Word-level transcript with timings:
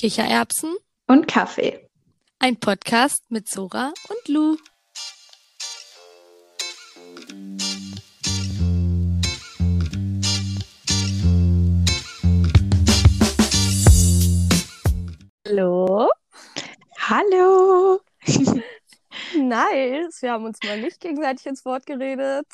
Kichererbsen 0.00 0.76
und 1.08 1.26
Kaffee. 1.26 1.84
Ein 2.38 2.54
Podcast 2.60 3.28
mit 3.30 3.48
Zora 3.48 3.92
und 4.08 4.28
Lou. 4.28 4.56
Hallo. 15.44 16.08
Hallo. 17.00 18.00
Nice. 19.36 20.22
Wir 20.22 20.32
haben 20.32 20.44
uns 20.44 20.58
mal 20.64 20.80
nicht 20.80 21.00
gegenseitig 21.00 21.46
ins 21.46 21.64
Wort 21.64 21.86
geredet. 21.86 22.46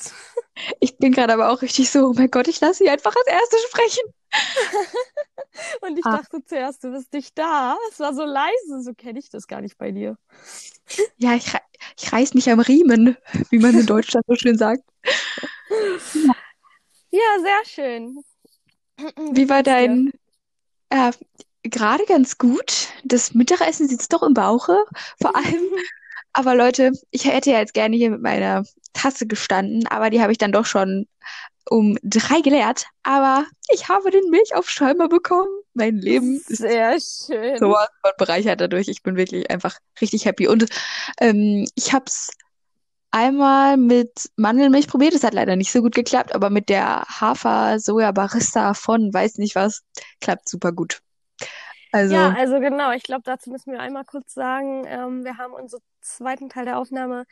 Ich 0.79 0.97
bin 0.97 1.11
gerade 1.11 1.33
aber 1.33 1.51
auch 1.51 1.61
richtig 1.61 1.91
so, 1.91 2.07
oh 2.07 2.13
mein 2.13 2.31
Gott, 2.31 2.47
ich 2.47 2.59
lasse 2.59 2.83
sie 2.83 2.89
einfach 2.89 3.15
als 3.15 3.27
Erste 3.27 3.57
sprechen. 3.67 4.03
Und 5.81 5.97
ich 5.97 6.05
Ah. 6.05 6.17
dachte 6.17 6.43
zuerst, 6.45 6.83
du 6.83 6.91
bist 6.91 7.13
nicht 7.13 7.37
da. 7.37 7.77
Es 7.91 7.99
war 7.99 8.13
so 8.13 8.23
leise, 8.25 8.81
so 8.81 8.93
kenne 8.93 9.19
ich 9.19 9.29
das 9.29 9.47
gar 9.47 9.61
nicht 9.61 9.77
bei 9.77 9.91
dir. 9.91 10.17
Ja, 11.17 11.33
ich, 11.35 11.51
ich 11.99 12.11
reiß 12.13 12.33
mich 12.33 12.49
am 12.49 12.59
Riemen, 12.59 13.17
wie 13.49 13.59
man 13.59 13.77
in 13.79 13.85
Deutschland 13.85 14.25
so 14.27 14.35
schön 14.35 14.57
sagt. 14.57 14.83
Ja, 17.11 17.21
sehr 17.41 17.65
schön. 17.65 18.23
Wie 19.31 19.49
war 19.49 19.63
geht's 19.63 19.77
dir? 19.77 19.87
dein, 19.87 20.11
äh, 20.89 21.11
gerade 21.63 22.05
ganz 22.05 22.37
gut. 22.37 22.87
Das 23.03 23.33
Mittagessen 23.33 23.87
sitzt 23.87 24.13
doch 24.13 24.23
im 24.23 24.33
Bauche, 24.33 24.83
vor 25.21 25.35
allem. 25.35 25.63
Aber 26.33 26.53
Leute, 26.53 26.91
ich 27.11 27.25
hätte 27.25 27.51
ja 27.51 27.59
jetzt 27.59 27.73
gerne 27.73 27.95
hier 27.95 28.09
mit 28.09 28.21
meiner 28.21 28.65
Tasse 28.91 29.25
gestanden, 29.25 29.87
aber 29.87 30.09
die 30.09 30.21
habe 30.21 30.33
ich 30.33 30.37
dann 30.37 30.51
doch 30.51 30.65
schon 30.65 31.07
um 31.69 31.97
drei 32.03 32.41
geleert. 32.41 32.85
Aber 33.03 33.45
ich 33.73 33.89
habe 33.89 34.11
den 34.11 34.29
Milchaufschäumer 34.29 35.07
bekommen. 35.07 35.49
Mein 35.73 35.97
Leben 35.97 36.37
ist 36.47 36.57
Sehr 36.57 36.97
schön. 36.99 37.57
sowas 37.57 37.89
von 38.01 38.11
bereichert 38.17 38.61
dadurch. 38.61 38.87
Ich 38.87 39.03
bin 39.03 39.15
wirklich 39.17 39.49
einfach 39.51 39.77
richtig 39.99 40.25
happy. 40.25 40.47
Und 40.47 40.67
ähm, 41.19 41.67
ich 41.75 41.93
habe 41.93 42.05
es 42.07 42.29
einmal 43.11 43.77
mit 43.77 44.29
Mandelmilch 44.35 44.87
probiert. 44.87 45.13
Das 45.13 45.23
hat 45.23 45.33
leider 45.33 45.55
nicht 45.55 45.71
so 45.71 45.81
gut 45.81 45.95
geklappt, 45.95 46.35
aber 46.35 46.49
mit 46.49 46.69
der 46.69 47.03
Hafer-Soja-Barista 47.07 48.73
von 48.73 49.13
weiß 49.13 49.37
nicht 49.37 49.55
was, 49.55 49.83
klappt 50.19 50.49
super 50.49 50.71
gut. 50.71 51.01
Also, 51.91 52.13
Ja, 52.13 52.33
also 52.37 52.59
genau, 52.59 52.91
ich 52.91 53.03
glaube, 53.03 53.21
dazu 53.23 53.49
müssen 53.49 53.71
wir 53.71 53.79
einmal 53.79 54.03
kurz 54.03 54.33
sagen, 54.33 54.83
ähm, 54.85 55.23
wir 55.23 55.37
haben 55.37 55.53
unseren 55.53 55.81
zweiten 56.01 56.49
Teil 56.49 56.65
der 56.65 56.77
Aufnahme 56.77 57.23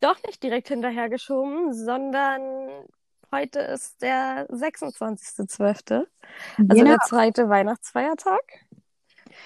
doch 0.00 0.16
nicht 0.26 0.42
direkt 0.42 0.68
hinterhergeschoben, 0.68 1.74
sondern 1.74 2.86
heute 3.32 3.60
ist 3.60 4.02
der 4.02 4.48
26.12., 4.48 6.06
also 6.58 6.68
genau. 6.68 6.84
der 6.84 6.98
zweite 7.00 7.48
Weihnachtsfeiertag. 7.48 8.40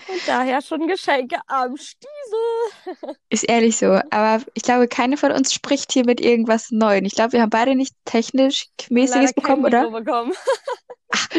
Und 0.09 0.21
daher 0.27 0.63
schon 0.63 0.87
Geschenke 0.87 1.37
am 1.47 1.77
Stiesel. 1.77 3.17
Ist 3.29 3.49
ehrlich 3.49 3.77
so. 3.77 4.01
Aber 4.11 4.43
ich 4.55 4.63
glaube, 4.63 4.89
keine 4.89 5.17
von 5.17 5.33
uns 5.33 5.53
spricht 5.53 5.93
hier 5.93 6.05
mit 6.05 6.21
irgendwas 6.21 6.71
Neuem. 6.71 7.05
Ich 7.05 7.15
glaube, 7.15 7.33
wir 7.33 7.43
haben 7.43 7.51
beide 7.51 7.75
nicht 7.75 7.95
technisch 8.05 8.67
mäßiges 8.89 9.33
bekommen, 9.35 9.65
oder? 9.65 9.83
Mikro 9.85 9.99
bekommen. 10.01 10.33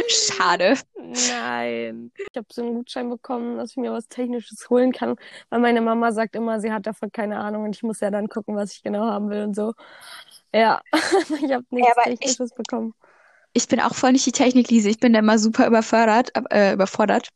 Schade. 0.08 0.76
Nein. 0.98 2.12
Ich 2.18 2.38
habe 2.38 2.48
so 2.52 2.62
einen 2.62 2.76
Gutschein 2.76 3.10
bekommen, 3.10 3.58
dass 3.58 3.72
ich 3.72 3.78
mir 3.78 3.92
was 3.92 4.08
Technisches 4.08 4.70
holen 4.70 4.92
kann, 4.92 5.16
weil 5.50 5.60
meine 5.60 5.82
Mama 5.82 6.12
sagt 6.12 6.36
immer, 6.36 6.60
sie 6.60 6.72
hat 6.72 6.86
davon 6.86 7.12
keine 7.12 7.40
Ahnung 7.40 7.64
und 7.64 7.76
ich 7.76 7.84
muss 7.84 8.00
ja 8.02 8.12
dann 8.12 8.28
gucken, 8.28 8.56
was 8.56 8.74
ich 8.74 8.84
genau 8.84 9.06
haben 9.06 9.30
will 9.30 9.44
und 9.44 9.56
so. 9.56 9.74
Ja, 10.54 10.82
ich 11.42 11.52
habe 11.54 11.66
nichts 11.70 11.92
ich- 12.06 12.20
Technisches 12.20 12.54
bekommen. 12.54 12.94
Ich 13.54 13.68
bin 13.68 13.82
auch 13.82 13.94
voll 13.94 14.14
nicht 14.14 14.26
die 14.26 14.32
Technik-Lise. 14.32 14.88
Ich 14.90 15.00
bin 15.02 15.12
da 15.12 15.20
immer 15.20 15.38
super 15.38 15.68
überfordert, 15.68 16.32
äh, 16.52 16.72
überfordert. 16.72 17.28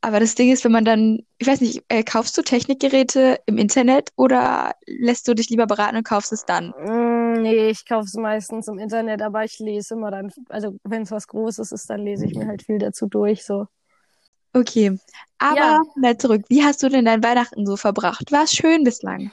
Aber 0.00 0.20
das 0.20 0.34
Ding 0.34 0.52
ist, 0.52 0.64
wenn 0.64 0.72
man 0.72 0.84
dann, 0.84 1.20
ich 1.38 1.46
weiß 1.46 1.60
nicht, 1.60 1.84
äh, 1.88 2.04
kaufst 2.04 2.36
du 2.38 2.42
Technikgeräte 2.42 3.40
im 3.46 3.58
Internet 3.58 4.10
oder 4.16 4.74
lässt 4.86 5.26
du 5.28 5.34
dich 5.34 5.50
lieber 5.50 5.66
beraten 5.66 5.96
und 5.96 6.04
kaufst 6.04 6.32
es 6.32 6.44
dann? 6.44 6.74
Mm, 6.78 7.42
nee, 7.42 7.68
ich 7.70 7.86
kaufe 7.86 8.04
es 8.06 8.14
meistens 8.14 8.68
im 8.68 8.78
Internet, 8.78 9.22
aber 9.22 9.44
ich 9.44 9.58
lese 9.58 9.94
immer 9.94 10.10
dann, 10.10 10.30
also 10.48 10.76
wenn 10.84 11.02
es 11.02 11.10
was 11.10 11.26
Großes 11.28 11.72
ist, 11.72 11.88
dann 11.90 12.00
lese 12.04 12.26
ich 12.26 12.34
mir 12.34 12.46
halt 12.46 12.62
viel 12.62 12.78
dazu 12.78 13.06
durch, 13.06 13.44
so. 13.44 13.66
Okay. 14.54 14.98
Aber 15.38 15.78
Ja. 15.78 15.82
mal 15.94 16.16
zurück. 16.18 16.42
Wie 16.48 16.64
hast 16.64 16.82
du 16.82 16.88
denn 16.88 17.04
dein 17.04 17.22
Weihnachten 17.22 17.64
so 17.66 17.76
verbracht? 17.76 18.32
War 18.32 18.44
es 18.44 18.52
schön 18.52 18.82
bislang? 18.84 19.30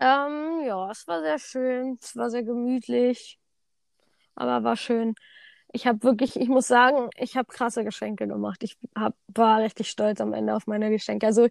Ähm, 0.00 0.62
ja, 0.66 0.90
es 0.90 1.06
war 1.06 1.20
sehr 1.22 1.38
schön, 1.38 1.96
es 2.00 2.16
war 2.16 2.30
sehr 2.30 2.42
gemütlich, 2.42 3.38
aber 4.34 4.64
war 4.64 4.76
schön. 4.76 5.14
Ich 5.74 5.86
habe 5.88 6.02
wirklich, 6.04 6.36
ich 6.36 6.48
muss 6.48 6.68
sagen, 6.68 7.10
ich 7.16 7.36
habe 7.36 7.48
krasse 7.48 7.84
Geschenke 7.84 8.28
gemacht. 8.28 8.62
Ich 8.62 8.78
hab, 8.96 9.14
war 9.28 9.58
richtig 9.60 9.90
stolz 9.90 10.20
am 10.20 10.32
Ende 10.32 10.54
auf 10.54 10.66
meine 10.68 10.88
Geschenke. 10.90 11.26
Also 11.26 11.48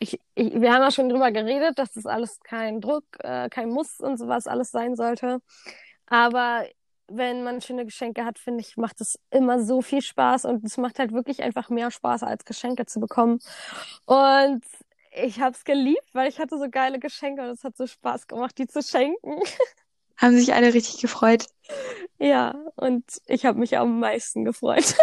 ich, 0.00 0.18
ich, 0.34 0.60
wir 0.60 0.72
haben 0.72 0.82
ja 0.82 0.90
schon 0.90 1.10
drüber 1.10 1.30
geredet, 1.30 1.78
dass 1.78 1.92
das 1.92 2.06
alles 2.06 2.40
kein 2.40 2.80
Druck, 2.80 3.04
äh, 3.20 3.50
kein 3.50 3.68
Muss 3.68 4.00
und 4.00 4.16
sowas 4.16 4.46
alles 4.46 4.70
sein 4.70 4.96
sollte. 4.96 5.40
Aber 6.06 6.64
wenn 7.08 7.44
man 7.44 7.60
schöne 7.60 7.84
Geschenke 7.84 8.24
hat, 8.24 8.38
finde 8.38 8.60
ich, 8.62 8.76
macht 8.76 9.00
es 9.00 9.18
immer 9.30 9.62
so 9.62 9.82
viel 9.82 10.02
Spaß 10.02 10.46
und 10.46 10.64
es 10.64 10.78
macht 10.78 10.98
halt 10.98 11.12
wirklich 11.12 11.42
einfach 11.42 11.68
mehr 11.68 11.90
Spaß, 11.90 12.22
als 12.22 12.44
Geschenke 12.44 12.86
zu 12.86 13.00
bekommen. 13.00 13.40
Und 14.06 14.64
ich 15.12 15.40
habe 15.40 15.52
es 15.56 15.64
geliebt, 15.64 16.08
weil 16.14 16.28
ich 16.28 16.38
hatte 16.38 16.58
so 16.58 16.68
geile 16.70 16.98
Geschenke 16.98 17.42
und 17.42 17.48
es 17.50 17.64
hat 17.64 17.76
so 17.76 17.86
Spaß 17.86 18.26
gemacht, 18.26 18.58
die 18.58 18.66
zu 18.66 18.82
schenken. 18.82 19.40
Haben 20.16 20.38
sich 20.38 20.54
alle 20.54 20.74
richtig 20.74 21.00
gefreut? 21.00 21.46
Ja, 22.18 22.54
und 22.76 23.04
ich 23.26 23.44
habe 23.44 23.58
mich 23.58 23.76
am 23.76 24.00
meisten 24.00 24.44
gefreut. 24.44 24.94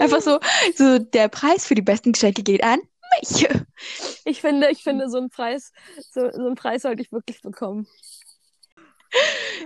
Einfach 0.00 0.20
so, 0.20 0.38
so 0.74 0.98
der 0.98 1.28
Preis 1.28 1.66
für 1.66 1.74
die 1.74 1.82
besten 1.82 2.12
Geschenke 2.12 2.42
geht 2.42 2.62
an 2.62 2.80
mich. 3.20 3.48
Ich 4.24 4.40
finde, 4.40 4.70
ich 4.70 4.82
finde, 4.82 5.08
so 5.08 5.18
einen 5.18 5.30
Preis, 5.30 5.72
so, 6.10 6.30
so 6.30 6.46
einen 6.46 6.54
Preis 6.54 6.82
sollte 6.82 7.02
ich 7.02 7.12
wirklich 7.12 7.42
bekommen. 7.42 7.86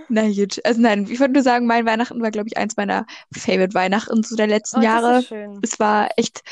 Na 0.09 0.27
gut. 0.29 0.63
Also 0.63 0.81
nein, 0.81 1.07
ich 1.09 1.19
würde 1.19 1.33
nur 1.33 1.43
sagen, 1.43 1.65
mein 1.65 1.85
Weihnachten 1.85 2.21
war, 2.21 2.31
glaube 2.31 2.47
ich, 2.47 2.57
eins 2.57 2.77
meiner 2.77 3.05
Favorite 3.35 3.73
Weihnachten 3.73 4.23
so 4.23 4.35
der 4.35 4.47
letzten 4.47 4.79
Oh, 4.79 4.83
Jahre. 4.83 5.23
Es 5.61 5.79
war 5.79 6.09
echt, 6.17 6.43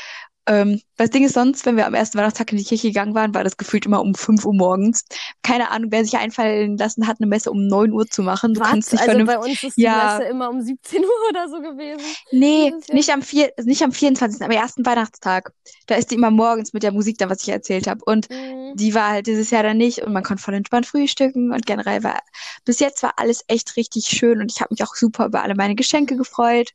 ähm, 0.48 0.80
das 0.96 1.10
Ding 1.10 1.24
ist 1.24 1.34
sonst, 1.34 1.64
wenn 1.66 1.76
wir 1.76 1.86
am 1.86 1.94
ersten 1.94 2.18
Weihnachtstag 2.18 2.50
in 2.52 2.58
die 2.58 2.64
Kirche 2.64 2.88
gegangen 2.88 3.14
waren, 3.14 3.34
war 3.34 3.44
das 3.44 3.56
gefühlt 3.56 3.86
immer 3.86 4.00
um 4.00 4.14
5 4.14 4.44
Uhr 4.44 4.54
morgens. 4.54 5.04
Keine 5.42 5.70
Ahnung, 5.70 5.90
wer 5.92 6.04
sich 6.04 6.16
einfallen 6.18 6.76
lassen 6.76 7.06
hat, 7.06 7.18
eine 7.20 7.28
Messe 7.28 7.50
um 7.50 7.66
9 7.66 7.92
Uhr 7.92 8.06
zu 8.08 8.22
machen. 8.22 8.54
Du 8.54 8.60
Was? 8.60 8.68
kannst 8.70 8.92
nicht 8.92 9.08
Also 9.08 9.24
bei 9.24 9.38
uns 9.38 9.62
ist 9.62 9.76
die 9.76 9.82
Ja. 9.82 10.18
Messe 10.18 10.28
immer 10.28 10.50
um 10.50 10.60
17 10.60 11.02
Uhr 11.04 11.28
oder 11.30 11.48
so 11.48 11.60
gewesen. 11.60 12.16
Nee, 12.32 12.72
nicht 12.92 13.10
am 13.12 13.22
vier, 13.22 13.52
nicht 13.64 13.82
am 13.82 13.92
24., 13.92 14.42
am 14.42 14.50
ersten 14.50 14.84
Weihnachtstag. 14.84 15.52
Da 15.86 15.94
ist 15.96 16.10
die 16.10 16.14
immer 16.16 16.30
morgens 16.30 16.72
mit 16.72 16.82
der 16.82 16.92
Musik 16.92 17.18
da, 17.18 17.28
was 17.30 17.42
ich 17.42 17.48
erzählt 17.50 17.86
habe. 17.86 18.00
Und 18.04 18.28
Mhm. 18.30 18.76
die 18.76 18.94
war 18.94 19.10
halt 19.10 19.26
dieses 19.26 19.50
Jahr 19.50 19.62
dann 19.62 19.76
nicht 19.78 20.00
und 20.02 20.12
man 20.12 20.22
konnte 20.22 20.42
voll 20.42 20.54
entspannt 20.54 20.86
frühstücken 20.86 21.52
und 21.52 21.66
generell 21.66 22.02
war, 22.04 22.20
bis 22.64 22.80
jetzt 22.80 23.02
war 23.02 23.14
alles 23.16 23.44
echt 23.48 23.76
richtig 23.76 24.06
schön 24.06 24.40
und 24.40 24.50
ich 24.52 24.60
habe 24.60 24.72
mich 24.74 24.82
auch 24.82 24.94
super 24.94 25.26
über 25.26 25.42
alle 25.42 25.54
meine 25.54 25.74
Geschenke 25.74 26.16
gefreut. 26.16 26.70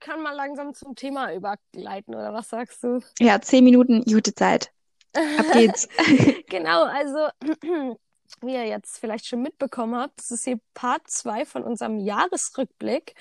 Können 0.00 0.22
mal 0.22 0.34
langsam 0.34 0.74
zum 0.74 0.94
Thema 0.94 1.32
übergleiten, 1.32 2.14
oder 2.14 2.32
was 2.32 2.48
sagst 2.48 2.82
du? 2.82 3.00
Ja, 3.18 3.40
zehn 3.40 3.64
Minuten, 3.64 4.02
gute 4.04 4.34
Zeit. 4.34 4.70
Ab 5.14 5.46
geht's. 5.52 5.88
Genau, 6.48 6.84
also 6.84 7.28
wie 8.42 8.52
ihr 8.54 8.66
jetzt 8.66 8.98
vielleicht 8.98 9.26
schon 9.26 9.42
mitbekommen 9.42 9.96
habt, 9.96 10.18
das 10.18 10.30
ist 10.30 10.44
hier 10.44 10.58
Part 10.74 11.08
2 11.08 11.44
von 11.46 11.62
unserem 11.64 11.98
Jahresrückblick 11.98 13.14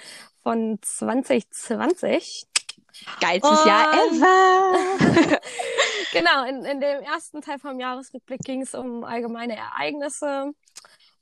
von 0.44 0.78
2020. 0.82 2.46
Geilstes 3.20 3.60
Und- 3.62 3.66
Jahr 3.68 3.94
ever. 3.94 5.40
Genau, 6.14 6.46
in, 6.46 6.64
in 6.64 6.80
dem 6.80 7.02
ersten 7.02 7.42
Teil 7.42 7.60
vom 7.60 7.78
Jahresrückblick 7.78 8.40
ging 8.42 8.62
es 8.62 8.74
um 8.74 9.04
allgemeine 9.04 9.58
Ereignisse. 9.58 10.54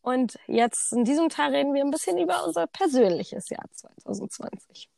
Und 0.02 0.38
jetzt 0.46 0.94
in 0.94 1.03
diesem 1.03 1.30
Teil 1.30 1.52
reden 1.56 1.74
wir 1.74 1.81
ein 1.84 1.90
bisschen 1.90 2.19
über 2.19 2.46
unser 2.46 2.68
persönliches 2.68 3.50
Jahr 3.50 3.66
2020. 3.72 4.90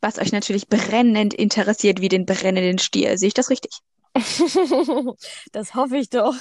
Was 0.00 0.18
euch 0.18 0.32
natürlich 0.32 0.68
brennend 0.68 1.34
interessiert, 1.34 2.00
wie 2.00 2.08
den 2.08 2.26
brennenden 2.26 2.78
Stier. 2.78 3.16
Sehe 3.18 3.28
ich 3.28 3.34
das 3.34 3.50
richtig? 3.50 3.72
Das 5.52 5.74
hoffe 5.74 5.96
ich 5.98 6.10
doch. 6.10 6.34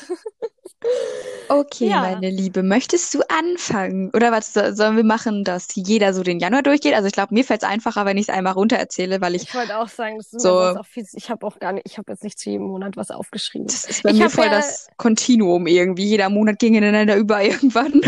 Okay, 1.50 1.88
Ja. 1.90 2.02
meine 2.02 2.30
Liebe, 2.30 2.64
möchtest 2.64 3.14
du 3.14 3.22
anfangen? 3.30 4.12
Oder 4.14 4.32
was 4.32 4.54
so- 4.54 4.74
sollen 4.74 4.98
wir 4.98 5.04
machen, 5.04 5.44
dass 5.44 5.70
jeder 5.74 6.14
so 6.14 6.22
den 6.24 6.40
Januar 6.40 6.64
durchgeht? 6.64 6.94
Also 6.94 7.08
ich 7.08 7.14
glaube, 7.14 7.34
mir 7.34 7.44
fällt 7.44 7.64
es 7.64 7.68
einfacher, 7.70 8.06
wenn 8.06 8.18
ich 8.18 8.30
es 8.30 8.34
einmal 8.34 8.54
runter 8.54 8.78
erzähle, 8.78 9.22
weil 9.22 9.36
ich, 9.36 9.44
Ich 9.44 9.56
wollte 9.56 9.78
auch 9.78 9.88
sagen, 9.90 10.20
So. 10.22 10.60
auch 10.60 10.86
viel, 10.86 11.06
ich 11.14 11.30
habe 11.30 11.46
auch 11.46 11.60
gar 11.60 11.72
nicht, 11.74 11.88
ich 11.88 11.98
habe 11.98 12.12
jetzt 12.12 12.24
nicht 12.24 12.38
zu 12.40 12.50
jedem 12.50 12.68
Monat 12.68 12.98
was 12.98 13.10
aufgeschrieben. 13.12 13.68
das 13.68 13.86
ist 13.86 14.04
bei 14.04 14.12
Ich 14.12 14.18
mir 14.20 14.30
voll 14.30 14.46
ja- 14.46 14.52
das 14.52 14.88
Kontinuum 14.98 15.68
irgendwie. 15.68 16.06
Jeder 16.06 16.30
Monat 16.30 16.60
ging 16.60 16.76
ineinander 16.76 17.16
über 17.16 17.42
irgendwann. 17.44 18.02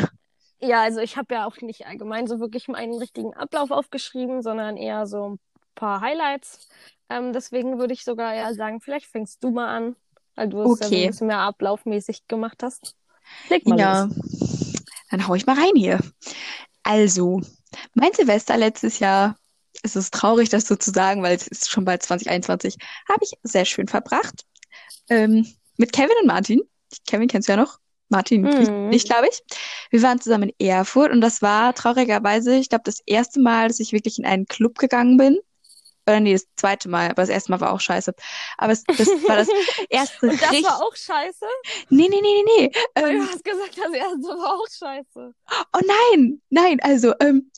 Ja, 0.59 0.81
also 0.81 0.99
ich 1.01 1.17
habe 1.17 1.35
ja 1.35 1.45
auch 1.45 1.57
nicht 1.61 1.85
allgemein 1.85 2.25
so 2.27 2.39
wirklich 2.39 2.67
meinen 2.67 2.97
richtigen 2.97 3.33
Ablauf 3.35 3.69
aufgeschrieben, 3.71 4.41
sondern 4.41 4.75
eher 4.77 5.05
so 5.05 5.31
ein 5.31 5.39
paar 5.75 6.01
Highlights. 6.01 6.67
Ähm, 7.09 7.31
deswegen 7.31 7.77
würde 7.79 7.93
ich 7.93 8.03
sogar 8.03 8.33
eher 8.33 8.53
sagen, 8.55 8.81
vielleicht 8.81 9.05
fängst 9.05 9.43
du 9.43 9.51
mal 9.51 9.67
an, 9.75 9.95
weil 10.35 10.49
du 10.49 10.61
es 10.63 10.79
ja 10.79 10.87
Okay. 10.87 11.03
ein 11.03 11.05
bisschen 11.05 11.27
mehr 11.27 11.39
ablaufmäßig 11.39 12.27
gemacht 12.27 12.63
hast. 12.63 12.95
Leg 13.49 13.67
mal 13.67 13.77
Ja, 13.77 13.81
los. 13.81 14.09
dann 15.09 15.27
hau 15.27 15.35
ich 15.35 15.45
mal 15.45 15.55
rein 15.59 15.75
hier. 15.75 15.99
Also, 16.83 17.41
mein 17.95 18.13
Silvester 18.13 18.57
letztes 18.57 18.99
Jahr 18.99 19.37
es 19.83 19.95
ist 19.95 20.13
traurig, 20.13 20.49
das 20.49 20.67
so 20.67 20.75
zu 20.75 20.91
sagen, 20.91 21.23
weil 21.23 21.35
es 21.37 21.47
ist 21.47 21.69
schon 21.71 21.85
bald 21.85 22.03
2021, 22.03 22.77
habe 23.09 23.19
ich 23.23 23.33
sehr 23.43 23.65
schön 23.65 23.87
verbracht. 23.87 24.45
Ähm, 25.09 25.47
mit 25.77 25.93
Kevin 25.93 26.15
und 26.21 26.27
Martin. 26.27 26.61
Kevin 27.07 27.27
kennst 27.29 27.47
du 27.49 27.53
ja 27.53 27.57
noch. 27.57 27.79
Martin 28.09 28.43
Mhm. 28.43 28.49
nicht, 28.49 28.71
nicht 28.71 29.07
glaube 29.07 29.27
ich. 29.29 29.41
Wir 29.91 30.01
waren 30.01 30.19
zusammen 30.21 30.49
in 30.57 30.67
Erfurt 30.67 31.11
und 31.11 31.21
das 31.21 31.41
war 31.41 31.73
traurigerweise, 31.73 32.55
ich 32.55 32.69
glaube, 32.69 32.83
das 32.85 32.99
erste 33.05 33.39
Mal, 33.39 33.67
dass 33.67 33.79
ich 33.79 33.91
wirklich 33.91 34.17
in 34.19 34.25
einen 34.25 34.45
Club 34.45 34.77
gegangen 34.77 35.17
bin. 35.17 35.39
Oder 36.07 36.21
nee, 36.21 36.31
das 36.31 36.45
zweite 36.55 36.87
Mal, 36.87 37.05
aber 37.07 37.21
das 37.21 37.27
erste 37.29 37.51
Mal 37.51 37.59
war 37.59 37.73
auch 37.73 37.81
scheiße. 37.81 38.13
Aber 38.57 38.71
es, 38.71 38.83
das 38.85 39.07
war 39.27 39.35
das 39.35 39.49
erste 39.89 40.27
Und 40.27 40.41
das 40.41 40.51
richtig. 40.51 40.65
war 40.65 40.81
auch 40.81 40.95
scheiße? 40.95 41.45
Nee, 41.89 42.07
nee, 42.09 42.21
nee, 42.21 42.43
nee, 42.45 42.71
nee. 42.71 42.71
Ähm, 42.95 43.17
du 43.17 43.27
hast 43.27 43.43
gesagt, 43.43 43.77
das 43.77 43.91
erste 43.93 44.21
war 44.21 44.53
auch 44.53 44.67
scheiße. 44.69 45.33
Oh 45.73 45.79
nein, 46.13 46.41
nein, 46.49 46.79
also, 46.81 47.13
ähm, 47.19 47.51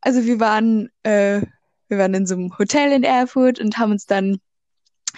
also 0.00 0.24
wir 0.24 0.40
waren, 0.40 0.88
äh, 1.02 1.42
wir 1.88 1.98
waren 1.98 2.14
in 2.14 2.26
so 2.26 2.36
einem 2.36 2.56
Hotel 2.58 2.92
in 2.92 3.02
Erfurt 3.04 3.60
und 3.60 3.76
haben 3.76 3.92
uns 3.92 4.06
dann 4.06 4.38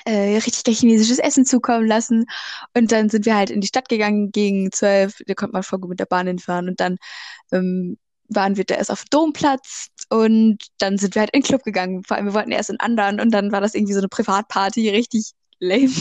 äh, 0.04 0.36
richtig 0.36 0.78
chinesisches 0.78 1.18
Essen 1.18 1.44
zukommen 1.44 1.86
lassen. 1.86 2.26
Und 2.74 2.92
dann 2.92 3.08
sind 3.08 3.26
wir 3.26 3.36
halt 3.36 3.50
in 3.50 3.60
die 3.60 3.68
Stadt 3.68 3.88
gegangen 3.88 4.32
gegen 4.32 4.72
zwölf. 4.72 5.18
Da 5.26 5.34
konnte 5.34 5.52
man 5.52 5.62
voll 5.62 5.78
gut 5.78 5.90
mit 5.90 6.00
der 6.00 6.06
Bahn 6.06 6.26
hinfahren. 6.26 6.68
Und 6.68 6.80
dann 6.80 6.96
ähm, 7.52 7.98
waren 8.28 8.56
wir 8.56 8.64
da 8.64 8.76
erst 8.76 8.90
auf 8.90 9.04
dem 9.04 9.10
Domplatz 9.10 9.88
und 10.08 10.58
dann 10.78 10.98
sind 10.98 11.14
wir 11.14 11.20
halt 11.20 11.30
in 11.30 11.40
den 11.40 11.46
Club 11.46 11.64
gegangen. 11.64 12.04
Vor 12.04 12.16
allem, 12.16 12.26
wir 12.26 12.34
wollten 12.34 12.52
erst 12.52 12.70
in 12.70 12.80
anderen 12.80 13.20
und 13.20 13.32
dann 13.32 13.52
war 13.52 13.60
das 13.60 13.74
irgendwie 13.74 13.92
so 13.92 14.00
eine 14.00 14.08
Privatparty, 14.08 14.88
richtig 14.90 15.32
lame. 15.58 15.92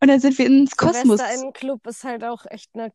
Und 0.00 0.08
dann 0.08 0.20
sind 0.20 0.38
wir 0.38 0.46
ins 0.46 0.76
Kosmos. 0.76 1.18
Silvester 1.18 1.42
im 1.44 1.52
Club 1.52 1.86
ist 1.86 2.04
halt 2.04 2.22
auch 2.22 2.44
echt 2.48 2.70
eine, 2.74 2.92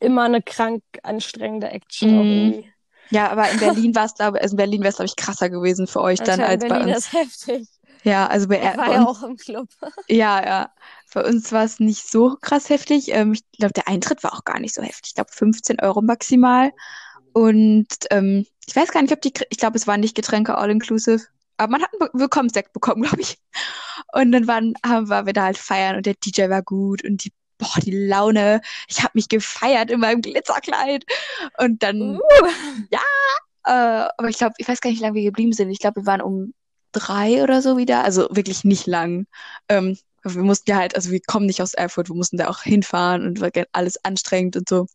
immer 0.00 0.24
eine 0.24 0.42
krank 0.42 0.82
anstrengende 1.02 1.68
Action. 1.68 2.10
Mm. 2.10 2.20
irgendwie. 2.20 2.70
Ja, 3.10 3.30
aber 3.30 3.50
in 3.50 3.58
Berlin 3.58 3.94
war 3.94 4.06
es, 4.06 4.14
glaube 4.14 4.40
also 4.40 4.54
in 4.54 4.56
Berlin 4.56 4.80
wäre 4.80 4.90
es, 4.90 4.96
glaube 4.96 5.06
ich, 5.06 5.16
krasser 5.16 5.50
gewesen 5.50 5.86
für 5.86 6.00
euch 6.00 6.18
dann 6.20 6.40
als 6.40 6.62
bei 6.62 6.68
Berlin 6.68 6.94
uns. 6.94 7.06
ist 7.06 7.12
heftig. 7.12 7.68
Ja, 8.04 8.26
also 8.26 8.48
bei, 8.48 8.58
er- 8.58 8.76
war 8.76 8.86
bei 8.86 8.92
ja 8.94 9.02
uns, 9.02 9.18
auch 9.18 9.22
im 9.24 9.36
Club. 9.36 9.68
ja, 10.08 10.44
ja. 10.44 10.70
Bei 11.12 11.24
uns 11.24 11.50
war 11.52 11.64
es 11.64 11.80
nicht 11.80 12.10
so 12.10 12.36
krass 12.40 12.68
heftig. 12.68 13.08
Ähm, 13.08 13.32
ich 13.32 13.42
glaube, 13.58 13.72
der 13.72 13.88
Eintritt 13.88 14.22
war 14.22 14.34
auch 14.34 14.44
gar 14.44 14.60
nicht 14.60 14.74
so 14.74 14.82
heftig. 14.82 15.08
Ich 15.10 15.14
glaube, 15.14 15.30
15 15.32 15.80
Euro 15.80 16.02
maximal. 16.02 16.70
Und 17.32 17.88
ähm, 18.10 18.46
ich 18.66 18.76
weiß 18.76 18.90
gar 18.92 19.02
nicht, 19.02 19.12
ob 19.12 19.20
die, 19.22 19.32
ich 19.50 19.58
glaube, 19.58 19.76
es 19.76 19.86
waren 19.86 20.00
nicht 20.00 20.14
Getränke 20.14 20.56
all-inclusive. 20.56 21.22
Aber 21.56 21.70
man 21.72 21.82
hat 21.82 21.90
einen 21.92 22.00
Be- 22.00 22.18
Willkommenssekt 22.18 22.72
bekommen, 22.72 23.02
glaube 23.04 23.20
ich. 23.20 23.38
Und 24.12 24.32
dann 24.32 24.46
waren, 24.46 24.74
haben 24.84 25.08
wir, 25.08 25.26
wir 25.26 25.32
da 25.32 25.44
halt 25.44 25.58
feiern 25.58 25.96
und 25.96 26.06
der 26.06 26.14
DJ 26.14 26.48
war 26.50 26.62
gut 26.62 27.04
und 27.04 27.24
die, 27.24 27.32
boah, 27.58 27.80
die 27.80 27.92
Laune. 28.06 28.60
Ich 28.88 28.98
habe 29.02 29.12
mich 29.14 29.28
gefeiert 29.28 29.90
in 29.90 30.00
meinem 30.00 30.20
Glitzerkleid. 30.20 31.04
Und 31.58 31.82
dann, 31.82 32.16
Uh. 32.16 32.20
äh, 33.64 34.06
aber 34.18 34.28
ich 34.28 34.36
glaube, 34.38 34.54
ich 34.58 34.68
weiß 34.68 34.80
gar 34.80 34.90
nicht, 34.90 34.98
wie 35.00 35.04
lange 35.04 35.14
wir 35.14 35.22
geblieben 35.24 35.52
sind. 35.52 35.70
Ich 35.70 35.78
glaube, 35.78 36.02
wir 36.02 36.06
waren 36.06 36.20
um 36.20 36.52
drei 36.94 37.42
oder 37.42 37.62
so 37.62 37.76
wieder. 37.76 38.04
Also 38.04 38.28
wirklich 38.30 38.64
nicht 38.64 38.86
lang. 38.86 39.26
Ähm, 39.68 39.98
wir 40.22 40.42
mussten 40.42 40.70
ja 40.70 40.78
halt, 40.78 40.96
also 40.96 41.10
wir 41.10 41.20
kommen 41.20 41.46
nicht 41.46 41.60
aus 41.62 41.74
Erfurt, 41.74 42.08
wir 42.08 42.16
mussten 42.16 42.38
da 42.38 42.48
auch 42.48 42.62
hinfahren 42.62 43.26
und 43.26 43.40
war 43.40 43.50
alles 43.72 44.02
anstrengend 44.04 44.56
und 44.56 44.68
so. 44.68 44.86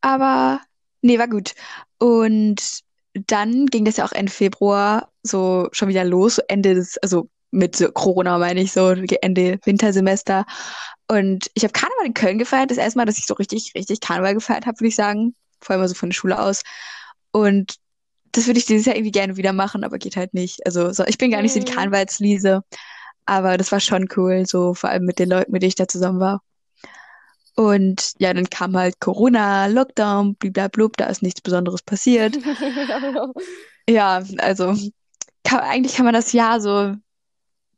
Aber 0.00 0.60
nee, 1.02 1.18
war 1.18 1.28
gut. 1.28 1.54
Und 1.98 2.80
dann 3.14 3.66
ging 3.66 3.84
das 3.84 3.96
ja 3.96 4.04
auch 4.04 4.12
Ende 4.12 4.30
Februar 4.30 5.10
so 5.22 5.68
schon 5.72 5.88
wieder 5.88 6.04
los, 6.04 6.36
so 6.36 6.42
Ende 6.48 6.74
des, 6.74 6.98
also 6.98 7.28
mit 7.50 7.90
Corona 7.94 8.38
meine 8.38 8.60
ich 8.60 8.72
so, 8.72 8.90
Ende 8.90 9.58
Wintersemester. 9.64 10.44
Und 11.08 11.50
ich 11.54 11.62
habe 11.64 11.72
Karneval 11.72 12.06
in 12.06 12.14
Köln 12.14 12.38
gefeiert, 12.38 12.70
das 12.70 12.78
erste 12.78 12.98
Mal, 12.98 13.06
dass 13.06 13.18
ich 13.18 13.26
so 13.26 13.34
richtig, 13.34 13.72
richtig 13.74 14.00
Karneval 14.00 14.34
gefeiert 14.34 14.66
habe, 14.66 14.78
würde 14.78 14.88
ich 14.88 14.96
sagen. 14.96 15.34
Vor 15.60 15.76
allem 15.76 15.88
so 15.88 15.94
von 15.94 16.10
der 16.10 16.14
Schule 16.14 16.38
aus. 16.38 16.62
Und 17.30 17.76
das 18.36 18.46
würde 18.46 18.58
ich 18.58 18.66
dieses 18.66 18.86
Jahr 18.86 18.96
irgendwie 18.96 19.12
gerne 19.12 19.36
wieder 19.36 19.52
machen, 19.52 19.84
aber 19.84 19.98
geht 19.98 20.16
halt 20.16 20.34
nicht. 20.34 20.64
Also 20.66 20.92
so, 20.92 21.04
ich 21.06 21.18
bin 21.18 21.30
gar 21.30 21.42
nicht 21.42 21.52
so 21.52 21.60
die 21.60 21.70
Mhm. 21.70 21.74
Karnevalsliese, 21.74 22.62
aber 23.26 23.56
das 23.56 23.72
war 23.72 23.80
schon 23.80 24.08
cool, 24.16 24.46
so 24.46 24.74
vor 24.74 24.90
allem 24.90 25.04
mit 25.04 25.18
den 25.18 25.30
Leuten, 25.30 25.52
mit 25.52 25.62
denen 25.62 25.68
ich 25.70 25.74
da 25.76 25.88
zusammen 25.88 26.20
war. 26.20 26.42
Und 27.54 28.12
ja, 28.18 28.34
dann 28.34 28.50
kam 28.50 28.76
halt 28.76 29.00
Corona, 29.00 29.66
Lockdown, 29.66 30.34
bliblablub, 30.34 30.96
da 30.98 31.06
ist 31.06 31.22
nichts 31.22 31.40
Besonderes 31.40 31.82
passiert. 31.82 32.36
Ja, 33.88 34.22
also 34.38 34.74
kann, 35.44 35.60
eigentlich 35.60 35.94
kann 35.96 36.04
man 36.04 36.14
das 36.14 36.32
Jahr 36.32 36.60
so 36.60 36.94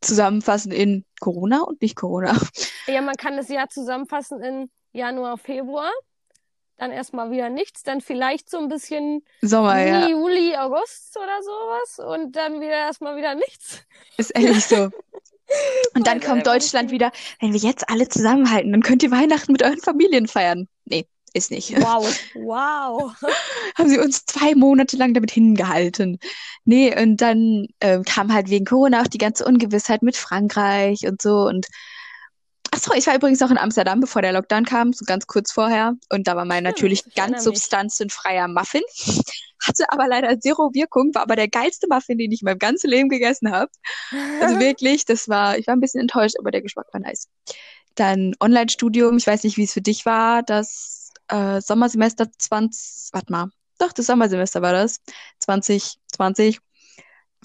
zusammenfassen 0.01 0.73
in 0.73 1.05
Corona 1.21 1.63
und 1.63 1.83
nicht 1.83 1.97
Corona. 1.97 2.39
Ja, 2.87 3.03
man 3.03 3.17
kann 3.17 3.37
das 3.37 3.49
Jahr 3.49 3.69
zusammenfassen 3.69 4.41
in 4.43 4.71
Januar, 4.93 5.39
Februar. 5.39 5.91
Dann 6.79 6.93
erstmal 6.93 7.31
wieder 7.31 7.51
nichts, 7.51 7.83
dann 7.83 8.01
vielleicht 8.01 8.49
so 8.49 8.59
ein 8.59 8.69
bisschen 8.69 9.25
Sommer, 9.43 9.79
Juni, 9.81 9.91
ja, 9.91 10.09
Juli, 10.09 10.57
August 10.57 11.17
oder 11.17 11.43
sowas 11.43 12.17
und 12.17 12.37
dann 12.37 12.61
wieder 12.61 12.71
erstmal 12.71 13.17
wieder 13.17 13.35
nichts. 13.35 13.83
ist 14.17 14.31
ehrlich 14.31 14.65
so. 14.65 14.89
Und 15.95 16.07
dann 16.07 16.21
kommt 16.21 16.47
Deutschland 16.47 16.91
wieder, 16.91 17.11
wenn 17.41 17.55
wir 17.55 17.61
jetzt 17.61 17.89
alle 17.89 18.07
zusammenhalten, 18.07 18.71
dann 18.71 18.83
könnt 18.83 19.03
ihr 19.03 19.11
Weihnachten 19.11 19.53
mit 19.53 19.63
euren 19.63 19.81
Familien 19.81 20.29
feiern. 20.29 20.69
Nee, 20.85 21.07
ist 21.33 21.51
nicht. 21.51 21.75
Wow, 21.81 22.05
wow. 22.35 23.15
haben 23.77 23.89
sie 23.89 23.99
uns 23.99 24.27
zwei 24.27 24.55
Monate 24.55 24.97
lang 24.97 25.15
damit 25.15 25.31
hingehalten. 25.31 26.19
Nee, 26.65 26.95
und 27.01 27.19
dann 27.19 27.67
ähm, 27.81 28.03
kam 28.05 28.33
halt 28.33 28.51
wegen 28.51 28.67
Corona 28.67 29.01
auch 29.01 29.07
die 29.07 29.19
ganze 29.19 29.45
Ungewissheit 29.45 30.03
mit 30.03 30.17
Frankreich 30.17 31.07
und 31.07 31.23
so. 31.23 31.47
Und 31.47 31.67
ach 32.71 32.79
so, 32.81 32.93
ich 32.95 33.07
war 33.07 33.15
übrigens 33.15 33.43
auch 33.43 33.51
in 33.51 33.59
Amsterdam, 33.59 34.01
bevor 34.01 34.23
der 34.23 34.33
Lockdown 34.33 34.65
kam, 34.65 34.93
so 34.93 35.05
ganz 35.05 35.27
kurz 35.27 35.53
vorher. 35.53 35.95
Und 36.11 36.27
da 36.29 36.37
war 36.37 36.45
mein 36.45 36.65
Stimmt, 36.65 36.77
natürlich 36.77 37.03
ich 37.07 37.15
ganz 37.15 37.45
substanzenfreier 37.45 38.49
Muffin. 38.49 38.83
Hatte 39.67 39.91
aber 39.91 40.07
leider 40.07 40.39
zero 40.39 40.71
Wirkung, 40.73 41.15
war 41.15 41.23
aber 41.23 41.37
der 41.37 41.49
geilste 41.49 41.89
Muffin, 41.89 42.17
den 42.17 42.31
ich 42.31 42.43
in 42.43 42.47
meinem 42.47 42.59
ganzen 42.59 42.89
Leben 42.89 43.09
gegessen 43.09 43.51
habe. 43.51 43.71
Also 44.41 44.59
wirklich, 44.61 45.05
das 45.05 45.29
war, 45.29 45.59
ich 45.59 45.67
war 45.67 45.75
ein 45.75 45.81
bisschen 45.81 46.01
enttäuscht, 46.01 46.37
aber 46.39 46.51
der 46.51 46.63
Geschmack 46.63 46.87
war 46.93 47.01
nice. 47.01 47.29
Dann 47.97 48.35
Online-Studium, 48.41 49.17
ich 49.17 49.27
weiß 49.27 49.43
nicht, 49.43 49.57
wie 49.57 49.65
es 49.65 49.73
für 49.73 49.81
dich 49.81 50.07
war, 50.07 50.45
das 50.45 51.11
äh, 51.27 51.61
Sommersemester 51.61 52.29
20, 52.39 53.13
warte 53.13 53.33
mal, 53.33 53.51
doch, 53.79 53.93
das 53.93 54.07
Sommersemester 54.07 54.63
war 54.63 54.73
das, 54.73 55.01
2020. 55.41 56.61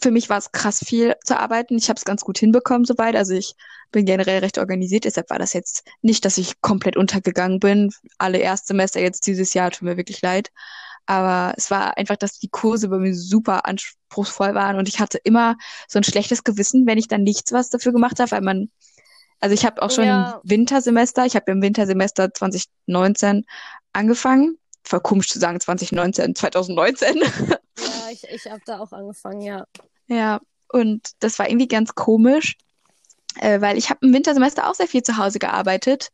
Für 0.01 0.11
mich 0.11 0.29
war 0.29 0.37
es 0.37 0.51
krass 0.51 0.79
viel 0.83 1.15
zu 1.23 1.39
arbeiten. 1.39 1.77
Ich 1.77 1.89
habe 1.89 1.97
es 1.97 2.05
ganz 2.05 2.21
gut 2.21 2.37
hinbekommen 2.39 2.85
soweit. 2.85 3.15
Also 3.15 3.33
ich 3.33 3.53
bin 3.91 4.05
generell 4.05 4.39
recht 4.39 4.57
organisiert. 4.57 5.05
Deshalb 5.05 5.29
war 5.29 5.39
das 5.39 5.53
jetzt 5.53 5.83
nicht, 6.01 6.25
dass 6.25 6.37
ich 6.37 6.61
komplett 6.61 6.97
untergegangen 6.97 7.59
bin. 7.59 7.91
Alle 8.17 8.39
Erstsemester 8.39 8.99
jetzt 8.99 9.27
dieses 9.27 9.53
Jahr 9.53 9.71
tut 9.71 9.83
mir 9.83 9.97
wirklich 9.97 10.21
leid. 10.21 10.49
Aber 11.05 11.53
es 11.57 11.69
war 11.69 11.97
einfach, 11.97 12.15
dass 12.15 12.39
die 12.39 12.47
Kurse 12.49 12.87
bei 12.87 12.97
mir 12.97 13.13
super 13.13 13.65
anspruchsvoll 13.65 14.55
waren 14.55 14.77
und 14.77 14.87
ich 14.87 14.99
hatte 15.01 15.17
immer 15.17 15.57
so 15.87 15.99
ein 15.99 16.03
schlechtes 16.03 16.45
Gewissen, 16.45 16.87
wenn 16.87 16.97
ich 16.97 17.09
dann 17.09 17.23
nichts 17.23 17.51
was 17.51 17.69
dafür 17.69 17.91
gemacht 17.91 18.19
habe, 18.21 18.31
weil 18.31 18.41
man, 18.41 18.71
also 19.41 19.53
ich 19.53 19.65
habe 19.65 19.81
auch 19.81 19.91
schon 19.91 20.05
Ja. 20.05 20.39
im 20.43 20.49
Wintersemester, 20.49 21.25
ich 21.25 21.35
habe 21.35 21.51
im 21.51 21.61
Wintersemester 21.61 22.33
2019 22.33 23.45
angefangen. 23.91 24.57
Voll 24.85 25.01
komisch 25.01 25.27
zu 25.27 25.39
sagen, 25.39 25.59
2019, 25.59 26.35
2019. 26.35 27.15
Ich, 28.13 28.23
ich 28.23 28.45
habe 28.45 28.61
da 28.65 28.79
auch 28.79 28.91
angefangen, 28.91 29.41
ja. 29.41 29.65
Ja, 30.07 30.39
und 30.71 31.11
das 31.19 31.39
war 31.39 31.49
irgendwie 31.49 31.67
ganz 31.67 31.95
komisch, 31.95 32.57
äh, 33.39 33.59
weil 33.61 33.77
ich 33.77 33.89
habe 33.89 34.05
im 34.05 34.13
Wintersemester 34.13 34.69
auch 34.69 34.75
sehr 34.75 34.87
viel 34.87 35.03
zu 35.03 35.17
Hause 35.17 35.39
gearbeitet, 35.39 36.09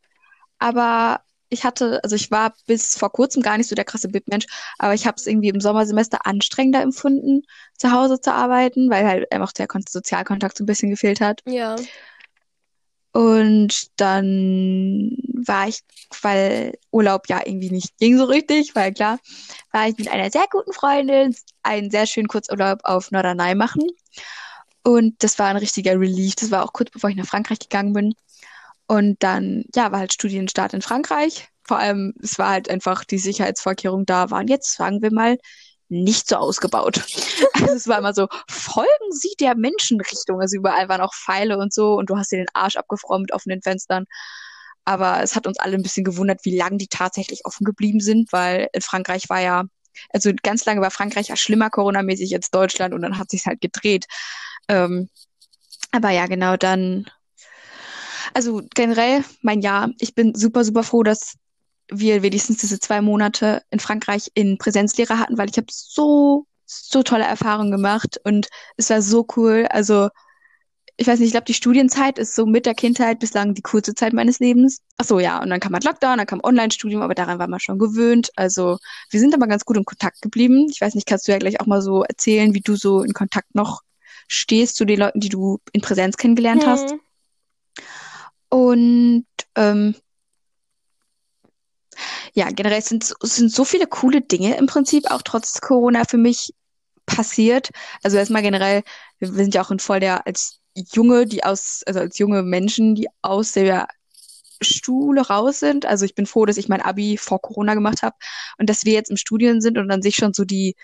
aber 0.58 1.20
ich 1.50 1.64
hatte, 1.64 2.00
also 2.04 2.16
ich 2.16 2.30
war 2.30 2.54
bis 2.66 2.96
vor 2.96 3.10
kurzem 3.10 3.42
gar 3.42 3.58
nicht 3.58 3.68
so 3.68 3.74
der 3.74 3.84
krasse 3.84 4.08
BIP-Mensch, 4.08 4.46
aber 4.78 4.94
ich 4.94 5.06
habe 5.06 5.16
es 5.16 5.26
irgendwie 5.26 5.48
im 5.48 5.60
Sommersemester 5.60 6.24
anstrengender 6.24 6.80
empfunden, 6.80 7.42
zu 7.76 7.90
Hause 7.90 8.20
zu 8.20 8.32
arbeiten, 8.32 8.88
weil 8.88 9.06
halt 9.06 9.32
einfach 9.32 9.52
der 9.52 9.66
Kon 9.66 9.82
Sozialkontakt 9.86 10.56
so 10.56 10.62
ein 10.62 10.66
bisschen 10.66 10.90
gefehlt 10.90 11.20
hat. 11.20 11.42
Ja. 11.46 11.76
Und 13.12 13.88
dann 13.96 15.16
war 15.46 15.68
ich, 15.68 15.80
weil 16.22 16.78
Urlaub 16.92 17.28
ja 17.28 17.40
irgendwie 17.44 17.70
nicht 17.70 17.96
ging 17.98 18.16
so 18.16 18.24
richtig, 18.24 18.74
weil 18.74 18.92
klar, 18.92 19.18
war 19.72 19.88
ich 19.88 19.98
mit 19.98 20.08
einer 20.08 20.30
sehr 20.30 20.46
guten 20.50 20.72
Freundin 20.72 21.34
einen 21.62 21.90
sehr 21.90 22.06
schönen 22.06 22.28
Kurzurlaub 22.28 22.80
auf 22.84 23.10
Norderney 23.10 23.54
machen. 23.54 23.82
Und 24.82 25.22
das 25.22 25.38
war 25.38 25.48
ein 25.48 25.56
richtiger 25.56 25.98
Relief. 25.98 26.36
Das 26.36 26.50
war 26.50 26.64
auch 26.64 26.72
kurz 26.72 26.90
bevor 26.90 27.10
ich 27.10 27.16
nach 27.16 27.26
Frankreich 27.26 27.58
gegangen 27.58 27.92
bin. 27.92 28.14
Und 28.86 29.22
dann, 29.22 29.64
ja, 29.74 29.92
war 29.92 30.00
halt 30.00 30.12
Studienstart 30.12 30.74
in 30.74 30.82
Frankreich. 30.82 31.48
Vor 31.64 31.78
allem, 31.78 32.14
es 32.22 32.38
war 32.38 32.50
halt 32.50 32.70
einfach 32.70 33.04
die 33.04 33.18
Sicherheitsvorkehrungen 33.18 34.06
da 34.06 34.30
waren 34.30 34.48
jetzt, 34.48 34.74
sagen 34.76 35.02
wir 35.02 35.12
mal, 35.12 35.38
nicht 35.90 36.28
so 36.28 36.36
ausgebaut. 36.36 37.02
Also 37.62 37.74
es 37.74 37.88
war 37.88 37.98
immer 37.98 38.14
so, 38.14 38.26
folgen 38.48 39.12
Sie 39.12 39.34
der 39.38 39.54
Menschenrichtung. 39.54 40.40
Also 40.40 40.56
überall 40.56 40.88
waren 40.88 41.02
auch 41.02 41.12
Pfeile 41.14 41.58
und 41.58 41.74
so 41.74 41.94
und 41.94 42.08
du 42.08 42.16
hast 42.16 42.32
dir 42.32 42.38
den 42.38 42.48
Arsch 42.54 42.76
abgefroren 42.76 43.20
mit 43.20 43.32
offenen 43.32 43.60
Fenstern. 43.60 44.06
Aber 44.86 45.22
es 45.22 45.36
hat 45.36 45.46
uns 45.46 45.58
alle 45.58 45.76
ein 45.76 45.82
bisschen 45.82 46.04
gewundert, 46.04 46.40
wie 46.44 46.56
lange 46.56 46.78
die 46.78 46.88
tatsächlich 46.88 47.44
offen 47.44 47.64
geblieben 47.64 48.00
sind, 48.00 48.32
weil 48.32 48.68
in 48.72 48.80
Frankreich 48.80 49.28
war 49.28 49.40
ja, 49.40 49.64
also 50.08 50.32
ganz 50.42 50.64
lange 50.64 50.80
war 50.80 50.90
Frankreich 50.90 51.28
ja 51.28 51.36
schlimmer 51.36 51.68
coronamäßig 51.68 52.34
als 52.34 52.50
Deutschland 52.50 52.94
und 52.94 53.02
dann 53.02 53.18
hat 53.18 53.30
sich's 53.30 53.46
halt 53.46 53.60
gedreht. 53.60 54.06
Ähm, 54.68 55.10
aber 55.92 56.10
ja, 56.10 56.26
genau, 56.26 56.56
dann, 56.56 57.10
also 58.32 58.62
generell 58.74 59.22
mein 59.42 59.60
Jahr, 59.60 59.90
ich 59.98 60.14
bin 60.14 60.34
super, 60.34 60.64
super 60.64 60.82
froh, 60.82 61.02
dass 61.02 61.34
wir 61.92 62.22
wenigstens 62.22 62.58
diese 62.58 62.78
zwei 62.80 63.00
Monate 63.00 63.62
in 63.70 63.80
Frankreich 63.80 64.30
in 64.34 64.58
Präsenzlehre 64.58 65.18
hatten, 65.18 65.38
weil 65.38 65.50
ich 65.50 65.56
habe 65.56 65.66
so, 65.70 66.46
so 66.66 67.02
tolle 67.02 67.24
Erfahrungen 67.24 67.70
gemacht 67.70 68.20
und 68.24 68.48
es 68.76 68.90
war 68.90 69.02
so 69.02 69.26
cool. 69.36 69.66
Also 69.70 70.08
ich 70.96 71.06
weiß 71.06 71.18
nicht, 71.18 71.28
ich 71.28 71.32
glaube, 71.32 71.46
die 71.46 71.54
Studienzeit 71.54 72.18
ist 72.18 72.34
so 72.34 72.44
mit 72.44 72.66
der 72.66 72.74
Kindheit 72.74 73.20
bislang 73.20 73.54
die 73.54 73.62
kurze 73.62 73.94
Zeit 73.94 74.12
meines 74.12 74.38
Lebens. 74.38 74.82
Ach 74.98 75.06
so, 75.06 75.18
ja, 75.18 75.40
und 75.42 75.48
dann 75.48 75.58
kam 75.58 75.72
halt 75.72 75.84
Lockdown, 75.84 76.18
dann 76.18 76.26
kam 76.26 76.40
Online-Studium, 76.44 77.00
aber 77.00 77.14
daran 77.14 77.38
war 77.38 77.48
man 77.48 77.58
schon 77.58 77.78
gewöhnt. 77.78 78.30
Also 78.36 78.76
wir 79.08 79.18
sind 79.18 79.34
aber 79.34 79.46
ganz 79.46 79.64
gut 79.64 79.78
in 79.78 79.86
Kontakt 79.86 80.20
geblieben. 80.20 80.66
Ich 80.70 80.80
weiß 80.82 80.94
nicht, 80.94 81.06
kannst 81.06 81.26
du 81.26 81.32
ja 81.32 81.38
gleich 81.38 81.58
auch 81.60 81.66
mal 81.66 81.80
so 81.80 82.02
erzählen, 82.02 82.52
wie 82.54 82.60
du 82.60 82.76
so 82.76 83.02
in 83.02 83.14
Kontakt 83.14 83.54
noch 83.54 83.80
stehst 84.28 84.76
zu 84.76 84.84
den 84.84 85.00
Leuten, 85.00 85.20
die 85.20 85.30
du 85.30 85.58
in 85.72 85.80
Präsenz 85.80 86.18
kennengelernt 86.18 86.64
Hm. 86.64 86.70
hast. 86.70 86.94
Und 88.50 89.24
ähm, 89.54 89.94
ja, 92.34 92.48
generell 92.50 92.82
sind, 92.82 93.12
sind 93.22 93.52
so 93.52 93.64
viele 93.64 93.86
coole 93.86 94.20
Dinge 94.20 94.56
im 94.56 94.66
Prinzip 94.66 95.10
auch 95.10 95.22
trotz 95.22 95.60
Corona 95.60 96.04
für 96.04 96.18
mich 96.18 96.52
passiert. 97.06 97.70
Also 98.02 98.16
erstmal 98.16 98.42
generell, 98.42 98.82
wir 99.18 99.32
sind 99.32 99.54
ja 99.54 99.62
auch 99.62 99.70
in 99.70 99.78
voll 99.80 100.00
der, 100.00 100.26
als 100.26 100.60
Junge, 100.74 101.26
die 101.26 101.44
aus, 101.44 101.82
also 101.86 102.00
als 102.00 102.18
junge 102.18 102.42
Menschen, 102.42 102.94
die 102.94 103.08
aus 103.22 103.52
der 103.52 103.88
Schule 104.62 105.22
raus 105.22 105.60
sind. 105.60 105.86
Also 105.86 106.04
ich 106.04 106.14
bin 106.14 106.26
froh, 106.26 106.46
dass 106.46 106.56
ich 106.56 106.68
mein 106.68 106.82
Abi 106.82 107.16
vor 107.16 107.40
Corona 107.40 107.74
gemacht 107.74 108.02
habe 108.02 108.16
und 108.58 108.68
dass 108.68 108.84
wir 108.84 108.92
jetzt 108.92 109.10
im 109.10 109.16
Studium 109.16 109.60
sind 109.60 109.78
und 109.78 109.88
dann 109.88 110.02
sich 110.02 110.16
schon 110.16 110.34
so 110.34 110.44
die 110.44 110.76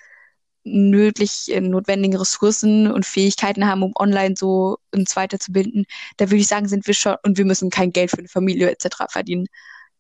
nötig 0.65 1.53
äh, 1.53 1.61
notwendigen 1.61 2.17
Ressourcen 2.17 2.91
und 2.91 3.07
Fähigkeiten 3.07 3.67
haben, 3.67 3.83
um 3.85 3.93
online 3.97 4.35
so 4.37 4.79
uns 4.93 5.15
weiterzubilden. 5.15 5.87
Da 6.17 6.27
würde 6.27 6.41
ich 6.41 6.49
sagen, 6.49 6.69
sind 6.69 6.87
wir 6.87 6.95
schon, 6.95 7.17
und 7.23 7.39
wir 7.39 7.45
müssen 7.45 7.71
kein 7.71 7.93
Geld 7.93 8.11
für 8.11 8.19
eine 8.19 8.29
Familie 8.29 8.71
etc. 8.71 9.07
verdienen. 9.09 9.47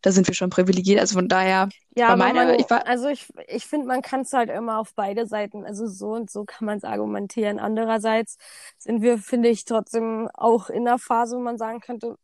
Da 0.03 0.13
sind 0.13 0.27
wir 0.29 0.35
schon 0.35 0.51
privilegiert. 0.51 1.01
Also 1.01 1.15
von 1.15 1.29
daher, 1.29 1.69
Ja, 1.97 2.11
war 2.11 2.17
aber 2.17 2.29
meine, 2.33 2.35
man, 2.35 2.59
ich 2.59 2.69
war, 2.71 2.87
also 2.87 3.09
ich, 3.09 3.33
ich 3.49 3.65
finde, 3.67 3.87
man 3.87 4.03
kann 4.03 4.21
es 4.21 4.33
halt 4.35 4.51
immer 4.51 4.79
auf 4.79 4.95
beide 4.95 5.27
Seiten, 5.27 5.65
also 5.65 5.87
so 5.87 6.11
und 6.13 6.31
so 6.31 6.45
kann 6.45 6.67
man 6.67 6.77
es 6.79 6.85
argumentieren. 6.85 7.59
Andererseits 7.59 8.37
sind 8.77 9.01
wir, 9.03 9.17
finde 9.19 9.49
ich, 9.49 9.65
trotzdem 9.65 10.29
auch 10.35 10.69
in 10.69 10.85
der 10.85 10.99
Phase, 10.99 11.37
wo 11.37 11.41
man 11.41 11.57
sagen 11.57 11.81
könnte, 11.81 12.17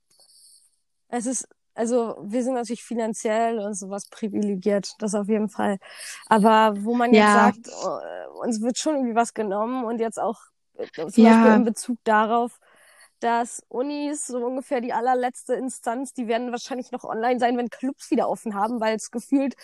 es 1.08 1.26
ist, 1.26 1.48
also 1.74 2.16
wir 2.22 2.42
sind 2.42 2.54
natürlich 2.54 2.84
finanziell 2.84 3.58
und 3.58 3.74
sowas 3.74 4.08
privilegiert, 4.08 4.94
das 4.98 5.14
auf 5.14 5.28
jeden 5.28 5.48
Fall. 5.48 5.78
Aber 6.26 6.74
wo 6.84 6.94
man 6.94 7.14
jetzt 7.14 7.32
ja, 7.32 7.32
sagt, 7.32 7.68
äh, 7.68 8.28
uns 8.40 8.60
wird 8.62 8.78
schon 8.78 8.96
irgendwie 8.96 9.14
was 9.14 9.34
genommen 9.34 9.84
und 9.84 10.00
jetzt 10.00 10.18
auch 10.20 10.40
äh, 10.76 10.86
zum 11.08 11.24
Beispiel 11.24 11.50
ja, 11.50 11.52
in 11.52 11.64
Bezug 11.64 11.98
darauf, 12.04 12.58
dass 13.22 13.62
Unis 13.68 14.26
so 14.26 14.38
ungefähr 14.44 14.80
die 14.80 14.92
allerletzte 14.92 15.54
Instanz, 15.54 16.12
die 16.12 16.26
werden 16.28 16.50
wahrscheinlich 16.50 16.90
noch 16.90 17.04
online 17.04 17.38
sein, 17.38 17.56
wenn 17.56 17.70
Clubs 17.70 18.10
wieder 18.10 18.28
offen 18.28 18.54
haben, 18.54 18.80
weil 18.80 18.96
es 18.96 19.10
gefühlt 19.10 19.54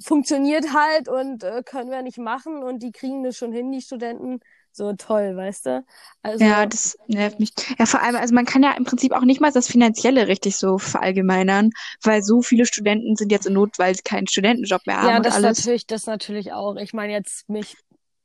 funktioniert 0.00 0.72
halt 0.74 1.08
und 1.08 1.42
äh, 1.42 1.62
können 1.64 1.90
wir 1.90 2.02
nicht 2.02 2.18
machen 2.18 2.62
und 2.62 2.82
die 2.82 2.92
kriegen 2.92 3.22
das 3.22 3.36
schon 3.36 3.52
hin, 3.52 3.72
die 3.72 3.82
Studenten. 3.82 4.40
So 4.70 4.92
toll, 4.92 5.34
weißt 5.36 5.66
du? 5.66 5.70
ja, 5.70 5.82
Also, 6.22 6.44
das 6.66 6.96
nervt 7.08 7.40
mich. 7.40 7.52
Ja, 7.78 7.86
vor 7.86 8.00
allem, 8.00 8.14
also 8.14 8.32
man 8.32 8.44
kann 8.44 8.62
ja 8.62 8.72
im 8.72 8.84
Prinzip 8.84 9.12
auch 9.12 9.22
nicht 9.24 9.40
mal 9.40 9.50
das 9.50 9.66
Finanzielle 9.66 10.28
richtig 10.28 10.56
so 10.56 10.78
verallgemeinern, 10.78 11.70
weil 12.02 12.22
so 12.22 12.42
viele 12.42 12.64
Studenten 12.64 13.16
sind 13.16 13.32
jetzt 13.32 13.46
in 13.46 13.54
Not, 13.54 13.78
weil 13.78 13.94
sie 13.96 14.02
keinen 14.02 14.28
Studentenjob 14.28 14.86
mehr 14.86 15.02
haben 15.02 15.08
ja, 15.08 15.20
das 15.20 15.40
natürlich, 15.40 15.86
das 15.86 16.06
natürlich 16.06 16.52
auch. 16.52 16.76
Ich 16.76 16.92
meine 16.92 17.12
jetzt 17.12 17.48
mich 17.48 17.76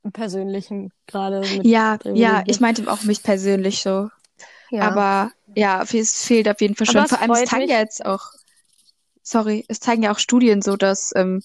im 0.03 0.11
Persönlichen 0.11 0.91
gerade 1.07 1.41
Ja, 1.63 1.97
ja, 2.13 2.43
ich 2.45 2.59
meinte 2.59 2.91
auch 2.91 3.03
mich 3.03 3.23
persönlich 3.23 3.81
so. 3.81 4.09
Ja. 4.77 4.89
Aber 4.89 5.31
ja, 5.55 5.83
es 5.83 6.25
fehlt 6.25 6.49
auf 6.49 6.61
jeden 6.61 6.75
Fall 6.75 6.87
schon. 6.87 7.05
Vor 7.07 7.19
allem, 7.21 7.31
es 7.31 7.45
zeigen 7.45 7.63
mich. 7.63 7.71
ja 7.71 7.79
jetzt 7.79 8.05
auch, 8.05 8.21
sorry, 9.21 9.65
es 9.67 9.79
zeigen 9.79 10.03
ja 10.03 10.11
auch 10.11 10.19
Studien 10.19 10.61
so, 10.61 10.75
dass 10.75 11.11
ähm, 11.15 11.41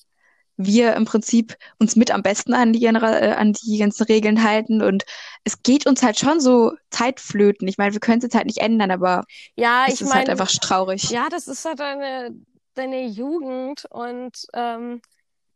wir 0.56 0.94
im 0.94 1.04
Prinzip 1.04 1.56
uns 1.78 1.97
mit 1.97 2.11
am 2.11 2.23
besten 2.23 2.54
an 2.54 2.73
die, 2.73 2.85
äh, 2.87 2.88
an 2.90 3.52
die 3.52 3.78
ganzen 3.78 4.04
Regeln 4.04 4.42
halten 4.42 4.82
und 4.82 5.04
es 5.44 5.62
geht 5.62 5.87
uns 5.87 6.02
halt 6.02 6.18
schon 6.18 6.40
so 6.40 6.73
Zeitflöten. 6.90 7.68
Ich 7.68 7.78
meine, 7.78 7.92
wir 7.92 8.00
können 8.00 8.18
es 8.18 8.25
jetzt 8.25 8.35
halt 8.35 8.47
nicht 8.47 8.58
ändern, 8.58 8.90
aber 8.90 9.25
Ja, 9.56 9.87
es 9.87 9.94
ich 9.94 10.00
ist 10.00 10.14
halt 10.14 10.28
meine, 10.28 10.30
einfach 10.30 10.50
traurig. 10.61 11.11
ja, 11.11 11.28
das 11.28 11.49
ist 11.49 11.64
halt 11.64 11.80
deine, 11.80 12.30
deine 12.75 13.06
Jugend 13.06 13.85
und 13.90 14.47
ähm, 14.54 15.00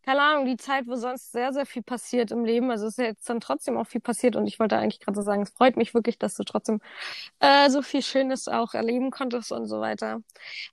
keine 0.05 0.21
Ahnung, 0.23 0.47
die 0.47 0.57
Zeit, 0.57 0.87
wo 0.87 0.97
sonst 0.97 1.33
sehr, 1.33 1.53
sehr 1.53 1.67
viel 1.67 1.83
passiert 1.83 2.31
im 2.33 2.45
Leben. 2.45 2.71
Also 2.71 2.87
ist 2.87 2.99
ja 2.99 3.05
jetzt 3.05 3.29
dann 3.29 3.41
trotzdem 3.41 3.77
auch 3.77 3.87
viel 3.87 4.01
passiert 4.01 4.37
und 4.37 4.47
ich 4.47 4.59
wollte 4.59 4.77
eigentlich 4.77 5.01
gerade 5.01 5.17
so 5.17 5.23
sagen, 5.23 5.43
es 5.43 5.51
freut 5.51 5.77
mich 5.77 5.95
wirklich, 5.95 6.19
dass 6.19 6.35
du 6.35 6.45
trotzdem 6.45 6.81
äh, 7.41 7.71
so 7.71 7.83
viel 7.83 8.03
Schönes 8.03 8.49
auch 8.49 8.75
erleben 8.75 9.11
konntest 9.11 9.53
und 9.53 9.67
so 9.67 9.81
weiter. 9.81 10.21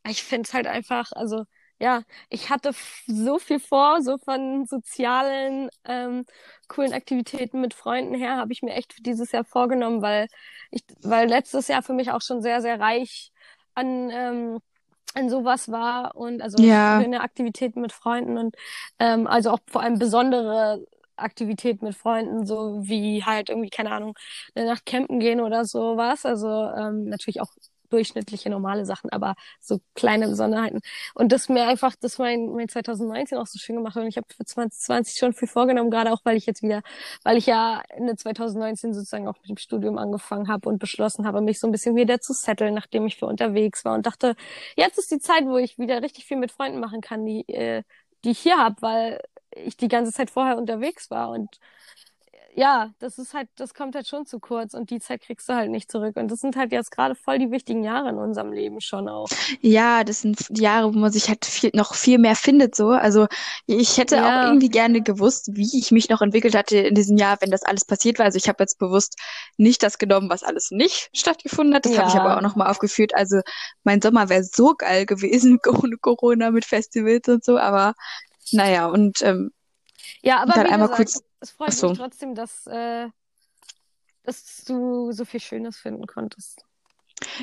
Ich 0.08 0.24
finde 0.24 0.48
es 0.48 0.54
halt 0.54 0.68
einfach, 0.68 1.12
also 1.14 1.46
ja, 1.80 2.04
ich 2.30 2.50
hatte 2.50 2.72
so 3.08 3.40
viel 3.40 3.60
vor, 3.60 4.02
so 4.02 4.18
von 4.18 4.66
sozialen, 4.66 5.70
ähm, 5.86 6.26
coolen 6.68 6.94
Aktivitäten 6.94 7.62
mit 7.62 7.74
Freunden 7.74 8.16
her, 8.16 8.38
habe 8.38 8.52
ich 8.52 8.62
mir 8.62 8.74
echt 8.74 8.94
für 8.94 9.02
dieses 9.02 9.32
Jahr 9.32 9.46
vorgenommen, 9.46 10.02
weil 10.02 10.28
ich, 10.72 10.84
weil 11.02 11.28
letztes 11.30 11.68
Jahr 11.70 11.82
für 11.84 11.94
mich 11.94 12.12
auch 12.12 12.22
schon 12.22 12.42
sehr, 12.42 12.62
sehr 12.62 12.80
reich 12.80 13.32
an 13.76 14.10
ähm, 14.12 14.60
an 15.16 15.30
sowas 15.30 15.70
war 15.72 16.16
und 16.16 16.42
also 16.42 16.68
Ja, 16.68 17.06
schöne 17.06 17.22
Aktivitäten 17.22 17.82
mit 17.82 17.92
Freunden 17.94 18.38
und 18.38 18.56
ähm, 19.00 19.28
also 19.28 19.52
auch 19.52 19.60
vor 19.68 19.82
allem 19.82 20.00
besondere 20.00 20.86
Aktivitäten 21.16 21.86
mit 21.86 21.96
Freunden, 21.96 22.46
so 22.46 22.80
wie 22.88 23.24
halt 23.26 23.50
irgendwie, 23.50 23.70
keine 23.70 23.92
Ahnung, 23.92 24.18
eine 24.56 24.66
Nacht 24.66 24.86
campen 24.86 25.20
gehen 25.20 25.42
oder 25.42 25.66
sowas. 25.66 26.26
Also 26.26 26.48
ähm, 26.48 27.06
natürlich 27.06 27.42
auch 27.42 27.52
durchschnittliche 27.90 28.50
normale 28.50 28.86
Sachen, 28.86 29.10
aber 29.12 29.36
so 29.60 29.80
kleine 29.96 30.28
Besonderheiten. 30.28 30.80
Und 31.14 31.32
das 31.32 31.50
mir 31.50 31.68
einfach, 31.68 31.96
das 32.00 32.18
mein, 32.18 32.48
mein 32.54 32.70
2019 32.70 33.38
auch 33.38 33.48
so 33.48 33.60
schön 33.60 33.76
gemacht 33.76 33.96
hat. 33.96 34.04
Und 34.04 34.10
ich 34.10 34.18
habe 34.18 34.28
für 34.36 34.46
2020 34.46 35.18
schon 35.18 35.34
viel 35.34 35.48
vorgenommen, 35.48 35.92
gerade 35.92 36.12
auch, 36.12 36.22
weil 36.24 36.38
ich 36.38 36.46
jetzt 36.46 36.62
wieder, 36.62 36.82
weil 37.24 37.38
ich 37.38 37.46
ja 37.46 37.82
Ende 37.90 38.16
2019 38.16 38.94
sozusagen 38.94 39.28
auch 39.28 39.36
mit 39.42 39.50
dem 39.50 39.58
Studium 39.58 39.98
angefangen 39.98 40.48
habe 40.48 40.70
und 40.70 40.80
beschlossen 40.80 41.26
habe, 41.26 41.42
mich 41.42 41.60
so 41.60 41.68
ein 41.68 41.72
bisschen 41.72 41.96
wieder 41.96 42.20
zu 42.22 42.34
setteln, 42.34 42.74
nachdem 42.74 43.06
ich 43.08 43.18
für 43.18 43.26
unterwegs 43.26 43.86
war 43.86 43.96
und 43.96 44.06
dachte, 44.06 44.36
jetzt 44.76 44.98
ist 44.98 45.12
die 45.12 45.20
Zeit, 45.20 45.46
wo 45.46 45.58
ich 45.58 45.78
wieder 45.78 46.02
richtig 46.02 46.26
viel 46.26 46.38
mit 46.38 46.52
Freunden 46.52 46.80
machen 46.80 47.02
kann, 47.02 47.26
die, 47.26 47.48
äh, 47.50 47.84
die 48.24 48.32
ich 48.32 48.40
hier 48.40 48.58
habe, 48.58 48.82
weil 48.82 49.22
ich 49.52 49.78
die 49.78 49.88
ganze 49.88 50.12
Zeit 50.12 50.30
vorher 50.30 50.58
unterwegs 50.58 51.10
war 51.10 51.30
und 51.30 51.60
ja, 52.60 52.94
das 53.00 53.18
ist 53.20 53.34
halt, 53.34 53.50
das 53.56 53.74
kommt 53.74 53.96
halt 53.96 54.08
schon 54.08 54.26
zu 54.26 54.40
kurz 54.40 54.74
und 54.74 54.90
die 54.92 55.00
Zeit 55.00 55.22
kriegst 55.22 55.48
du 55.50 55.54
halt 55.54 55.72
nicht 55.72 55.90
zurück. 55.92 56.16
Und 56.18 56.30
das 56.32 56.42
sind 56.42 56.56
halt 56.58 56.72
jetzt 56.72 56.92
gerade 56.92 57.16
voll 57.16 57.40
die 57.40 57.52
wichtigen 57.52 57.84
Jahre 57.84 58.10
in 58.10 58.18
unserem 58.18 58.52
Leben 58.54 58.82
schon 58.82 59.08
auch. 59.10 59.38
ja, 59.62 60.04
das 60.04 60.22
sind 60.22 60.46
die 60.50 60.62
Jahre, 60.62 60.94
wo 60.94 60.98
man 60.98 61.12
sich 61.12 61.30
halt 61.30 61.46
viel, 61.46 61.72
noch 61.74 61.96
viel 61.96 62.18
mehr 62.18 62.36
findet, 62.36 62.76
so. 62.76 62.90
Also 62.90 63.28
ich 63.68 63.98
hätte 63.98 64.26
auch 64.26 64.36
Ja, 64.36 64.42
irgendwie 64.42 64.70
gerne 64.70 65.02
gewusst, 65.02 65.50
wie 65.54 65.78
ich 65.78 65.92
mich 65.92 66.10
noch 66.10 66.22
entwickelt 66.22 66.56
hatte 66.56 66.78
in 66.78 66.96
diesem 66.96 67.18
Jahr, 67.18 67.38
wenn 67.42 67.52
das 67.52 67.64
alles 67.64 67.86
passiert 67.86 68.20
war. 68.20 68.26
Also 68.26 68.38
ich 68.38 68.48
habe 68.48 68.64
jetzt 68.64 68.80
bewusst 68.80 69.16
nicht 69.58 69.84
das 69.84 69.98
genommen, 69.98 70.30
was 70.30 70.44
alles 70.44 70.72
nicht 70.72 71.10
stattgefunden 71.16 71.76
hat. 71.76 71.86
Das 71.86 71.98
habe 71.98 72.08
ich 72.10 72.16
aber 72.18 72.38
auch 72.38 72.42
ja, 72.42 72.42
nochmal 72.42 72.70
aufgeführt. 72.70 73.16
Also 73.16 73.42
mein 73.84 74.02
Sommer 74.02 74.30
wäre 74.30 74.44
so 74.44 74.76
geil 74.76 75.06
gewesen 75.06 75.60
ohne 75.68 75.98
Corona 75.98 76.52
mit 76.52 76.66
Festivals 76.66 77.28
und 77.28 77.44
so. 77.44 77.58
Aber 77.58 77.94
naja, 78.52 78.88
und 78.88 79.22
ähm, 79.24 79.52
ja, 80.22 80.42
aber 80.42 80.56
wie 80.56 80.64
gesagt, 80.64 80.96
kurz, 80.96 81.24
es 81.40 81.52
freut 81.52 81.70
mich 81.70 81.78
so. 81.78 81.94
trotzdem, 81.94 82.36
dass, 82.36 82.68
äh, 82.68 83.08
dass 84.24 84.64
du 84.66 85.12
so 85.12 85.26
viel 85.26 85.40
Schönes 85.40 85.78
finden 85.78 86.06
konntest. 86.06 86.64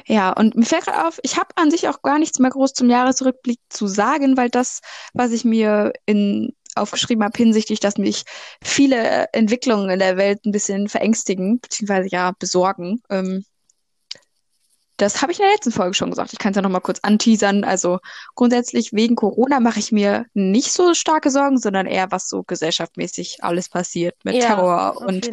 Ja, 0.07 0.33
und 0.33 0.57
mir 0.57 0.65
fällt 0.65 0.85
gerade 0.85 1.07
auf, 1.07 1.19
ich 1.23 1.37
habe 1.37 1.49
an 1.57 1.71
sich 1.71 1.89
auch 1.89 2.01
gar 2.03 2.19
nichts 2.19 2.39
mehr 2.39 2.51
groß 2.51 2.73
zum 2.73 2.89
Jahresrückblick 2.89 3.61
zu 3.69 3.87
sagen, 3.87 4.37
weil 4.37 4.49
das, 4.49 4.81
was 5.13 5.33
ich 5.33 5.45
mir 5.45 5.93
in 6.07 6.55
aufgeschrieben 6.77 7.25
habe 7.25 7.37
hinsichtlich, 7.37 7.81
dass 7.81 7.97
mich 7.97 8.25
viele 8.63 9.29
Entwicklungen 9.33 9.91
in 9.91 9.99
der 9.99 10.17
Welt 10.17 10.45
ein 10.45 10.53
bisschen 10.53 10.89
verängstigen, 10.89 11.61
beziehungsweise 11.61 12.09
ja 12.11 12.33
besorgen. 12.39 13.03
Ähm, 13.09 13.45
das 14.97 15.23
habe 15.23 15.33
ich 15.33 15.39
in 15.39 15.45
der 15.45 15.53
letzten 15.53 15.73
Folge 15.73 15.95
schon 15.95 16.11
gesagt. 16.11 16.33
Ich 16.33 16.39
kann 16.39 16.53
es 16.53 16.57
ja 16.57 16.63
noch 16.63 16.71
mal 16.71 16.81
kurz 16.81 17.01
anteasern. 17.01 17.65
Also 17.65 17.99
grundsätzlich 18.35 18.93
wegen 18.93 19.15
Corona 19.15 19.61
mache 19.61 19.79
ich 19.79 19.93
mir 19.93 20.27
nicht 20.35 20.73
so 20.73 20.95
starke 20.95 21.31
Sorgen, 21.31 21.59
sondern 21.59 21.87
eher, 21.87 22.11
was 22.11 22.29
so 22.29 22.43
gesellschaftmäßig 22.43 23.45
alles 23.45 23.69
passiert 23.69 24.17
mit 24.25 24.35
Ja, 24.37 24.47
Terror 24.47 25.01
und 25.01 25.31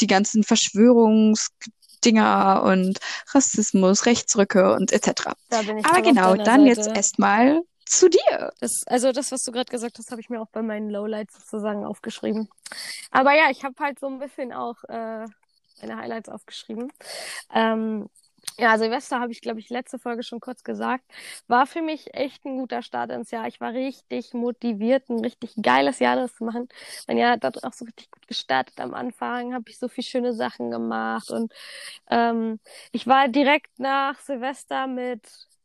die 0.00 0.06
ganzen 0.06 0.44
Verschwörungsdinger 0.44 2.62
und 2.64 2.98
Rassismus, 3.32 4.06
Rechtsrücke 4.06 4.74
und 4.74 4.92
etc. 4.92 5.32
Aber 5.50 6.02
genau, 6.02 6.36
dann 6.36 6.66
jetzt 6.66 6.84
Seite. 6.84 6.96
erstmal 6.96 7.62
zu 7.86 8.08
dir. 8.10 8.52
Das, 8.60 8.82
also 8.86 9.12
das, 9.12 9.32
was 9.32 9.42
du 9.42 9.52
gerade 9.52 9.70
gesagt 9.70 9.96
hast, 9.98 10.10
habe 10.10 10.20
ich 10.20 10.28
mir 10.28 10.42
auch 10.42 10.50
bei 10.52 10.60
meinen 10.62 10.90
Lowlights 10.90 11.34
sozusagen 11.34 11.86
aufgeschrieben. 11.86 12.50
Aber 13.10 13.34
ja, 13.34 13.50
ich 13.50 13.64
habe 13.64 13.74
halt 13.80 13.98
so 13.98 14.06
ein 14.06 14.18
bisschen 14.18 14.52
auch 14.52 14.84
äh, 14.84 15.24
meine 15.80 15.96
Highlights 15.96 16.28
aufgeschrieben. 16.28 16.92
Ähm, 17.54 18.10
ja, 18.58 18.76
Silvester 18.78 19.20
habe 19.20 19.32
ich, 19.32 19.40
glaube 19.40 19.60
ich, 19.60 19.70
letzte 19.70 19.98
Folge 19.98 20.22
schon 20.24 20.40
kurz 20.40 20.64
gesagt. 20.64 21.04
War 21.46 21.66
für 21.66 21.80
mich 21.82 22.14
echt 22.14 22.44
ein 22.44 22.58
guter 22.58 22.82
Start 22.82 23.10
ins 23.12 23.30
Jahr. 23.30 23.46
Ich 23.46 23.60
war 23.60 23.72
richtig 23.72 24.34
motiviert, 24.34 25.08
ein 25.08 25.20
richtig 25.20 25.54
geiles 25.62 26.00
Jahr 26.00 26.16
das 26.16 26.34
zu 26.34 26.44
machen. 26.44 26.68
Mein 27.06 27.18
Jahr 27.18 27.32
hat 27.32 27.44
dort 27.44 27.62
auch 27.64 27.72
so 27.72 27.84
richtig 27.84 28.10
gut 28.10 28.26
gestartet. 28.26 28.80
Am 28.80 28.94
Anfang 28.94 29.54
habe 29.54 29.64
ich 29.70 29.78
so 29.78 29.88
viel 29.88 30.04
schöne 30.04 30.32
Sachen 30.32 30.70
gemacht 30.72 31.30
und 31.30 31.52
ähm, 32.10 32.58
ich 32.92 33.06
war 33.06 33.28
direkt 33.28 33.78
nach 33.78 34.18
Silvester 34.20 34.86
mit 34.88 35.22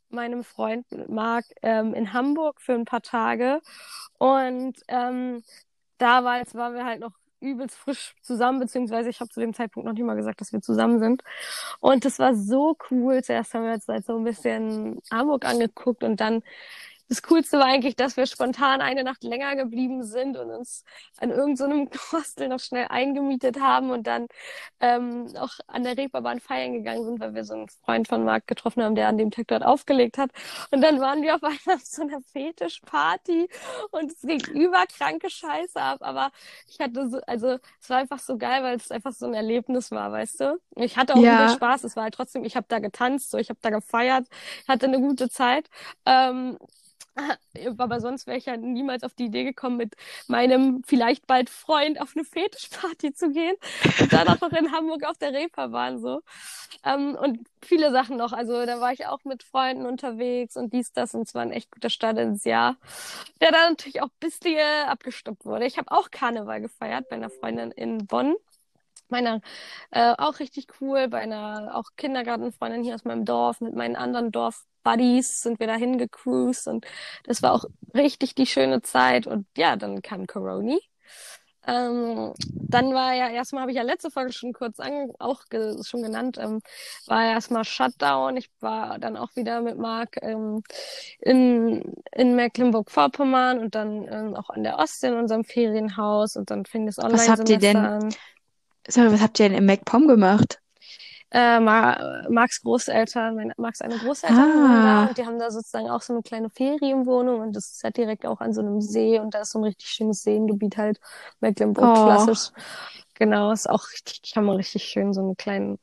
meinem 0.09 0.43
Freund 0.43 0.85
Marc 1.09 1.45
ähm, 1.63 1.93
in 1.95 2.13
Hamburg 2.13 2.62
für 2.62 2.73
ein 2.73 2.85
paar 2.85 3.01
Tage 3.01 3.62
und 4.19 4.75
ähm, 4.88 5.43
damals 5.97 6.55
waren 6.55 6.75
wir 6.75 6.85
halt 6.85 7.00
noch 7.01 7.13
übelst 7.43 7.75
frisch 7.75 8.15
zusammen, 8.21 8.59
beziehungsweise 8.59 9.09
ich 9.09 9.19
habe 9.19 9.29
zu 9.29 9.39
dem 9.39 9.53
Zeitpunkt 9.53 9.85
noch 9.85 9.93
nicht 9.93 10.03
mal 10.03 10.15
gesagt, 10.15 10.41
dass 10.41 10.53
wir 10.53 10.62
zusammen 10.62 11.00
sind. 11.00 11.23
Und 11.79 12.05
das 12.05 12.19
war 12.19 12.35
so 12.35 12.77
cool. 12.89 13.23
Zuerst 13.23 13.53
haben 13.53 13.65
wir 13.65 13.73
jetzt 13.73 13.88
halt 13.88 14.05
so 14.05 14.17
ein 14.17 14.23
bisschen 14.23 15.00
Hamburg 15.12 15.45
angeguckt 15.45 16.03
und 16.03 16.19
dann 16.19 16.41
das 17.10 17.22
Coolste 17.22 17.60
war 17.60 17.65
eigentlich, 17.65 17.95
dass 17.95 18.17
wir 18.17 18.25
spontan 18.25 18.81
eine 18.81 19.03
Nacht 19.03 19.24
länger 19.24 19.55
geblieben 19.55 20.03
sind 20.03 20.38
und 20.38 20.50
uns 20.50 20.83
an 21.17 21.29
irgendeinem 21.29 21.89
so 21.91 22.12
Hostel 22.17 22.48
noch 22.48 22.60
schnell 22.60 22.88
eingemietet 22.89 23.60
haben 23.60 23.91
und 23.91 24.07
dann 24.07 24.27
ähm, 24.79 25.27
auch 25.38 25.51
an 25.67 25.83
der 25.83 25.98
Reeperbahn 25.98 26.39
feiern 26.39 26.74
gegangen 26.74 27.03
sind, 27.03 27.19
weil 27.19 27.36
wir 27.36 27.43
so 27.43 27.53
einen 27.53 27.67
Freund 27.69 28.07
von 28.07 28.24
Marc 28.24 28.48
getroffen 28.48 28.83
haben, 28.83 28.95
der 28.95 29.07
an 29.07 29.17
dem 29.17 29.31
Tag 29.31 29.48
dort 29.48 29.63
aufgelegt 29.63 30.17
hat. 30.17 30.31
Und 30.72 30.81
dann 30.81 31.00
waren 31.00 31.22
wir 31.22 31.36
auf 31.36 31.43
einmal 31.43 31.75
auf 31.75 31.83
so 31.83 32.01
einer 32.03 32.22
Fetischparty 32.31 33.50
und 33.91 34.12
es 34.12 34.22
ging 34.22 34.41
überkranke 34.53 35.29
Scheiße 35.29 35.79
ab. 35.79 35.98
Aber 36.01 36.31
ich 36.67 36.79
hatte 36.79 37.10
so, 37.10 37.19
also 37.27 37.57
es 37.81 37.89
war 37.89 37.98
einfach 37.98 38.19
so 38.19 38.38
geil, 38.38 38.63
weil 38.63 38.77
es 38.77 38.91
einfach 38.91 39.13
so 39.13 39.25
ein 39.25 39.33
Erlebnis 39.33 39.91
war, 39.91 40.12
weißt 40.12 40.39
du? 40.39 40.60
Ich 40.75 40.98
hatte 40.98 41.15
auch 41.15 41.22
ja. 41.22 41.50
Spaß. 41.50 41.83
Es 41.83 41.95
war 41.95 42.03
halt 42.03 42.13
trotzdem, 42.13 42.43
ich 42.43 42.55
habe 42.55 42.65
da 42.69 42.79
getanzt, 42.79 43.31
so 43.31 43.38
ich 43.38 43.50
habe 43.50 43.60
da 43.62 43.69
gefeiert, 43.69 44.27
hatte 44.67 44.88
eine 44.88 45.00
gute 45.00 45.29
Zeit. 45.29 45.69
Ähm, 46.05 46.57
aber 47.77 48.01
sonst 48.01 48.27
wäre 48.27 48.38
ich 48.38 48.46
ja 48.46 48.58
niemals 48.58 49.03
auf 49.03 49.13
die 49.13 49.25
Idee 49.25 49.43
gekommen, 49.43 49.77
mit 49.77 49.96
meinem 50.27 50.84
vielleicht 50.86 51.27
bald 51.27 51.50
Freund 51.50 52.01
auf 52.01 52.13
eine 52.15 52.25
Fetischparty 52.25 53.13
zu 53.13 53.32
gehen 53.32 53.55
und 54.00 54.12
dann 54.12 54.27
auch 54.27 54.41
noch 54.41 54.51
in 54.51 54.72
Hamburg 54.72 55.03
auf 55.05 55.17
der 55.17 55.34
Reeperbahn 55.34 56.00
so. 56.00 56.22
Ähm, 56.84 57.15
und 57.15 57.48
viele 57.62 57.91
Sachen 57.91 58.17
noch. 58.17 58.34
Also 58.34 58.65
da 58.65 58.79
war 58.79 58.91
ich 58.93 59.05
auch 59.05 59.24
mit 59.24 59.43
Freunden 59.43 59.86
unterwegs 59.86 60.58
und 60.58 60.74
dies, 60.74 60.91
das 60.91 61.13
und 61.13 61.27
es 61.27 61.34
war 61.34 61.43
ein 61.43 61.51
echt 61.51 61.72
guter 61.72 61.89
Start 61.89 62.17
ins 62.17 62.43
Jahr, 62.43 62.77
der 63.41 63.51
dann 63.51 63.72
natürlich 63.72 64.01
auch 64.01 64.08
ein 64.08 64.20
bisschen 64.20 64.88
abgestoppt 64.88 65.46
wurde. 65.46 65.65
Ich 65.65 65.77
habe 65.77 65.91
auch 65.91 66.12
Karneval 66.12 66.62
gefeiert 66.62 67.10
bei 67.10 67.15
einer 67.15 67.29
Freundin 67.29 67.72
in 67.72 68.05
Bonn 68.08 68.36
meiner 69.10 69.41
äh, 69.91 70.13
auch 70.17 70.39
richtig 70.39 70.67
cool, 70.82 71.08
bei 71.08 71.20
einer 71.20 71.75
auch 71.75 71.91
Kindergartenfreundin 71.98 72.84
hier 72.84 72.96
aus 72.96 73.05
meinem 73.05 73.25
Dorf, 73.25 73.62
mit 73.62 73.75
meinen 73.75 73.96
anderen 73.96 74.32
Dorf-Buddies 74.83 75.41
sind 75.41 75.59
wir 75.59 75.67
dahin 75.67 75.97
gecruised 75.97 76.67
und 76.67 76.85
das 77.25 77.41
war 77.41 77.53
auch 77.53 77.65
richtig 77.93 78.35
die 78.35 78.45
schöne 78.45 78.81
Zeit. 78.81 79.27
Und 79.27 79.47
ja, 79.57 79.75
dann 79.75 80.01
kam 80.01 80.27
Coroni. 80.27 80.79
Ähm, 81.65 82.33
dann 82.51 82.93
war 82.93 83.13
ja 83.13 83.29
erstmal, 83.29 83.61
habe 83.61 83.71
ich 83.71 83.77
ja 83.77 83.83
letzte 83.83 84.11
Folge 84.11 84.33
schon 84.33 84.51
kurz 84.51 84.81
an, 84.81 85.13
auch 85.19 85.45
ge 85.49 85.81
schon 85.81 86.03
genannt, 86.03 86.37
ähm, 86.37 86.59
war 87.07 87.23
ja 87.23 87.31
erstmal 87.31 87.63
Shutdown. 87.63 88.35
Ich 88.35 88.49
war 88.59 88.99
dann 88.99 89.15
auch 89.15 89.33
wieder 89.35 89.61
mit 89.61 89.77
Marc 89.77 90.17
ähm, 90.21 90.61
in, 91.19 91.93
in 92.11 92.35
Mecklenburg-Vorpommern 92.35 93.59
und 93.59 93.75
dann 93.75 94.05
ähm, 94.11 94.35
auch 94.35 94.49
an 94.49 94.63
der 94.63 94.77
Ostsee 94.77 95.07
in 95.07 95.13
unserem 95.13 95.45
Ferienhaus 95.45 96.35
und 96.35 96.51
dann 96.51 96.65
fing 96.65 96.85
das 96.85 96.99
Online-Semester 96.99 97.79
an. 97.79 98.15
Sorry, 98.85 99.13
was 99.13 99.21
habt 99.21 99.39
ihr 99.39 99.47
denn 99.47 99.57
im 99.57 99.65
MacPom 99.65 100.09
gemacht? 100.09 100.59
Äh, 101.35 101.59
Marks 101.59 102.61
Großeltern, 102.61 103.35
mein, 103.35 103.53
Marks 103.57 103.81
eine 103.81 103.97
Großeltern 103.97 104.37
ah. 104.39 104.83
da 104.83 105.09
und 105.09 105.17
die 105.17 105.25
haben 105.25 105.39
da 105.39 105.49
sozusagen 105.49 105.89
auch 105.89 106.03
so 106.03 106.13
eine 106.13 106.21
kleine 106.21 106.51
Ferienwohnung 106.51 107.41
und 107.41 107.55
das 107.55 107.71
ist 107.71 107.83
halt 107.83 107.97
direkt 107.97 108.27
auch 108.27 108.39
an 108.39 108.53
so 108.53 108.61
einem 108.61 108.81
See 108.81 109.17
und 109.17 109.33
da 109.33 109.41
ist 109.41 109.51
so 109.51 109.59
ein 109.59 109.63
richtig 109.63 109.87
schönes 109.87 110.21
Seengebiet 110.21 110.77
halt, 110.77 110.99
Mecklenburg 111.39 111.97
oh. 111.97 112.05
klassisch. 112.05 112.51
Genau, 113.15 113.51
ist 113.51 113.67
auch 113.67 113.83
richtig, 113.93 114.31
kann 114.31 114.45
man 114.45 114.57
richtig 114.57 114.83
schön 114.83 115.11
so 115.11 115.21
eine 115.21 115.33
kleine, 115.35 115.79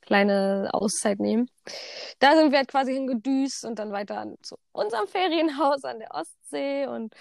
kleine 0.00 0.70
Auszeit 0.72 1.20
nehmen. 1.20 1.50
Da 2.18 2.34
sind 2.34 2.50
wir 2.50 2.58
halt 2.58 2.68
quasi 2.68 2.94
hingedüst 2.94 3.62
und 3.66 3.78
dann 3.78 3.92
weiter 3.92 4.26
zu 4.40 4.56
unserem 4.72 5.06
Ferienhaus 5.06 5.84
an 5.84 5.98
der 5.98 6.14
Ostsee 6.14 6.86
und 6.86 7.12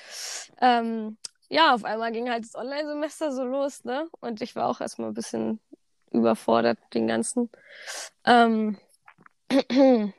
ähm, 0.61 1.17
ja, 1.49 1.73
auf 1.75 1.83
einmal 1.83 2.11
ging 2.11 2.29
halt 2.29 2.43
das 2.43 2.55
Online-Semester 2.55 3.31
so 3.31 3.43
los, 3.43 3.83
ne? 3.83 4.07
Und 4.19 4.41
ich 4.41 4.55
war 4.55 4.67
auch 4.67 4.81
erstmal 4.81 5.09
ein 5.09 5.13
bisschen 5.13 5.59
überfordert, 6.17 6.77
den 6.93 7.07
ganzen. 7.07 7.49
Ähm, 8.25 8.77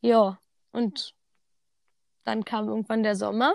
ja, 0.00 0.38
und 0.72 1.14
dann 2.24 2.44
kam 2.44 2.68
irgendwann 2.68 3.02
der 3.02 3.16
Sommer. 3.16 3.54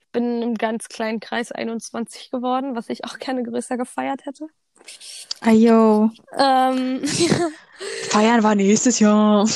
Ich 0.00 0.08
bin 0.12 0.42
im 0.42 0.54
ganz 0.54 0.88
kleinen 0.88 1.20
Kreis 1.20 1.52
21 1.52 2.30
geworden, 2.30 2.76
was 2.76 2.88
ich 2.90 3.04
auch 3.04 3.18
gerne 3.18 3.42
größer 3.42 3.76
gefeiert 3.76 4.26
hätte. 4.26 4.46
Ayo. 5.40 6.10
Ähm, 6.36 7.02
Feiern 8.10 8.42
war 8.42 8.54
nächstes 8.54 8.98
Jahr. 8.98 9.48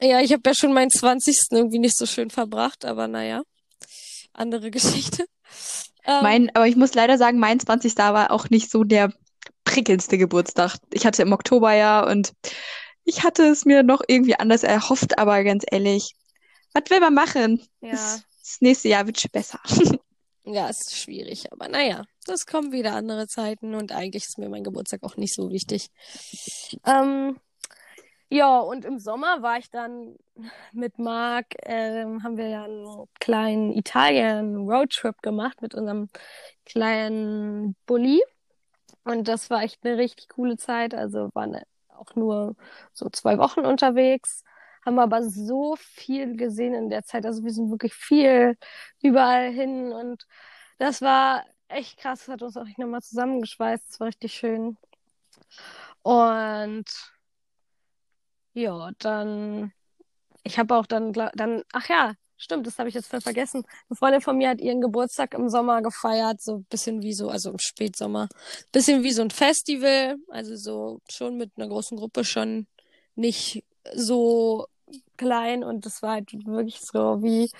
Ja, 0.00 0.20
ich 0.20 0.32
habe 0.32 0.42
ja 0.46 0.54
schon 0.54 0.72
meinen 0.72 0.90
20. 0.90 1.48
irgendwie 1.50 1.78
nicht 1.78 1.96
so 1.96 2.06
schön 2.06 2.30
verbracht, 2.30 2.84
aber 2.84 3.08
naja, 3.08 3.42
andere 4.32 4.70
Geschichte. 4.72 5.24
Ähm, 6.04 6.22
mein, 6.22 6.50
aber 6.54 6.66
ich 6.66 6.76
muss 6.76 6.94
leider 6.94 7.16
sagen, 7.16 7.38
mein 7.38 7.60
20. 7.60 7.96
war 7.96 8.30
auch 8.30 8.50
nicht 8.50 8.70
so 8.70 8.84
der 8.84 9.12
prickelndste 9.64 10.18
Geburtstag. 10.18 10.76
Ich 10.92 11.06
hatte 11.06 11.22
im 11.22 11.32
Oktober 11.32 11.72
ja 11.72 12.06
und 12.06 12.32
ich 13.04 13.22
hatte 13.22 13.44
es 13.44 13.64
mir 13.64 13.82
noch 13.82 14.02
irgendwie 14.06 14.36
anders 14.38 14.62
erhofft, 14.62 15.18
aber 15.18 15.42
ganz 15.44 15.64
ehrlich, 15.70 16.14
was 16.72 16.90
will 16.90 17.00
man 17.00 17.14
machen? 17.14 17.66
Ja. 17.80 17.92
Das, 17.92 18.24
das 18.40 18.60
nächste 18.60 18.88
Jahr 18.88 19.06
wird 19.06 19.20
schon 19.20 19.30
besser. 19.30 19.60
Ja, 20.46 20.68
es 20.68 20.80
ist 20.82 20.98
schwierig, 20.98 21.50
aber 21.52 21.68
naja, 21.68 22.04
das 22.26 22.44
kommen 22.44 22.70
wieder 22.70 22.92
andere 22.92 23.26
Zeiten 23.26 23.74
und 23.74 23.92
eigentlich 23.92 24.24
ist 24.24 24.36
mir 24.36 24.50
mein 24.50 24.62
Geburtstag 24.62 25.02
auch 25.02 25.16
nicht 25.16 25.34
so 25.34 25.50
wichtig. 25.50 25.88
Ähm, 26.84 27.40
ja, 28.28 28.58
und 28.58 28.84
im 28.84 28.98
Sommer 28.98 29.40
war 29.40 29.58
ich 29.58 29.70
dann 29.70 30.16
mit 30.72 30.98
Marc, 30.98 31.46
ähm, 31.62 32.22
haben 32.22 32.36
wir 32.36 32.48
ja 32.48 32.64
einen 32.64 33.06
kleinen 33.20 33.72
Italien-Roadtrip 33.72 35.22
gemacht 35.22 35.62
mit 35.62 35.74
unserem 35.74 36.10
kleinen 36.66 37.74
Bulli. 37.86 38.20
Und 39.04 39.28
das 39.28 39.50
war 39.50 39.62
echt 39.62 39.84
eine 39.84 39.98
richtig 39.98 40.28
coole 40.30 40.56
Zeit. 40.56 40.94
Also 40.94 41.30
waren 41.34 41.58
auch 41.88 42.14
nur 42.16 42.56
so 42.92 43.08
zwei 43.10 43.38
Wochen 43.38 43.60
unterwegs, 43.60 44.44
haben 44.84 44.98
aber 44.98 45.22
so 45.22 45.76
viel 45.78 46.36
gesehen 46.36 46.74
in 46.74 46.90
der 46.90 47.04
Zeit. 47.04 47.26
Also 47.26 47.44
wir 47.44 47.52
sind 47.52 47.70
wirklich 47.70 47.94
viel 47.94 48.56
überall 49.02 49.50
hin 49.52 49.92
und 49.92 50.26
das 50.78 51.02
war 51.02 51.44
echt 51.68 51.98
krass. 51.98 52.20
Das 52.20 52.28
hat 52.28 52.42
uns 52.42 52.56
auch 52.56 52.66
nochmal 52.78 53.02
zusammengeschweißt. 53.02 53.88
Das 53.88 54.00
war 54.00 54.08
richtig 54.08 54.34
schön. 54.34 54.76
Und 56.02 56.84
ja, 58.52 58.90
dann, 58.98 59.72
ich 60.44 60.58
habe 60.58 60.76
auch 60.76 60.86
dann, 60.86 61.12
dann, 61.12 61.62
ach 61.72 61.88
ja, 61.88 62.14
stimmt, 62.36 62.66
das 62.66 62.78
habe 62.78 62.88
ich 62.88 62.94
jetzt 62.94 63.08
voll 63.08 63.20
vergessen. 63.20 63.64
Eine 63.88 63.96
Freundin 63.96 64.20
von 64.20 64.36
mir 64.36 64.50
hat 64.50 64.60
ihren 64.60 64.80
Geburtstag 64.80 65.34
im 65.34 65.48
Sommer 65.48 65.82
gefeiert, 65.82 66.40
so 66.40 66.56
ein 66.56 66.64
bisschen 66.64 67.02
wie 67.02 67.12
so, 67.12 67.28
also 67.28 67.50
im 67.50 67.58
Spätsommer, 67.58 68.28
bisschen 68.72 69.02
wie 69.02 69.12
so 69.12 69.22
ein 69.22 69.30
Festival, 69.30 70.16
also 70.28 70.56
so 70.56 71.00
schon 71.10 71.36
mit 71.36 71.52
einer 71.56 71.68
großen 71.68 71.96
Gruppe, 71.96 72.24
schon 72.24 72.66
nicht 73.14 73.64
so 73.94 74.66
klein 75.16 75.64
und 75.64 75.86
das 75.86 76.02
war 76.02 76.12
halt 76.12 76.32
wirklich 76.46 76.80
so 76.80 77.22
wie 77.22 77.50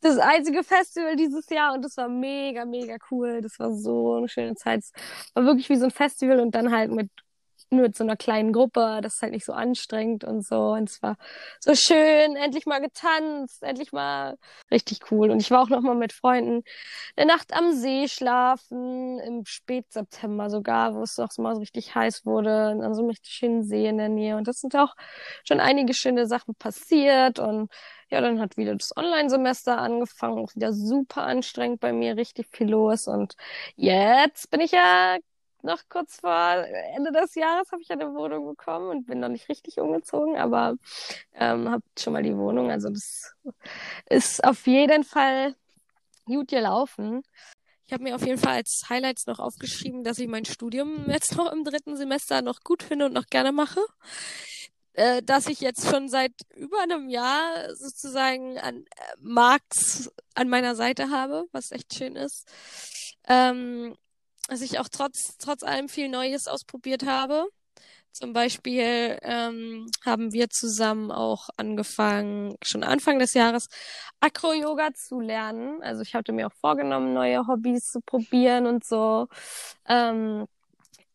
das 0.00 0.18
einzige 0.18 0.62
Festival 0.62 1.16
dieses 1.16 1.48
Jahr 1.48 1.74
und 1.74 1.82
das 1.82 1.96
war 1.96 2.08
mega, 2.08 2.64
mega 2.66 2.96
cool. 3.10 3.40
Das 3.40 3.58
war 3.58 3.74
so 3.74 4.16
eine 4.16 4.28
schöne 4.28 4.54
Zeit. 4.54 4.80
Es 4.80 4.92
war 5.34 5.44
wirklich 5.44 5.68
wie 5.70 5.76
so 5.76 5.84
ein 5.86 5.90
Festival 5.90 6.40
und 6.40 6.54
dann 6.54 6.70
halt 6.70 6.90
mit 6.90 7.10
mit 7.82 7.96
so 7.96 8.04
einer 8.04 8.16
kleinen 8.16 8.52
Gruppe, 8.52 9.00
das 9.02 9.14
ist 9.14 9.22
halt 9.22 9.32
nicht 9.32 9.44
so 9.44 9.52
anstrengend 9.52 10.24
und 10.24 10.44
so. 10.44 10.72
Und 10.72 10.88
es 10.90 11.02
war 11.02 11.16
so 11.60 11.74
schön, 11.74 12.36
endlich 12.36 12.66
mal 12.66 12.80
getanzt, 12.80 13.62
endlich 13.62 13.92
mal 13.92 14.36
richtig 14.70 15.10
cool. 15.10 15.30
Und 15.30 15.40
ich 15.40 15.50
war 15.50 15.62
auch 15.62 15.68
noch 15.68 15.80
mal 15.80 15.94
mit 15.94 16.12
Freunden 16.12 16.62
eine 17.16 17.26
Nacht 17.26 17.52
am 17.54 17.72
See 17.72 18.08
schlafen, 18.08 19.18
im 19.20 19.44
Spätseptember 19.44 20.50
sogar, 20.50 20.94
wo 20.94 21.02
es 21.02 21.16
doch 21.16 21.28
mal 21.38 21.54
so 21.54 21.60
richtig 21.60 21.94
heiß 21.94 22.24
wurde, 22.26 22.50
an 22.82 22.94
so 22.94 23.00
einem 23.02 23.10
richtig 23.10 23.32
schönen 23.32 23.62
See 23.62 23.86
in 23.86 23.98
der 23.98 24.08
Nähe. 24.08 24.36
Und 24.36 24.48
das 24.48 24.60
sind 24.60 24.76
auch 24.76 24.94
schon 25.46 25.60
einige 25.60 25.94
schöne 25.94 26.26
Sachen 26.26 26.54
passiert. 26.54 27.38
Und 27.38 27.70
ja, 28.10 28.20
dann 28.20 28.40
hat 28.40 28.56
wieder 28.56 28.74
das 28.74 28.96
Online-Semester 28.96 29.78
angefangen, 29.78 30.38
auch 30.38 30.54
wieder 30.54 30.72
super 30.72 31.22
anstrengend 31.24 31.80
bei 31.80 31.92
mir, 31.92 32.16
richtig 32.16 32.48
viel 32.52 32.70
los. 32.70 33.08
Und 33.08 33.34
jetzt 33.76 34.50
bin 34.50 34.60
ich 34.60 34.72
ja 34.72 35.18
noch 35.64 35.82
kurz 35.88 36.20
vor 36.20 36.64
Ende 36.94 37.10
des 37.12 37.34
Jahres 37.34 37.72
habe 37.72 37.82
ich 37.82 37.90
eine 37.90 38.14
Wohnung 38.14 38.46
bekommen 38.46 38.90
und 38.90 39.06
bin 39.06 39.20
noch 39.20 39.28
nicht 39.28 39.48
richtig 39.48 39.78
umgezogen, 39.78 40.36
aber 40.36 40.76
ähm, 41.34 41.70
habe 41.70 41.82
schon 41.98 42.12
mal 42.12 42.22
die 42.22 42.36
Wohnung. 42.36 42.70
Also 42.70 42.90
das 42.90 43.34
ist 44.06 44.44
auf 44.44 44.66
jeden 44.66 45.04
Fall 45.04 45.54
gut 46.26 46.48
gelaufen. 46.48 47.22
Ich 47.86 47.92
habe 47.92 48.02
mir 48.02 48.14
auf 48.14 48.24
jeden 48.24 48.38
Fall 48.38 48.54
als 48.54 48.84
Highlights 48.88 49.26
noch 49.26 49.38
aufgeschrieben, 49.38 50.04
dass 50.04 50.18
ich 50.18 50.28
mein 50.28 50.44
Studium 50.44 51.04
jetzt 51.10 51.36
noch 51.36 51.50
im 51.52 51.64
dritten 51.64 51.96
Semester 51.96 52.42
noch 52.42 52.60
gut 52.60 52.82
finde 52.82 53.06
und 53.06 53.12
noch 53.12 53.26
gerne 53.26 53.52
mache. 53.52 53.80
Äh, 54.94 55.22
dass 55.24 55.48
ich 55.48 55.60
jetzt 55.60 55.90
schon 55.90 56.08
seit 56.08 56.32
über 56.54 56.80
einem 56.80 57.08
Jahr 57.08 57.74
sozusagen 57.74 58.58
an 58.58 58.84
äh, 58.84 59.16
Marx 59.18 60.08
an 60.34 60.48
meiner 60.48 60.76
Seite 60.76 61.10
habe, 61.10 61.46
was 61.50 61.72
echt 61.72 61.94
schön 61.94 62.14
ist. 62.14 62.48
Ähm, 63.26 63.96
dass 64.48 64.60
ich 64.60 64.78
auch 64.78 64.88
trotz, 64.88 65.36
trotz 65.38 65.62
allem 65.62 65.88
viel 65.88 66.08
Neues 66.08 66.46
ausprobiert 66.46 67.04
habe. 67.06 67.46
Zum 68.12 68.32
Beispiel 68.32 69.18
ähm, 69.22 69.86
haben 70.04 70.32
wir 70.32 70.48
zusammen 70.48 71.10
auch 71.10 71.48
angefangen, 71.56 72.54
schon 72.62 72.84
Anfang 72.84 73.18
des 73.18 73.34
Jahres 73.34 73.68
Acro-Yoga 74.20 74.94
zu 74.94 75.18
lernen. 75.18 75.82
Also 75.82 76.02
ich 76.02 76.14
hatte 76.14 76.32
mir 76.32 76.46
auch 76.46 76.52
vorgenommen, 76.60 77.12
neue 77.12 77.46
Hobbys 77.48 77.90
zu 77.90 78.00
probieren 78.00 78.66
und 78.66 78.84
so. 78.84 79.26
Ähm, 79.88 80.46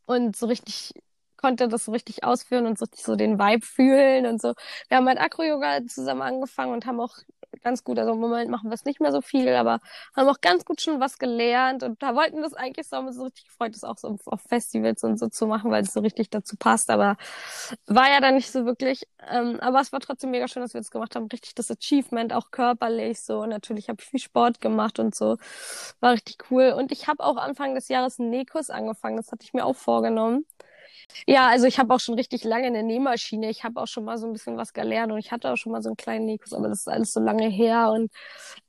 und 0.05 0.35
so 0.35 0.47
richtig 0.47 0.93
konnte 1.37 1.69
das 1.69 1.85
so 1.85 1.93
richtig 1.93 2.23
ausführen 2.25 2.65
und 2.65 2.77
so, 2.77 2.85
so 2.93 3.15
den 3.15 3.39
Vibe 3.39 3.65
fühlen 3.65 4.25
und 4.25 4.41
so. 4.41 4.53
Wir 4.89 4.97
haben 4.97 5.07
halt 5.07 5.19
Acro-Yoga 5.19 5.85
zusammen 5.87 6.21
angefangen 6.21 6.73
und 6.73 6.85
haben 6.85 6.99
auch 6.99 7.15
ganz 7.63 7.83
gut, 7.83 7.99
also 7.99 8.13
im 8.13 8.19
Moment 8.19 8.49
machen 8.49 8.69
wir 8.69 8.73
es 8.73 8.85
nicht 8.85 8.99
mehr 9.01 9.11
so 9.11 9.21
viel, 9.21 9.49
aber 9.55 9.79
haben 10.15 10.27
auch 10.27 10.41
ganz 10.41 10.65
gut 10.65 10.81
schon 10.81 10.99
was 10.99 11.17
gelernt. 11.17 11.83
Und 11.83 12.01
da 12.01 12.15
wollten 12.15 12.37
wir 12.37 12.43
das 12.43 12.53
eigentlich 12.53 12.87
so, 12.87 12.97
haben 12.97 13.07
uns 13.07 13.17
so 13.17 13.23
richtig 13.23 13.45
gefreut, 13.45 13.75
das 13.75 13.83
auch 13.83 13.97
so 13.97 14.17
auf 14.25 14.41
Festivals 14.47 15.03
und 15.03 15.17
so 15.19 15.27
zu 15.27 15.47
machen, 15.47 15.71
weil 15.71 15.83
es 15.83 15.93
so 15.93 15.99
richtig 16.01 16.29
dazu 16.29 16.55
passt, 16.57 16.89
aber 16.89 17.17
war 17.87 18.09
ja 18.09 18.19
dann 18.21 18.35
nicht 18.35 18.51
so 18.51 18.65
wirklich, 18.65 19.03
ähm, 19.29 19.59
aber 19.59 19.81
es 19.81 19.91
war 19.91 19.99
trotzdem 19.99 20.31
mega 20.31 20.47
schön, 20.47 20.61
dass 20.63 20.73
wir 20.73 20.81
das 20.81 20.91
gemacht 20.91 21.15
haben, 21.15 21.27
richtig 21.31 21.55
das 21.55 21.71
Achievement, 21.71 22.33
auch 22.33 22.51
körperlich 22.51 23.21
so, 23.21 23.41
und 23.41 23.49
natürlich 23.49 23.89
habe 23.89 24.01
ich 24.01 24.07
viel 24.07 24.19
Sport 24.19 24.61
gemacht 24.61 24.99
und 24.99 25.15
so, 25.15 25.37
war 25.99 26.13
richtig 26.13 26.37
cool. 26.51 26.73
Und 26.77 26.91
ich 26.91 27.07
habe 27.07 27.23
auch 27.23 27.37
Anfang 27.37 27.75
des 27.75 27.87
Jahres 27.89 28.19
einen 28.19 28.29
Nähkurs 28.29 28.69
angefangen, 28.69 29.17
das 29.17 29.31
hatte 29.31 29.43
ich 29.43 29.53
mir 29.53 29.65
auch 29.65 29.75
vorgenommen. 29.75 30.45
Ja, 31.27 31.47
also 31.49 31.65
ich 31.65 31.79
habe 31.79 31.93
auch 31.93 31.99
schon 31.99 32.15
richtig 32.15 32.43
lange 32.43 32.67
eine 32.67 32.83
Nähmaschine. 32.83 33.49
Ich 33.49 33.63
habe 33.63 33.81
auch 33.81 33.87
schon 33.87 34.05
mal 34.05 34.17
so 34.17 34.27
ein 34.27 34.33
bisschen 34.33 34.57
was 34.57 34.73
gelernt 34.73 35.11
und 35.11 35.17
ich 35.19 35.31
hatte 35.31 35.51
auch 35.51 35.55
schon 35.57 35.71
mal 35.71 35.81
so 35.81 35.89
einen 35.89 35.97
kleinen 35.97 36.25
Nähkurs, 36.25 36.53
aber 36.53 36.67
das 36.69 36.79
ist 36.79 36.87
alles 36.87 37.13
so 37.13 37.19
lange 37.19 37.47
her 37.49 37.91
und 37.91 38.11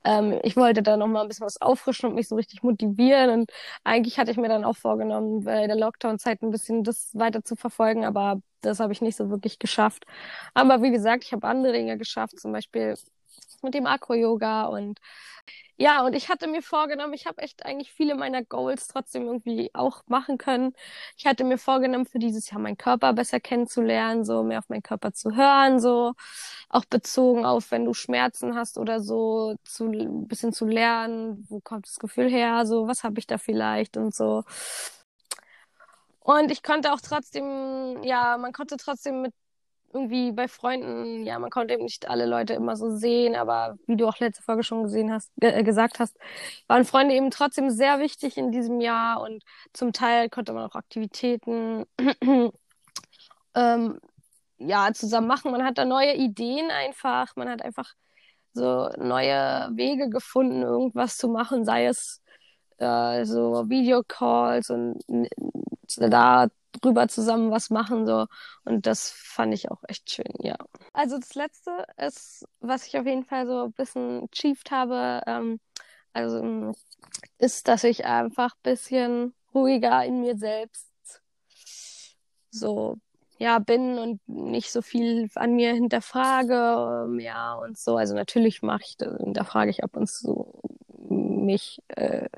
ähm, 0.03 0.39
ich 0.43 0.55
wollte 0.57 0.81
da 0.83 0.97
noch 0.97 1.07
mal 1.07 1.21
ein 1.21 1.27
bisschen 1.27 1.45
was 1.45 1.61
auffrischen 1.61 2.09
und 2.09 2.15
mich 2.15 2.27
so 2.27 2.35
richtig 2.35 2.63
motivieren 2.63 3.29
und 3.31 3.51
eigentlich 3.83 4.17
hatte 4.19 4.31
ich 4.31 4.37
mir 4.37 4.49
dann 4.49 4.65
auch 4.65 4.77
vorgenommen, 4.77 5.43
bei 5.43 5.67
der 5.67 5.75
Lockdown-Zeit 5.77 6.41
ein 6.41 6.51
bisschen 6.51 6.83
das 6.83 7.09
weiter 7.13 7.43
zu 7.43 7.55
verfolgen, 7.55 8.05
aber 8.05 8.41
das 8.61 8.79
habe 8.79 8.93
ich 8.93 9.01
nicht 9.01 9.15
so 9.17 9.29
wirklich 9.29 9.59
geschafft. 9.59 10.05
Aber 10.53 10.81
wie 10.83 10.91
gesagt, 10.91 11.23
ich 11.23 11.33
habe 11.33 11.47
andere 11.47 11.73
Dinge 11.73 11.97
geschafft, 11.97 12.39
zum 12.39 12.51
Beispiel 12.51 12.95
mit 13.63 13.73
dem 13.73 13.85
Acro-Yoga 13.87 14.65
und 14.65 14.99
ja, 15.77 16.05
und 16.05 16.13
ich 16.13 16.29
hatte 16.29 16.47
mir 16.47 16.61
vorgenommen, 16.61 17.13
ich 17.13 17.25
habe 17.25 17.41
echt 17.41 17.65
eigentlich 17.65 17.91
viele 17.91 18.13
meiner 18.15 18.43
Goals 18.43 18.87
trotzdem 18.87 19.25
irgendwie 19.25 19.71
auch 19.73 20.03
machen 20.07 20.37
können. 20.37 20.73
Ich 21.17 21.25
hatte 21.25 21.43
mir 21.43 21.57
vorgenommen, 21.57 22.05
für 22.05 22.19
dieses 22.19 22.51
Jahr 22.51 22.59
meinen 22.59 22.77
Körper 22.77 23.13
besser 23.13 23.39
kennenzulernen, 23.39 24.23
so 24.23 24.43
mehr 24.43 24.59
auf 24.59 24.69
meinen 24.69 24.83
Körper 24.83 25.11
zu 25.13 25.35
hören, 25.35 25.79
so 25.79 26.13
auch 26.69 26.85
bezogen 26.85 27.45
auf, 27.45 27.71
wenn 27.71 27.85
du 27.85 27.93
Schmerzen 27.95 28.55
hast 28.55 28.77
oder 28.77 29.01
so, 29.01 29.55
zu 29.63 29.85
ein 29.85 30.27
bisschen 30.27 30.53
zu 30.53 30.65
lernen, 30.67 31.45
wo 31.49 31.59
kommt 31.61 31.87
das 31.87 31.97
Gefühl 31.99 32.29
her, 32.29 32.65
so 32.67 32.87
was 32.87 33.03
habe 33.03 33.19
ich 33.19 33.25
da 33.27 33.37
vielleicht 33.39 33.97
und 33.97 34.13
so. 34.13 34.43
Und 36.19 36.51
ich 36.51 36.61
konnte 36.63 36.93
auch 36.93 37.01
trotzdem, 37.01 38.03
ja, 38.03 38.37
man 38.37 38.53
konnte 38.53 38.77
trotzdem 38.77 39.21
mit 39.23 39.33
irgendwie 39.93 40.31
bei 40.31 40.47
Freunden, 40.47 41.25
ja, 41.25 41.39
man 41.39 41.49
konnte 41.49 41.73
eben 41.73 41.83
nicht 41.83 42.07
alle 42.09 42.25
Leute 42.25 42.53
immer 42.53 42.75
so 42.75 42.95
sehen, 42.95 43.35
aber 43.35 43.77
wie 43.87 43.97
du 43.97 44.07
auch 44.07 44.19
letzte 44.19 44.43
Folge 44.43 44.63
schon 44.63 44.83
gesehen 44.83 45.11
hast, 45.11 45.31
äh, 45.41 45.63
gesagt 45.63 45.99
hast, 45.99 46.17
waren 46.67 46.85
Freunde 46.85 47.15
eben 47.15 47.31
trotzdem 47.31 47.69
sehr 47.69 47.99
wichtig 47.99 48.37
in 48.37 48.51
diesem 48.51 48.81
Jahr 48.81 49.21
und 49.21 49.43
zum 49.73 49.93
Teil 49.93 50.29
konnte 50.29 50.53
man 50.53 50.69
auch 50.69 50.75
Aktivitäten 50.75 51.85
ähm, 53.55 53.99
ja 54.57 54.93
zusammen 54.93 55.27
machen. 55.27 55.51
Man 55.51 55.63
hat 55.63 55.77
da 55.77 55.85
neue 55.85 56.15
Ideen 56.15 56.69
einfach, 56.71 57.35
man 57.35 57.49
hat 57.49 57.61
einfach 57.61 57.93
so 58.53 58.89
neue 58.97 59.69
Wege 59.73 60.09
gefunden, 60.09 60.61
irgendwas 60.61 61.17
zu 61.17 61.29
machen, 61.29 61.65
sei 61.65 61.85
es 61.85 62.21
äh, 62.77 63.25
so 63.25 63.69
Videocalls 63.69 64.69
und 64.69 65.01
da 65.97 66.47
drüber 66.71 67.07
zusammen 67.07 67.51
was 67.51 67.69
machen 67.69 68.05
so 68.05 68.27
und 68.63 68.85
das 68.85 69.11
fand 69.11 69.53
ich 69.53 69.69
auch 69.71 69.83
echt 69.87 70.09
schön, 70.11 70.33
ja. 70.39 70.55
Also 70.93 71.17
das 71.17 71.35
letzte 71.35 71.85
ist, 71.97 72.45
was 72.59 72.87
ich 72.87 72.97
auf 72.97 73.05
jeden 73.05 73.25
Fall 73.25 73.47
so 73.47 73.63
ein 73.65 73.73
bisschen 73.73 74.27
achieved 74.31 74.71
habe, 74.71 75.21
ähm, 75.27 75.59
also 76.13 76.73
ist, 77.37 77.67
dass 77.67 77.83
ich 77.83 78.05
einfach 78.05 78.53
ein 78.55 78.63
bisschen 78.63 79.33
ruhiger 79.53 80.03
in 80.05 80.21
mir 80.21 80.37
selbst 80.37 80.87
so 82.49 82.97
ja 83.37 83.57
bin 83.59 83.97
und 83.97 84.21
nicht 84.27 84.71
so 84.71 84.81
viel 84.81 85.29
an 85.35 85.55
mir 85.55 85.73
hinterfrage, 85.73 87.05
ähm, 87.05 87.19
ja 87.19 87.55
und 87.55 87.77
so. 87.77 87.97
Also 87.97 88.13
natürlich 88.13 88.61
mache 88.61 88.83
ich, 88.85 88.97
da 88.97 89.43
frage 89.43 89.71
ich 89.71 89.83
ab 89.83 89.95
und 89.97 90.07
zu 90.07 90.61
mich, 91.09 91.81
äh, 91.87 92.29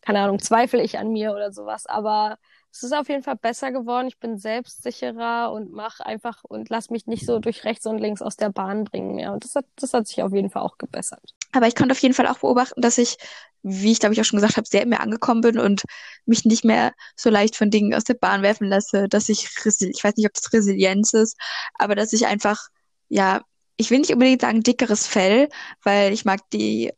keine 0.00 0.20
Ahnung, 0.20 0.38
zweifle 0.38 0.82
ich 0.82 0.98
an 0.98 1.12
mir 1.12 1.32
oder 1.32 1.52
sowas, 1.52 1.86
aber 1.86 2.38
es 2.72 2.82
ist 2.82 2.92
auf 2.92 3.08
jeden 3.08 3.22
Fall 3.22 3.36
besser 3.36 3.70
geworden. 3.70 4.08
Ich 4.08 4.18
bin 4.18 4.38
selbstsicherer 4.38 5.52
und 5.52 5.72
mache 5.72 6.06
einfach 6.06 6.42
und 6.42 6.70
lass 6.70 6.88
mich 6.88 7.06
nicht 7.06 7.26
so 7.26 7.38
durch 7.38 7.64
rechts 7.64 7.84
und 7.84 7.98
links 7.98 8.22
aus 8.22 8.36
der 8.36 8.48
Bahn 8.48 8.84
bringen 8.84 9.14
mehr. 9.14 9.34
Und 9.34 9.44
das 9.44 9.54
hat, 9.54 9.66
das 9.76 9.92
hat 9.92 10.06
sich 10.06 10.22
auf 10.22 10.32
jeden 10.32 10.48
Fall 10.48 10.62
auch 10.62 10.78
gebessert. 10.78 11.34
Aber 11.52 11.68
ich 11.68 11.74
konnte 11.74 11.92
auf 11.92 11.98
jeden 11.98 12.14
Fall 12.14 12.26
auch 12.26 12.38
beobachten, 12.38 12.80
dass 12.80 12.96
ich, 12.96 13.18
wie 13.62 13.92
ich 13.92 14.00
glaube 14.00 14.14
ich 14.14 14.20
auch 14.22 14.24
schon 14.24 14.38
gesagt 14.38 14.56
habe, 14.56 14.66
sehr 14.66 14.82
in 14.82 14.88
mir 14.88 15.00
angekommen 15.00 15.42
bin 15.42 15.58
und 15.58 15.82
mich 16.24 16.46
nicht 16.46 16.64
mehr 16.64 16.92
so 17.14 17.28
leicht 17.28 17.56
von 17.56 17.70
Dingen 17.70 17.94
aus 17.94 18.04
der 18.04 18.14
Bahn 18.14 18.40
werfen 18.40 18.66
lasse, 18.68 19.06
dass 19.06 19.28
ich, 19.28 19.50
ich 19.64 20.04
weiß 20.04 20.16
nicht, 20.16 20.26
ob 20.26 20.32
das 20.32 20.50
Resilienz 20.54 21.12
ist, 21.12 21.38
aber 21.74 21.94
dass 21.94 22.14
ich 22.14 22.26
einfach, 22.26 22.68
ja, 23.10 23.42
ich 23.76 23.90
will 23.90 23.98
nicht 23.98 24.12
unbedingt 24.12 24.40
sagen 24.40 24.62
dickeres 24.62 25.06
Fell, 25.06 25.50
weil 25.82 26.14
ich 26.14 26.24
mag 26.24 26.40
die, 26.54 26.90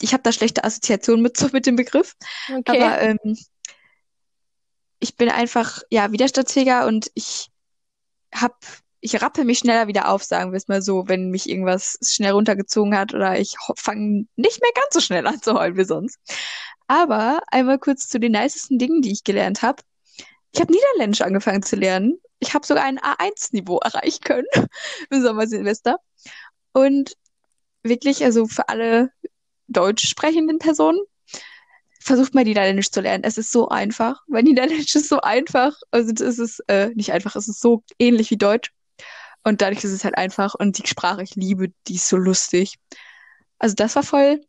ich 0.00 0.14
habe 0.14 0.22
da 0.22 0.32
schlechte 0.32 0.64
Assoziationen 0.64 1.22
mit, 1.22 1.36
so 1.36 1.48
mit 1.52 1.66
dem 1.66 1.76
Begriff. 1.76 2.14
Okay. 2.48 2.80
Aber 2.80 3.00
ähm, 3.02 3.36
ich 5.02 5.16
bin 5.16 5.28
einfach, 5.28 5.82
ja, 5.90 6.12
widerstandsfähiger 6.12 6.86
und 6.86 7.10
ich 7.14 7.50
hab, 8.32 8.56
ich 9.00 9.20
rappel 9.20 9.44
mich 9.44 9.58
schneller 9.58 9.88
wieder 9.88 10.08
auf, 10.08 10.22
sagen 10.22 10.52
wir 10.52 10.56
es 10.56 10.68
mal 10.68 10.80
so, 10.80 11.08
wenn 11.08 11.30
mich 11.30 11.48
irgendwas 11.48 11.98
schnell 12.04 12.30
runtergezogen 12.30 12.96
hat 12.96 13.12
oder 13.12 13.38
ich 13.40 13.56
fange 13.76 14.26
nicht 14.36 14.60
mehr 14.62 14.70
ganz 14.74 14.94
so 14.94 15.00
schnell 15.00 15.26
an 15.26 15.42
zu 15.42 15.54
heulen 15.54 15.76
wie 15.76 15.84
sonst. 15.84 16.20
Aber 16.86 17.40
einmal 17.48 17.80
kurz 17.80 18.08
zu 18.08 18.20
den 18.20 18.30
nicesten 18.30 18.78
Dingen, 18.78 19.02
die 19.02 19.10
ich 19.10 19.24
gelernt 19.24 19.62
habe. 19.62 19.82
Ich 20.52 20.60
habe 20.60 20.72
Niederländisch 20.72 21.22
angefangen 21.22 21.64
zu 21.64 21.74
lernen. 21.74 22.20
Ich 22.38 22.54
habe 22.54 22.64
sogar 22.64 22.84
ein 22.84 23.00
A1-Niveau 23.00 23.78
erreichen 23.82 24.22
können 24.22 24.46
im 25.10 25.20
Sommersilvester. 25.20 25.98
Und 26.72 27.16
wirklich, 27.82 28.22
also 28.22 28.46
für 28.46 28.68
alle 28.68 29.10
deutsch 29.66 30.08
sprechenden 30.08 30.58
Personen, 30.58 31.00
versucht 32.02 32.34
mal 32.34 32.44
Niederländisch 32.44 32.90
zu 32.90 33.00
lernen. 33.00 33.24
Es 33.24 33.38
ist 33.38 33.52
so 33.52 33.68
einfach. 33.68 34.22
Weil 34.28 34.42
Niederländisch 34.42 34.94
ist 34.94 35.08
so 35.08 35.20
einfach. 35.20 35.74
Also 35.90 36.12
es 36.12 36.38
ist 36.38 36.60
äh, 36.68 36.90
nicht 36.94 37.12
einfach, 37.12 37.36
es 37.36 37.48
ist 37.48 37.60
so 37.60 37.82
ähnlich 37.98 38.30
wie 38.30 38.36
Deutsch. 38.36 38.72
Und 39.44 39.60
dadurch 39.60 39.84
ist 39.84 39.92
es 39.92 40.04
halt 40.04 40.16
einfach. 40.16 40.54
Und 40.54 40.78
die 40.78 40.86
Sprache, 40.86 41.22
ich 41.22 41.34
liebe, 41.34 41.68
die 41.88 41.96
ist 41.96 42.08
so 42.08 42.16
lustig. 42.16 42.76
Also 43.58 43.74
das 43.74 43.96
war 43.96 44.02
voll 44.02 44.40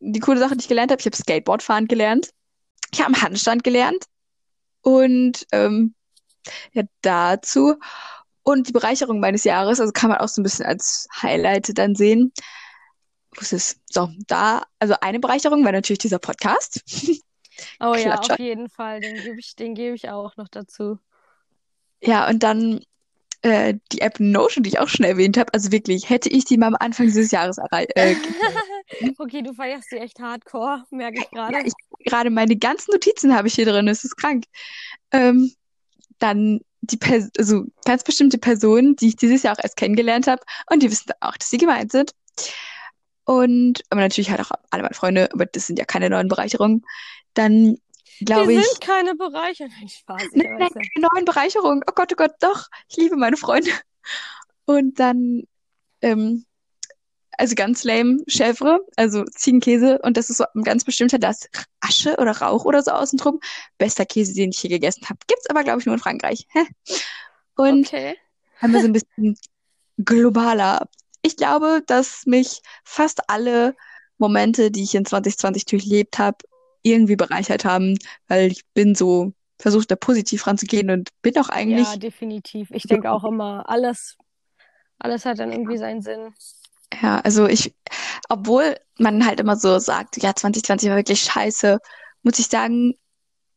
die 0.00 0.20
coole 0.20 0.38
Sache, 0.38 0.56
die 0.56 0.62
ich 0.62 0.68
gelernt 0.68 0.90
habe. 0.90 1.00
Ich 1.00 1.06
habe 1.06 1.16
Skateboardfahren 1.16 1.88
gelernt. 1.88 2.30
Ich 2.92 3.02
habe 3.02 3.20
Handstand 3.20 3.64
gelernt. 3.64 4.04
Und 4.82 5.46
ähm, 5.52 5.94
ja, 6.72 6.82
dazu. 7.00 7.76
Und 8.42 8.68
die 8.68 8.72
Bereicherung 8.72 9.20
meines 9.20 9.44
Jahres, 9.44 9.80
also 9.80 9.92
kann 9.92 10.10
man 10.10 10.18
auch 10.18 10.28
so 10.28 10.40
ein 10.40 10.44
bisschen 10.44 10.66
als 10.66 11.08
Highlight 11.22 11.78
dann 11.78 11.94
sehen, 11.94 12.32
was 13.40 13.52
ist 13.52 13.80
so 13.90 14.10
da 14.26 14.62
also 14.78 14.94
eine 15.00 15.20
Bereicherung 15.20 15.64
war 15.64 15.72
natürlich 15.72 15.98
dieser 15.98 16.18
Podcast. 16.18 16.82
Oh 17.78 17.94
ja, 17.94 18.18
auf 18.18 18.38
jeden 18.40 18.68
Fall, 18.68 19.00
den 19.00 19.14
gebe 19.14 19.38
ich, 19.38 19.54
den 19.54 19.74
gebe 19.74 19.94
ich 19.94 20.10
auch 20.10 20.36
noch 20.36 20.48
dazu. 20.48 20.98
Ja, 22.00 22.28
und 22.28 22.42
dann 22.42 22.84
äh, 23.42 23.74
die 23.92 24.00
App 24.00 24.20
Notion, 24.20 24.62
die 24.62 24.70
ich 24.70 24.78
auch 24.78 24.88
schon 24.88 25.04
erwähnt 25.04 25.36
habe. 25.36 25.52
Also 25.52 25.70
wirklich, 25.70 26.08
hätte 26.08 26.30
ich 26.30 26.44
die 26.46 26.56
mal 26.56 26.68
am 26.68 26.76
Anfang 26.80 27.06
dieses 27.06 27.30
Jahres 27.30 27.58
erreicht. 27.58 27.92
Äh, 27.94 28.16
okay, 29.18 29.42
du 29.42 29.52
feierst 29.52 29.90
sie 29.90 29.98
echt 29.98 30.18
hardcore, 30.18 30.84
merke 30.90 31.20
ich 31.20 31.30
gerade. 31.30 31.52
Ja, 31.52 31.72
gerade 32.06 32.30
meine 32.30 32.56
ganzen 32.56 32.92
Notizen 32.92 33.34
habe 33.34 33.48
ich 33.48 33.54
hier 33.54 33.66
drin, 33.66 33.86
es 33.86 34.02
ist 34.02 34.16
krank. 34.16 34.44
Ähm, 35.12 35.52
dann 36.18 36.60
die 36.80 36.96
Pers 36.96 37.30
also 37.36 37.66
ganz 37.84 38.02
bestimmte 38.02 38.38
Personen, 38.38 38.96
die 38.96 39.08
ich 39.08 39.16
dieses 39.16 39.42
Jahr 39.42 39.56
auch 39.56 39.62
erst 39.62 39.76
kennengelernt 39.76 40.26
habe 40.26 40.42
und 40.70 40.82
die 40.82 40.90
wissen 40.90 41.12
auch, 41.20 41.36
dass 41.36 41.50
sie 41.50 41.58
gemeint 41.58 41.92
sind. 41.92 42.12
Und 43.24 43.82
aber 43.90 44.02
natürlich 44.02 44.30
halt 44.30 44.40
auch 44.40 44.50
alle 44.70 44.82
meine 44.82 44.94
Freunde, 44.94 45.30
aber 45.32 45.46
das 45.46 45.66
sind 45.66 45.78
ja 45.78 45.84
keine 45.84 46.10
neuen 46.10 46.28
Bereicherungen. 46.28 46.84
Dann 47.32 47.78
glaube 48.20 48.52
ich. 48.52 48.58
Wir 48.58 48.64
sind 48.64 48.80
keine 48.80 49.14
Bereicherungen. 49.14 49.88
Spaß. 49.88 50.22
Nein, 50.32 50.56
nein, 50.58 50.70
keine 50.70 51.08
neuen 51.12 51.24
Bereicherungen. 51.24 51.82
Oh 51.88 51.92
Gott, 51.94 52.12
oh 52.12 52.16
Gott, 52.16 52.32
doch. 52.40 52.68
Ich 52.88 52.96
liebe 52.96 53.16
meine 53.16 53.36
Freunde. 53.36 53.70
Und 54.66 54.98
dann, 55.00 55.44
ähm, 56.02 56.44
also 57.36 57.54
ganz 57.54 57.82
lame, 57.84 58.18
Chèvre, 58.28 58.78
also 58.96 59.24
Ziegenkäse. 59.24 59.98
Und 60.02 60.16
das 60.16 60.30
ist 60.30 60.38
so 60.38 60.44
ein 60.54 60.62
ganz 60.62 60.84
bestimmter, 60.84 61.18
das 61.18 61.48
Asche 61.80 62.16
oder 62.18 62.32
Rauch 62.32 62.64
oder 62.64 62.82
so 62.82 62.92
außen 62.92 63.18
drum. 63.18 63.40
Bester 63.78 64.06
Käse, 64.06 64.34
den 64.34 64.50
ich 64.50 64.58
hier 64.58 64.70
gegessen 64.70 65.08
habe. 65.08 65.18
Gibt's 65.26 65.48
aber, 65.48 65.64
glaube 65.64 65.80
ich, 65.80 65.86
nur 65.86 65.94
in 65.94 66.00
Frankreich. 66.00 66.46
Und 67.56 67.86
okay. 67.86 68.16
haben 68.58 68.72
wir 68.72 68.80
so 68.80 68.86
ein 68.86 68.92
bisschen 68.92 69.38
globaler 69.98 70.88
ich 71.24 71.36
glaube, 71.36 71.82
dass 71.86 72.26
mich 72.26 72.60
fast 72.84 73.30
alle 73.30 73.74
Momente, 74.18 74.70
die 74.70 74.82
ich 74.82 74.94
in 74.94 75.04
2020 75.04 75.64
durchlebt 75.64 76.18
habe, 76.18 76.38
irgendwie 76.82 77.16
bereichert 77.16 77.64
haben, 77.64 77.98
weil 78.28 78.52
ich 78.52 78.64
bin 78.74 78.94
so 78.94 79.32
versuche 79.58 79.86
da 79.86 79.96
positiv 79.96 80.46
ranzugehen 80.46 80.90
und 80.90 81.10
bin 81.22 81.38
auch 81.38 81.48
eigentlich. 81.48 81.88
Ja, 81.88 81.96
definitiv. 81.96 82.68
Ich 82.70 82.82
denke 82.82 83.10
auch 83.10 83.24
immer, 83.24 83.68
alles, 83.68 84.16
alles 84.98 85.24
hat 85.24 85.38
dann 85.38 85.52
irgendwie 85.52 85.78
seinen 85.78 86.02
Sinn. 86.02 86.34
Ja, 87.02 87.20
also 87.20 87.46
ich, 87.46 87.74
obwohl 88.28 88.76
man 88.98 89.24
halt 89.26 89.40
immer 89.40 89.56
so 89.56 89.78
sagt, 89.78 90.22
ja, 90.22 90.34
2020 90.34 90.90
war 90.90 90.96
wirklich 90.96 91.22
scheiße, 91.22 91.78
muss 92.22 92.38
ich 92.38 92.48
sagen, 92.48 92.94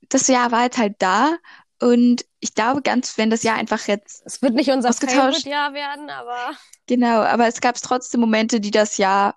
das 0.09 0.27
Jahr 0.27 0.51
war 0.51 0.63
jetzt 0.63 0.77
halt 0.77 0.95
da 0.99 1.35
und 1.81 2.25
ich 2.39 2.53
glaube 2.55 2.81
ganz, 2.81 3.17
wenn 3.17 3.29
das 3.29 3.43
Jahr 3.43 3.55
einfach 3.55 3.87
jetzt 3.87 4.23
Es 4.25 4.41
wird 4.41 4.53
nicht 4.53 4.71
unser 4.71 4.89
ausgetauscht. 4.89 5.43
Favorite-Jahr 5.43 5.73
werden, 5.73 6.09
aber 6.09 6.51
Genau, 6.87 7.21
aber 7.21 7.47
es 7.47 7.61
gab 7.61 7.75
trotzdem 7.75 8.21
Momente, 8.21 8.59
die 8.59 8.71
das 8.71 8.97
Jahr, 8.97 9.35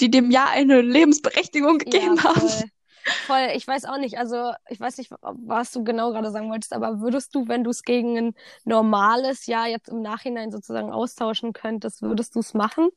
die 0.00 0.10
dem 0.10 0.30
Jahr 0.30 0.50
eine 0.50 0.80
Lebensberechtigung 0.80 1.78
ja, 1.80 1.84
gegeben 1.84 2.22
haben. 2.24 2.48
voll. 2.48 2.68
Voll, 3.26 3.48
ich 3.54 3.66
weiß 3.66 3.84
auch 3.86 3.98
nicht, 3.98 4.16
also 4.18 4.52
ich 4.68 4.78
weiß 4.78 4.98
nicht, 4.98 5.10
was 5.20 5.72
du 5.72 5.82
genau 5.82 6.12
gerade 6.12 6.30
sagen 6.30 6.50
wolltest, 6.50 6.72
aber 6.72 7.00
würdest 7.00 7.34
du, 7.34 7.48
wenn 7.48 7.64
du 7.64 7.70
es 7.70 7.82
gegen 7.82 8.16
ein 8.16 8.34
normales 8.64 9.46
Jahr 9.46 9.66
jetzt 9.66 9.88
im 9.88 10.02
Nachhinein 10.02 10.52
sozusagen 10.52 10.92
austauschen 10.92 11.52
könntest, 11.52 12.02
würdest 12.02 12.36
du 12.36 12.40
es 12.40 12.54
machen? 12.54 12.90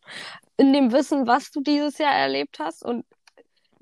In 0.57 0.73
dem 0.73 0.91
Wissen, 0.91 1.25
was 1.25 1.51
du 1.51 1.61
dieses 1.61 1.97
Jahr 1.97 2.13
erlebt 2.13 2.59
hast 2.59 2.83
und 2.83 3.03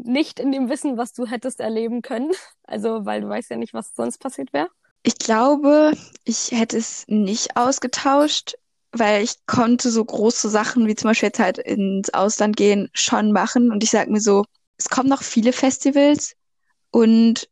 nicht 0.05 0.39
in 0.39 0.51
dem 0.51 0.69
Wissen, 0.69 0.97
was 0.97 1.13
du 1.13 1.25
hättest 1.25 1.59
erleben 1.59 2.01
können? 2.01 2.31
Also, 2.65 3.05
weil 3.05 3.21
du 3.21 3.29
weißt 3.29 3.51
ja 3.51 3.57
nicht, 3.57 3.73
was 3.73 3.93
sonst 3.93 4.19
passiert 4.19 4.53
wäre. 4.53 4.69
Ich 5.03 5.17
glaube, 5.17 5.91
ich 6.23 6.51
hätte 6.51 6.77
es 6.77 7.03
nicht 7.07 7.57
ausgetauscht, 7.57 8.53
weil 8.93 9.23
ich 9.23 9.45
konnte 9.47 9.89
so 9.91 10.03
große 10.03 10.49
Sachen 10.49 10.87
wie 10.87 10.95
zum 10.95 11.09
Beispiel 11.09 11.27
jetzt 11.27 11.39
halt 11.39 11.57
ins 11.57 12.13
Ausland 12.13 12.55
gehen 12.55 12.89
schon 12.93 13.31
machen. 13.31 13.71
Und 13.71 13.83
ich 13.83 13.89
sag 13.89 14.07
mir 14.07 14.21
so, 14.21 14.45
es 14.77 14.89
kommen 14.89 15.09
noch 15.09 15.23
viele 15.23 15.51
Festivals 15.51 16.35
und 16.91 17.49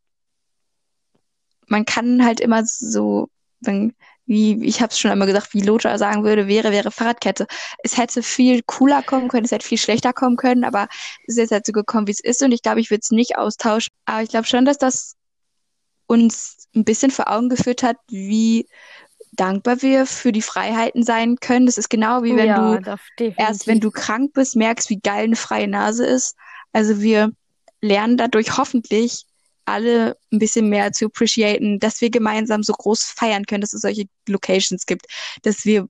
man 1.68 1.86
kann 1.86 2.24
halt 2.24 2.40
immer 2.40 2.66
so, 2.66 3.30
dann, 3.62 3.94
wie 4.26 4.64
ich 4.66 4.82
habe 4.82 4.92
es 4.92 5.00
schon 5.00 5.12
einmal 5.12 5.28
gesagt, 5.28 5.54
wie 5.54 5.62
Lothar 5.62 5.98
sagen 5.98 6.24
würde, 6.24 6.48
wäre, 6.48 6.72
wäre 6.72 6.92
Fahrradkette. 6.92 7.48
Es 7.84 7.98
hätte 7.98 8.24
viel 8.24 8.62
cooler 8.64 9.04
kommen 9.04 9.28
können, 9.30 9.46
es 9.46 9.52
hätte 9.52 9.68
viel 9.68 9.78
schlechter 9.78 10.14
kommen 10.14 10.38
können, 10.38 10.64
aber 10.64 10.88
es 11.28 11.36
ist 11.36 11.38
jetzt 11.38 11.52
halt 11.52 11.66
so 11.66 11.74
gekommen, 11.74 12.08
wie 12.08 12.12
es 12.12 12.20
ist 12.22 12.42
und 12.44 12.52
ich 12.52 12.62
glaube, 12.62 12.80
ich 12.80 12.90
würde 12.92 13.02
es 13.04 13.12
nicht 13.12 13.38
austauschen. 13.38 13.94
Aber 14.06 14.22
ich 14.24 14.30
glaube 14.30 14.48
schon, 14.48 14.66
dass 14.66 14.78
das 14.78 15.16
uns 16.08 16.68
ein 16.76 16.84
bisschen 16.84 17.12
vor 17.12 17.30
Augen 17.32 17.50
geführt 17.50 17.84
hat, 17.84 17.98
wie 18.10 18.68
dankbar 19.34 19.82
wir 19.82 20.06
für 20.06 20.32
die 20.32 20.42
Freiheiten 20.42 21.04
sein 21.04 21.38
können. 21.38 21.66
Das 21.66 21.78
ist 21.78 21.90
genau 21.90 22.24
wie 22.24 22.36
wenn 22.36 22.48
Ja, 22.48 22.80
du 22.80 22.80
erst, 23.38 23.68
wenn 23.68 23.80
du 23.80 23.92
krank 23.92 24.34
bist, 24.34 24.56
merkst, 24.56 24.90
wie 24.90 25.00
geil 25.00 25.26
eine 25.26 25.36
freie 25.36 25.68
Nase 25.68 26.06
ist. 26.06 26.36
Also 26.74 27.02
wir 27.02 27.32
lernen 27.82 28.18
dadurch 28.18 28.58
hoffentlich 28.58 29.26
alle 29.72 30.18
ein 30.32 30.40
bisschen 30.40 30.70
mehr 30.70 30.92
zu 30.92 31.06
appreciaten, 31.06 31.80
dass 31.80 32.02
wir 32.02 32.10
gemeinsam 32.10 32.64
so 32.64 32.74
groß 32.74 33.04
feiern 33.04 33.46
können, 33.46 33.62
dass 33.62 33.74
es 33.74 33.82
solche 33.82 34.06
Locations 34.28 34.86
gibt, 34.86 35.08
dass 35.44 35.66
wir 35.66 35.88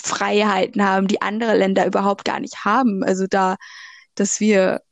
Freiheiten 0.00 0.84
haben, 0.84 1.08
die 1.08 1.22
andere 1.22 1.56
Länder 1.56 1.86
überhaupt 1.86 2.24
gar 2.24 2.40
nicht 2.40 2.64
haben. 2.64 3.04
Also 3.04 3.26
da, 3.28 3.56
dass 4.14 4.40
wir 4.40 4.82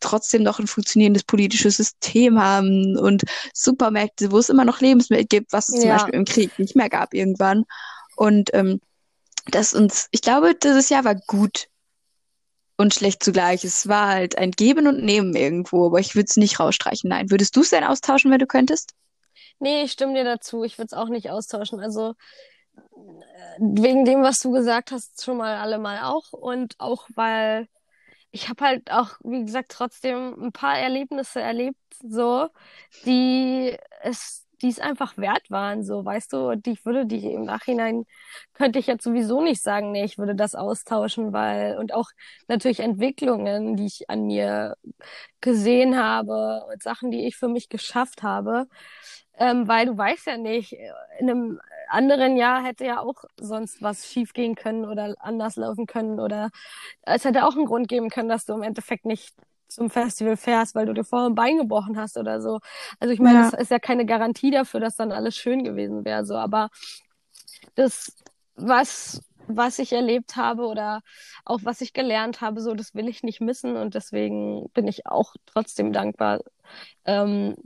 trotzdem 0.00 0.42
noch 0.42 0.58
ein 0.58 0.66
funktionierendes 0.66 1.24
politisches 1.24 1.76
System 1.76 2.40
haben 2.40 2.96
und 2.98 3.24
Supermärkte, 3.54 4.30
wo 4.32 4.38
es 4.38 4.50
immer 4.50 4.64
noch 4.64 4.80
Lebensmittel 4.80 5.26
gibt, 5.26 5.52
was 5.52 5.68
es 5.68 5.80
zum 5.80 5.90
Ja, 5.90 5.96
Beispiel 5.96 6.14
im 6.14 6.24
Krieg 6.26 6.58
nicht 6.58 6.76
mehr 6.76 6.90
gab 6.90 7.14
irgendwann. 7.14 7.64
Und 8.16 8.52
ähm, 8.52 8.80
dass 9.46 9.74
uns, 9.74 10.08
ich 10.10 10.20
glaube, 10.20 10.54
dieses 10.54 10.88
Jahr 10.88 11.04
war 11.04 11.14
gut 11.14 11.68
und 12.76 12.94
schlecht 12.94 13.22
zugleich. 13.22 13.64
Es 13.64 13.88
war 13.88 14.08
halt 14.08 14.38
ein 14.38 14.50
Geben 14.50 14.86
und 14.86 15.02
Nehmen 15.02 15.34
irgendwo, 15.34 15.86
aber 15.86 16.00
ich 16.00 16.14
würde 16.14 16.26
es 16.28 16.36
nicht 16.36 16.60
rausstreichen. 16.60 17.08
Nein. 17.08 17.30
Würdest 17.30 17.56
du 17.56 17.60
es 17.60 17.70
denn 17.70 17.84
austauschen, 17.84 18.30
wenn 18.30 18.38
du 18.38 18.46
könntest? 18.46 18.94
nee, 19.58 19.82
ich 19.84 19.92
stimme 19.92 20.14
dir 20.14 20.24
dazu. 20.24 20.64
Ich 20.64 20.78
würde 20.78 20.86
es 20.86 20.92
auch 20.92 21.08
nicht 21.08 21.30
austauschen. 21.30 21.80
Also 21.80 22.14
wegen 23.58 24.04
dem, 24.04 24.22
was 24.22 24.38
du 24.38 24.50
gesagt 24.52 24.92
hast, 24.92 25.22
schon 25.24 25.36
mal 25.36 25.56
alle 25.56 25.78
mal 25.78 26.02
auch 26.02 26.32
und 26.32 26.74
auch 26.78 27.08
weil 27.14 27.68
ich 28.30 28.48
habe 28.48 28.64
halt 28.64 28.90
auch, 28.90 29.10
wie 29.22 29.44
gesagt, 29.44 29.70
trotzdem 29.70 30.34
ein 30.46 30.52
paar 30.52 30.76
Erlebnisse 30.76 31.40
erlebt, 31.40 31.78
so, 32.02 32.48
die 33.06 33.76
es, 34.02 34.43
die 34.64 34.70
es 34.70 34.80
einfach 34.80 35.18
wert 35.18 35.50
waren, 35.50 35.84
so, 35.84 36.04
weißt 36.04 36.32
du, 36.32 36.50
und 36.50 36.66
ich 36.66 36.86
würde 36.86 37.06
die 37.06 37.32
im 37.32 37.44
Nachhinein 37.44 38.06
könnte 38.54 38.78
ich 38.78 38.86
jetzt 38.86 39.04
sowieso 39.04 39.42
nicht 39.42 39.62
sagen, 39.62 39.92
nee, 39.92 40.04
ich 40.04 40.18
würde 40.18 40.34
das 40.34 40.54
austauschen, 40.54 41.32
weil, 41.34 41.76
und 41.78 41.92
auch 41.94 42.08
natürlich 42.48 42.80
Entwicklungen, 42.80 43.76
die 43.76 43.86
ich 43.86 44.08
an 44.10 44.26
mir 44.26 44.76
gesehen 45.42 45.96
habe 45.98 46.64
und 46.72 46.82
Sachen, 46.82 47.10
die 47.10 47.26
ich 47.26 47.36
für 47.36 47.48
mich 47.48 47.68
geschafft 47.68 48.22
habe, 48.22 48.66
ähm, 49.38 49.68
weil 49.68 49.86
du 49.86 49.96
weißt 49.98 50.26
ja 50.28 50.36
nicht, 50.38 50.72
in 51.18 51.30
einem 51.30 51.60
anderen 51.88 52.36
Jahr 52.36 52.64
hätte 52.64 52.86
ja 52.86 53.00
auch 53.00 53.24
sonst 53.36 53.82
was 53.82 54.06
schief 54.10 54.32
gehen 54.32 54.54
können 54.54 54.84
oder 54.86 55.14
anders 55.20 55.56
laufen 55.56 55.86
können 55.86 56.20
oder 56.20 56.50
es 57.02 57.24
hätte 57.24 57.44
auch 57.46 57.56
einen 57.56 57.66
Grund 57.66 57.88
geben 57.88 58.10
können, 58.10 58.28
dass 58.28 58.46
du 58.46 58.54
im 58.54 58.62
Endeffekt 58.62 59.04
nicht 59.04 59.34
zum 59.74 59.90
Festival 59.90 60.36
fährst, 60.36 60.74
weil 60.74 60.86
du 60.86 60.92
dir 60.94 61.04
vorher 61.04 61.28
ein 61.28 61.34
Bein 61.34 61.58
gebrochen 61.58 61.98
hast 61.98 62.16
oder 62.16 62.40
so. 62.40 62.60
Also 63.00 63.12
ich 63.12 63.20
meine, 63.20 63.38
Ja. 63.38 63.50
das 63.50 63.52
ist 63.52 63.70
ja 63.70 63.78
keine 63.78 64.06
Garantie 64.06 64.50
dafür, 64.50 64.80
dass 64.80 64.96
dann 64.96 65.12
alles 65.12 65.36
schön 65.36 65.64
gewesen 65.64 66.04
wäre, 66.04 66.24
so. 66.26 66.36
Aber 66.36 66.70
das, 67.74 68.12
was, 68.56 69.20
was 69.46 69.78
ich 69.78 69.92
erlebt 69.92 70.36
habe 70.36 70.66
oder 70.66 71.02
auch 71.44 71.60
was 71.64 71.80
ich 71.80 71.92
gelernt 71.92 72.40
habe, 72.40 72.60
so, 72.60 72.74
das 72.74 72.94
will 72.94 73.08
ich 73.08 73.22
nicht 73.22 73.40
missen 73.40 73.76
und 73.76 73.94
deswegen 73.94 74.68
bin 74.70 74.86
ich 74.88 75.06
auch 75.06 75.34
trotzdem 75.46 75.92
dankbar, 75.92 76.40
ähm, 77.04 77.56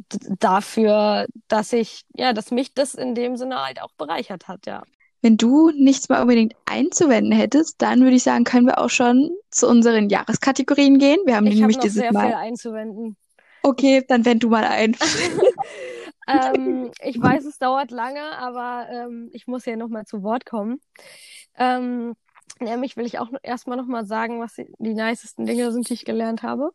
dafür, 0.40 1.26
dass 1.48 1.72
ich, 1.72 2.02
ja, 2.14 2.32
dass 2.32 2.50
mich 2.50 2.74
das 2.74 2.94
in 2.94 3.14
dem 3.14 3.36
Sinne 3.36 3.62
halt 3.64 3.82
auch 3.82 3.92
bereichert 3.98 4.48
hat, 4.48 4.66
ja. 4.66 4.84
Wenn 5.20 5.36
du 5.36 5.70
nichts 5.70 6.08
mehr 6.08 6.22
unbedingt 6.22 6.54
einzuwenden 6.66 7.32
hättest, 7.32 7.82
dann 7.82 8.00
würde 8.02 8.16
ich 8.16 8.22
sagen, 8.22 8.44
können 8.44 8.66
wir 8.66 8.78
auch 8.78 8.90
schon 8.90 9.30
zu 9.50 9.68
unseren 9.68 10.08
Jahreskategorien 10.08 10.98
gehen. 10.98 11.18
Wir 11.24 11.36
haben 11.36 11.46
Ich 11.46 11.54
habe 11.54 11.60
nämlich 11.60 11.76
noch 11.76 11.82
dieses 11.82 12.00
sehr 12.00 12.12
Mal. 12.12 12.26
viel 12.26 12.34
einzuwenden. 12.34 13.16
Okay, 13.62 14.04
dann 14.06 14.24
wend 14.24 14.42
du 14.42 14.48
mal 14.48 14.64
ein. 14.64 14.96
Ähm, 16.28 16.90
ich 17.00 17.20
weiß, 17.20 17.46
es 17.46 17.58
dauert 17.58 17.90
lange, 17.90 18.20
aber 18.38 18.86
ähm, 18.90 19.30
ich 19.32 19.46
muss 19.46 19.64
ja 19.64 19.76
nochmal 19.76 20.04
zu 20.04 20.22
Wort 20.22 20.44
kommen. 20.44 20.78
Ähm, 21.56 22.14
nämlich 22.60 22.96
will 22.98 23.06
ich 23.06 23.18
auch 23.18 23.30
erstmal 23.42 23.78
nochmal 23.78 24.04
sagen, 24.04 24.38
was 24.38 24.54
die, 24.54 24.66
nicesten 24.78 25.46
Dinge 25.46 25.72
sind, 25.72 25.88
die 25.88 25.94
ich 25.94 26.04
gelernt 26.04 26.42
habe. 26.42 26.70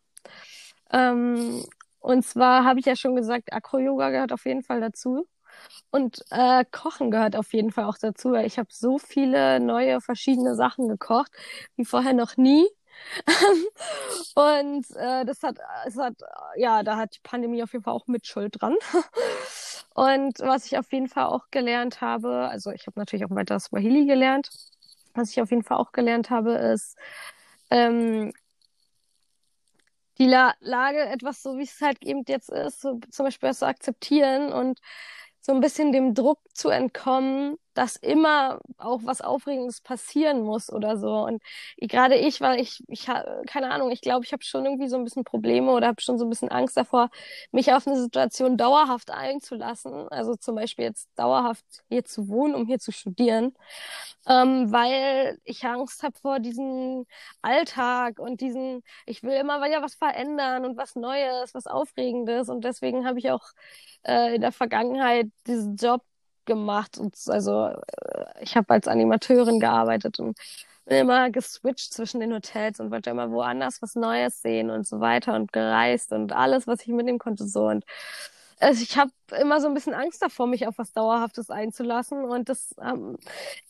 Ähm, 0.92 1.64
und 2.00 2.26
zwar 2.26 2.66
habe 2.66 2.80
ich 2.80 2.88
ja 2.88 2.96
schon 2.96 3.16
gesagt, 3.16 3.54
Acro-Yoga 3.54 4.10
gehört 4.10 4.34
auf 4.34 4.46
jeden 4.46 4.64
Fall 4.64 4.82
dazu. 4.82 5.28
Und 5.92 6.24
äh, 6.32 6.66
Kochen 6.72 7.12
gehört 7.12 7.36
auf 7.36 7.54
jeden 7.54 7.72
Fall 7.72 7.86
auch 7.86 7.98
dazu, 7.98 8.32
weil 8.32 8.46
ich 8.46 8.58
habe 8.58 8.70
so 8.72 8.98
viele 8.98 9.60
neue, 9.60 10.02
verschiedene 10.02 10.56
Sachen 10.56 10.88
gekocht, 10.88 11.32
wie 11.76 11.86
vorher 11.86 12.14
noch 12.14 12.38
nie. 12.38 12.68
Und 14.36 14.86
äh, 14.96 15.26
das 15.26 15.44
hat, 15.44 15.58
es 15.86 15.98
hat, 15.98 16.16
ja, 16.56 16.84
da 16.84 16.98
hat 16.98 17.16
die 17.16 17.22
Pandemie 17.24 17.64
auf 17.64 17.74
jeden 17.74 17.84
Fall 17.84 17.94
auch 17.94 18.08
mit 18.08 18.26
Schuld 18.28 18.62
dran. 18.62 18.76
Und 19.94 20.40
was 20.40 20.66
ich 20.66 20.78
auf 20.78 20.92
jeden 20.92 21.08
Fall 21.08 21.26
auch 21.26 21.50
gelernt 21.52 22.02
habe, 22.02 22.48
also 22.50 22.72
ich 22.72 22.88
habe 22.88 23.00
natürlich 23.00 23.26
auch 23.26 23.36
weiter 23.36 23.60
Swahili 23.60 24.06
gelernt. 24.06 24.50
Was 25.14 25.30
ich 25.30 25.42
auf 25.42 25.52
jeden 25.52 25.64
Fall 25.64 25.78
auch 25.78 25.92
gelernt 25.92 26.32
habe, 26.32 26.54
ist 26.54 26.98
ähm, 27.70 28.34
die 30.18 30.26
La 30.28 30.54
Lage 30.60 31.00
etwas 31.00 31.42
so, 31.44 31.58
wie 31.58 31.64
es 31.64 31.82
halt 31.82 32.04
eben 32.04 32.24
jetzt 32.28 32.50
ist, 32.50 32.82
so 32.82 33.00
zum 33.12 33.26
Beispiel 33.26 33.50
das 33.50 33.60
zu 33.60 33.68
akzeptieren 33.68 34.52
und 34.52 34.80
so 35.44 35.52
ein 35.54 35.62
bisschen 35.62 35.92
dem 35.92 36.14
Druck 36.16 36.40
zu 36.56 36.70
entkommen, 36.70 37.58
dass 37.74 37.96
immer 37.96 38.60
auch 38.78 39.02
was 39.04 39.22
Aufregendes 39.22 39.82
passieren 39.82 40.42
muss 40.42 40.72
oder 40.72 40.98
so. 40.98 41.26
Und 41.26 41.42
gerade 41.78 42.16
ich, 42.16 42.42
weil 42.42 42.60
ich, 42.60 42.84
ich 42.88 43.06
keine 43.48 43.72
Ahnung, 43.72 43.92
ich 43.92 44.02
glaube, 44.02 44.26
ich 44.26 44.34
habe 44.34 44.44
schon 44.44 44.66
irgendwie 44.66 44.88
so 44.88 44.98
ein 44.98 45.04
bisschen 45.04 45.24
Probleme 45.24 45.72
oder 45.72 45.88
habe 45.88 46.02
schon 46.02 46.18
so 46.18 46.26
ein 46.26 46.30
bisschen 46.30 46.50
Angst 46.50 46.78
davor, 46.78 47.10
mich 47.52 47.74
auf 47.74 47.88
eine 47.88 48.00
Situation 48.00 48.58
dauerhaft 48.58 49.12
einzulassen. 49.12 50.08
Also 50.10 50.36
zum 50.36 50.56
Beispiel 50.56 50.86
jetzt 50.86 51.10
dauerhaft 51.16 51.66
hier 51.90 52.06
zu 52.06 52.28
wohnen, 52.30 52.56
um 52.56 52.66
hier 52.66 52.80
zu 52.80 52.92
studieren, 52.92 53.54
ähm, 54.28 54.72
weil 54.72 55.40
ich 55.44 55.66
Angst 55.66 56.04
habe 56.04 56.16
vor 56.22 56.40
diesem 56.40 57.06
Alltag 57.42 58.20
und 58.20 58.42
diesen, 58.42 58.84
ich 59.06 59.24
will 59.24 59.34
immer 59.34 59.62
wieder 59.64 59.82
was 59.82 59.96
verändern 59.96 60.66
und 60.66 60.78
was 60.78 60.96
Neues, 60.96 61.54
was 61.54 61.68
Aufregendes. 61.68 62.50
Und 62.50 62.64
deswegen 62.64 63.06
habe 63.06 63.20
ich 63.20 63.32
auch 63.32 63.44
äh, 64.04 64.36
in 64.36 64.42
der 64.42 64.52
Vergangenheit 64.52 65.28
diesen 65.48 65.76
Job 65.76 66.04
gemacht. 66.46 66.98
Und 66.98 67.16
also 67.28 67.68
äh, 67.68 68.26
ich 68.42 68.56
habe 68.56 68.74
als 68.74 68.88
Animateurin 68.88 69.60
gearbeitet 69.60 70.20
und 70.20 70.38
bin 70.86 70.98
immer 70.98 71.30
geswitcht 71.30 71.94
zwischen 71.94 72.20
den 72.20 72.34
Hotels 72.34 72.80
und 72.80 72.92
wollte 72.92 73.10
immer 73.10 73.32
woanders 73.32 73.82
was 73.82 73.96
Neues 73.96 74.42
sehen 74.42 74.70
und 74.70 74.86
so 74.88 75.00
weiter 75.00 75.36
und 75.36 75.54
gereist 75.54 76.12
und 76.12 76.34
alles, 76.34 76.68
was 76.68 76.82
ich 76.82 76.88
mitnehmen 76.88 77.20
konnte, 77.20 77.48
so. 77.48 77.68
Und 77.68 77.86
also 78.60 78.82
ich 78.82 78.98
habe 78.98 79.12
immer 79.40 79.60
so 79.62 79.68
ein 79.68 79.74
bisschen 79.74 79.94
Angst 79.94 80.22
davor, 80.22 80.48
mich 80.48 80.68
auf 80.68 80.78
was 80.78 80.94
Dauerhaftes 80.94 81.50
einzulassen. 81.50 82.24
Und 82.26 82.50
das, 82.50 82.76
ähm, 82.82 83.18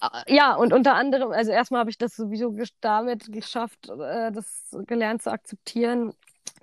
äh, 0.01 0.33
ja, 0.35 0.55
und 0.55 0.73
unter 0.73 0.95
anderem, 0.95 1.31
also 1.31 1.51
erstmal 1.51 1.81
habe 1.81 1.89
ich 1.89 1.97
das 1.97 2.15
sowieso 2.15 2.55
damit 2.81 3.31
geschafft, 3.31 3.89
äh, 3.89 4.31
das 4.31 4.75
gelernt 4.85 5.23
zu 5.23 5.31
akzeptieren, 5.31 6.13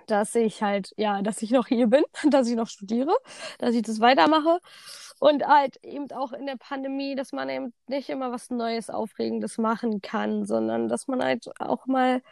dass 0.07 0.35
ich 0.35 0.63
halt, 0.63 0.93
ja, 0.97 1.23
dass 1.23 1.43
ich 1.43 1.51
noch 1.51 1.67
hier 1.69 1.87
bin, 1.87 2.05
dass 2.31 2.49
ich 2.49 2.57
noch 2.57 2.69
studiere, 2.69 3.17
dass 3.59 3.75
ich 3.75 3.83
das 3.83 4.01
weitermache. 4.01 4.61
Und 5.21 5.47
halt 5.47 5.77
eben 5.85 6.11
auch 6.13 6.33
in 6.33 6.47
der 6.47 6.57
Pandemie, 6.57 7.15
dass 7.15 7.33
man 7.33 7.49
eben 7.49 7.73
nicht 7.87 8.09
immer 8.09 8.33
was 8.33 8.51
Neues, 8.51 8.91
Aufregendes 8.91 9.59
machen 9.59 10.01
kann, 10.01 10.47
sondern 10.47 10.89
dass 10.89 11.07
man 11.09 11.23
halt 11.23 11.49
auch 11.61 11.87
mal, 11.87 12.23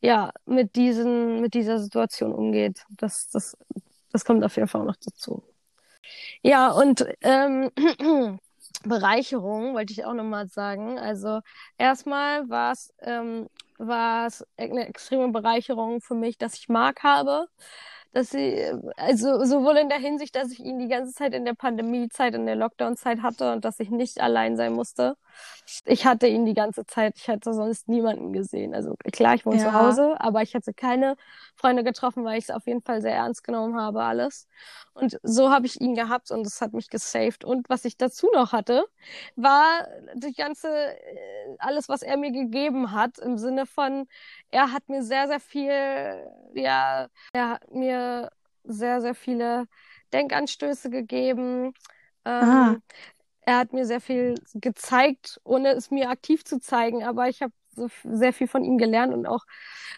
ja, 0.00 0.32
mit 0.44 0.76
diesen, 0.76 1.40
mit 1.40 1.54
dieser 1.54 1.78
Situation 1.80 2.32
umgeht. 2.32 2.84
Das, 2.90 3.30
das, 3.30 3.56
das 4.12 4.24
kommt 4.24 4.44
auf 4.44 4.54
jeden 4.56 4.68
Fall 4.68 4.82
auch 4.82 4.86
noch 4.86 4.96
dazu. 4.96 5.42
Ja, 6.42 6.70
und 6.70 7.04
ähm, 7.22 7.70
Bereicherung 8.84 9.74
wollte 9.74 9.92
ich 9.92 10.04
auch 10.04 10.14
nochmal 10.14 10.46
sagen. 10.48 10.98
Also 10.98 11.40
erstmal 11.78 12.48
war 12.48 12.72
es 12.72 12.92
ähm, 13.00 13.48
war 13.78 14.26
es 14.26 14.46
eine 14.56 14.86
extreme 14.86 15.28
Bereicherung 15.28 16.00
für 16.00 16.14
mich, 16.14 16.38
dass 16.38 16.54
ich 16.54 16.68
Marc 16.68 17.02
habe 17.02 17.48
dass 18.16 18.30
sie, 18.30 18.72
also 18.96 19.44
sowohl 19.44 19.76
in 19.76 19.90
der 19.90 19.98
Hinsicht, 19.98 20.36
dass 20.36 20.50
ich 20.50 20.60
ihn 20.60 20.78
die 20.78 20.88
ganze 20.88 21.12
Zeit 21.12 21.34
in 21.34 21.44
der 21.44 21.52
Pandemiezeit, 21.52 22.34
in 22.34 22.46
der 22.46 22.56
Lockdown-Zeit 22.56 23.20
hatte 23.22 23.52
und 23.52 23.66
dass 23.66 23.78
ich 23.78 23.90
nicht 23.90 24.22
allein 24.22 24.56
sein 24.56 24.72
musste. 24.72 25.16
Ich 25.84 26.06
hatte 26.06 26.26
ihn 26.26 26.46
die 26.46 26.54
ganze 26.54 26.86
Zeit, 26.86 27.14
ich 27.16 27.28
hatte 27.28 27.52
sonst 27.52 27.88
niemanden 27.88 28.32
gesehen. 28.32 28.74
Also 28.74 28.94
klar, 29.12 29.34
ich 29.34 29.44
wohne 29.44 29.58
ja. 29.58 29.64
zu 29.64 29.72
Hause, 29.72 30.16
aber 30.18 30.42
ich 30.42 30.54
hatte 30.54 30.72
keine 30.72 31.16
Freunde 31.56 31.82
getroffen, 31.82 32.24
weil 32.24 32.38
ich 32.38 32.44
es 32.44 32.50
auf 32.50 32.66
jeden 32.66 32.82
Fall 32.82 33.02
sehr 33.02 33.14
ernst 33.14 33.42
genommen 33.42 33.76
habe, 33.76 34.02
alles. 34.02 34.46
Und 34.94 35.18
so 35.22 35.50
habe 35.50 35.66
ich 35.66 35.80
ihn 35.80 35.94
gehabt 35.94 36.30
und 36.30 36.46
es 36.46 36.60
hat 36.60 36.72
mich 36.72 36.88
gesaved. 36.88 37.44
Und 37.44 37.68
was 37.68 37.84
ich 37.84 37.96
dazu 37.96 38.28
noch 38.32 38.52
hatte, 38.52 38.84
war 39.34 39.86
die 40.14 40.34
ganze, 40.34 40.68
äh, 40.68 41.56
alles, 41.58 41.88
was 41.88 42.02
er 42.02 42.16
mir 42.16 42.30
gegeben 42.30 42.92
hat, 42.92 43.18
im 43.18 43.36
Sinne 43.36 43.66
von, 43.66 44.06
er 44.50 44.72
hat 44.72 44.88
mir 44.88 45.02
sehr, 45.02 45.26
sehr 45.26 45.40
viel, 45.40 45.70
ja, 46.54 47.08
er 47.32 47.48
hat 47.50 47.70
mir 47.72 48.30
sehr, 48.64 49.00
sehr 49.00 49.14
viele 49.14 49.66
Denkanstöße 50.12 50.90
gegeben. 50.90 51.72
Ähm, 52.24 52.82
er 53.46 53.58
hat 53.58 53.72
mir 53.72 53.86
sehr 53.86 54.00
viel 54.02 54.34
gezeigt, 54.54 55.40
ohne 55.44 55.70
es 55.72 55.90
mir 55.92 56.10
aktiv 56.10 56.44
zu 56.44 56.60
zeigen, 56.60 57.04
aber 57.04 57.28
ich 57.30 57.42
habe 57.42 57.52
so 57.76 57.88
sehr 58.04 58.32
viel 58.34 58.48
von 58.48 58.64
ihm 58.64 58.78
gelernt 58.78 59.14
und 59.14 59.26
auch 59.26 59.44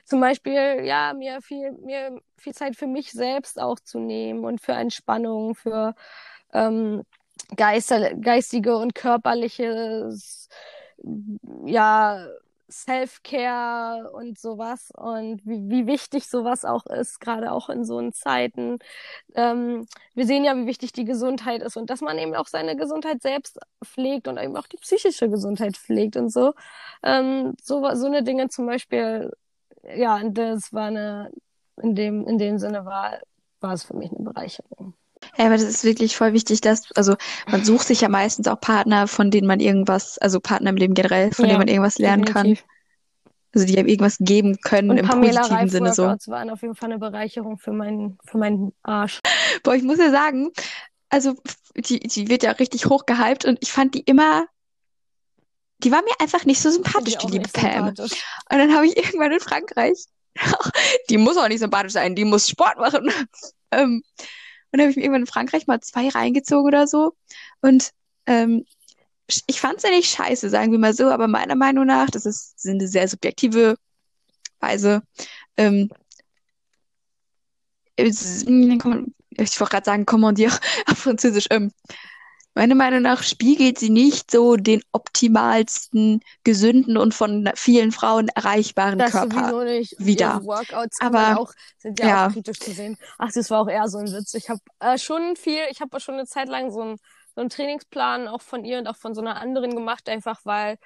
zum 0.05 0.21
Beispiel, 0.21 0.83
ja, 0.85 1.15
mir 1.15 1.41
viel, 1.43 1.73
mir 1.73 2.21
viel 2.37 2.55
Zeit 2.55 2.77
für 2.77 2.87
mich 2.87 3.13
selbst 3.13 3.61
auch 3.61 3.81
zu 3.81 4.01
nehmen 4.01 4.45
und 4.45 4.61
für 4.61 4.73
Entspannung, 4.73 5.55
für 5.55 5.95
ähm, 6.53 7.05
geistige 7.57 8.77
und 8.79 8.95
körperliche, 8.95 10.11
ja, 11.67 12.27
Self-Care 12.71 14.11
und 14.13 14.39
sowas 14.39 14.91
und 14.97 15.41
wie, 15.45 15.69
wie 15.69 15.87
wichtig 15.87 16.29
sowas 16.29 16.65
auch 16.65 16.87
ist, 16.87 17.21
gerade 17.21 17.53
auch 17.53 17.69
in 17.69 17.85
so 17.85 18.11
Zeiten. 18.11 18.79
Ähm, 19.35 19.87
wir 20.15 20.27
sehen 20.27 20.45
ja, 20.45 20.57
wie 20.57 20.67
wichtig 20.67 20.93
die 20.93 21.05
Gesundheit 21.05 21.63
ist 21.63 21.77
und 21.77 21.91
dass 21.91 22.01
man 22.01 22.19
eben 22.19 22.35
auch 22.35 22.47
seine 22.47 22.77
Gesundheit 22.77 23.23
selbst 23.23 23.59
pflegt 23.85 24.29
und 24.29 24.39
eben 24.39 24.57
auch 24.57 24.67
die 24.67 24.77
psychische 24.79 25.29
Gesundheit 25.31 25.77
pflegt 25.77 26.17
und 26.17 26.31
so. 26.31 26.55
Ähm, 27.03 27.55
so, 27.63 27.83
so 27.95 28.07
eine 28.07 28.23
Dinge 28.23 28.49
zum 28.49 28.67
Beispiel, 28.67 29.33
ja, 29.83 30.23
das 30.29 30.73
war 30.73 30.87
eine, 30.89 31.33
in 31.83 31.95
dem, 31.95 32.27
in 32.27 32.39
dem 32.39 32.59
Sinne 32.59 32.85
war, 32.85 33.19
war 33.61 33.73
es 33.73 33.85
für 33.85 33.97
mich 33.97 34.11
eine 34.13 34.25
Bereicherung. 34.25 34.95
Ja, 35.37 35.47
aber 35.47 35.55
das 35.55 35.65
ist 35.65 35.85
wirklich 35.85 36.17
voll 36.17 36.33
wichtig, 36.33 36.61
dass, 36.61 36.91
also 36.93 37.17
man 37.51 37.65
sucht 37.65 37.87
sich 37.87 38.01
ja 38.01 38.09
meistens 38.09 38.49
auch 38.49 38.61
Partner, 38.61 39.09
von 39.09 39.31
denen 39.31 39.47
man 39.47 39.61
irgendwas, 39.61 40.19
also 40.19 40.41
Partner 40.41 40.71
im 40.71 40.77
Leben 40.77 40.95
generell, 40.95 41.33
von 41.33 41.45
ja, 41.45 41.51
denen 41.51 41.61
man 41.61 41.69
irgendwas 41.69 41.99
lernen 41.99 42.25
definitiv. 42.25 42.61
kann. 42.61 42.69
Also 43.55 43.67
die 43.67 43.79
einem 43.79 43.89
irgendwas 43.89 44.19
geben 44.21 44.59
können 44.61 44.91
Und 44.91 44.99
im 44.99 45.07
Pamela 45.07 45.41
positiven 45.41 45.57
Reif 45.57 45.71
Sinne 45.71 45.95
so. 45.95 46.03
waren 46.31 46.51
auf 46.51 46.63
jeden 46.63 46.75
Fall 46.75 46.91
eine 46.91 46.99
Bereicherung 46.99 47.59
für 47.59 47.73
meinen, 47.73 48.19
für 48.25 48.37
meinen 48.37 48.73
Arsch. 48.83 49.21
Boah, 49.63 49.75
ich 49.75 49.83
muss 49.83 49.99
ja 49.99 50.11
sagen, 50.11 50.51
also 51.09 51.35
die, 51.75 52.01
die 52.01 52.29
wird 52.29 52.43
ja 52.43 52.51
richtig 52.53 52.87
hoch 52.87 53.07
gehypt 53.07 53.45
und 53.45 53.59
ich 53.63 53.73
fand 53.73 53.95
die 53.95 54.01
immer, 54.01 54.47
die 55.79 55.91
war 55.91 56.03
mir 56.03 56.15
einfach 56.21 56.45
nicht 56.45 56.61
so 56.61 56.71
sympathisch, 56.71 57.17
die, 57.17 57.27
die 57.27 57.33
liebe 57.33 57.49
Pam. 57.49 57.89
Und 57.89 57.99
dann 58.51 58.75
habe 58.75 58.87
ich 58.87 58.97
irgendwann 58.97 59.33
in 59.33 59.41
Frankreich, 59.41 60.05
die 61.11 61.19
muss 61.19 61.37
auch 61.37 61.49
nicht 61.49 61.61
sympathisch 61.61 61.93
sein, 61.93 62.15
die 62.15 62.25
muss 62.25 62.49
Sport 62.49 62.79
machen. 62.79 63.11
ähm, 63.71 64.03
und 64.71 64.79
dann 64.79 64.83
habe 64.83 64.91
ich 64.91 64.97
mir 64.97 65.03
irgendwann 65.03 65.23
in 65.23 65.27
Frankreich 65.27 65.67
mal 65.67 65.81
zwei 65.81 66.09
reingezogen 66.09 66.67
oder 66.67 66.87
so. 66.87 67.15
Und 67.61 67.93
ähm, 68.27 68.65
ich 69.47 69.61
fand 69.61 69.81
sie 69.81 69.89
ja 69.89 69.95
nicht 69.95 70.11
scheiße, 70.11 70.51
sagen 70.51 70.73
wir 70.73 70.79
mal 70.79 70.95
so, 70.95 71.11
aber 71.11 71.29
meiner 71.29 71.55
Meinung 71.55 71.87
nach, 71.87 72.09
das 72.11 72.27
ist 72.27 72.67
eine 72.67 72.89
sehr 72.89 73.09
subjektive 73.09 73.77
Weise, 74.61 75.03
ähm, 75.57 75.91
ich 77.97 79.61
wollte 79.61 79.71
gerade 79.71 79.85
sagen, 79.85 80.07
kommandier 80.07 80.53
auf 80.87 80.99
Französisch, 80.99 81.47
ähm, 81.51 81.73
Meiner 82.59 82.75
Meinung 82.75 83.03
nach 83.03 83.23
spiegelt 83.23 83.79
sie 83.79 83.89
nicht 83.89 84.33
so 84.33 84.57
den 84.57 84.83
optimalsten, 84.91 86.23
gesunden 86.43 86.97
und 86.97 87.15
von 87.15 87.49
vielen 87.55 87.93
Frauen 87.93 88.27
erreichbaren 88.35 88.99
das 88.99 89.13
Körper 89.13 89.63
nicht. 89.63 89.95
wieder. 89.97 90.43
Workouts 90.43 91.01
aber 91.01 91.39
auch, 91.39 91.53
sind 91.79 92.01
ja, 92.01 92.09
ja, 92.09 92.27
auch 92.27 92.33
kritisch 92.33 92.59
zu 92.59 92.73
sehen. 92.73 92.99
Ach, 93.17 93.31
das 93.33 93.49
war 93.51 93.61
auch 93.61 93.69
eher 93.69 93.87
so 93.87 93.99
ein 93.99 94.13
Witz. 94.13 94.35
Ich 94.35 94.51
habe 94.51 94.59
äh, 94.81 94.99
schon 94.99 95.37
viel, 95.37 95.61
ich 95.71 95.81
habe 95.81 96.01
schon 96.01 96.15
eine 96.15 96.27
Zeit 96.27 96.49
lang 96.49 96.73
so 96.73 96.81
einen 96.81 96.97
so 97.37 97.43
einen 97.43 97.49
Trainingsplan 97.49 98.27
auch 98.27 98.43
von 98.43 98.65
ihr 98.65 98.79
und 98.79 98.89
auch 98.89 98.97
von 98.97 99.15
so 99.15 99.21
einer 99.21 99.41
anderen 99.41 99.77
gemacht, 99.77 100.09
einfach 100.09 100.41
weil 100.43 100.79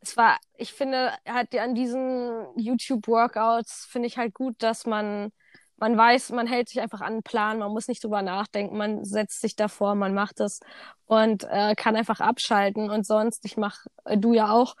es 0.00 0.16
war, 0.16 0.38
ich 0.56 0.72
finde, 0.72 1.12
halt 1.28 1.54
an 1.54 1.76
diesen 1.76 2.48
YouTube-Workouts 2.56 3.86
finde 3.88 4.08
ich 4.08 4.18
halt 4.18 4.34
gut, 4.34 4.56
dass 4.58 4.84
man 4.84 5.30
man 5.76 5.96
weiß, 5.96 6.30
man 6.30 6.46
hält 6.46 6.68
sich 6.68 6.80
einfach 6.80 7.00
an 7.00 7.14
einen 7.14 7.22
Plan, 7.22 7.58
man 7.58 7.72
muss 7.72 7.88
nicht 7.88 8.02
drüber 8.02 8.22
nachdenken, 8.22 8.76
man 8.76 9.04
setzt 9.04 9.40
sich 9.40 9.56
davor, 9.56 9.94
man 9.94 10.14
macht 10.14 10.40
es 10.40 10.60
und 11.06 11.44
äh, 11.44 11.74
kann 11.74 11.96
einfach 11.96 12.20
abschalten. 12.20 12.90
Und 12.90 13.06
sonst, 13.06 13.44
ich 13.44 13.56
mach, 13.56 13.86
äh, 14.04 14.16
du 14.18 14.32
ja 14.34 14.50
auch, 14.50 14.76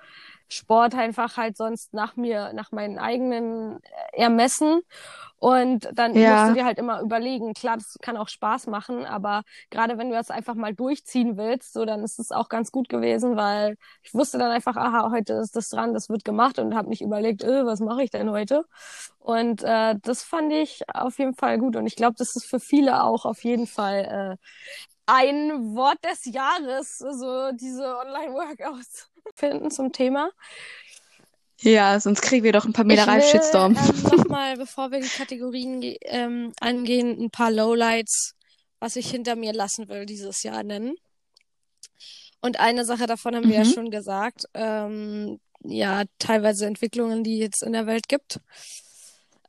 Sport 0.54 0.94
einfach 0.94 1.36
halt 1.36 1.56
sonst 1.56 1.92
nach 1.92 2.16
mir, 2.16 2.52
nach 2.52 2.72
meinen 2.72 2.98
eigenen 2.98 3.80
äh, 4.12 4.22
Ermessen. 4.22 4.80
Und 5.38 5.90
dann 5.92 6.14
ja. 6.14 6.36
musst 6.36 6.50
du 6.50 6.54
dir 6.54 6.64
halt 6.64 6.78
immer 6.78 7.02
überlegen, 7.02 7.52
klar, 7.52 7.76
das 7.76 7.98
kann 8.00 8.16
auch 8.16 8.28
Spaß 8.28 8.66
machen, 8.68 9.04
aber 9.04 9.42
gerade 9.68 9.98
wenn 9.98 10.08
du 10.08 10.14
das 10.14 10.30
einfach 10.30 10.54
mal 10.54 10.72
durchziehen 10.74 11.36
willst, 11.36 11.74
so 11.74 11.84
dann 11.84 12.02
ist 12.02 12.18
es 12.18 12.30
auch 12.30 12.48
ganz 12.48 12.72
gut 12.72 12.88
gewesen, 12.88 13.36
weil 13.36 13.76
ich 14.02 14.14
wusste 14.14 14.38
dann 14.38 14.50
einfach, 14.50 14.76
aha, 14.76 15.10
heute 15.10 15.34
ist 15.34 15.54
das 15.54 15.68
dran, 15.68 15.92
das 15.92 16.08
wird 16.08 16.24
gemacht 16.24 16.58
und 16.58 16.74
habe 16.74 16.88
nicht 16.88 17.02
überlegt, 17.02 17.42
äh, 17.42 17.66
was 17.66 17.80
mache 17.80 18.04
ich 18.04 18.10
denn 18.10 18.30
heute? 18.30 18.64
Und 19.18 19.62
äh, 19.62 19.96
das 20.00 20.22
fand 20.22 20.50
ich 20.52 20.82
auf 20.88 21.18
jeden 21.18 21.34
Fall 21.34 21.58
gut 21.58 21.76
und 21.76 21.86
ich 21.86 21.96
glaube, 21.96 22.14
das 22.16 22.36
ist 22.36 22.46
für 22.46 22.60
viele 22.60 23.02
auch 23.02 23.26
auf 23.26 23.44
jeden 23.44 23.66
Fall 23.66 24.38
äh, 24.38 24.44
ein 25.06 25.74
Wort 25.74 25.98
des 26.04 26.24
Jahres, 26.24 26.98
so 26.98 27.50
diese 27.52 27.96
Online-Workouts 27.98 29.10
finden 29.34 29.70
zum 29.70 29.92
Thema. 29.92 30.30
Ja, 31.60 31.98
sonst 31.98 32.20
kriegen 32.20 32.44
wir 32.44 32.52
doch 32.52 32.64
ein 32.64 32.72
paar 32.72 32.84
Meter 32.84 33.20
Shitstorm. 33.20 33.76
Ähm, 33.76 34.02
Nochmal, 34.18 34.56
bevor 34.58 34.90
wir 34.90 35.00
die 35.00 35.08
Kategorien 35.08 35.82
ähm, 36.02 36.52
angehen, 36.60 37.18
ein 37.22 37.30
paar 37.30 37.50
Lowlights, 37.50 38.34
was 38.80 38.96
ich 38.96 39.10
hinter 39.10 39.36
mir 39.36 39.52
lassen 39.52 39.88
will 39.88 40.04
dieses 40.04 40.42
Jahr 40.42 40.62
nennen. 40.62 40.94
Und 42.42 42.60
eine 42.60 42.84
Sache 42.84 43.06
davon 43.06 43.34
haben 43.34 43.46
mhm. 43.46 43.50
wir 43.50 43.58
ja 43.58 43.64
mhm. 43.64 43.72
schon 43.72 43.90
gesagt. 43.90 44.44
Ähm, 44.52 45.40
ja, 45.60 46.02
teilweise 46.18 46.66
Entwicklungen, 46.66 47.24
die 47.24 47.42
es 47.42 47.62
in 47.62 47.72
der 47.72 47.86
Welt 47.86 48.08
gibt. 48.08 48.40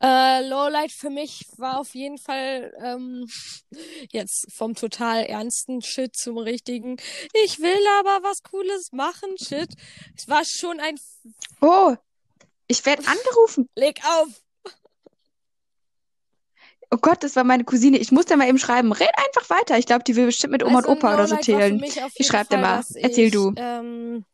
Äh, 0.02 0.46
Lowlight 0.46 0.92
für 0.92 1.08
mich 1.08 1.46
war 1.56 1.80
auf 1.80 1.94
jeden 1.94 2.18
Fall 2.18 2.74
ähm, 2.82 3.26
jetzt 4.12 4.46
vom 4.52 4.74
total 4.74 5.24
ernsten 5.24 5.80
Shit 5.80 6.14
zum 6.14 6.36
richtigen. 6.36 6.96
Ich 7.44 7.60
will 7.60 7.82
aber 8.00 8.26
was 8.28 8.42
Cooles 8.42 8.92
machen, 8.92 9.36
Shit. 9.38 9.70
Es 10.16 10.28
war 10.28 10.44
schon 10.44 10.80
ein. 10.80 10.96
Oh, 11.62 11.94
ich 12.68 12.84
werde 12.84 13.06
angerufen. 13.06 13.68
Leg 13.74 14.00
auf. 14.04 14.28
Oh 16.90 16.98
Gott, 16.98 17.24
das 17.24 17.34
war 17.34 17.44
meine 17.44 17.64
Cousine. 17.64 17.98
Ich 17.98 18.12
muss 18.12 18.26
dir 18.26 18.36
mal 18.36 18.48
eben 18.48 18.58
schreiben. 18.58 18.92
Red 18.92 19.10
einfach 19.16 19.50
weiter. 19.50 19.78
Ich 19.78 19.86
glaube, 19.86 20.04
die 20.04 20.14
will 20.14 20.26
bestimmt 20.26 20.52
mit 20.52 20.62
Oma 20.62 20.78
also, 20.78 20.90
und 20.90 20.98
Opa 20.98 21.14
oder 21.14 21.26
so 21.26 21.36
zählen. 21.36 21.82
Ich 22.14 22.26
schreibe 22.26 22.50
dir 22.50 22.58
mal. 22.58 22.84
Erzähl 22.94 23.26
ich, 23.26 23.32
du. 23.32 23.52
Ähm, 23.56 24.24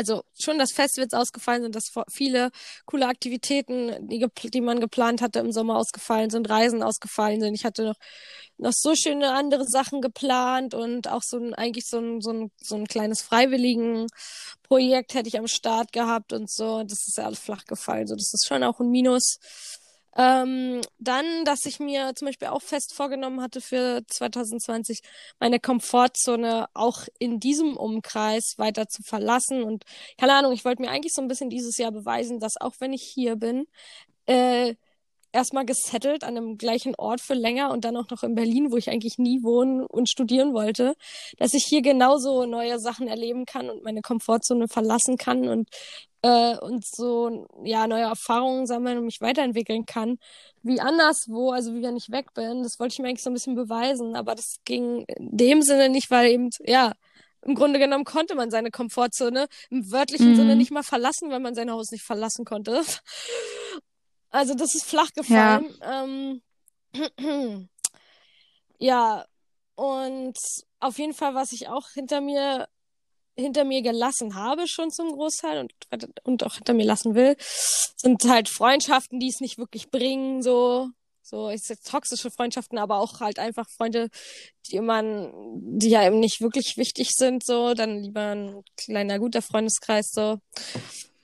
also 0.00 0.22
schon 0.38 0.58
dass 0.58 0.72
Festivals 0.72 1.12
ausgefallen 1.12 1.62
sind, 1.62 1.76
dass 1.76 1.92
viele 2.10 2.50
coole 2.86 3.06
Aktivitäten, 3.06 4.08
die, 4.08 4.26
die 4.50 4.60
man 4.62 4.80
geplant 4.80 5.20
hatte 5.20 5.40
im 5.40 5.52
Sommer 5.52 5.76
ausgefallen 5.76 6.30
sind, 6.30 6.48
Reisen 6.48 6.82
ausgefallen 6.82 7.40
sind. 7.40 7.54
Ich 7.54 7.64
hatte 7.66 7.84
noch, 7.84 7.96
noch 8.56 8.72
so 8.74 8.94
schöne 8.94 9.32
andere 9.32 9.64
Sachen 9.66 10.00
geplant 10.00 10.72
und 10.72 11.08
auch 11.08 11.22
so 11.22 11.36
ein, 11.36 11.54
eigentlich 11.54 11.86
so 11.86 11.98
ein, 11.98 12.22
so 12.22 12.32
ein, 12.32 12.50
so 12.62 12.76
ein 12.76 12.86
kleines 12.86 13.20
freiwilligen 13.20 14.06
Projekt 14.62 15.12
hätte 15.14 15.28
ich 15.28 15.38
am 15.38 15.48
Start 15.48 15.92
gehabt 15.92 16.32
und 16.32 16.50
so. 16.50 16.82
Das 16.82 17.06
ist 17.06 17.18
ja 17.18 17.26
alles 17.26 17.40
flach 17.40 17.64
gefallen. 17.66 18.06
So, 18.06 18.14
das 18.14 18.32
ist 18.32 18.46
schon 18.46 18.64
auch 18.64 18.80
ein 18.80 18.88
Minus. 18.88 19.38
Ähm, 20.16 20.80
dann, 20.98 21.44
dass 21.44 21.64
ich 21.66 21.78
mir 21.78 22.12
zum 22.14 22.26
Beispiel 22.26 22.48
auch 22.48 22.62
fest 22.62 22.94
vorgenommen 22.94 23.40
hatte 23.40 23.60
für 23.60 24.02
2020, 24.06 25.00
meine 25.38 25.60
Komfortzone 25.60 26.66
auch 26.74 27.06
in 27.18 27.38
diesem 27.38 27.76
Umkreis 27.76 28.54
weiter 28.56 28.86
zu 28.88 29.02
verlassen. 29.02 29.62
Und 29.62 29.84
keine 30.18 30.34
Ahnung, 30.34 30.52
ich 30.52 30.64
wollte 30.64 30.82
mir 30.82 30.90
eigentlich 30.90 31.14
so 31.14 31.22
ein 31.22 31.28
bisschen 31.28 31.50
dieses 31.50 31.76
Jahr 31.78 31.92
beweisen, 31.92 32.40
dass 32.40 32.60
auch 32.60 32.74
wenn 32.80 32.92
ich 32.92 33.02
hier 33.02 33.36
bin, 33.36 33.66
äh, 34.26 34.74
erstmal 35.32 35.64
gesettelt 35.64 36.24
an 36.24 36.34
dem 36.34 36.58
gleichen 36.58 36.94
Ort 36.96 37.20
für 37.20 37.34
länger 37.34 37.70
und 37.70 37.84
dann 37.84 37.96
auch 37.96 38.10
noch 38.10 38.22
in 38.22 38.34
Berlin, 38.34 38.72
wo 38.72 38.76
ich 38.76 38.90
eigentlich 38.90 39.18
nie 39.18 39.42
wohnen 39.42 39.84
und 39.86 40.08
studieren 40.08 40.54
wollte, 40.54 40.94
dass 41.38 41.54
ich 41.54 41.64
hier 41.64 41.82
genauso 41.82 42.46
neue 42.46 42.78
Sachen 42.78 43.08
erleben 43.08 43.46
kann 43.46 43.70
und 43.70 43.84
meine 43.84 44.02
Komfortzone 44.02 44.68
verlassen 44.68 45.16
kann 45.16 45.48
und 45.48 45.68
äh, 46.22 46.56
und 46.58 46.84
so 46.84 47.46
ja 47.64 47.86
neue 47.86 48.02
Erfahrungen 48.02 48.66
sammeln 48.66 48.98
und 48.98 49.06
mich 49.06 49.20
weiterentwickeln 49.20 49.86
kann, 49.86 50.18
wie 50.62 50.80
anderswo, 50.80 51.50
also 51.50 51.74
wie 51.74 51.82
wenn 51.82 51.96
ich 51.96 52.10
weg 52.10 52.34
bin. 52.34 52.62
Das 52.62 52.78
wollte 52.78 52.92
ich 52.92 52.98
mir 52.98 53.08
eigentlich 53.08 53.22
so 53.22 53.30
ein 53.30 53.34
bisschen 53.34 53.54
beweisen, 53.54 54.16
aber 54.16 54.34
das 54.34 54.56
ging 54.64 55.04
in 55.06 55.36
dem 55.36 55.62
Sinne 55.62 55.88
nicht, 55.88 56.10
weil 56.10 56.30
eben 56.30 56.50
ja 56.64 56.92
im 57.42 57.54
Grunde 57.54 57.78
genommen 57.78 58.04
konnte 58.04 58.34
man 58.34 58.50
seine 58.50 58.70
Komfortzone 58.70 59.48
im 59.70 59.90
wörtlichen 59.90 60.32
mhm. 60.32 60.36
Sinne 60.36 60.56
nicht 60.56 60.70
mal 60.70 60.82
verlassen, 60.82 61.30
weil 61.30 61.40
man 61.40 61.54
sein 61.54 61.70
Haus 61.70 61.90
nicht 61.90 62.04
verlassen 62.04 62.44
konnte. 62.44 62.82
Also 64.32 64.54
das 64.54 64.76
ist 64.76 64.84
flach 64.84 65.12
gefallen. 65.12 65.74
Ja, 65.80 66.04
ähm, 66.04 66.40
ja 68.78 69.24
und 69.74 70.38
auf 70.78 70.98
jeden 70.98 71.14
Fall, 71.14 71.34
was 71.34 71.50
ich 71.50 71.68
auch 71.68 71.88
hinter 71.90 72.20
mir 72.20 72.68
hinter 73.36 73.64
mir 73.64 73.82
gelassen 73.82 74.34
habe 74.34 74.66
schon 74.66 74.90
zum 74.90 75.12
Großteil 75.12 75.60
und, 75.60 75.72
und 76.24 76.44
auch 76.44 76.54
hinter 76.54 76.74
mir 76.74 76.84
lassen 76.84 77.14
will, 77.14 77.36
sind 77.96 78.24
halt 78.24 78.48
Freundschaften, 78.48 79.20
die 79.20 79.28
es 79.28 79.40
nicht 79.40 79.58
wirklich 79.58 79.90
bringen, 79.90 80.42
so, 80.42 80.88
so 81.22 81.50
ich 81.50 81.62
sag, 81.62 81.82
toxische 81.82 82.30
Freundschaften, 82.30 82.78
aber 82.78 82.98
auch 82.98 83.20
halt 83.20 83.38
einfach 83.38 83.68
Freunde, 83.68 84.08
die 84.66 84.80
man, 84.80 85.32
die 85.78 85.90
ja 85.90 86.06
eben 86.06 86.20
nicht 86.20 86.40
wirklich 86.40 86.76
wichtig 86.76 87.10
sind, 87.10 87.44
so, 87.44 87.74
dann 87.74 88.02
lieber 88.02 88.34
ein 88.34 88.62
kleiner 88.76 89.18
guter 89.18 89.42
Freundeskreis, 89.42 90.10
so. 90.12 90.38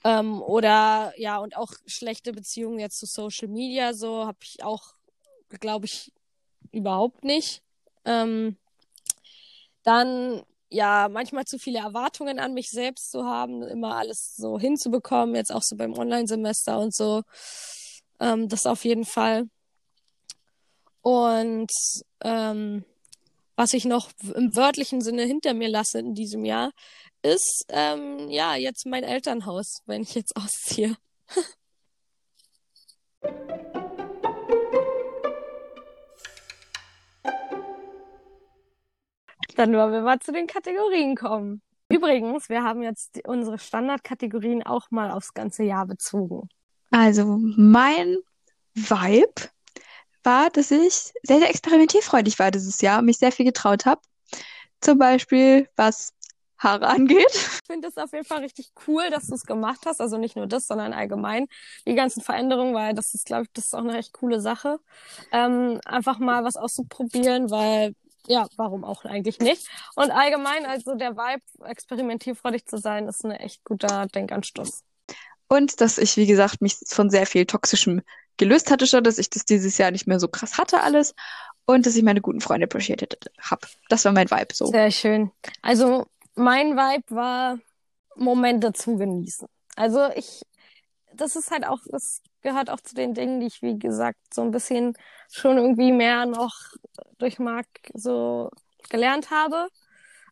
Ähm, 0.03 0.41
oder 0.41 1.13
ja, 1.17 1.37
und 1.39 1.57
auch 1.57 1.71
schlechte 1.85 2.31
Beziehungen 2.31 2.79
jetzt 2.79 2.99
zu 2.99 3.05
Social 3.05 3.47
Media, 3.47 3.93
so 3.93 4.25
habe 4.25 4.37
ich 4.43 4.63
auch, 4.63 4.93
glaube 5.59 5.85
ich, 5.85 6.13
überhaupt 6.71 7.23
nicht. 7.23 7.61
Ähm, 8.05 8.57
dann 9.83 10.43
ja, 10.69 11.07
manchmal 11.09 11.45
zu 11.45 11.57
viele 11.59 11.79
Erwartungen 11.79 12.39
an 12.39 12.53
mich 12.53 12.69
selbst 12.69 13.11
zu 13.11 13.25
haben, 13.25 13.63
immer 13.63 13.95
alles 13.95 14.35
so 14.35 14.59
hinzubekommen, 14.59 15.35
jetzt 15.35 15.51
auch 15.51 15.63
so 15.63 15.75
beim 15.75 15.93
Online-Semester 15.93 16.79
und 16.79 16.93
so. 16.93 17.23
Ähm, 18.19 18.49
das 18.49 18.65
auf 18.65 18.83
jeden 18.83 19.05
Fall. 19.05 19.47
Und 21.01 21.71
ähm, 22.21 22.83
was 23.55 23.73
ich 23.73 23.85
noch 23.85 24.11
im 24.35 24.55
wörtlichen 24.55 25.01
Sinne 25.01 25.23
hinter 25.23 25.53
mir 25.53 25.69
lasse 25.69 25.99
in 25.99 26.13
diesem 26.13 26.45
Jahr, 26.45 26.71
ist 27.23 27.65
ähm, 27.69 28.29
ja 28.29 28.55
jetzt 28.55 28.85
mein 28.85 29.03
Elternhaus, 29.03 29.81
wenn 29.85 30.01
ich 30.01 30.15
jetzt 30.15 30.35
ausziehe. 30.35 30.95
Dann 39.57 39.73
wollen 39.73 39.91
wir 39.91 40.01
mal 40.01 40.19
zu 40.19 40.31
den 40.31 40.45
Kategorien 40.45 41.15
kommen. 41.15 41.63
Übrigens, 41.89 42.47
wir 42.47 42.63
haben 42.63 42.83
jetzt 42.83 43.19
unsere 43.27 43.57
Standardkategorien 43.57 44.63
auch 44.63 44.91
mal 44.91 45.09
aufs 45.09 45.33
ganze 45.33 45.63
Jahr 45.63 45.87
bezogen. 45.87 46.47
Also 46.91 47.39
mein 47.39 48.17
Vibe 48.75 49.49
war, 50.23 50.51
dass 50.51 50.69
ich 50.69 51.11
sehr, 51.23 51.39
sehr 51.39 51.49
experimentierfreudig 51.49 52.37
war 52.37 52.51
dieses 52.51 52.81
Jahr 52.81 52.99
und 52.99 53.05
mich 53.05 53.17
sehr 53.17 53.31
viel 53.31 53.45
getraut 53.45 53.87
habe. 53.87 54.01
Zum 54.79 54.99
Beispiel, 54.99 55.67
was 55.75 56.13
Haare 56.59 56.87
angeht. 56.87 57.25
Ich 57.31 57.59
finde 57.65 57.87
es 57.87 57.97
auf 57.97 58.11
jeden 58.13 58.25
Fall 58.25 58.41
richtig 58.41 58.71
cool, 58.87 59.09
dass 59.09 59.27
du 59.27 59.33
es 59.33 59.45
gemacht 59.45 59.81
hast. 59.85 60.01
Also 60.01 60.17
nicht 60.17 60.35
nur 60.35 60.45
das, 60.45 60.67
sondern 60.67 60.93
allgemein 60.93 61.47
die 61.87 61.95
ganzen 61.95 62.21
Veränderungen, 62.21 62.75
weil 62.75 62.93
das 62.93 63.15
ist, 63.15 63.25
glaube 63.25 63.43
ich, 63.43 63.49
das 63.53 63.65
ist 63.65 63.73
auch 63.73 63.79
eine 63.79 63.97
echt 63.97 64.13
coole 64.13 64.39
Sache. 64.39 64.79
Ähm, 65.31 65.79
einfach 65.85 66.19
mal 66.19 66.43
was 66.43 66.57
auszuprobieren, 66.57 67.49
weil 67.49 67.95
ja, 68.27 68.47
warum 68.57 68.83
auch 68.83 69.05
eigentlich 69.05 69.39
nicht? 69.39 69.67
Und 69.95 70.11
allgemein, 70.11 70.65
also 70.65 70.95
der 70.95 71.15
Vibe, 71.15 71.41
experimentierfreudig 71.65 72.65
zu 72.65 72.77
sein, 72.77 73.07
ist 73.07 73.25
ein 73.25 73.31
echt 73.31 73.63
guter 73.63 74.05
Denkanstoß. 74.07 74.83
Und 75.47 75.79
dass 75.81 75.97
ich, 75.97 76.17
wie 76.17 76.27
gesagt, 76.27 76.61
mich 76.61 76.77
von 76.85 77.09
sehr 77.09 77.25
viel 77.25 77.45
Toxischem 77.45 78.01
gelöst 78.35 78.69
hatte 78.69 78.85
schon, 78.85 79.03
dass 79.03 79.17
ich 79.17 79.29
das 79.29 79.45
dieses 79.45 79.77
Jahr 79.77 79.91
nicht 79.91 80.07
mehr 80.07 80.19
so 80.19 80.27
krass 80.27 80.57
hatte 80.57 80.81
alles 80.81 81.15
und 81.65 81.85
dass 81.85 81.95
ich 81.95 82.03
meine 82.03 82.21
guten 82.21 82.41
Freunde 82.41 82.65
appreciated 82.65 83.17
habe. 83.39 83.67
Das 83.89 84.05
war 84.05 84.11
mein 84.11 84.29
Vibe 84.29 84.53
so. 84.53 84.67
Sehr 84.67 84.91
schön. 84.91 85.31
Also 85.61 86.05
mein 86.35 86.75
Vibe 86.75 87.15
war 87.15 87.59
Momente 88.15 88.73
zu 88.73 88.97
genießen. 88.97 89.47
Also 89.75 90.09
ich, 90.15 90.41
das 91.13 91.35
ist 91.35 91.51
halt 91.51 91.65
auch, 91.65 91.79
das 91.89 92.21
gehört 92.41 92.69
auch 92.69 92.81
zu 92.81 92.93
den 92.93 93.13
Dingen, 93.13 93.39
die 93.39 93.47
ich, 93.47 93.61
wie 93.61 93.79
gesagt, 93.79 94.33
so 94.33 94.41
ein 94.41 94.51
bisschen 94.51 94.93
schon 95.31 95.57
irgendwie 95.57 95.91
mehr 95.91 96.25
noch 96.25 96.55
durch 97.17 97.39
Marc 97.39 97.67
so 97.93 98.49
gelernt 98.89 99.31
habe. 99.31 99.67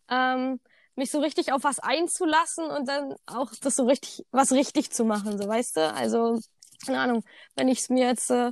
Ähm, 0.09 0.59
mich 0.95 1.11
so 1.11 1.19
richtig 1.19 1.51
auf 1.51 1.63
was 1.63 1.79
einzulassen 1.79 2.65
und 2.65 2.87
dann 2.87 3.15
auch 3.25 3.51
das 3.61 3.75
so 3.75 3.85
richtig, 3.85 4.25
was 4.31 4.51
richtig 4.51 4.91
zu 4.91 5.03
machen, 5.03 5.37
so 5.37 5.47
weißt 5.47 5.77
du? 5.77 5.93
Also, 5.93 6.39
keine 6.85 6.99
Ahnung, 6.99 7.23
wenn 7.55 7.67
ich 7.67 7.79
es 7.79 7.89
mir 7.89 8.07
jetzt 8.07 8.31
äh, 8.31 8.51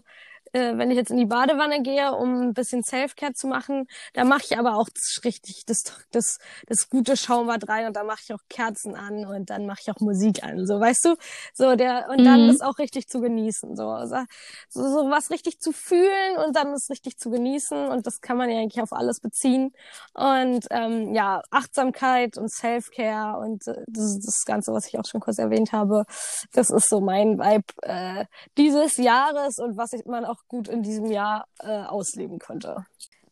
äh, 0.54 0.78
wenn 0.78 0.92
ich 0.92 0.98
jetzt 0.98 1.12
in 1.12 1.18
die 1.18 1.26
Badewanne 1.26 1.82
gehe, 1.82 2.14
um 2.14 2.42
ein 2.42 2.54
bisschen 2.54 2.84
Selfcare 2.84 3.34
zu 3.34 3.48
machen, 3.48 3.88
da 4.14 4.24
mache 4.24 4.44
ich 4.46 4.58
aber 4.58 4.78
auch 4.78 4.90
das 4.90 5.24
richtig, 5.26 5.66
das, 5.66 5.84
das, 6.12 6.38
das 6.68 6.90
gute 6.90 7.18
Schaumbad 7.18 7.68
rein 7.68 7.88
und 7.88 7.96
da 7.96 8.04
mache 8.04 8.20
ich 8.24 8.34
auch 8.34 8.42
Kerzen 8.50 8.96
an 8.96 9.26
und 9.26 9.50
dann 9.50 9.66
mache 9.66 9.80
ich 9.82 9.92
auch 9.92 10.00
Musik 10.00 10.44
an, 10.44 10.66
so 10.66 10.80
weißt 10.80 11.06
du, 11.06 11.16
so 11.54 11.76
der 11.76 12.08
und 12.10 12.24
dann 12.24 12.44
mhm. 12.44 12.48
das 12.48 12.62
auch 12.62 12.78
richtig 12.78 13.08
zu 13.08 13.20
genießen, 13.20 13.76
so, 13.76 13.98
so 14.06 14.24
so 14.70 15.10
was 15.10 15.32
richtig 15.32 15.60
zu 15.60 15.72
fühlen 15.72 16.38
und 16.46 16.56
dann 16.56 16.72
das 16.72 16.90
richtig 16.90 17.18
zu 17.18 17.30
genießen 17.30 17.88
und 17.88 18.06
das 18.06 18.22
kann 18.22 18.38
man 18.38 18.50
ja 18.50 18.60
eigentlich 18.60 18.82
auf 18.82 18.94
alles 18.94 19.20
beziehen 19.20 19.74
und 20.14 20.66
ähm, 20.70 21.14
ja 21.14 21.42
Achtsamkeit 21.52 22.38
und 22.38 22.52
Selfcare 22.52 23.40
und 23.40 23.68
äh, 23.68 23.84
das, 23.88 24.20
das 24.20 24.44
Ganze, 24.46 24.72
was 24.74 24.88
ich 24.88 25.00
auch 25.00 25.06
schon 25.06 25.22
kurz 25.22 25.40
erwähnt 25.40 25.72
habe, 25.72 26.06
das 26.52 26.70
ist 26.70 26.90
so 26.90 27.02
mein 27.02 27.40
Vibe 27.40 27.66
äh, 27.82 28.26
dieses 28.58 28.98
Jahres 28.98 29.58
und 29.58 29.78
was 29.78 29.94
ich, 29.94 30.06
man 30.06 30.26
auch 30.26 30.43
gut 30.48 30.68
in 30.68 30.84
diesem 30.84 31.06
Jahr 31.06 31.48
äh, 31.60 31.84
ausleben 31.84 32.40
konnte. 32.40 32.86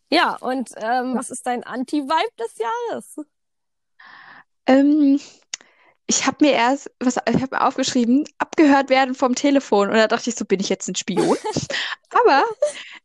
Ja, 0.10 0.36
und 0.38 0.72
ähm, 0.76 1.16
was 1.16 1.30
ist 1.30 1.46
dein 1.46 1.64
Anti-Vibe 1.64 2.36
des 2.38 2.58
Jahres? 2.58 3.16
Ähm, 4.66 5.20
ich 6.08 6.28
habe 6.28 6.38
mir 6.42 6.52
erst, 6.52 6.92
was 7.00 7.16
ich 7.16 7.42
habe 7.42 7.56
mir 7.56 7.66
aufgeschrieben, 7.66 8.26
abgehört 8.38 8.90
werden 8.90 9.16
vom 9.16 9.34
Telefon. 9.34 9.88
Und 9.90 9.96
da 9.96 10.08
dachte 10.08 10.30
ich 10.30 10.36
so, 10.36 10.44
bin 10.44 10.60
ich 10.60 10.68
jetzt 10.68 10.90
ein 10.90 10.96
Spion? 10.96 11.38
Aber 12.10 12.44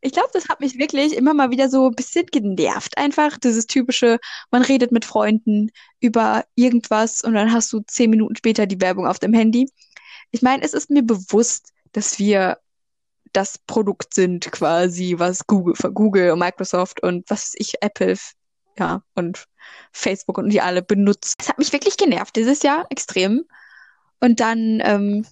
ich 0.01 0.13
glaube, 0.13 0.31
das 0.33 0.49
hat 0.49 0.59
mich 0.59 0.77
wirklich 0.77 1.17
immer 1.17 1.33
mal 1.33 1.51
wieder 1.51 1.69
so 1.69 1.87
ein 1.87 1.95
bisschen 1.95 2.27
genervt. 2.27 2.99
Einfach 2.99 3.39
dieses 3.39 3.69
typische, 3.69 4.19
man 4.51 4.63
redet 4.63 4.91
mit 4.91 5.05
Freunden 5.05 5.71
über 6.01 6.45
irgendwas 6.57 7.23
und 7.23 7.35
dann 7.35 7.53
hast 7.53 7.73
du 7.73 7.81
zehn 7.87 8.11
Minuten 8.11 8.35
später 8.35 8.67
die 8.67 8.81
Werbung 8.81 9.07
auf 9.07 9.21
dem 9.21 9.33
Handy. 9.33 9.71
Ich 10.33 10.43
meine, 10.43 10.65
es 10.65 10.75
ist 10.75 10.91
mir 10.91 11.03
bewusst, 11.03 11.73
dass 11.93 12.19
wir 12.19 12.59
das 13.33 13.59
Produkt 13.59 14.15
sind 14.15 14.51
quasi, 14.53 15.15
was 15.19 15.47
Google, 15.47 15.75
Google 15.93 16.31
und 16.31 16.39
Microsoft 16.39 17.03
und 17.03 17.29
was 17.29 17.53
ich, 17.57 17.75
Apple, 17.81 18.17
ja, 18.79 19.03
und 19.15 19.47
Facebook 19.93 20.39
und 20.39 20.51
die 20.51 20.61
alle 20.61 20.83
benutzen. 20.83 21.35
Das 21.39 21.49
hat 21.49 21.59
mich 21.59 21.73
wirklich 21.73 21.97
genervt 21.97 22.37
dieses 22.37 22.63
Jahr 22.63 22.87
extrem. 22.91 23.45
Und 24.21 24.41
dann, 24.41 24.81
ähm, 24.85 25.27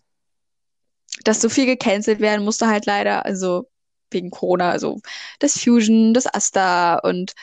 dass 1.24 1.40
so 1.40 1.48
viel 1.48 1.66
gecancelt 1.66 2.20
werden 2.20 2.44
musste 2.44 2.66
halt 2.66 2.86
leider, 2.86 3.24
also 3.24 3.68
wegen 4.10 4.30
Corona, 4.30 4.70
also 4.70 5.00
das 5.38 5.58
Fusion, 5.58 6.14
das 6.14 6.32
Asta 6.32 6.98
und 6.98 7.34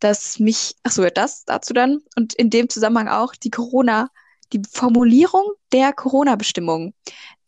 das 0.00 0.38
mich, 0.38 0.76
ach 0.84 0.92
so, 0.92 1.04
das 1.08 1.44
dazu 1.44 1.74
dann 1.74 2.00
und 2.16 2.34
in 2.34 2.50
dem 2.50 2.68
Zusammenhang 2.68 3.08
auch 3.08 3.34
die 3.34 3.50
Corona, 3.50 4.08
die 4.52 4.62
Formulierung 4.70 5.44
der 5.72 5.92
Corona-Bestimmung, 5.92 6.94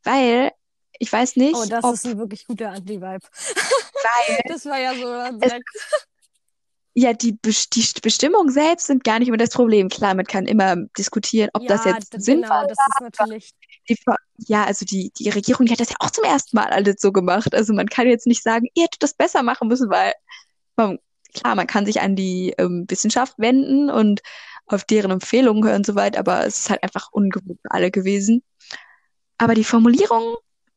weil 0.02 0.50
ich 1.00 1.10
weiß 1.10 1.36
nicht. 1.36 1.56
Oh, 1.56 1.64
das 1.64 1.82
ob, 1.82 1.94
ist 1.94 2.06
ein 2.06 2.18
wirklich 2.18 2.46
guter 2.46 2.70
Anti-Vibe. 2.70 3.02
Weil. 3.02 4.40
das 4.48 4.66
war 4.66 4.78
ja 4.78 4.94
so 4.94 5.38
es, 5.40 5.52
ja, 6.92 7.14
die, 7.14 7.38
die 7.40 8.00
Bestimmungen 8.02 8.52
selbst 8.52 8.86
sind 8.88 9.02
gar 9.02 9.18
nicht 9.18 9.28
immer 9.28 9.38
das 9.38 9.50
Problem. 9.50 9.88
Klar, 9.88 10.14
man 10.14 10.26
kann 10.26 10.46
immer 10.46 10.76
diskutieren, 10.98 11.48
ob 11.54 11.62
ja, 11.62 11.68
das 11.68 11.84
jetzt 11.86 12.10
genau, 12.10 12.22
sinnvoll 12.22 12.66
das 12.68 12.78
ist. 12.78 13.00
Natürlich 13.00 13.50
die, 13.88 13.96
ja, 14.46 14.64
also 14.64 14.84
die, 14.84 15.10
die 15.18 15.30
Regierung, 15.30 15.66
die 15.66 15.72
hat 15.72 15.80
das 15.80 15.90
ja 15.90 15.96
auch 16.00 16.10
zum 16.10 16.24
ersten 16.24 16.54
Mal 16.56 16.68
alles 16.70 16.96
so 16.98 17.12
gemacht. 17.12 17.54
Also 17.54 17.72
man 17.72 17.88
kann 17.88 18.06
jetzt 18.06 18.26
nicht 18.26 18.42
sagen, 18.42 18.66
ihr 18.74 18.84
hättet 18.84 19.02
das 19.02 19.14
besser 19.14 19.42
machen 19.42 19.68
müssen, 19.68 19.88
weil 19.88 20.12
man, 20.76 20.98
klar, 21.32 21.54
man 21.54 21.66
kann 21.66 21.86
sich 21.86 22.02
an 22.02 22.14
die 22.14 22.54
ähm, 22.58 22.84
Wissenschaft 22.88 23.34
wenden 23.38 23.88
und 23.88 24.20
auf 24.66 24.84
deren 24.84 25.12
Empfehlungen 25.12 25.64
hören 25.64 25.76
und 25.76 25.86
so 25.86 25.94
weiter, 25.94 26.18
aber 26.18 26.46
es 26.46 26.60
ist 26.60 26.70
halt 26.70 26.82
einfach 26.82 27.08
ungewohnt 27.12 27.60
für 27.62 27.70
alle 27.70 27.90
gewesen. 27.90 28.42
Aber 29.38 29.54
die 29.54 29.64
Formulierung 29.64 30.36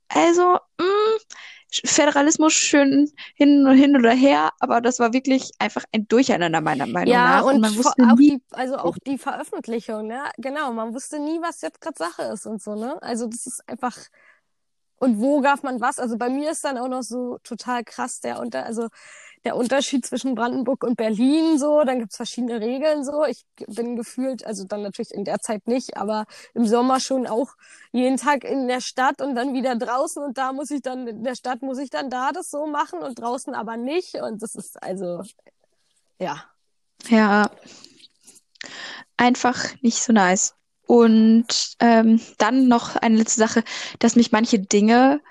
also, 0.10 0.58
mh, 0.80 0.86
mm, 0.86 1.20
Föderalismus 1.86 2.54
schön 2.54 3.10
hin 3.34 3.66
und 3.66 3.76
hin 3.78 3.96
oder 3.96 4.12
her, 4.12 4.52
aber 4.60 4.80
das 4.80 5.00
war 5.00 5.12
wirklich 5.12 5.52
einfach 5.58 5.84
ein 5.92 6.08
Durcheinander 6.08 6.62
meiner 6.62 6.86
Meinung 6.86 7.12
ja, 7.14 7.38
nach. 7.38 7.46
Und, 7.46 7.56
und 7.56 7.62
man 7.62 7.76
wusste 7.76 8.04
auch 8.04 8.16
nie, 8.16 8.38
die, 8.38 8.44
also 8.52 8.78
auch 8.78 8.96
die 9.08 9.18
Veröffentlichung, 9.18 10.06
ne? 10.06 10.22
Genau, 10.38 10.72
man 10.72 10.94
wusste 10.94 11.20
nie, 11.20 11.42
was 11.42 11.62
jetzt 11.62 11.82
gerade 11.82 11.98
Sache 11.98 12.24
ist 12.24 12.46
und 12.46 12.62
so, 12.62 12.76
ne? 12.76 13.02
Also 13.02 13.28
das 13.28 13.48
ist 13.48 13.68
einfach 13.68 13.98
und 14.98 15.20
wo 15.20 15.42
darf 15.42 15.64
man 15.64 15.82
was? 15.82 16.00
Also 16.00 16.18
bei 16.18 16.30
mir 16.30 16.52
ist 16.52 16.64
dann 16.64 16.78
auch 16.78 16.88
noch 16.88 17.02
so 17.02 17.38
total 17.44 17.84
krass 17.84 18.22
der 18.22 18.40
unter, 18.40 18.66
also 18.66 18.88
der 19.46 19.56
Unterschied 19.56 20.06
zwischen 20.06 20.36
Brandenburg 20.36 20.84
und 20.84 20.96
Berlin 20.96 21.58
so. 21.58 21.84
Dann 21.84 22.00
gibt's 22.00 22.16
verschiedene 22.16 22.62
Regeln 22.62 23.04
so. 23.04 23.26
Ich 23.26 23.46
bin 23.68 23.96
gefühlt, 23.96 24.46
also 24.46 24.66
dann 24.66 24.82
natürlich 24.82 25.12
in 25.12 25.26
der 25.26 25.40
Zeit 25.40 25.68
nicht, 25.68 25.98
aber 25.98 26.26
im 26.54 26.66
Sommer 26.66 27.00
schon 27.00 27.28
auch 27.28 27.50
jeden 27.92 28.18
Tag 28.18 28.44
in 28.44 28.68
der 28.68 28.82
Stadt 28.82 29.22
und 29.22 29.36
dann 29.36 29.54
wieder 29.54 29.76
draußen 29.76 30.24
und 30.24 30.38
da 30.38 30.54
muss 30.54 30.72
ich 30.72 30.82
dann, 30.82 31.08
in 31.08 31.24
der 31.24 31.36
Stadt 31.36 31.62
muss 31.62 31.78
ich 31.78 31.90
dann 31.90 32.10
da 32.10 32.32
das 32.32 32.50
so 32.50 32.66
machen 32.68 33.00
und 33.00 33.20
draußen 33.20 33.54
aber 33.54 33.78
nicht. 33.78 34.16
Und 34.16 34.42
das 34.42 34.56
ist 34.56 34.82
also, 34.82 35.24
ja. 36.20 36.44
Ja, 37.08 37.50
einfach 39.18 39.66
nicht 39.82 40.02
so 40.02 40.14
nice. 40.14 40.56
Und 40.86 41.76
ähm, 41.80 42.22
dann 42.38 42.68
noch 42.68 42.96
eine 42.96 43.18
letzte 43.18 43.40
Sache, 43.40 43.64
dass 44.00 44.16
mich 44.16 44.32
manche 44.32 44.60
Dinge 44.60 45.22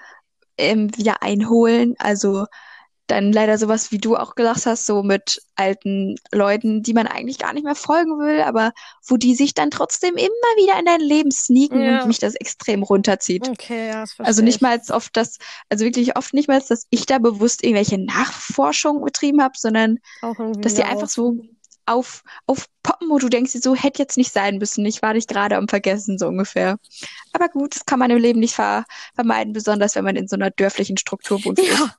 ähm, 0.57 0.97
wieder 0.97 1.23
einholen. 1.23 1.95
Also 1.99 2.47
dann 3.09 3.33
leider 3.33 3.59
sowas, 3.59 3.91
wie 3.91 3.99
du 3.99 4.17
auch 4.17 4.35
gesagt 4.37 4.65
hast, 4.65 4.87
so 4.87 5.03
mit 5.03 5.43
alten 5.57 6.15
Leuten, 6.33 6.83
die 6.83 6.95
man 6.95 7.07
eigentlich 7.07 7.39
gar 7.39 7.53
nicht 7.53 7.65
mehr 7.65 7.75
folgen 7.75 8.19
will, 8.19 8.41
aber 8.43 8.73
wo 9.07 9.17
die 9.17 9.35
sich 9.35 9.55
dann 9.55 9.71
trotzdem 9.71 10.15
immer 10.17 10.29
wieder 10.57 10.79
in 10.79 10.87
dein 10.87 11.01
Leben 11.01 11.31
sneaken 11.31 11.83
Ja. 11.83 12.01
und 12.01 12.07
mich 12.09 12.21
das 12.21 12.35
extrem 12.35 12.83
runterzieht. 12.83 13.49
Okay, 13.49 13.89
ja, 13.89 14.01
das 14.03 14.13
verstehe 14.13 14.27
Also 14.27 14.43
nicht 14.43 14.57
ich. 14.57 14.61
mal 14.63 14.81
oft 14.91 15.17
das, 15.17 15.39
also 15.69 15.85
wirklich 15.85 16.17
oft 16.17 16.33
nicht 16.33 16.49
mal, 16.49 16.63
dass 16.67 16.87
ich 16.91 17.05
da 17.07 17.19
bewusst 17.19 17.63
irgendwelche 17.65 17.99
Nachforschungen 17.99 19.05
betrieben 19.05 19.43
habe, 19.43 19.55
sondern 19.59 19.99
dass 20.61 20.75
die 20.75 20.85
einfach 20.85 21.09
so 21.09 21.37
auf, 21.85 22.23
auf 22.47 22.67
poppen, 22.85 23.11
wo 23.11 23.19
du 23.19 23.29
denkst, 23.29 23.53
so 23.61 23.75
hätte 23.75 24.01
jetzt 24.01 24.17
nicht 24.17 24.33
sein 24.33 24.59
müssen. 24.59 24.87
Ich 24.87 25.03
war 25.03 25.15
dich 25.15 25.27
gerade 25.27 25.57
am 25.57 25.67
Vergessen, 25.67 26.17
so 26.17 26.29
ungefähr. 26.29 26.79
Aber 27.33 27.49
gut, 27.49 27.75
das 27.75 27.85
kann 27.85 27.99
man 27.99 28.11
im 28.13 28.19
Leben 28.19 28.39
nicht 28.39 28.55
ver 28.55 28.85
vermeiden, 29.17 29.53
besonders 29.53 29.97
wenn 29.97 30.05
man 30.05 30.15
in 30.15 30.29
so 30.29 30.37
einer 30.37 30.51
dörflichen 30.51 30.97
Struktur 30.97 31.45
wohnt. 31.45 31.59
Ja, 31.61 31.95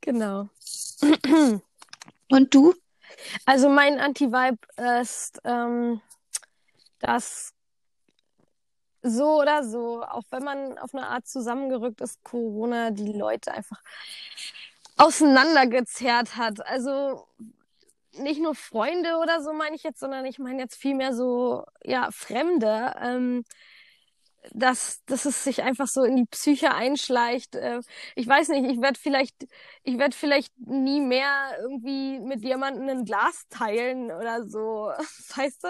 genau. 0.00 0.48
Und 2.30 2.54
du? 2.54 2.74
Also 3.44 3.68
mein 3.68 3.98
Anti-Vibe 3.98 4.58
ist, 5.00 5.40
ähm, 5.44 6.00
dass 7.00 7.52
so 9.02 9.40
oder 9.40 9.64
so, 9.64 10.02
auch 10.02 10.24
wenn 10.30 10.44
man 10.44 10.78
auf 10.78 10.94
eine 10.94 11.06
Art 11.06 11.26
zusammengerückt 11.26 12.00
ist, 12.00 12.22
Corona 12.22 12.90
die 12.90 13.12
Leute 13.12 13.52
einfach 13.52 13.80
auseinandergezerrt 14.96 16.36
hat. 16.36 16.64
Also 16.66 17.26
nicht 18.12 18.40
nur 18.40 18.54
Freunde 18.54 19.16
oder 19.16 19.42
so 19.42 19.52
meine 19.52 19.74
ich 19.76 19.82
jetzt, 19.82 20.00
sondern 20.00 20.24
ich 20.26 20.38
meine 20.38 20.60
jetzt 20.60 20.76
vielmehr 20.76 21.14
so, 21.14 21.64
ja, 21.82 22.10
Fremde. 22.10 22.94
Ähm, 23.00 23.44
dass, 24.52 25.02
dass 25.06 25.24
es 25.26 25.44
sich 25.44 25.62
einfach 25.62 25.86
so 25.86 26.02
in 26.02 26.16
die 26.16 26.26
Psyche 26.26 26.72
einschleicht. 26.74 27.54
Äh, 27.56 27.80
ich 28.16 28.26
weiß 28.26 28.48
nicht, 28.48 28.70
ich 28.70 28.80
werde 28.80 28.98
vielleicht, 28.98 29.34
ich 29.84 29.98
werde 29.98 30.16
vielleicht 30.16 30.52
nie 30.58 31.00
mehr 31.00 31.56
irgendwie 31.60 32.20
mit 32.20 32.42
jemandem 32.42 32.88
ein 32.88 33.04
Glas 33.04 33.44
teilen 33.50 34.10
oder 34.10 34.46
so, 34.46 34.90
weißt 35.36 35.64
du? 35.64 35.68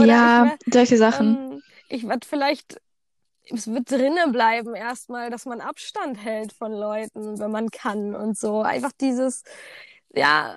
Oder 0.00 0.06
Ja, 0.06 0.42
werd, 0.42 0.62
solche 0.72 0.96
Sachen. 0.96 1.36
ähm, 1.36 1.62
ich 1.88 2.06
werde 2.06 2.26
vielleicht, 2.26 2.80
es 3.50 3.66
wird 3.68 3.90
drinnen 3.90 4.32
bleiben 4.32 4.74
erstmal, 4.74 5.30
dass 5.30 5.46
man 5.46 5.60
Abstand 5.60 6.22
hält 6.22 6.52
von 6.52 6.72
Leuten, 6.72 7.38
wenn 7.40 7.50
man 7.50 7.70
kann 7.70 8.14
und 8.14 8.38
so. 8.38 8.62
Einfach 8.62 8.92
dieses, 9.00 9.42
ja, 10.14 10.54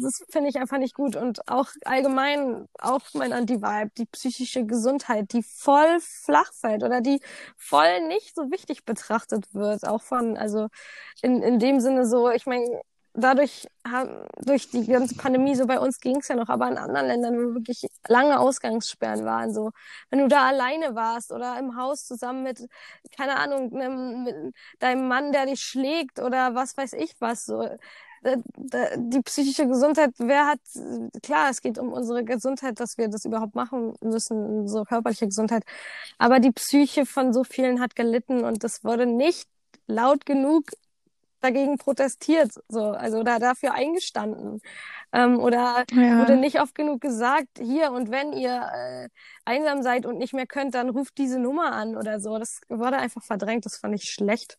das 0.00 0.24
finde 0.30 0.48
ich 0.48 0.58
einfach 0.58 0.78
nicht 0.78 0.94
gut. 0.94 1.16
Und 1.16 1.46
auch 1.48 1.68
allgemein, 1.84 2.68
auch 2.80 3.02
mein 3.14 3.32
Anti-Vibe, 3.32 3.90
die 3.98 4.06
psychische 4.06 4.66
Gesundheit, 4.66 5.32
die 5.32 5.42
voll 5.42 6.00
flach 6.00 6.52
fällt 6.52 6.82
oder 6.82 7.00
die 7.00 7.20
voll 7.56 8.08
nicht 8.08 8.34
so 8.34 8.50
wichtig 8.50 8.84
betrachtet 8.84 9.54
wird. 9.54 9.86
Auch 9.86 10.02
von, 10.02 10.36
also 10.36 10.68
in, 11.22 11.42
in 11.42 11.58
dem 11.60 11.80
Sinne 11.80 12.06
so, 12.06 12.30
ich 12.30 12.46
meine, 12.46 12.80
dadurch 13.16 13.66
haben, 13.86 14.26
durch 14.44 14.70
die 14.70 14.86
ganze 14.86 15.14
Pandemie, 15.16 15.54
so 15.54 15.66
bei 15.66 15.78
uns 15.80 16.00
ging 16.00 16.16
es 16.18 16.28
ja 16.28 16.36
noch, 16.36 16.48
aber 16.48 16.68
in 16.68 16.78
anderen 16.78 17.06
Ländern, 17.06 17.34
wo 17.36 17.54
wirklich 17.54 17.86
lange 18.08 18.38
Ausgangssperren 18.38 19.24
waren, 19.24 19.52
so, 19.54 19.70
wenn 20.10 20.18
du 20.20 20.28
da 20.28 20.46
alleine 20.48 20.94
warst 20.94 21.32
oder 21.32 21.58
im 21.58 21.76
Haus 21.76 22.06
zusammen 22.06 22.42
mit, 22.42 22.66
keine 23.16 23.36
Ahnung, 23.36 23.74
einem, 23.74 24.24
mit 24.24 24.54
deinem 24.80 25.08
Mann, 25.08 25.32
der 25.32 25.46
dich 25.46 25.60
schlägt 25.60 26.18
oder 26.18 26.54
was 26.54 26.76
weiß 26.76 26.92
ich 26.94 27.14
was, 27.20 27.46
so, 27.46 27.66
die 28.22 29.20
psychische 29.22 29.66
Gesundheit, 29.68 30.10
wer 30.18 30.46
hat, 30.46 30.60
klar, 31.22 31.50
es 31.50 31.60
geht 31.60 31.78
um 31.78 31.92
unsere 31.92 32.24
Gesundheit, 32.24 32.80
dass 32.80 32.98
wir 32.98 33.08
das 33.08 33.24
überhaupt 33.24 33.54
machen 33.54 33.94
müssen, 34.00 34.60
unsere 34.60 34.84
körperliche 34.84 35.26
Gesundheit. 35.26 35.64
Aber 36.18 36.40
die 36.40 36.52
Psyche 36.52 37.06
von 37.06 37.32
so 37.32 37.44
vielen 37.44 37.80
hat 37.80 37.96
gelitten 37.96 38.44
und 38.44 38.64
das 38.64 38.84
wurde 38.84 39.06
nicht 39.06 39.46
laut 39.86 40.26
genug 40.26 40.70
dagegen 41.40 41.78
protestiert, 41.78 42.52
so, 42.68 42.90
also 42.90 43.22
da 43.22 43.38
dafür 43.38 43.74
eingestanden. 43.74 44.60
Ähm, 45.12 45.38
oder 45.38 45.84
Ja. 45.92 46.18
wurde 46.18 46.36
nicht 46.36 46.60
oft 46.60 46.74
genug 46.74 47.00
gesagt, 47.00 47.48
hier 47.60 47.92
und 47.92 48.10
wenn 48.10 48.32
ihr 48.32 48.62
äh, 48.74 49.08
einsam 49.44 49.82
seid 49.82 50.06
und 50.06 50.18
nicht 50.18 50.34
mehr 50.34 50.46
könnt, 50.46 50.74
dann 50.74 50.88
ruft 50.90 51.18
diese 51.18 51.38
Nummer 51.38 51.72
an 51.72 51.96
oder 51.96 52.20
so. 52.20 52.38
Das 52.38 52.60
wurde 52.68 52.96
einfach 52.98 53.22
verdrängt, 53.22 53.66
das 53.66 53.76
fand 53.76 53.94
ich 53.94 54.10
schlecht. 54.10 54.58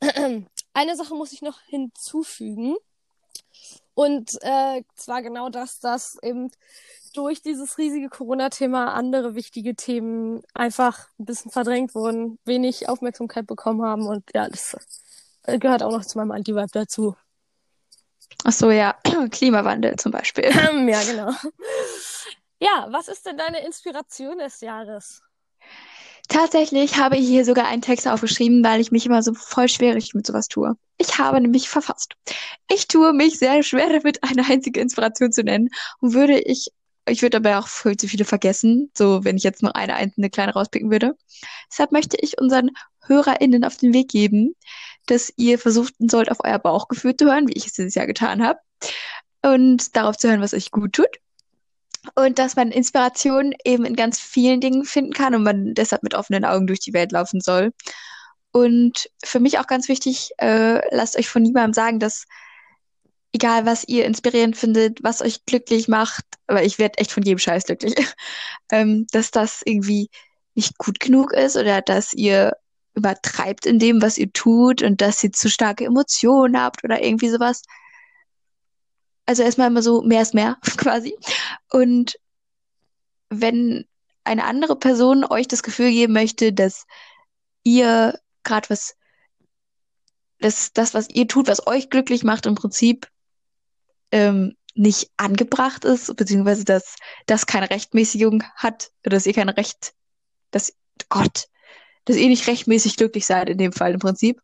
Eine 0.74 0.96
Sache 0.96 1.14
muss 1.14 1.32
ich 1.32 1.42
noch 1.42 1.60
hinzufügen. 1.62 2.76
Und 3.98 4.38
äh, 4.42 4.84
zwar 4.94 5.22
genau 5.22 5.48
das, 5.48 5.80
dass 5.80 6.18
eben 6.22 6.52
durch 7.14 7.42
dieses 7.42 7.78
riesige 7.78 8.08
Corona-Thema 8.08 8.94
andere 8.94 9.34
wichtige 9.34 9.74
Themen 9.74 10.40
einfach 10.54 11.08
ein 11.18 11.24
bisschen 11.24 11.50
verdrängt 11.50 11.96
wurden, 11.96 12.38
wenig 12.44 12.88
Aufmerksamkeit 12.88 13.48
bekommen 13.48 13.82
haben 13.82 14.06
und 14.06 14.22
ja, 14.32 14.48
das 14.48 14.76
äh, 15.42 15.58
gehört 15.58 15.82
auch 15.82 15.90
noch 15.90 16.04
zu 16.04 16.16
meinem 16.16 16.30
Anti-Vibe 16.30 16.70
dazu. 16.70 17.16
Ach 18.44 18.52
so, 18.52 18.70
ja. 18.70 18.96
Klimawandel 19.32 19.96
zum 19.96 20.12
Beispiel. 20.12 20.44
ja, 20.54 21.02
genau. 21.02 21.32
Ja, 22.60 22.86
was 22.90 23.08
ist 23.08 23.26
denn 23.26 23.36
deine 23.36 23.66
Inspiration 23.66 24.38
des 24.38 24.60
Jahres? 24.60 25.22
Tatsächlich 26.28 26.98
habe 26.98 27.16
ich 27.16 27.26
hier 27.26 27.44
sogar 27.44 27.66
einen 27.66 27.80
Text 27.80 28.06
aufgeschrieben, 28.06 28.62
weil 28.62 28.80
ich 28.80 28.92
mich 28.92 29.06
immer 29.06 29.22
so 29.22 29.32
voll 29.32 29.68
schwierig 29.68 30.14
mit 30.14 30.26
sowas 30.26 30.48
tue. 30.48 30.74
Ich 30.98 31.18
habe 31.18 31.40
nämlich 31.40 31.68
verfasst. 31.68 32.14
Ich 32.70 32.86
tue 32.86 33.14
mich 33.14 33.38
sehr 33.38 33.62
schwer 33.62 33.88
damit, 33.88 34.22
eine 34.22 34.44
einzige 34.46 34.80
Inspiration 34.80 35.32
zu 35.32 35.42
nennen 35.42 35.70
und 36.00 36.12
würde 36.12 36.38
ich, 36.38 36.68
ich 37.08 37.22
würde 37.22 37.40
dabei 37.40 37.56
auch 37.56 37.66
viel 37.66 37.96
zu 37.96 38.08
viele 38.08 38.26
vergessen, 38.26 38.90
so 38.94 39.24
wenn 39.24 39.38
ich 39.38 39.42
jetzt 39.42 39.62
noch 39.62 39.72
eine 39.72 39.94
einzelne 39.94 40.28
kleine 40.28 40.52
rauspicken 40.52 40.90
würde. 40.90 41.16
Deshalb 41.70 41.92
möchte 41.92 42.18
ich 42.20 42.38
unseren 42.38 42.70
HörerInnen 43.06 43.64
auf 43.64 43.78
den 43.78 43.94
Weg 43.94 44.08
geben, 44.08 44.54
dass 45.06 45.32
ihr 45.36 45.58
versuchen 45.58 46.10
sollt, 46.10 46.30
auf 46.30 46.38
euer 46.44 46.58
Bauchgefühl 46.58 47.16
zu 47.16 47.24
hören, 47.24 47.48
wie 47.48 47.54
ich 47.54 47.66
es 47.66 47.72
dieses 47.72 47.94
Jahr 47.94 48.06
getan 48.06 48.46
habe, 48.46 48.58
und 49.42 49.96
darauf 49.96 50.18
zu 50.18 50.28
hören, 50.28 50.42
was 50.42 50.52
euch 50.52 50.70
gut 50.70 50.92
tut. 50.92 51.08
Und 52.14 52.38
dass 52.38 52.56
man 52.56 52.70
Inspiration 52.70 53.54
eben 53.64 53.84
in 53.84 53.96
ganz 53.96 54.18
vielen 54.18 54.60
Dingen 54.60 54.84
finden 54.84 55.12
kann 55.12 55.34
und 55.34 55.42
man 55.42 55.74
deshalb 55.74 56.02
mit 56.02 56.14
offenen 56.14 56.44
Augen 56.44 56.66
durch 56.66 56.80
die 56.80 56.92
Welt 56.92 57.12
laufen 57.12 57.40
soll. 57.40 57.72
Und 58.52 59.08
für 59.24 59.40
mich 59.40 59.58
auch 59.58 59.66
ganz 59.66 59.88
wichtig, 59.88 60.30
äh, 60.38 60.80
lasst 60.94 61.16
euch 61.18 61.28
von 61.28 61.42
niemandem 61.42 61.74
sagen, 61.74 61.98
dass 61.98 62.24
egal 63.32 63.66
was 63.66 63.84
ihr 63.86 64.04
inspirierend 64.04 64.56
findet, 64.56 65.02
was 65.02 65.22
euch 65.22 65.44
glücklich 65.44 65.88
macht, 65.88 66.24
aber 66.46 66.64
ich 66.64 66.78
werde 66.78 66.98
echt 66.98 67.12
von 67.12 67.22
jedem 67.22 67.38
Scheiß 67.38 67.64
glücklich, 67.64 67.94
ähm, 68.72 69.06
dass 69.12 69.30
das 69.30 69.62
irgendwie 69.64 70.08
nicht 70.54 70.78
gut 70.78 70.98
genug 70.98 71.32
ist 71.32 71.56
oder 71.56 71.82
dass 71.82 72.14
ihr 72.14 72.56
übertreibt 72.94 73.64
in 73.66 73.78
dem, 73.78 74.02
was 74.02 74.18
ihr 74.18 74.32
tut 74.32 74.82
und 74.82 75.00
dass 75.00 75.22
ihr 75.22 75.32
zu 75.32 75.48
starke 75.48 75.84
Emotionen 75.84 76.60
habt 76.60 76.82
oder 76.84 77.02
irgendwie 77.02 77.28
sowas. 77.28 77.62
Also 79.28 79.42
erstmal 79.42 79.66
immer 79.66 79.82
so, 79.82 80.00
mehr 80.00 80.22
ist 80.22 80.32
mehr, 80.32 80.56
quasi. 80.78 81.14
Und 81.70 82.18
wenn 83.28 83.86
eine 84.24 84.44
andere 84.44 84.74
Person 84.74 85.22
euch 85.22 85.46
das 85.46 85.62
Gefühl 85.62 85.90
geben 85.90 86.14
möchte, 86.14 86.50
dass 86.50 86.86
ihr 87.62 88.18
gerade 88.42 88.70
was, 88.70 88.96
dass 90.38 90.72
das, 90.72 90.94
was 90.94 91.10
ihr 91.10 91.28
tut, 91.28 91.46
was 91.46 91.66
euch 91.66 91.90
glücklich 91.90 92.24
macht, 92.24 92.46
im 92.46 92.54
Prinzip 92.54 93.06
ähm, 94.12 94.56
nicht 94.74 95.10
angebracht 95.18 95.84
ist, 95.84 96.16
beziehungsweise 96.16 96.64
dass 96.64 96.96
das 97.26 97.44
keine 97.44 97.68
Rechtmäßigung 97.68 98.44
hat, 98.54 98.92
oder 99.04 99.16
dass 99.16 99.26
ihr 99.26 99.34
kein 99.34 99.50
Recht, 99.50 99.92
dass, 100.52 100.72
Gott, 101.10 101.48
dass 102.06 102.16
ihr 102.16 102.28
nicht 102.28 102.46
rechtmäßig 102.46 102.96
glücklich 102.96 103.26
seid 103.26 103.50
in 103.50 103.58
dem 103.58 103.72
Fall 103.72 103.92
im 103.92 104.00
Prinzip, 104.00 104.40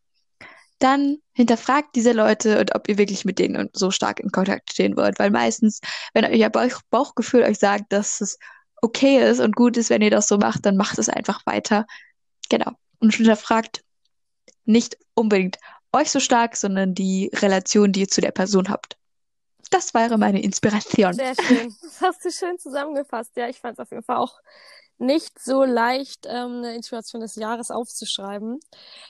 dann 0.78 1.18
hinterfragt 1.32 1.94
diese 1.94 2.12
Leute 2.12 2.60
und 2.60 2.74
ob 2.74 2.88
ihr 2.88 2.98
wirklich 2.98 3.24
mit 3.24 3.38
denen 3.38 3.70
so 3.72 3.90
stark 3.90 4.20
in 4.20 4.30
Kontakt 4.30 4.72
stehen 4.72 4.96
wollt. 4.96 5.18
Weil 5.18 5.30
meistens, 5.30 5.80
wenn 6.12 6.24
euer 6.24 6.50
Bauch 6.50 6.80
Bauchgefühl 6.90 7.42
euch 7.42 7.58
sagt, 7.58 7.92
dass 7.92 8.20
es 8.20 8.38
okay 8.82 9.28
ist 9.28 9.40
und 9.40 9.56
gut 9.56 9.76
ist, 9.76 9.90
wenn 9.90 10.02
ihr 10.02 10.10
das 10.10 10.28
so 10.28 10.36
macht, 10.36 10.66
dann 10.66 10.76
macht 10.76 10.98
es 10.98 11.08
einfach 11.08 11.44
weiter. 11.46 11.86
Genau. 12.50 12.72
Und 12.98 13.14
hinterfragt 13.14 13.82
nicht 14.64 14.98
unbedingt 15.14 15.58
euch 15.92 16.10
so 16.10 16.20
stark, 16.20 16.56
sondern 16.56 16.94
die 16.94 17.30
Relation, 17.34 17.92
die 17.92 18.00
ihr 18.00 18.08
zu 18.08 18.20
der 18.20 18.32
Person 18.32 18.68
habt. 18.68 18.96
Das 19.70 19.94
wäre 19.94 20.18
meine 20.18 20.42
Inspiration. 20.42 21.14
Sehr 21.14 21.34
schön. 21.34 21.74
Das 21.82 22.00
hast 22.00 22.24
du 22.24 22.30
schön 22.30 22.58
zusammengefasst. 22.58 23.36
Ja, 23.36 23.48
ich 23.48 23.58
fand 23.58 23.78
es 23.78 23.82
auf 23.82 23.90
jeden 23.90 24.02
Fall 24.02 24.16
auch 24.16 24.38
nicht 24.98 25.38
so 25.38 25.64
leicht, 25.64 26.26
ähm, 26.26 26.58
eine 26.58 26.74
Inspiration 26.74 27.20
des 27.20 27.36
Jahres 27.36 27.70
aufzuschreiben. 27.70 28.60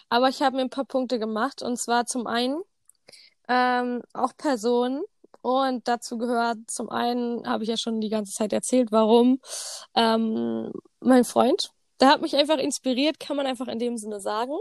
Aber 0.09 0.28
ich 0.28 0.43
habe 0.43 0.57
mir 0.57 0.62
ein 0.62 0.70
paar 0.70 0.85
Punkte 0.85 1.18
gemacht. 1.18 1.62
Und 1.62 1.78
zwar 1.78 2.07
zum 2.07 2.26
einen 2.26 2.61
ähm, 3.49 4.03
auch 4.12 4.37
Personen. 4.37 5.03
Und 5.43 5.87
dazu 5.89 6.16
gehört 6.16 6.59
zum 6.68 6.89
einen, 6.89 7.47
habe 7.47 7.64
ich 7.64 7.68
ja 7.68 7.76
schon 7.76 8.01
die 8.01 8.09
ganze 8.09 8.32
Zeit 8.32 8.53
erzählt, 8.53 8.91
warum 8.93 9.41
ähm, 9.95 10.72
mein 11.01 11.24
Freund. 11.24 11.70
Der 12.01 12.09
hat 12.09 12.22
mich 12.22 12.35
einfach 12.35 12.59
inspiriert, 12.59 13.20
kann 13.20 13.37
man 13.37 13.47
einfach 13.47 13.68
in 13.68 13.78
dem 13.78 13.99
Sinne 13.99 14.20
sagen. 14.20 14.55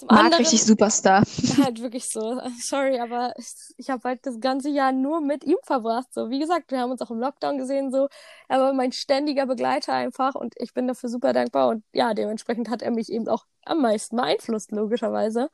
Zum 0.00 0.06
Marc 0.06 0.18
anderen, 0.24 0.40
richtig 0.40 0.64
Superstar. 0.64 1.24
Halt 1.62 1.82
wirklich 1.82 2.08
so. 2.08 2.40
Sorry, 2.58 2.98
aber 2.98 3.34
ich, 3.36 3.48
ich 3.76 3.90
habe 3.90 4.08
halt 4.08 4.24
das 4.24 4.40
ganze 4.40 4.70
Jahr 4.70 4.92
nur 4.92 5.20
mit 5.20 5.44
ihm 5.44 5.58
verbracht. 5.62 6.06
So, 6.14 6.30
wie 6.30 6.38
gesagt, 6.38 6.70
wir 6.70 6.80
haben 6.80 6.90
uns 6.90 7.02
auch 7.02 7.10
im 7.10 7.18
Lockdown 7.18 7.58
gesehen. 7.58 7.92
So, 7.92 8.08
er 8.48 8.60
war 8.60 8.72
mein 8.72 8.92
ständiger 8.92 9.44
Begleiter 9.44 9.92
einfach 9.92 10.34
und 10.34 10.54
ich 10.56 10.72
bin 10.72 10.88
dafür 10.88 11.10
super 11.10 11.34
dankbar. 11.34 11.68
Und 11.68 11.84
ja, 11.92 12.14
dementsprechend 12.14 12.70
hat 12.70 12.80
er 12.80 12.92
mich 12.92 13.12
eben 13.12 13.28
auch 13.28 13.44
am 13.66 13.82
meisten 13.82 14.16
beeinflusst, 14.16 14.72
logischerweise. 14.72 15.50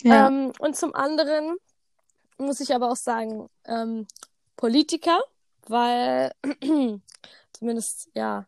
Ja. 0.00 0.28
Ähm, 0.28 0.52
und 0.58 0.74
zum 0.74 0.94
anderen 0.94 1.58
muss 2.38 2.60
ich 2.60 2.74
aber 2.74 2.90
auch 2.90 2.96
sagen, 2.96 3.50
ähm, 3.66 4.06
Politiker, 4.56 5.20
weil 5.66 6.32
zumindest, 7.52 8.08
ja, 8.14 8.46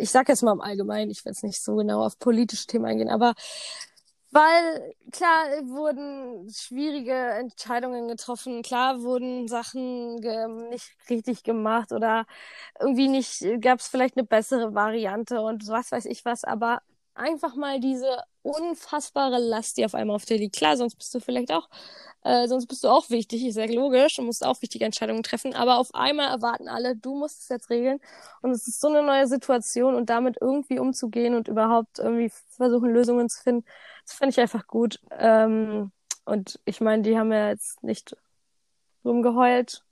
ich 0.00 0.10
sag 0.10 0.28
jetzt 0.28 0.42
mal 0.42 0.52
im 0.52 0.60
Allgemeinen, 0.60 1.10
ich 1.10 1.24
will 1.24 1.32
jetzt 1.32 1.44
nicht 1.44 1.62
so 1.62 1.76
genau 1.76 2.04
auf 2.04 2.18
politische 2.18 2.66
Themen 2.66 2.86
eingehen, 2.86 3.10
aber 3.10 3.34
weil 4.32 4.94
klar 5.12 5.46
wurden 5.68 6.50
schwierige 6.50 7.14
Entscheidungen 7.14 8.08
getroffen, 8.08 8.62
klar 8.62 9.02
wurden 9.02 9.48
Sachen 9.48 10.16
nicht 10.68 10.90
richtig 11.08 11.42
gemacht 11.42 11.92
oder 11.92 12.26
irgendwie 12.80 13.08
nicht, 13.08 13.44
gab 13.62 13.80
es 13.80 13.88
vielleicht 13.88 14.16
eine 14.16 14.26
bessere 14.26 14.74
Variante 14.74 15.40
und 15.40 15.66
was 15.68 15.92
weiß 15.92 16.06
ich 16.06 16.24
was, 16.24 16.44
aber 16.44 16.82
einfach 17.16 17.54
mal 17.56 17.80
diese 17.80 18.22
unfassbare 18.42 19.38
Last, 19.38 19.76
die 19.76 19.84
auf 19.84 19.94
einmal 19.94 20.16
auf 20.16 20.24
dir 20.24 20.38
liegt. 20.38 20.56
Klar, 20.56 20.76
sonst 20.76 20.96
bist 20.96 21.14
du 21.14 21.20
vielleicht 21.20 21.52
auch, 21.52 21.68
äh, 22.22 22.46
sonst 22.48 22.66
bist 22.66 22.84
du 22.84 22.88
auch 22.88 23.10
wichtig, 23.10 23.44
ist 23.44 23.56
ja 23.56 23.66
logisch 23.66 24.18
und 24.18 24.26
musst 24.26 24.44
auch 24.44 24.62
wichtige 24.62 24.84
Entscheidungen 24.84 25.22
treffen, 25.22 25.54
aber 25.54 25.78
auf 25.78 25.94
einmal 25.94 26.28
erwarten 26.28 26.68
alle, 26.68 26.96
du 26.96 27.16
musst 27.16 27.42
es 27.42 27.48
jetzt 27.48 27.70
regeln 27.70 28.00
und 28.42 28.50
es 28.52 28.68
ist 28.68 28.80
so 28.80 28.88
eine 28.88 29.02
neue 29.02 29.26
Situation 29.26 29.94
und 29.94 30.10
damit 30.10 30.36
irgendwie 30.40 30.78
umzugehen 30.78 31.34
und 31.34 31.48
überhaupt 31.48 31.98
irgendwie 31.98 32.30
versuchen, 32.50 32.90
Lösungen 32.90 33.28
zu 33.28 33.42
finden, 33.42 33.64
das 34.04 34.14
finde 34.14 34.30
ich 34.30 34.40
einfach 34.40 34.66
gut. 34.66 35.00
Ähm, 35.10 35.90
und 36.24 36.60
ich 36.64 36.80
meine, 36.80 37.02
die 37.02 37.18
haben 37.18 37.32
ja 37.32 37.48
jetzt 37.48 37.82
nicht 37.82 38.16
rumgeheult. 39.04 39.82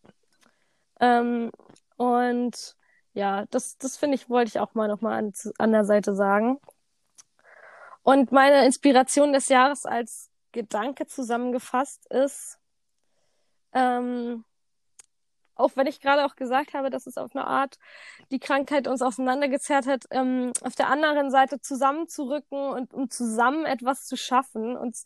Ähm, 1.00 1.50
und 1.96 2.76
ja, 3.14 3.46
das, 3.46 3.78
das 3.78 3.96
finde 3.96 4.16
ich, 4.16 4.28
wollte 4.28 4.48
ich 4.48 4.60
auch 4.60 4.74
mal 4.74 4.88
nochmal 4.88 5.18
an, 5.18 5.32
an 5.58 5.72
der 5.72 5.84
Seite 5.84 6.14
sagen. 6.14 6.58
Und 8.04 8.32
meine 8.32 8.66
Inspiration 8.66 9.32
des 9.32 9.48
Jahres 9.48 9.86
als 9.86 10.30
Gedanke 10.52 11.06
zusammengefasst 11.06 12.06
ist, 12.12 12.58
ähm, 13.72 14.44
auch 15.56 15.70
wenn 15.74 15.86
ich 15.86 16.00
gerade 16.00 16.26
auch 16.26 16.36
gesagt 16.36 16.74
habe, 16.74 16.90
dass 16.90 17.06
es 17.06 17.16
auf 17.16 17.34
eine 17.34 17.46
Art 17.46 17.78
die 18.30 18.38
Krankheit 18.38 18.88
uns 18.88 19.00
auseinandergezerrt 19.00 19.86
hat, 19.86 20.04
ähm, 20.10 20.52
auf 20.62 20.74
der 20.74 20.88
anderen 20.88 21.30
Seite 21.30 21.60
zusammenzurücken 21.60 22.58
und 22.58 22.92
um 22.92 23.08
zusammen 23.08 23.64
etwas 23.64 24.04
zu 24.04 24.16
schaffen 24.16 24.76
und 24.76 24.96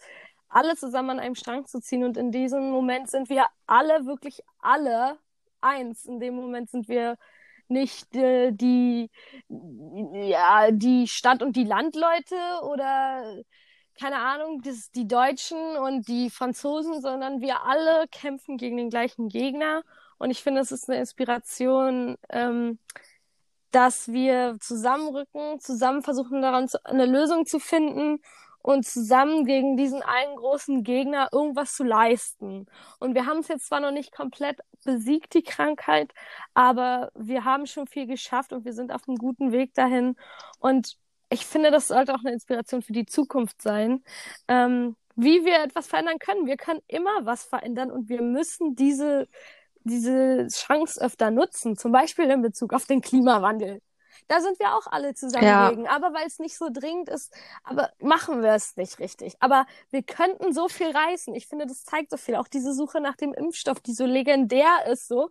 alle 0.48 0.74
zusammen 0.74 1.10
an 1.10 1.20
einem 1.20 1.34
Strang 1.36 1.66
zu 1.66 1.80
ziehen. 1.80 2.02
Und 2.02 2.16
in 2.16 2.32
diesem 2.32 2.70
Moment 2.70 3.08
sind 3.10 3.28
wir 3.28 3.46
alle, 3.66 4.06
wirklich 4.06 4.40
alle 4.60 5.18
eins. 5.60 6.04
In 6.04 6.18
dem 6.18 6.34
Moment 6.34 6.68
sind 6.68 6.88
wir 6.88 7.16
nicht 7.70 8.14
äh, 8.16 8.52
die, 8.52 9.10
ja, 9.48 10.70
die 10.70 11.08
Stadt- 11.08 11.42
und 11.42 11.56
die 11.56 11.64
Landleute 11.64 12.36
oder 12.62 13.42
keine 13.98 14.16
Ahnung, 14.16 14.62
das, 14.62 14.90
die 14.92 15.08
Deutschen 15.08 15.76
und 15.76 16.06
die 16.06 16.30
Franzosen, 16.30 17.00
sondern 17.00 17.40
wir 17.40 17.64
alle 17.64 18.06
kämpfen 18.08 18.56
gegen 18.56 18.76
den 18.76 18.90
gleichen 18.90 19.28
Gegner. 19.28 19.82
Und 20.18 20.30
ich 20.30 20.42
finde, 20.42 20.60
es 20.60 20.70
ist 20.72 20.88
eine 20.88 21.00
Inspiration, 21.00 22.16
ähm, 22.28 22.78
dass 23.70 24.08
wir 24.08 24.56
zusammenrücken, 24.60 25.60
zusammen 25.60 26.02
versuchen, 26.02 26.42
daran 26.42 26.68
zu, 26.68 26.78
eine 26.84 27.06
Lösung 27.06 27.44
zu 27.44 27.58
finden 27.58 28.20
und 28.68 28.84
zusammen 28.84 29.46
gegen 29.46 29.78
diesen 29.78 30.02
einen 30.02 30.36
großen 30.36 30.82
Gegner 30.84 31.30
irgendwas 31.32 31.74
zu 31.74 31.84
leisten. 31.84 32.66
Und 33.00 33.14
wir 33.14 33.24
haben 33.24 33.38
es 33.38 33.48
jetzt 33.48 33.66
zwar 33.66 33.80
noch 33.80 33.92
nicht 33.92 34.12
komplett 34.12 34.60
besiegt, 34.84 35.32
die 35.32 35.42
Krankheit, 35.42 36.12
aber 36.52 37.10
wir 37.14 37.46
haben 37.46 37.64
schon 37.64 37.86
viel 37.86 38.06
geschafft 38.06 38.52
und 38.52 38.66
wir 38.66 38.74
sind 38.74 38.92
auf 38.92 39.08
einem 39.08 39.16
guten 39.16 39.52
Weg 39.52 39.72
dahin. 39.72 40.16
Und 40.58 40.98
ich 41.30 41.46
finde, 41.46 41.70
das 41.70 41.88
sollte 41.88 42.14
auch 42.14 42.20
eine 42.20 42.32
Inspiration 42.32 42.82
für 42.82 42.92
die 42.92 43.06
Zukunft 43.06 43.62
sein. 43.62 44.04
Ähm, 44.48 44.96
wie 45.16 45.46
wir 45.46 45.62
etwas 45.64 45.86
verändern 45.86 46.18
können. 46.18 46.46
Wir 46.46 46.58
können 46.58 46.80
immer 46.88 47.24
was 47.24 47.44
verändern 47.44 47.90
und 47.90 48.10
wir 48.10 48.20
müssen 48.20 48.76
diese, 48.76 49.28
diese 49.84 50.46
Chance 50.48 51.00
öfter 51.00 51.30
nutzen. 51.30 51.76
Zum 51.76 51.90
Beispiel 51.92 52.26
in 52.30 52.42
Bezug 52.42 52.74
auf 52.74 52.84
den 52.84 53.00
Klimawandel. 53.00 53.80
Da 54.26 54.40
sind 54.40 54.58
wir 54.58 54.74
auch 54.74 54.86
alle 54.86 55.14
zusammen 55.14 55.44
ja. 55.44 55.72
Aber 55.90 56.12
weil 56.12 56.26
es 56.26 56.38
nicht 56.38 56.56
so 56.56 56.68
dringend 56.72 57.08
ist, 57.08 57.32
aber 57.64 57.90
machen 58.00 58.42
wir 58.42 58.52
es 58.52 58.76
nicht 58.76 58.98
richtig. 58.98 59.36
Aber 59.40 59.66
wir 59.90 60.02
könnten 60.02 60.52
so 60.52 60.68
viel 60.68 60.90
reißen. 60.90 61.34
Ich 61.34 61.46
finde, 61.46 61.66
das 61.66 61.84
zeigt 61.84 62.10
so 62.10 62.16
viel. 62.16 62.36
Auch 62.36 62.48
diese 62.48 62.74
Suche 62.74 63.00
nach 63.00 63.16
dem 63.16 63.32
Impfstoff, 63.34 63.80
die 63.80 63.92
so 63.92 64.04
legendär 64.06 64.86
ist, 64.90 65.08
so, 65.08 65.30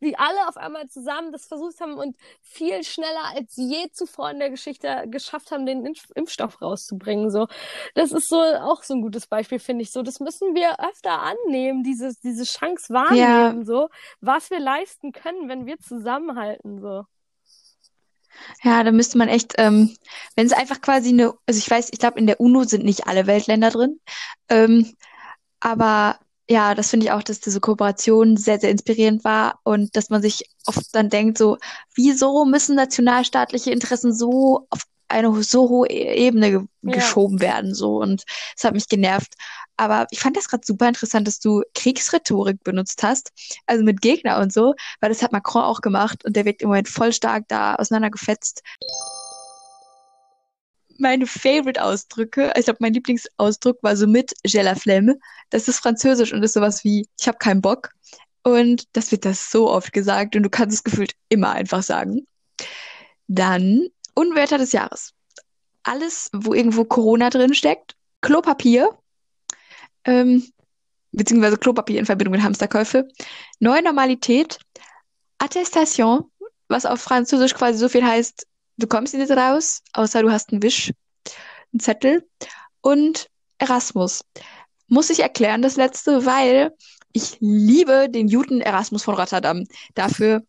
wie 0.00 0.16
alle 0.16 0.48
auf 0.48 0.56
einmal 0.56 0.88
zusammen 0.88 1.32
das 1.32 1.46
versucht 1.46 1.80
haben 1.80 1.94
und 1.94 2.16
viel 2.40 2.82
schneller 2.84 3.24
als 3.34 3.56
je 3.56 3.90
zuvor 3.92 4.30
in 4.30 4.38
der 4.38 4.50
Geschichte 4.50 5.04
geschafft 5.08 5.50
haben, 5.50 5.66
den 5.66 5.94
Impfstoff 6.14 6.60
rauszubringen. 6.62 7.30
So, 7.30 7.46
das 7.94 8.12
ist 8.12 8.28
so 8.28 8.40
auch 8.40 8.82
so 8.82 8.94
ein 8.94 9.02
gutes 9.02 9.26
Beispiel, 9.26 9.58
finde 9.58 9.82
ich. 9.82 9.92
So, 9.92 10.02
das 10.02 10.20
müssen 10.20 10.54
wir 10.54 10.80
öfter 10.80 11.20
annehmen, 11.20 11.82
diese, 11.82 12.12
diese 12.22 12.44
Chance 12.44 12.92
wahrnehmen, 12.92 13.60
ja. 13.60 13.64
so, 13.64 13.88
was 14.20 14.50
wir 14.50 14.60
leisten 14.60 15.12
können, 15.12 15.48
wenn 15.48 15.66
wir 15.66 15.78
zusammenhalten, 15.78 16.80
so. 16.80 17.04
Ja, 18.62 18.82
da 18.84 18.92
müsste 18.92 19.18
man 19.18 19.28
echt, 19.28 19.54
ähm, 19.58 19.94
wenn 20.36 20.46
es 20.46 20.52
einfach 20.52 20.80
quasi 20.80 21.10
eine, 21.10 21.34
also 21.46 21.58
ich 21.58 21.70
weiß, 21.70 21.90
ich 21.92 21.98
glaube, 21.98 22.18
in 22.18 22.26
der 22.26 22.40
UNO 22.40 22.64
sind 22.64 22.84
nicht 22.84 23.06
alle 23.06 23.26
Weltländer 23.26 23.70
drin, 23.70 24.00
ähm, 24.48 24.94
aber 25.60 26.18
ja, 26.48 26.74
das 26.74 26.90
finde 26.90 27.06
ich 27.06 27.12
auch, 27.12 27.22
dass 27.22 27.40
diese 27.40 27.60
Kooperation 27.60 28.36
sehr, 28.36 28.58
sehr 28.60 28.70
inspirierend 28.70 29.24
war 29.24 29.60
und 29.64 29.96
dass 29.96 30.10
man 30.10 30.22
sich 30.22 30.44
oft 30.66 30.94
dann 30.94 31.08
denkt, 31.08 31.38
so, 31.38 31.56
wieso 31.94 32.44
müssen 32.44 32.76
nationalstaatliche 32.76 33.70
Interessen 33.70 34.12
so 34.12 34.66
auf 34.70 34.82
eine 35.08 35.42
so 35.42 35.68
hohe 35.68 35.88
e-, 35.88 36.26
Ebene 36.26 36.50
ge 36.50 36.60
ja. 36.82 36.92
geschoben 36.92 37.40
werden, 37.40 37.74
so 37.74 38.00
und 38.00 38.24
es 38.56 38.64
hat 38.64 38.74
mich 38.74 38.88
genervt. 38.88 39.34
Aber 39.82 40.06
ich 40.12 40.20
fand 40.20 40.36
das 40.36 40.46
gerade 40.48 40.64
super 40.64 40.86
interessant, 40.86 41.26
dass 41.26 41.40
du 41.40 41.64
Kriegsrhetorik 41.74 42.62
benutzt 42.62 43.02
hast, 43.02 43.32
also 43.66 43.82
mit 43.82 44.00
Gegner 44.00 44.38
und 44.38 44.52
so, 44.52 44.74
weil 45.00 45.10
das 45.10 45.24
hat 45.24 45.32
Macron 45.32 45.64
auch 45.64 45.80
gemacht 45.80 46.24
und 46.24 46.36
der 46.36 46.44
wird 46.44 46.62
im 46.62 46.68
Moment 46.68 46.88
voll 46.88 47.12
stark 47.12 47.48
da 47.48 47.74
auseinandergefetzt. 47.74 48.62
Meine 50.98 51.26
Favorite-Ausdrücke, 51.26 52.52
ich 52.56 52.66
glaube, 52.66 52.76
mein 52.78 52.94
Lieblingsausdruck 52.94 53.82
war 53.82 53.96
so 53.96 54.06
mit 54.06 54.32
J'ai 54.46 54.62
la 54.62 54.76
flemme. 54.76 55.18
Das 55.50 55.66
ist 55.66 55.80
französisch 55.80 56.32
und 56.32 56.44
ist 56.44 56.52
sowas 56.52 56.84
wie 56.84 57.08
ich 57.18 57.26
habe 57.26 57.38
keinen 57.38 57.60
Bock. 57.60 57.90
Und 58.44 58.84
das 58.92 59.10
wird 59.10 59.24
das 59.24 59.50
so 59.50 59.68
oft 59.68 59.92
gesagt 59.92 60.36
und 60.36 60.44
du 60.44 60.50
kannst 60.50 60.76
es 60.76 60.84
gefühlt 60.84 61.14
immer 61.28 61.50
einfach 61.50 61.82
sagen. 61.82 62.28
Dann 63.26 63.88
Unwetter 64.14 64.58
des 64.58 64.70
Jahres. 64.70 65.12
Alles, 65.82 66.30
wo 66.32 66.54
irgendwo 66.54 66.84
Corona 66.84 67.30
drin 67.30 67.52
steckt. 67.52 67.96
Klopapier 68.20 68.96
ähm, 70.04 70.44
beziehungsweise 71.12 71.56
Klopapier 71.56 71.98
in 71.98 72.06
Verbindung 72.06 72.32
mit 72.32 72.42
Hamsterkäufe. 72.42 73.08
Neue 73.60 73.82
Normalität, 73.82 74.58
Attestation, 75.38 76.24
was 76.68 76.86
auf 76.86 77.00
Französisch 77.00 77.54
quasi 77.54 77.78
so 77.78 77.88
viel 77.88 78.04
heißt, 78.04 78.46
du 78.78 78.86
kommst 78.86 79.14
nicht 79.14 79.30
raus, 79.30 79.82
außer 79.92 80.22
du 80.22 80.30
hast 80.30 80.50
einen 80.50 80.62
Wisch, 80.62 80.92
einen 81.72 81.80
Zettel 81.80 82.28
und 82.80 83.28
Erasmus. 83.58 84.24
Muss 84.88 85.10
ich 85.10 85.20
erklären, 85.20 85.62
das 85.62 85.76
letzte, 85.76 86.26
weil 86.26 86.72
ich 87.12 87.36
liebe 87.40 88.08
den 88.08 88.28
Juden 88.28 88.60
Erasmus 88.60 89.04
von 89.04 89.14
Rotterdam 89.14 89.66
dafür, 89.94 90.42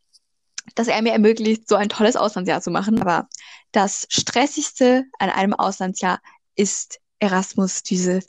dass 0.76 0.88
er 0.88 1.02
mir 1.02 1.12
ermöglicht, 1.12 1.68
so 1.68 1.76
ein 1.76 1.90
tolles 1.90 2.16
Auslandsjahr 2.16 2.62
zu 2.62 2.72
machen. 2.72 3.02
Aber 3.02 3.28
das 3.72 4.08
Stressigste 4.10 5.06
an 5.20 5.30
einem 5.30 5.54
Auslandsjahr 5.54 6.22
ist 6.56 7.00
Erasmus, 7.20 7.84
diese 7.84 8.22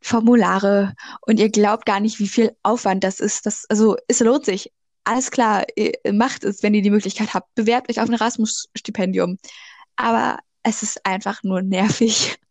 Formulare 0.00 0.94
und 1.22 1.38
ihr 1.40 1.50
glaubt 1.50 1.86
gar 1.86 2.00
nicht, 2.00 2.18
wie 2.18 2.28
viel 2.28 2.56
Aufwand 2.62 3.04
das 3.04 3.20
ist. 3.20 3.46
Das, 3.46 3.64
also 3.68 3.96
es 4.08 4.20
lohnt 4.20 4.44
sich. 4.44 4.72
Alles 5.04 5.30
klar, 5.30 5.64
macht 6.12 6.44
es, 6.44 6.62
wenn 6.62 6.74
ihr 6.74 6.82
die 6.82 6.90
Möglichkeit 6.90 7.34
habt. 7.34 7.54
Bewerbt 7.54 7.90
euch 7.90 8.00
auf 8.00 8.08
ein 8.08 8.14
Erasmus-Stipendium. 8.14 9.38
Aber 9.96 10.38
es 10.62 10.82
ist 10.82 11.04
einfach 11.06 11.42
nur 11.42 11.62
nervig. 11.62 12.38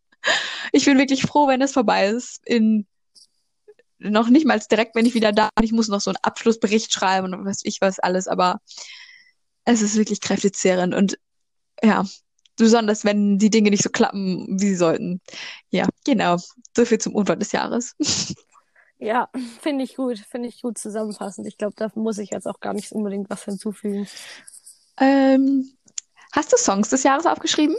Ich 0.74 0.84
bin 0.84 0.98
wirklich 0.98 1.22
froh, 1.22 1.48
wenn 1.48 1.62
es 1.62 1.72
vorbei 1.72 2.08
ist. 2.08 2.46
In 2.46 2.86
noch 4.00 4.30
nicht 4.30 4.46
mal 4.46 4.60
direkt, 4.60 4.96
wenn 4.96 5.06
ich 5.06 5.14
wieder 5.14 5.32
da 5.32 5.50
bin. 5.56 5.64
Ich 5.64 5.72
muss 5.72 5.88
noch 5.88 6.02
so 6.02 6.10
einen 6.10 6.18
Abschlussbericht 6.22 6.92
schreiben 6.92 7.34
und 7.34 7.46
was 7.46 7.62
ich 7.64 7.80
was 7.82 8.00
alles, 8.00 8.28
aber 8.28 8.60
es 9.64 9.82
ist 9.82 9.96
wirklich 9.96 10.20
kräftezehrend. 10.22 10.94
Und 10.94 11.18
ja, 11.84 12.06
besonders 12.58 13.06
wenn 13.06 13.38
die 13.38 13.50
Dinge 13.50 13.70
nicht 13.70 13.84
so 13.84 13.90
klappen, 13.90 14.60
wie 14.60 14.70
sie 14.70 14.76
sollten. 14.76 15.22
Ja, 15.70 15.88
genau. 16.06 16.38
So 16.76 16.86
viel 16.86 17.00
zum 17.00 17.16
Unwort 17.16 17.42
des 17.42 17.52
Jahres. 17.52 17.96
Ja, 19.00 19.30
finde 19.62 19.84
ich 19.84 19.96
gut, 19.96 20.18
finde 20.18 20.50
ich 20.50 20.64
gut 20.64 20.80
zusammenfassend. 20.80 21.46
Ich 21.48 21.60
glaube, 21.60 21.76
da 21.78 21.92
muss 21.94 22.18
ich 22.18 22.32
jetzt 22.32 22.48
auch 22.48 22.60
gar 22.60 22.74
nicht 22.74 22.92
unbedingt 22.92 23.30
was 23.30 23.46
hinzufügen. 23.46 24.08
Ähm, 25.00 25.72
hast 26.32 26.52
du 26.52 26.58
Songs 26.58 26.90
des 26.90 27.04
Jahres 27.04 27.28
aufgeschrieben? 27.28 27.76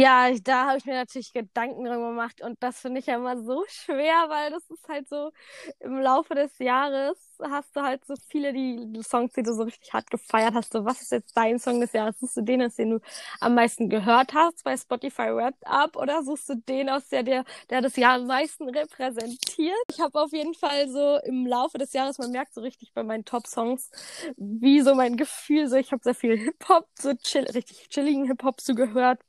Ja, 0.00 0.30
da 0.44 0.66
habe 0.68 0.78
ich 0.78 0.84
mir 0.84 0.94
natürlich 0.94 1.32
Gedanken 1.32 1.82
drüber 1.84 2.10
gemacht 2.10 2.40
und 2.40 2.62
das 2.62 2.78
finde 2.78 3.00
ich 3.00 3.06
ja 3.06 3.16
immer 3.16 3.36
so 3.42 3.64
schwer, 3.68 4.26
weil 4.28 4.50
das 4.52 4.62
ist 4.70 4.86
halt 4.88 5.08
so 5.08 5.32
im 5.80 5.98
Laufe 6.00 6.36
des 6.36 6.56
Jahres 6.60 7.18
hast 7.50 7.74
du 7.76 7.82
halt 7.82 8.04
so 8.04 8.14
viele 8.28 8.52
die 8.52 9.00
Songs, 9.02 9.32
die 9.32 9.42
du 9.42 9.52
so 9.54 9.62
richtig 9.64 9.92
hart 9.92 10.08
gefeiert 10.10 10.54
hast. 10.54 10.72
So, 10.72 10.84
was 10.84 11.02
ist 11.02 11.12
jetzt 11.12 11.36
dein 11.36 11.58
Song 11.58 11.80
des 11.80 11.92
Jahres? 11.92 12.18
Suchst 12.20 12.36
du 12.36 12.42
den 12.42 12.62
aus, 12.62 12.74
den 12.76 12.90
du 12.90 13.00
am 13.40 13.54
meisten 13.56 13.88
gehört 13.88 14.34
hast 14.34 14.62
bei 14.64 14.76
Spotify 14.76 15.34
Wrapped 15.34 15.64
Up 15.66 15.96
oder 15.96 16.22
suchst 16.22 16.48
du 16.48 16.54
den 16.56 16.88
aus, 16.90 17.08
der 17.08 17.22
der, 17.24 17.44
der 17.70 17.80
das 17.80 17.96
Jahr 17.96 18.14
am 18.16 18.26
meisten 18.26 18.68
repräsentiert? 18.68 19.76
Ich 19.90 20.00
habe 20.00 20.20
auf 20.20 20.32
jeden 20.32 20.54
Fall 20.54 20.88
so 20.88 21.18
im 21.24 21.44
Laufe 21.46 21.78
des 21.78 21.92
Jahres, 21.92 22.18
man 22.18 22.30
merkt 22.32 22.54
so 22.54 22.60
richtig 22.60 22.92
bei 22.94 23.02
meinen 23.02 23.24
Top-Songs, 23.24 23.90
wie 24.36 24.80
so 24.80 24.94
mein 24.94 25.16
Gefühl, 25.16 25.68
so 25.68 25.76
ich 25.76 25.90
habe 25.92 26.02
sehr 26.04 26.14
viel 26.14 26.36
Hip-Hop, 26.38 26.86
so 26.98 27.14
chill, 27.14 27.44
richtig 27.54 27.88
chilligen 27.88 28.26
Hip-Hop 28.26 28.60
zugehört 28.60 29.20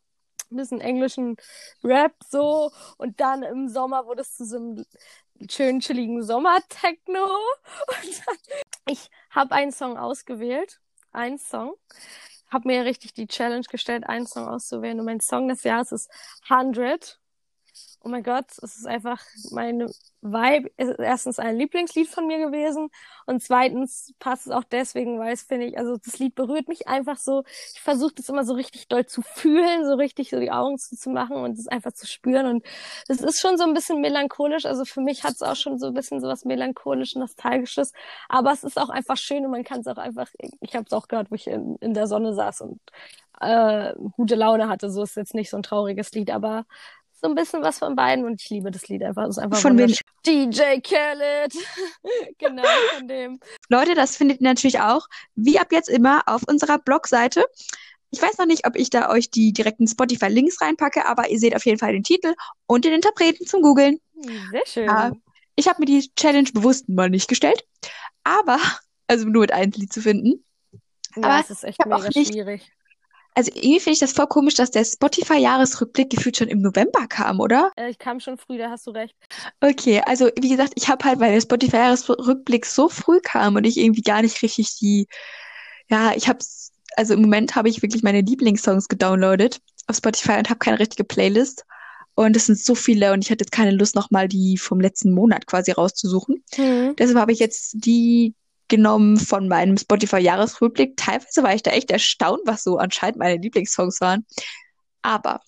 ein 0.52 0.58
bisschen 0.58 0.82
englischen 0.82 1.38
Rap 1.84 2.14
so. 2.30 2.72
Und 2.98 3.20
dann 3.20 3.44
im 3.44 3.68
Sommer 3.68 4.06
wurde 4.06 4.22
es 4.22 4.36
zu 4.36 4.46
so 4.46 4.58
einem 4.58 4.86
schönen 5.50 5.80
chilligen 5.80 6.24
Sommer-Techno. 6.24 7.28
ich 8.88 9.10
habe 9.30 9.54
einen 9.54 9.72
Song 9.72 9.98
ausgewählt, 9.98 10.80
einen 11.12 11.38
Song, 11.38 11.76
habe 12.50 12.68
mir 12.68 12.86
richtig 12.86 13.14
die 13.14 13.28
Challenge 13.28 13.66
gestellt, 13.70 14.08
einen 14.08 14.26
Song 14.26 14.48
auszuwählen. 14.48 15.00
Und 15.00 15.06
mein 15.06 15.22
Song 15.22 15.48
des 15.48 15.64
Jahres 15.64 15.92
ist 15.92 16.12
100 16.50 17.19
oh 18.02 18.10
mein 18.10 18.24
Gott, 18.24 18.46
es 18.62 18.78
ist 18.78 18.88
einfach 18.88 19.22
meine 19.52 19.88
Vibe, 20.22 20.72
ist 20.78 21.00
erstens 21.00 21.40
ein 21.40 21.58
Lieblingslied 21.58 22.08
von 22.08 22.28
mir 22.28 22.38
gewesen 22.38 22.90
und 23.26 23.42
zweitens 23.44 24.14
passt 24.20 24.48
es 24.48 24.52
auch 24.52 24.64
deswegen, 24.64 25.20
weil 25.20 25.34
es 25.34 25.44
finde 25.44 25.68
ich, 25.68 25.78
also 25.78 25.98
das 25.98 26.20
Lied 26.20 26.36
berührt 26.36 26.68
mich 26.68 26.88
einfach 26.88 27.18
so. 27.18 27.44
Ich 27.74 27.82
versuche 27.82 28.14
das 28.16 28.30
immer 28.30 28.44
so 28.44 28.54
richtig 28.54 28.88
doll 28.88 29.06
zu 29.06 29.22
fühlen, 29.22 29.86
so 29.86 29.96
richtig 29.96 30.30
so 30.30 30.40
die 30.40 30.52
Augen 30.52 30.78
zu 30.78 31.10
machen 31.10 31.38
und 31.38 31.58
es 31.58 31.68
einfach 31.68 31.94
zu 31.94 32.08
spüren 32.08 32.46
und 32.48 32.66
es 33.08 33.22
ist 33.22 33.40
schon 33.40 33.58
so 33.58 33.64
ein 33.66 33.74
bisschen 33.74 34.02
melancholisch. 34.02 34.66
Also 34.66 34.86
für 34.86 35.02
mich 35.02 35.24
hat 35.24 35.34
es 35.34 35.42
auch 35.42 35.56
schon 35.56 35.78
so 35.80 35.88
ein 35.88 35.94
bisschen 35.94 36.22
so 36.22 36.28
was 36.28 36.46
melancholisch, 36.46 37.16
nostalgisches, 37.16 37.94
aber 38.30 38.52
es 38.52 38.64
ist 38.64 38.80
auch 38.80 38.90
einfach 38.90 39.18
schön 39.18 39.46
und 39.46 39.52
man 39.52 39.64
kann 39.64 39.82
es 39.82 39.88
auch 39.88 39.98
einfach. 39.98 40.30
Ich 40.62 40.76
habe 40.76 40.86
es 40.86 40.94
auch 40.94 41.08
gehört, 41.08 41.32
wo 41.32 41.36
ich 41.36 41.48
in, 41.48 41.76
in 41.78 41.94
der 41.94 42.08
Sonne 42.08 42.34
saß 42.34 42.62
und 42.62 42.80
äh, 43.42 43.94
gute 44.18 44.36
Laune 44.36 44.68
hatte. 44.70 44.90
So 44.90 45.04
ist 45.04 45.16
jetzt 45.16 45.34
nicht 45.34 45.50
so 45.50 45.58
ein 45.58 45.64
trauriges 45.64 46.12
Lied, 46.12 46.32
aber 46.32 46.66
so 47.22 47.28
ein 47.28 47.36
bisschen 47.36 47.62
was 47.62 47.80
von 47.80 47.96
beiden 47.96 48.26
und 48.26 48.42
ich 48.42 48.50
liebe 48.50 48.72
das 48.72 48.88
Lied 48.88 49.04
einfach. 49.04 49.24
Es 49.24 49.38
ist 49.38 49.40
einfach 49.40 49.60
von 49.60 49.78
wem? 49.78 49.94
DJ 50.26 50.80
Khaled. 50.82 51.54
genau, 52.38 52.64
von 52.96 53.08
dem. 53.08 53.40
Leute, 53.70 53.94
das 53.94 54.16
findet 54.16 54.42
ihr 54.42 54.48
natürlich 54.48 54.80
auch, 54.80 55.08
wie 55.36 55.60
ab 55.60 55.72
jetzt 55.72 55.90
immer, 55.90 56.24
auf 56.28 56.44
unserer 56.48 56.80
Blogseite. 56.80 57.46
Ich 58.12 58.22
weiß 58.22 58.38
noch 58.38 58.46
nicht, 58.46 58.66
ob 58.66 58.76
ich 58.76 58.90
da 58.90 59.10
euch 59.10 59.30
die 59.30 59.54
direkten 59.54 59.88
Spotify-Links 59.88 60.62
reinpacke, 60.62 61.06
aber 61.06 61.30
ihr 61.30 61.40
seht 61.40 61.56
auf 61.56 61.66
jeden 61.66 61.78
Fall 61.78 61.94
den 61.94 62.04
Titel 62.04 62.34
und 62.66 62.86
den 62.86 62.94
Interpreten 62.94 63.46
zum 63.46 63.62
Googlen. 63.62 64.00
Sehr 64.52 64.66
schön. 64.66 64.86
Ja, 64.86 65.12
ich 65.56 65.68
habe 65.68 65.80
mir 65.80 65.86
die 65.86 66.10
Challenge 66.16 66.50
bewusst 66.54 66.90
mal 66.90 67.10
nicht 67.10 67.28
gestellt, 67.28 67.66
aber, 68.24 68.60
also 69.08 69.28
nur 69.28 69.42
mit 69.42 69.52
einem 69.52 69.72
Lied 69.74 69.94
zu 69.94 70.02
finden. 70.02 70.44
Ja, 71.16 71.24
aber 71.24 71.40
es 71.42 71.50
ist 71.50 71.64
echt 71.64 71.86
mega 71.86 72.12
schwierig 72.12 72.72
also 73.36 73.52
irgendwie 73.54 73.80
finde 73.80 73.94
ich 73.94 74.00
das 74.00 74.14
voll 74.14 74.28
komisch, 74.28 74.56
dass 74.56 74.72
der 74.72 74.84
Spotify-Jahresrückblick 74.84 76.10
gefühlt 76.10 76.38
schon 76.38 76.48
im 76.48 76.62
November 76.62 77.08
kam, 77.08 77.40
oder? 77.40 77.72
Äh, 77.76 77.90
ich 77.90 78.00
kam 78.00 78.20
schon 78.20 78.38
früh, 78.38 78.58
da 78.58 78.70
hast 78.70 78.88
du 78.88 78.92
recht. 78.92 79.16
Okay, 79.62 80.02
also 80.06 80.30
wie 80.40 80.50
gesagt, 80.50 80.74
ich 80.76 80.88
habe 80.90 81.06
halt, 81.06 81.20
weil 81.20 81.34
der 81.34 81.42
Spotify-Jahresrückblick 81.42 82.66
so 82.66 82.90
früh 82.90 83.20
kam 83.22 83.56
und 83.56 83.66
ich 83.66 83.78
irgendwie 83.78 84.02
gar 84.02 84.22
nicht 84.22 84.42
richtig 84.42 84.78
die, 84.78 85.08
ja, 85.90 86.14
ich 86.16 86.28
habe 86.28 86.40
also 86.96 87.14
im 87.14 87.22
Moment 87.22 87.56
habe 87.56 87.70
ich 87.70 87.82
wirklich 87.82 88.04
meine 88.04 88.22
Lieblingssongs 88.22 88.88
gedownloadet 88.88 89.62
auf 89.88 89.96
Spotify 89.96 90.34
und 90.34 90.50
habe 90.50 90.60
keine 90.60 90.80
richtige 90.80 91.04
Playlist. 91.04 91.66
Und 92.16 92.36
es 92.36 92.48
sind 92.48 92.60
so 92.60 92.76
viele 92.76 93.14
und 93.14 93.24
ich 93.24 93.32
hatte 93.32 93.44
jetzt 93.44 93.54
keine 93.54 93.72
Lust, 93.72 93.96
nochmal 93.96 94.28
die 94.28 94.58
vom 94.58 94.82
letzten 94.82 95.14
Monat 95.14 95.48
quasi 95.48 95.72
rauszusuchen. 95.72 96.44
Mhm. 96.58 96.96
Deshalb 96.98 97.18
habe 97.18 97.32
ich 97.32 97.40
jetzt 97.40 97.76
die 97.76 98.34
genommen 98.70 99.18
von 99.18 99.48
meinem 99.48 99.78
Spotify-Jahresrückblick. 99.78 100.96
Teilweise 100.98 101.44
war 101.44 101.54
ich 101.54 101.64
da 101.64 101.72
echt 101.72 101.92
erstaunt, 101.92 102.42
was 102.46 102.64
so 102.64 102.78
anscheinend 102.78 103.18
meine 103.18 103.42
Lieblingssongs 103.42 104.02
waren. 104.02 104.26
Aber 105.02 105.42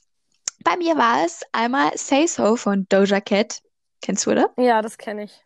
bei 0.64 0.78
mir 0.78 0.96
war 0.96 1.26
es 1.26 1.42
einmal 1.52 1.92
Say 1.98 2.28
So 2.28 2.56
von 2.56 2.86
Doja 2.90 3.22
Cat. 3.22 3.62
Kennst 4.02 4.26
du, 4.26 4.32
oder? 4.32 4.50
Ja, 4.58 4.82
das 4.82 4.98
kenne 4.98 5.24
ich. 5.24 5.44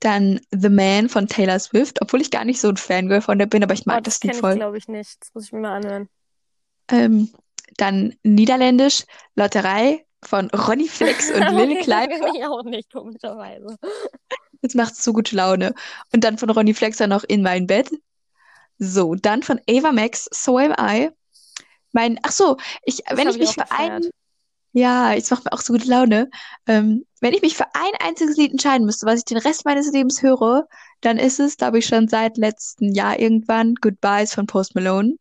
Dann 0.00 0.40
The 0.50 0.68
Man 0.68 1.08
von 1.08 1.26
Taylor 1.26 1.58
Swift, 1.58 2.00
obwohl 2.00 2.20
ich 2.20 2.30
gar 2.30 2.44
nicht 2.44 2.60
so 2.60 2.68
ein 2.68 2.76
Fangirl 2.76 3.20
von 3.20 3.38
der 3.38 3.46
bin, 3.46 3.64
aber 3.64 3.74
ich 3.74 3.84
mag 3.84 3.98
oh, 3.98 4.00
das, 4.02 4.20
das 4.20 4.22
Lied 4.22 4.36
voll. 4.36 4.50
Das 4.50 4.58
glaube 4.58 4.78
ich 4.78 4.88
nicht. 4.88 5.20
Das 5.20 5.34
muss 5.34 5.46
ich 5.46 5.52
mir 5.52 5.60
mal 5.60 5.76
anhören. 5.76 6.08
Ähm, 6.90 7.32
dann 7.76 8.14
Niederländisch 8.22 9.04
Lotterei 9.34 10.06
von 10.24 10.50
Ronny 10.50 10.88
Flex 10.88 11.30
und 11.30 11.40
Lil 11.56 11.82
Klein. 11.82 12.10
Das 12.10 12.20
ich 12.34 12.44
auch 12.44 12.62
nicht, 12.64 12.92
komischerweise. 12.92 13.76
Jetzt 14.62 14.74
macht 14.74 14.94
es 14.94 15.04
so 15.04 15.12
gute 15.12 15.36
Laune. 15.36 15.74
Und 16.12 16.24
dann 16.24 16.38
von 16.38 16.50
Ronny 16.50 16.74
Flexer 16.74 17.06
noch 17.06 17.24
In 17.24 17.42
mein 17.42 17.66
Bett. 17.66 17.90
So, 18.78 19.14
dann 19.14 19.42
von 19.42 19.60
Ava 19.68 19.92
Max, 19.92 20.28
So 20.32 20.58
Am 20.58 20.74
I. 20.78 21.10
Mein, 21.92 22.18
ach 22.22 22.32
so, 22.32 22.56
ich, 22.84 23.02
das 23.04 23.18
wenn 23.18 23.28
ich 23.28 23.38
mich 23.38 23.54
für 23.54 23.70
einen, 23.70 24.10
ja, 24.72 25.12
jetzt 25.12 25.30
macht 25.30 25.44
mir 25.44 25.52
auch 25.52 25.60
so 25.60 25.72
gute 25.72 25.88
Laune. 25.88 26.30
Ähm, 26.66 27.04
wenn 27.20 27.32
ich 27.34 27.42
mich 27.42 27.56
für 27.56 27.66
ein 27.74 27.92
einziges 28.00 28.36
Lied 28.36 28.52
entscheiden 28.52 28.86
müsste, 28.86 29.06
was 29.06 29.20
ich 29.20 29.24
den 29.24 29.38
Rest 29.38 29.64
meines 29.64 29.90
Lebens 29.92 30.22
höre, 30.22 30.68
dann 31.00 31.18
ist 31.18 31.40
es, 31.40 31.56
glaube 31.56 31.78
ich, 31.78 31.86
schon 31.86 32.08
seit 32.08 32.36
letztem 32.36 32.92
Jahr 32.92 33.18
irgendwann 33.18 33.74
Goodbyes 33.76 34.34
von 34.34 34.46
Post 34.46 34.74
Malone. 34.74 35.14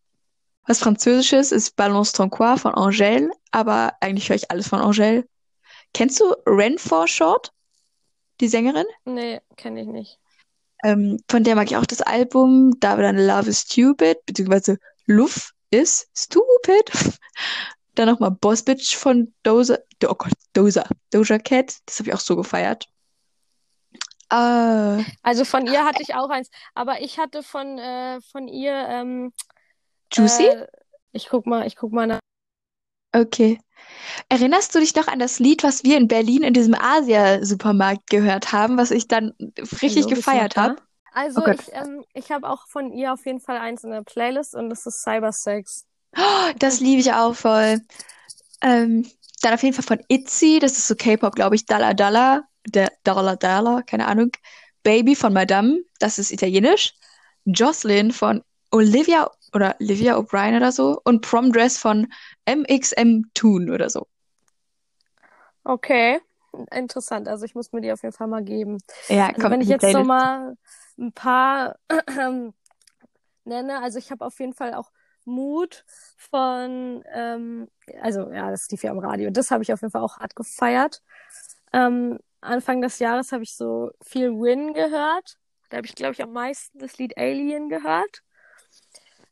Was 0.68 0.80
Französisches 0.80 1.52
ist 1.52 1.78
Balance 1.78 2.12
ton 2.12 2.30
quoi 2.30 2.58
von 2.58 2.74
Angèle, 2.74 3.30
aber 3.52 3.94
eigentlich 4.02 4.30
höre 4.30 4.36
ich 4.36 4.52
alles 4.52 4.68
von 4.68 4.80
Angèle. 4.80 5.24
Kennst 5.94 6.20
du 6.20 6.26
Ren 6.46 6.78
for 6.78 7.08
Short? 7.08 7.54
Die 8.40 8.48
Sängerin. 8.48 8.86
Nee, 9.06 9.42
kenne 9.56 9.82
ich 9.82 9.88
nicht. 9.88 10.20
Ähm, 10.84 11.20
von 11.30 11.44
der 11.44 11.56
mag 11.56 11.70
ich 11.70 11.78
auch 11.78 11.86
das 11.86 12.02
Album. 12.02 12.80
Da 12.80 12.96
war 12.96 13.04
dann 13.04 13.18
Love 13.18 13.50
is 13.50 13.62
Stupid, 13.62 14.26
beziehungsweise 14.26 14.78
Luff 15.06 15.52
is 15.72 16.08
Stupid. 16.16 16.92
dann 17.96 18.10
nochmal 18.10 18.32
Boss 18.32 18.64
Bitch 18.64 18.96
von 18.96 19.34
Doza. 19.44 19.80
Oh 20.06 20.14
Gott, 20.14 20.34
Doza. 20.54 20.86
Doja 21.12 21.40
Cat. 21.40 21.78
Das 21.86 22.00
habe 22.00 22.10
ich 22.10 22.16
auch 22.16 22.20
so 22.20 22.36
gefeiert. 22.36 22.88
Äh, 24.30 25.04
also 25.24 25.46
von 25.46 25.66
ihr 25.68 25.86
hatte 25.86 26.02
ich 26.02 26.14
auch 26.14 26.30
eins, 26.30 26.50
aber 26.76 27.02
ich 27.02 27.18
hatte 27.18 27.44
von, 27.44 27.78
äh, 27.78 28.20
von 28.22 28.48
ihr. 28.48 28.74
Ähm, 28.74 29.34
Juicy? 30.12 30.48
Äh, 30.48 30.68
ich 31.12 31.30
guck 31.30 31.46
mal, 31.46 31.66
ich 31.66 31.76
guck 31.76 31.92
mal 31.92 32.08
nach. 32.08 32.20
Okay. 33.14 33.60
Erinnerst 34.30 34.74
du 34.74 34.80
dich 34.80 34.96
noch 34.96 35.08
an 35.08 35.20
das 35.20 35.40
Lied, 35.40 35.64
was 35.64 35.84
wir 35.84 35.98
in 35.98 36.08
Berlin 36.08 36.44
in 36.44 36.54
diesem 36.54 36.76
Asia-Supermarkt 36.76 38.10
gehört 38.10 38.52
haben, 38.52 38.78
was 38.78 38.92
ich 38.92 39.08
dann 39.08 39.34
richtig 39.82 40.06
Hallo, 40.06 40.16
gefeiert 40.16 40.56
habe? 40.56 40.76
Also 41.14 41.42
oh 41.44 41.50
ich, 41.50 41.74
ähm, 41.74 42.04
ich 42.14 42.32
habe 42.32 42.50
auch 42.50 42.68
von 42.68 42.92
ihr 42.92 43.14
auf 43.14 43.26
jeden 43.26 43.40
Fall 43.40 43.58
eins 43.58 43.84
in 43.84 43.92
der 43.92 44.04
Playlist 44.04 44.56
und 44.56 44.70
das 44.70 44.86
ist 44.86 45.02
Cybersex. 45.02 45.86
Oh, 46.16 46.52
das 46.60 46.80
liebe 46.80 47.02
ich 47.02 47.12
auch 47.14 47.36
voll. 47.36 47.82
Ähm, 48.62 49.10
dann 49.42 49.54
auf 49.54 49.64
jeden 49.64 49.76
Fall 49.76 49.98
von 49.98 50.06
Itzy, 50.10 50.60
das 50.60 50.74
ist 50.74 50.88
so 50.88 50.96
K-Pop, 50.96 51.36
glaube 51.36 51.56
ich, 51.56 51.66
Dalla 51.66 51.94
Dalla, 51.94 52.44
der 52.68 52.92
Dalla 53.04 53.36
Dalla, 53.36 53.82
keine 53.82 54.08
Ahnung. 54.08 54.32
Baby 54.84 55.16
von 55.16 55.34
Madame, 55.34 55.80
das 56.00 56.18
ist 56.18 56.32
italienisch. 56.32 56.94
Jocelyn 57.46 58.12
von 58.12 58.44
Olivia 58.72 59.30
oder 59.54 59.76
Olivia 59.80 60.18
O'Brien 60.18 60.58
oder 60.58 60.72
so 60.72 61.02
und 61.04 61.22
Prom 61.22 61.52
Dress 61.52 61.78
von 61.78 62.08
MXM 62.46 63.24
Toon 63.34 63.70
oder 63.70 63.90
so. 63.90 64.08
Okay, 65.64 66.22
interessant. 66.72 67.28
Also 67.28 67.46
ich 67.46 67.56
muss 67.56 67.72
mir 67.74 67.82
die 67.82 67.92
auf 67.92 68.02
jeden 68.04 68.16
Fall 68.16 68.28
mal 68.28 68.44
geben. 68.44 68.78
Ja, 69.10 69.28
also 69.28 69.50
wenn 69.50 69.62
ich 69.62 69.68
jetzt 69.68 69.92
noch 69.94 70.06
mal 70.06 70.56
ein 70.98 71.12
paar 71.12 71.78
nenne, 73.44 73.82
also 73.82 74.00
ich 74.00 74.12
habe 74.12 74.26
auf 74.26 74.40
jeden 74.40 74.54
Fall 74.54 74.74
auch 74.74 74.92
Mut 75.26 75.84
von, 76.16 77.04
ähm, 77.14 77.68
also 78.02 78.32
ja, 78.32 78.50
das 78.50 78.70
lief 78.70 78.84
ja 78.84 78.92
am 78.92 79.00
Radio. 79.00 79.30
Das 79.30 79.52
habe 79.52 79.62
ich 79.64 79.74
auf 79.74 79.82
jeden 79.82 79.92
Fall 79.92 80.02
auch 80.02 80.18
hart 80.18 80.36
gefeiert. 80.36 81.04
Ähm, 81.74 82.18
Anfang 82.40 82.82
des 82.82 83.00
Jahres 83.00 83.32
habe 83.32 83.44
ich 83.44 83.56
so 83.56 83.92
viel 84.02 84.32
Win 84.32 84.74
gehört. 84.74 85.38
Da 85.70 85.78
habe 85.78 85.88
ich, 85.88 85.96
glaube 85.96 86.14
ich, 86.14 86.24
am 86.24 86.32
meisten 86.32 86.80
das 86.80 86.98
Lied 86.98 87.18
Alien 87.18 87.68
gehört. 87.68 88.24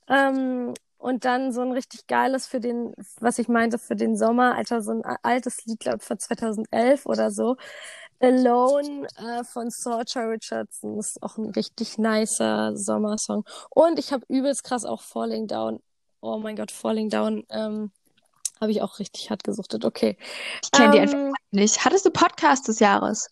Ähm, 0.08 0.74
und 0.98 1.26
dann 1.26 1.52
so 1.52 1.62
ein 1.62 1.72
richtig 1.72 2.08
geiles 2.08 2.48
für 2.48 2.60
den, 2.60 2.94
was 3.20 3.38
ich 3.38 3.48
meinte, 3.48 3.78
für 3.78 3.96
den 3.96 4.18
Sommer, 4.18 4.56
Alter, 4.56 4.82
so 4.82 4.92
ein 4.92 5.04
altes 5.24 5.66
Lied, 5.66 5.80
glaube 5.80 5.98
ich, 6.02 6.04
von 6.04 6.18
2011 6.20 7.06
oder 7.06 7.32
so. 7.32 7.58
Alone 8.20 9.08
äh, 9.18 9.44
von 9.44 9.70
Sorcha 9.70 10.22
Richardson 10.22 10.98
ist 10.98 11.22
auch 11.22 11.38
ein 11.38 11.50
richtig 11.52 11.98
nicer 11.98 12.76
Sommersong. 12.76 13.46
Und 13.70 14.00
ich 14.00 14.14
habe 14.14 14.26
übelst 14.30 14.64
krass 14.64 14.86
auch 14.86 15.02
Falling 15.02 15.48
Down 15.48 15.80
oh 16.26 16.40
mein 16.40 16.56
Gott, 16.56 16.72
Falling 16.72 17.10
Down, 17.10 17.46
ähm, 17.50 17.92
habe 18.60 18.72
ich 18.72 18.82
auch 18.82 19.00
richtig 19.00 19.30
hart 19.30 19.44
gesuchtet. 19.44 19.86
Okay. 19.86 20.18
Ich 20.64 20.72
kenne 20.72 20.92
die 20.92 20.98
Ähm, 20.98 21.04
einfach 21.04 21.34
nicht. 21.52 21.86
Hattest 21.86 22.06
du 22.06 22.10
Podcast 22.10 22.68
des 22.68 22.80
Jahres? 22.80 23.30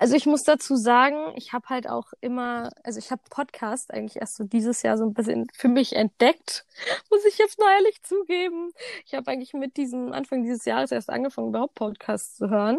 Also 0.00 0.16
ich 0.16 0.24
muss 0.24 0.44
dazu 0.44 0.76
sagen, 0.76 1.34
ich 1.36 1.52
habe 1.52 1.68
halt 1.68 1.86
auch 1.86 2.14
immer, 2.22 2.70
also 2.84 2.98
ich 2.98 3.10
habe 3.10 3.20
Podcast 3.28 3.92
eigentlich 3.92 4.16
erst 4.16 4.36
so 4.36 4.44
dieses 4.44 4.80
Jahr 4.80 4.96
so 4.96 5.04
ein 5.04 5.12
bisschen 5.12 5.48
für 5.52 5.68
mich 5.68 5.94
entdeckt, 5.94 6.64
muss 7.10 7.22
ich 7.26 7.36
jetzt 7.36 7.58
mal 7.58 7.70
ehrlich 7.76 8.02
zugeben. 8.02 8.72
Ich 9.04 9.12
habe 9.12 9.30
eigentlich 9.30 9.52
mit 9.52 9.76
diesem 9.76 10.14
Anfang 10.14 10.42
dieses 10.42 10.64
Jahres 10.64 10.90
erst 10.90 11.10
angefangen, 11.10 11.48
überhaupt 11.48 11.74
Podcasts 11.74 12.36
zu 12.36 12.48
hören. 12.48 12.78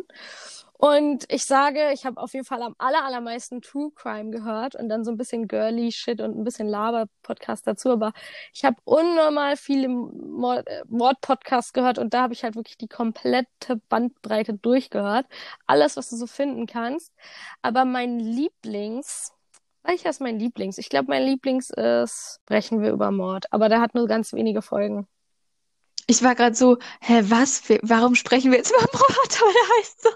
Und 0.84 1.26
ich 1.32 1.46
sage, 1.46 1.92
ich 1.94 2.08
habe 2.08 2.20
auf 2.20 2.34
jeden 2.34 2.44
Fall 2.44 2.64
am 2.64 2.74
aller, 2.80 3.06
allermeisten 3.06 3.62
True 3.62 3.92
Crime 3.94 4.32
gehört 4.32 4.76
und 4.76 4.90
dann 4.90 5.04
so 5.06 5.12
ein 5.12 5.18
bisschen 5.18 5.48
girly 5.48 5.92
Shit 5.92 6.20
und 6.22 6.36
ein 6.36 6.44
bisschen 6.44 6.68
Laber-Podcast 6.68 7.68
dazu. 7.68 7.92
Aber 7.92 8.14
ich 8.52 8.66
habe 8.66 8.78
unnormal 8.84 9.58
viele 9.58 9.90
Mord- 9.90 10.66
äh, 10.68 10.82
Mord-Podcasts 10.88 11.74
gehört 11.74 12.00
und 12.00 12.16
da 12.16 12.24
habe 12.24 12.34
ich 12.34 12.44
halt 12.44 12.56
wirklich 12.56 12.80
die 12.80 12.88
komplette 12.88 13.76
Bandbreite 13.90 14.56
durchgehört. 14.56 15.28
Alles, 15.68 15.98
was 15.98 16.10
du 16.10 16.16
so 16.16 16.26
finden 16.26 16.66
kannst. 16.66 17.14
Aber 17.62 17.86
mein 17.86 18.18
Lieblings, 18.18 19.34
welcher 19.84 20.10
ist 20.10 20.20
mein 20.20 20.40
Lieblings? 20.40 20.80
Ich 20.80 20.90
glaube, 20.90 21.10
mein 21.10 21.24
Lieblings 21.24 21.70
ist 21.70 22.40
Sprechen 22.46 22.82
wir 22.82 22.90
über 22.92 23.12
Mord. 23.12 23.46
Aber 23.54 23.70
der 23.70 23.82
hat 23.82 23.94
nur 23.94 24.08
ganz 24.08 24.34
wenige 24.34 24.64
Folgen. 24.64 25.08
Ich 26.08 26.24
war 26.24 26.34
gerade 26.34 26.56
so, 26.56 26.80
hä, 27.02 27.22
was? 27.26 27.62
Warum 27.84 28.16
sprechen 28.16 28.50
wir 28.50 28.58
jetzt 28.58 28.72
über 28.72 28.82
Mord? 28.82 29.42
Aber 29.42 29.52
der 29.52 29.78
heißt 29.78 30.02
so. 30.02 30.10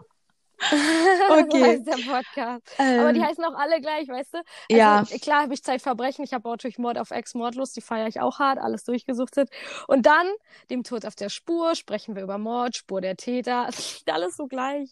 so 1.48 1.58
Okay. 1.58 1.62
heißt 1.62 1.86
der 1.88 1.98
Podcast. 1.98 2.64
Aber 2.96 3.14
die 3.14 3.22
Ähm, 3.22 3.22
heißen 3.22 3.44
auch 3.46 3.56
alle 3.56 3.82
gleich, 3.82 4.08
weißt 4.08 4.36
du? 4.36 4.38
Also 4.72 4.90
ja, 4.90 5.06
klar 5.22 5.44
habe 5.44 5.54
ich 5.54 5.64
Zeitverbrechen, 5.64 6.24
ich 6.24 6.34
habe 6.34 6.48
auch 6.48 6.54
natürlich 6.54 6.78
Mord 6.78 6.98
auf 6.98 7.12
Ex 7.12 7.34
Mordlust, 7.36 7.76
die 7.76 7.82
feiere 7.82 8.08
ich 8.08 8.20
auch 8.22 8.40
hart, 8.40 8.60
alles 8.60 8.84
durchgesuchtet. 8.86 9.50
Und 9.88 10.06
dann 10.06 10.28
dem 10.70 10.84
Tod 10.84 11.06
auf 11.06 11.16
der 11.16 11.30
Spur, 11.30 11.76
sprechen 11.76 12.16
wir 12.16 12.24
über 12.24 12.38
Mord, 12.38 12.76
Spur 12.78 13.02
der 13.02 13.18
Täter, 13.18 13.70
alles 14.10 14.36
so 14.38 14.48
gleich. 14.48 14.90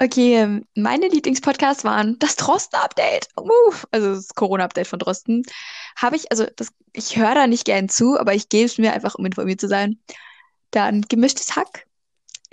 okay. 0.00 0.34
ähm, 0.36 0.66
Meine 0.74 1.08
Lieblingspodcasts 1.08 1.84
waren 1.84 2.18
das 2.18 2.36
Drosten-Update. 2.36 3.28
Uh, 3.38 3.72
also 3.90 4.14
das 4.14 4.28
Corona-Update 4.34 4.86
von 4.86 4.98
Drosten. 4.98 5.42
Habe 5.96 6.16
ich, 6.16 6.30
also 6.30 6.46
das, 6.56 6.68
ich 6.92 7.16
höre 7.16 7.34
da 7.34 7.46
nicht 7.46 7.64
gern 7.64 7.88
zu, 7.88 8.18
aber 8.18 8.34
ich 8.34 8.48
gebe 8.48 8.66
es 8.66 8.78
mir 8.78 8.92
einfach, 8.92 9.14
um 9.16 9.26
informiert 9.26 9.60
zu 9.60 9.68
sein. 9.68 9.98
Dann 10.72 11.02
gemischtes 11.02 11.56
Hack. 11.56 11.87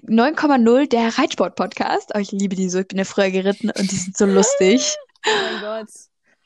9,0, 0.03 0.87
der 0.89 1.17
Reitsport-Podcast. 1.17 2.11
Oh, 2.15 2.19
ich 2.19 2.31
liebe 2.31 2.55
die 2.55 2.69
so. 2.69 2.79
Ich 2.79 2.87
bin 2.87 2.97
ja 2.99 3.05
früher 3.05 3.31
geritten 3.31 3.69
und 3.69 3.91
die 3.91 3.95
sind 3.95 4.17
so 4.17 4.25
lustig. 4.25 4.95
Oh 5.27 5.31
mein 5.53 5.61
Gott. 5.61 5.89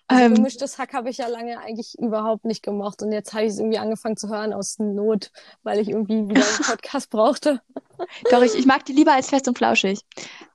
Also 0.07 0.23
Ähm, 0.23 0.35
gemischtes 0.35 0.77
Hack 0.77 0.93
habe 0.93 1.09
ich 1.09 1.17
ja 1.17 1.27
lange 1.27 1.59
eigentlich 1.59 1.99
überhaupt 1.99 2.45
nicht 2.45 2.63
gemocht 2.63 3.01
und 3.01 3.11
jetzt 3.11 3.33
habe 3.33 3.43
ich 3.43 3.51
es 3.51 3.59
irgendwie 3.59 3.77
angefangen 3.77 4.15
zu 4.15 4.29
hören 4.29 4.53
aus 4.53 4.79
Not, 4.79 5.31
weil 5.63 5.79
ich 5.79 5.89
irgendwie 5.89 6.29
wieder 6.29 6.45
einen 6.47 6.57
Podcast 6.65 7.09
brauchte. 7.09 7.61
doch, 8.31 8.41
ich, 8.41 8.55
ich 8.55 8.65
mag 8.65 8.85
die 8.85 8.93
lieber 8.93 9.11
als 9.11 9.27
fest 9.29 9.49
und 9.49 9.57
flauschig. 9.57 9.99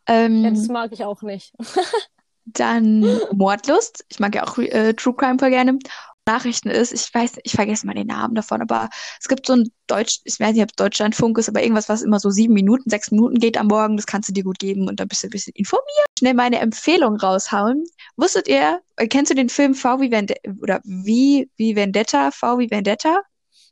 Ja, 0.09 0.27
das 0.27 0.67
Ähm, 0.67 0.67
mag 0.71 0.91
ich 0.93 1.05
auch 1.05 1.21
nicht. 1.21 1.53
dann 2.47 3.01
Mordlust. 3.33 4.07
Ich 4.09 4.21
mag 4.21 4.35
ja 4.35 4.45
auch 4.45 4.57
äh, 4.57 4.95
True 4.95 5.15
Crime 5.15 5.39
voll 5.39 5.51
gerne. 5.51 5.79
Nachrichten 6.27 6.71
ist, 6.71 6.93
ich 6.93 7.13
weiß, 7.13 7.39
ich 7.43 7.53
vergesse 7.53 7.87
mal 7.87 7.95
den 7.95 8.07
Namen 8.07 8.35
davon, 8.35 8.63
aber 8.63 8.89
es 9.21 9.29
gibt 9.29 9.47
so 9.47 9.55
ein 9.55 9.71
Deutsch, 9.87 10.21
ich 10.25 10.41
weiß 10.41 10.55
nicht, 10.55 10.63
ob 10.63 10.71
es 10.71 10.77
Deutschlandfunk 10.77 11.39
ist, 11.39 11.49
aber 11.49 11.63
irgendwas, 11.63 11.89
was 11.89 12.03
immer 12.03 12.19
so 12.19 12.31
sieben 12.31 12.55
Minuten, 12.55 12.89
sechs 12.89 13.11
Minuten 13.11 13.39
geht 13.39 13.59
am 13.59 13.67
Morgen, 13.67 13.97
das 13.97 14.07
kannst 14.07 14.29
du 14.29 14.33
dir 14.33 14.45
gut 14.45 14.59
geben 14.59 14.89
und 14.89 15.01
dann 15.01 15.09
bist 15.09 15.23
du 15.23 15.27
ein 15.27 15.31
bisschen 15.31 15.53
informiert. 15.55 16.07
Schnell 16.19 16.35
meine 16.35 16.61
Empfehlung 16.61 17.17
raushauen. 17.17 17.85
Wusstet 18.17 18.49
ihr, 18.49 18.81
äh, 18.97 19.07
kennst 19.07 19.31
du 19.31 19.35
den 19.35 19.49
Film 19.49 19.75
V 19.75 20.01
wie 20.01 20.11
Vendetta, 20.11 20.41
oder 20.63 20.81
wie, 20.85 21.51
wie 21.57 21.77
Vendetta, 21.77 22.31
V 22.31 22.59
wie 22.59 22.71
Vendetta? 22.71 23.21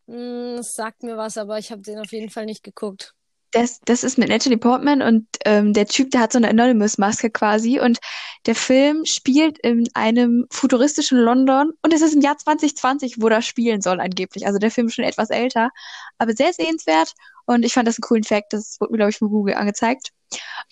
Das 0.06 0.74
sagt 0.74 1.02
mir 1.04 1.16
was, 1.16 1.38
aber 1.38 1.58
ich 1.58 1.70
habe 1.70 1.82
den 1.82 1.98
auf 1.98 2.12
jeden 2.12 2.28
Fall 2.28 2.44
nicht 2.44 2.62
geguckt. 2.62 3.14
Das, 3.52 3.80
das 3.84 4.02
ist 4.02 4.16
mit 4.16 4.30
Natalie 4.30 4.56
Portman 4.56 5.02
und 5.02 5.26
ähm, 5.44 5.74
der 5.74 5.86
Typ, 5.86 6.10
der 6.10 6.22
hat 6.22 6.32
so 6.32 6.38
eine 6.38 6.48
Anonymous-Maske 6.48 7.30
quasi 7.30 7.78
und 7.78 7.98
der 8.46 8.54
Film 8.54 9.04
spielt 9.04 9.58
in 9.58 9.86
einem 9.92 10.46
futuristischen 10.50 11.18
London 11.18 11.72
und 11.82 11.92
es 11.92 12.00
ist 12.00 12.14
im 12.14 12.22
Jahr 12.22 12.38
2020, 12.38 13.20
wo 13.20 13.28
das 13.28 13.44
spielen 13.44 13.82
soll 13.82 14.00
angeblich. 14.00 14.46
Also 14.46 14.58
der 14.58 14.70
Film 14.70 14.86
ist 14.86 14.94
schon 14.94 15.04
etwas 15.04 15.28
älter, 15.28 15.70
aber 16.16 16.32
sehr 16.32 16.52
sehenswert 16.54 17.12
und 17.44 17.64
ich 17.64 17.74
fand 17.74 17.86
das 17.86 17.96
einen 17.96 18.08
coolen 18.08 18.24
Fact. 18.24 18.54
Das 18.54 18.78
wurde 18.80 18.92
mir, 18.92 18.98
glaube 18.98 19.10
ich, 19.10 19.18
von 19.18 19.28
Google 19.28 19.54
angezeigt. 19.54 20.12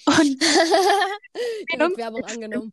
Und, 0.06 0.40
Direkt 1.72 1.98
Werbung 1.98 2.24
angenommen. 2.24 2.72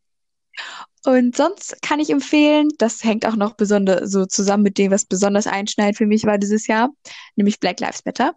und 1.06 1.36
sonst 1.36 1.82
kann 1.82 2.00
ich 2.00 2.10
empfehlen, 2.10 2.70
das 2.78 3.04
hängt 3.04 3.26
auch 3.26 3.36
noch 3.36 3.56
besonders 3.56 4.10
so 4.10 4.26
zusammen 4.26 4.64
mit 4.64 4.78
dem, 4.78 4.92
was 4.92 5.06
besonders 5.06 5.48
einschneidend 5.48 5.98
für 5.98 6.06
mich 6.06 6.24
war 6.24 6.38
dieses 6.38 6.68
Jahr, 6.68 6.90
nämlich 7.36 7.60
Black 7.60 7.82
Lives 7.82 8.06
Matter. 8.06 8.36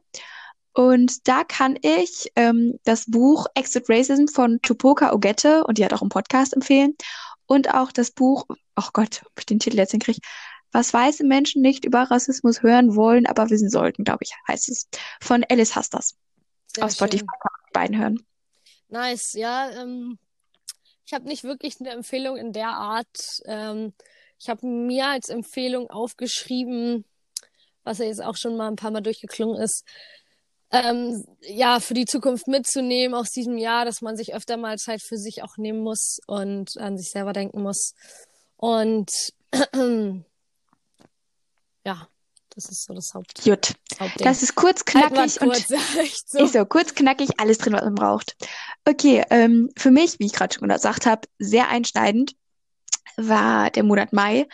Und 0.80 1.28
da 1.28 1.44
kann 1.44 1.78
ich 1.82 2.32
ähm, 2.36 2.78
das 2.84 3.04
Buch 3.04 3.44
Exit 3.54 3.90
Racism 3.90 4.28
von 4.28 4.62
Tupoka 4.62 5.12
Ogette, 5.12 5.62
und 5.64 5.76
die 5.76 5.84
hat 5.84 5.92
auch 5.92 6.00
einen 6.00 6.08
Podcast 6.08 6.54
empfehlen, 6.54 6.96
und 7.44 7.74
auch 7.74 7.92
das 7.92 8.12
Buch, 8.12 8.46
oh 8.48 8.88
Gott, 8.94 9.20
ob 9.26 9.32
ich 9.38 9.44
den 9.44 9.58
Titel 9.58 9.76
jetzt 9.76 9.90
hinkriege, 9.90 10.20
was 10.72 10.94
weiße 10.94 11.22
Menschen 11.24 11.60
nicht 11.60 11.84
über 11.84 12.04
Rassismus 12.04 12.62
hören 12.62 12.96
wollen, 12.96 13.26
aber 13.26 13.50
wissen 13.50 13.68
sollten, 13.68 14.04
glaube 14.04 14.20
ich, 14.22 14.32
heißt 14.48 14.70
es, 14.70 14.88
von 15.20 15.44
Alice 15.50 15.76
Hastas. 15.76 16.16
Sehr 16.68 16.86
Auf 16.86 16.92
Spotify 16.92 17.26
kann 17.26 17.36
man 17.42 17.72
beiden 17.74 17.98
hören. 17.98 18.26
Nice, 18.88 19.34
ja. 19.34 19.70
Ähm, 19.82 20.18
ich 21.04 21.12
habe 21.12 21.28
nicht 21.28 21.44
wirklich 21.44 21.78
eine 21.78 21.90
Empfehlung 21.90 22.38
in 22.38 22.54
der 22.54 22.68
Art. 22.68 23.42
Ähm, 23.44 23.92
ich 24.38 24.48
habe 24.48 24.66
mir 24.66 25.08
als 25.08 25.28
Empfehlung 25.28 25.90
aufgeschrieben, 25.90 27.04
was 27.84 27.98
ja 27.98 28.06
jetzt 28.06 28.22
auch 28.22 28.36
schon 28.38 28.56
mal 28.56 28.68
ein 28.68 28.76
paar 28.76 28.92
Mal 28.92 29.02
durchgeklungen 29.02 29.60
ist, 29.60 29.84
ähm, 30.72 31.24
ja, 31.40 31.80
für 31.80 31.94
die 31.94 32.04
Zukunft 32.04 32.46
mitzunehmen 32.46 33.14
aus 33.14 33.30
diesem 33.30 33.58
Jahr, 33.58 33.84
dass 33.84 34.02
man 34.02 34.16
sich 34.16 34.34
öfter 34.34 34.56
mal 34.56 34.78
Zeit 34.78 35.02
für 35.02 35.18
sich 35.18 35.42
auch 35.42 35.56
nehmen 35.56 35.80
muss 35.80 36.20
und 36.26 36.76
an 36.78 36.96
sich 36.96 37.10
selber 37.10 37.32
denken 37.32 37.62
muss. 37.62 37.94
Und 38.56 39.10
ja, 41.84 42.08
das 42.54 42.68
ist 42.68 42.84
so 42.84 42.94
das 42.94 43.14
Haupt, 43.14 43.42
Gut, 43.42 43.74
Hauptding. 43.98 44.24
das 44.24 44.42
ist 44.42 44.54
kurz, 44.54 44.82
Halt 44.94 45.12
knackig 45.12 45.40
und 45.40 45.48
kurz, 45.48 45.70
echt 45.98 46.30
so. 46.30 46.44
Ist 46.44 46.52
so, 46.52 46.64
kurz, 46.64 46.94
knackig, 46.94 47.38
alles 47.38 47.58
drin, 47.58 47.72
was 47.72 47.82
man 47.82 47.94
braucht. 47.94 48.36
Okay, 48.84 49.24
ähm, 49.30 49.70
für 49.76 49.90
mich, 49.90 50.18
wie 50.18 50.26
ich 50.26 50.32
gerade 50.32 50.54
schon 50.54 50.68
gesagt 50.68 51.06
habe, 51.06 51.28
sehr 51.38 51.68
einschneidend 51.68 52.34
war 53.16 53.70
der 53.70 53.82
Monat 53.82 54.12
Mai, 54.12 54.46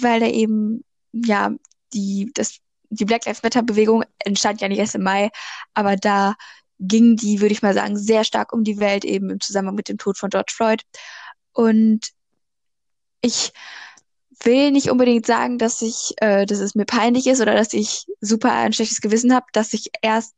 weil 0.00 0.20
da 0.20 0.26
eben, 0.26 0.84
ja, 1.12 1.52
die, 1.92 2.30
das, 2.34 2.58
die 2.92 3.04
Black 3.04 3.24
Lives 3.24 3.42
Matter 3.42 3.62
Bewegung 3.62 4.04
entstand 4.18 4.60
ja 4.60 4.68
nicht 4.68 4.78
erst 4.78 4.94
im 4.94 5.02
Mai, 5.02 5.30
aber 5.74 5.96
da 5.96 6.34
ging 6.78 7.16
die, 7.16 7.40
würde 7.40 7.52
ich 7.52 7.62
mal 7.62 7.74
sagen, 7.74 7.96
sehr 7.96 8.24
stark 8.24 8.52
um 8.52 8.64
die 8.64 8.78
Welt, 8.78 9.04
eben 9.04 9.30
im 9.30 9.40
Zusammenhang 9.40 9.76
mit 9.76 9.88
dem 9.88 9.98
Tod 9.98 10.18
von 10.18 10.30
George 10.30 10.52
Floyd. 10.54 10.82
Und 11.52 12.10
ich 13.20 13.52
will 14.44 14.72
nicht 14.72 14.90
unbedingt 14.90 15.26
sagen, 15.26 15.58
dass 15.58 15.80
ich, 15.80 16.14
äh, 16.16 16.44
dass 16.44 16.58
es 16.58 16.74
mir 16.74 16.84
peinlich 16.84 17.26
ist 17.28 17.40
oder 17.40 17.54
dass 17.54 17.72
ich 17.72 18.06
super 18.20 18.52
ein 18.52 18.72
schlechtes 18.72 19.00
Gewissen 19.00 19.32
habe, 19.32 19.46
dass 19.52 19.72
ich 19.72 19.90
erst 20.02 20.34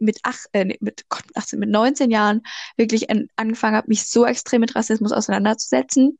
mit 0.00 0.18
acht, 0.22 0.46
äh, 0.52 0.76
mit 0.80 1.08
Gott, 1.10 1.24
18, 1.34 1.58
mit 1.58 1.68
19 1.68 2.10
Jahren 2.10 2.42
wirklich 2.76 3.10
an, 3.10 3.28
angefangen 3.36 3.76
habe, 3.76 3.88
mich 3.88 4.06
so 4.06 4.24
extrem 4.24 4.62
mit 4.62 4.74
Rassismus 4.74 5.12
auseinanderzusetzen. 5.12 6.16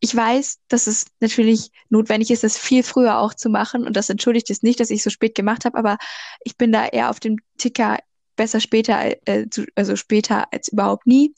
Ich 0.00 0.16
weiß, 0.16 0.60
dass 0.68 0.86
es 0.86 1.06
natürlich 1.20 1.70
notwendig 1.90 2.30
ist, 2.30 2.42
das 2.42 2.56
viel 2.56 2.82
früher 2.82 3.18
auch 3.18 3.34
zu 3.34 3.50
machen 3.50 3.86
und 3.86 3.96
das 3.96 4.08
entschuldigt 4.08 4.48
es 4.50 4.62
nicht, 4.62 4.80
dass 4.80 4.90
ich 4.90 5.02
so 5.02 5.10
spät 5.10 5.34
gemacht 5.34 5.64
habe, 5.64 5.78
aber 5.78 5.98
ich 6.42 6.56
bin 6.56 6.72
da 6.72 6.86
eher 6.86 7.10
auf 7.10 7.20
dem 7.20 7.36
Ticker 7.58 7.98
besser 8.34 8.60
später, 8.60 9.14
äh, 9.28 9.48
zu, 9.50 9.66
also 9.74 9.96
später 9.96 10.50
als 10.52 10.68
überhaupt 10.68 11.06
nie. 11.06 11.34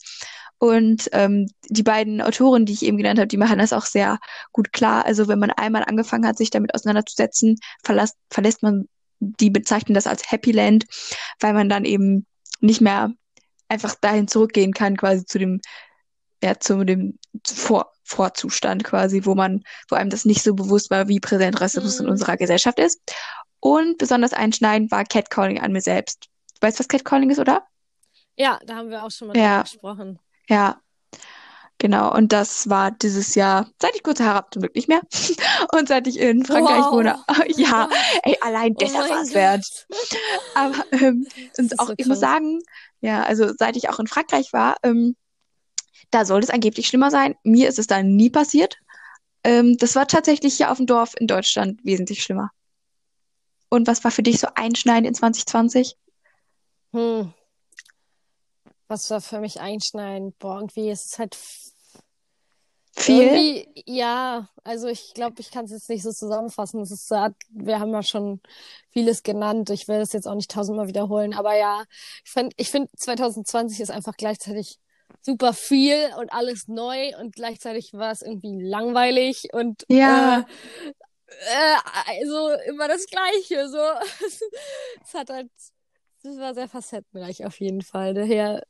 Und 0.57 1.09
ähm, 1.11 1.47
die 1.67 1.83
beiden 1.83 2.21
Autoren, 2.21 2.65
die 2.65 2.71
ich 2.71 2.85
eben 2.85 2.95
genannt 2.95 3.19
habe, 3.19 3.27
die 3.27 3.35
machen 3.35 3.59
das 3.59 3.73
auch 3.73 3.85
sehr 3.85 4.17
gut 4.53 4.71
klar. 4.71 5.05
Also 5.05 5.27
wenn 5.27 5.39
man 5.39 5.51
einmal 5.51 5.83
angefangen 5.83 6.25
hat, 6.25 6.37
sich 6.37 6.51
damit 6.51 6.73
auseinanderzusetzen, 6.73 7.57
verlässt, 7.83 8.15
verlässt 8.29 8.63
man, 8.63 8.87
die 9.19 9.49
bezeichnen 9.49 9.93
das 9.93 10.07
als 10.07 10.31
Happy 10.31 10.53
Land, 10.53 10.85
weil 11.41 11.53
man 11.53 11.67
dann 11.67 11.83
eben 11.83 12.25
nicht 12.61 12.79
mehr 12.79 13.11
einfach 13.67 13.95
dahin 13.95 14.29
zurückgehen 14.29 14.71
kann, 14.71 14.95
quasi 14.95 15.25
zu 15.25 15.37
dem, 15.37 15.59
ja, 16.41 16.57
zu 16.57 16.85
dem 16.85 17.19
Vor 17.45 17.91
Vorzustand 18.03 18.83
quasi, 18.83 19.25
wo 19.25 19.33
man, 19.35 19.63
wo 19.89 19.95
einem 19.95 20.09
das 20.09 20.25
nicht 20.25 20.43
so 20.43 20.53
bewusst 20.53 20.91
war, 20.91 21.07
wie 21.07 21.19
präsent 21.19 21.59
Rassismus 21.61 21.99
in 21.99 22.05
Mhm. 22.05 22.11
unserer 22.11 22.37
Gesellschaft 22.37 22.79
ist. 22.79 22.99
Und 23.59 23.97
besonders 23.97 24.33
einschneidend 24.33 24.91
war 24.91 25.03
Catcalling 25.05 25.59
an 25.61 25.71
mir 25.71 25.81
selbst. 25.81 26.25
Du 26.59 26.67
weißt, 26.67 26.79
was 26.79 26.87
Catcalling 26.87 27.29
ist, 27.29 27.39
oder? 27.39 27.63
Ja, 28.35 28.59
da 28.65 28.75
haben 28.75 28.89
wir 28.89 29.03
auch 29.03 29.11
schon 29.11 29.29
mal 29.29 29.37
Ja. 29.37 29.63
drüber 29.63 29.63
gesprochen. 29.63 30.19
Ja, 30.49 30.81
genau. 31.77 32.13
Und 32.13 32.33
das 32.33 32.69
war 32.69 32.91
dieses 32.91 33.35
Jahr, 33.35 33.69
seit 33.81 33.95
ich 33.95 34.03
kurze 34.03 34.25
Haare 34.25 34.35
habe, 34.35 34.47
zum 34.51 34.61
Glück 34.61 34.75
nicht 34.75 34.87
mehr. 34.89 35.01
Und 35.73 35.87
seit 35.87 36.07
ich 36.07 36.19
in 36.19 36.45
Frankreich 36.45 36.83
Wow. 36.85 36.91
wohne. 36.93 37.23
Ja, 37.55 37.89
ey, 38.23 38.37
allein 38.41 38.73
Oh 38.75 38.77
deshalb 38.81 39.09
mein 39.09 39.17
war 39.17 39.23
es 39.23 39.33
wert. 39.33 39.87
Aber 40.53 40.83
ähm, 40.91 41.27
und 41.57 41.79
auch, 41.79 41.87
so 41.87 41.93
ich 41.97 42.05
muss 42.07 42.19
sagen, 42.19 42.59
ja, 43.01 43.23
also 43.23 43.51
seit 43.57 43.75
ich 43.77 43.89
auch 43.89 43.99
in 43.99 44.07
Frankreich 44.07 44.51
war, 44.53 44.75
ähm, 44.83 45.15
da 46.11 46.25
soll 46.25 46.41
es 46.41 46.49
angeblich 46.49 46.87
schlimmer 46.87 47.11
sein. 47.11 47.35
Mir 47.43 47.69
ist 47.69 47.79
es 47.79 47.87
da 47.87 48.01
nie 48.03 48.29
passiert. 48.29 48.77
Ähm, 49.43 49.77
das 49.77 49.95
war 49.95 50.07
tatsächlich 50.07 50.55
hier 50.55 50.71
auf 50.71 50.77
dem 50.77 50.87
Dorf 50.87 51.13
in 51.19 51.27
Deutschland 51.27 51.83
wesentlich 51.83 52.23
schlimmer. 52.23 52.51
Und 53.69 53.87
was 53.87 54.03
war 54.03 54.11
für 54.11 54.23
dich 54.23 54.39
so 54.39 54.47
einschneidend 54.55 55.07
in 55.07 55.15
2020? 55.15 55.97
Hm. 56.93 57.33
Was 58.87 59.09
war 59.09 59.21
für 59.21 59.39
mich 59.39 59.59
einschneidend? 59.59 60.37
Boah, 60.39 60.57
irgendwie 60.59 60.91
ist 60.91 61.05
es 61.13 61.19
halt 61.19 61.35
Viel? 62.95 63.23
irgendwie, 63.23 63.83
ja, 63.87 64.47
also 64.63 64.87
ich 64.87 65.13
glaube, 65.15 65.41
ich 65.41 65.49
kann 65.49 65.65
es 65.65 65.71
jetzt 65.71 65.89
nicht 65.89 66.03
so 66.03 66.11
zusammenfassen. 66.11 66.81
Es 66.81 66.91
ist, 66.91 67.07
so- 67.07 67.27
wir 67.49 67.79
haben 67.79 67.91
ja 67.91 68.03
schon 68.03 68.39
vieles 68.91 69.23
genannt. 69.23 69.71
Ich 69.71 69.87
will 69.87 69.99
es 69.99 70.13
jetzt 70.13 70.27
auch 70.27 70.35
nicht 70.35 70.51
tausendmal 70.51 70.87
wiederholen, 70.87 71.33
aber 71.33 71.57
ja, 71.57 71.83
ich 72.23 72.31
find, 72.31 72.53
ich 72.57 72.69
finde 72.69 72.89
2020 72.95 73.79
ist 73.79 73.89
einfach 73.89 74.15
gleichzeitig 74.15 74.79
super 75.21 75.53
viel 75.53 76.09
und 76.19 76.31
alles 76.33 76.67
neu 76.67 77.15
und 77.19 77.35
gleichzeitig 77.35 77.93
war 77.93 78.11
es 78.11 78.21
irgendwie 78.21 78.61
langweilig 78.61 79.47
und 79.53 79.83
Ja. 79.89 80.39
äh, 80.39 80.41
äh, 81.27 82.21
also 82.21 82.49
immer 82.67 82.87
das 82.87 83.05
Gleiche. 83.07 83.69
So, 83.69 83.77
es 85.05 85.13
hat 85.13 85.29
halt, 85.29 85.49
es 86.23 86.37
war 86.37 86.53
sehr 86.53 86.67
facettenreich 86.67 87.45
auf 87.45 87.59
jeden 87.59 87.81
Fall. 87.81 88.13
Daher, 88.13 88.63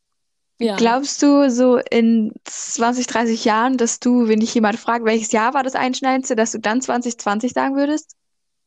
ja. 0.59 0.77
Glaubst 0.77 1.21
du 1.21 1.49
so 1.49 1.77
in 1.77 2.33
20, 2.45 3.07
30 3.07 3.43
Jahren, 3.45 3.77
dass 3.77 3.99
du, 3.99 4.27
wenn 4.27 4.39
dich 4.39 4.53
jemand 4.53 4.79
fragt, 4.79 5.05
welches 5.05 5.31
Jahr 5.31 5.53
war 5.53 5.63
das 5.63 5.75
Einschneidendste, 5.75 6.35
dass 6.35 6.51
du 6.51 6.59
dann 6.59 6.81
2020 6.81 7.53
sagen 7.53 7.75
würdest? 7.75 8.15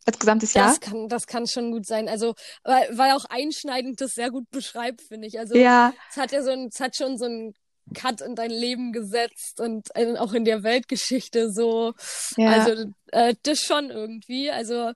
Als 0.04 0.18
gesamtes 0.18 0.54
Jahr? 0.54 0.68
Das 0.68 0.80
kann, 0.80 1.08
das 1.08 1.26
kann 1.26 1.46
schon 1.46 1.72
gut 1.72 1.86
sein. 1.86 2.08
Also, 2.08 2.34
weil, 2.64 2.96
weil 2.96 3.12
auch 3.12 3.24
einschneidend 3.24 4.00
das 4.00 4.14
sehr 4.14 4.30
gut 4.30 4.48
beschreibt, 4.50 5.00
finde 5.02 5.26
ich. 5.26 5.38
Also, 5.38 5.54
Ja, 5.56 5.92
es 6.10 6.16
hat 6.16 6.32
ja 6.32 6.42
so 6.42 6.50
ein, 6.50 6.68
es 6.68 6.78
hat 6.80 6.96
schon 6.96 7.18
so 7.18 7.24
einen 7.24 7.54
Cut 7.94 8.20
in 8.20 8.34
dein 8.34 8.50
Leben 8.50 8.92
gesetzt 8.92 9.60
und 9.60 9.88
äh, 9.94 10.16
auch 10.16 10.32
in 10.32 10.44
der 10.44 10.62
Weltgeschichte 10.62 11.50
so. 11.52 11.94
ja. 12.36 12.68
Also, 12.68 12.74
äh, 13.12 13.34
das 13.42 13.60
schon 13.60 13.90
irgendwie. 13.90 14.50
Also, 14.50 14.92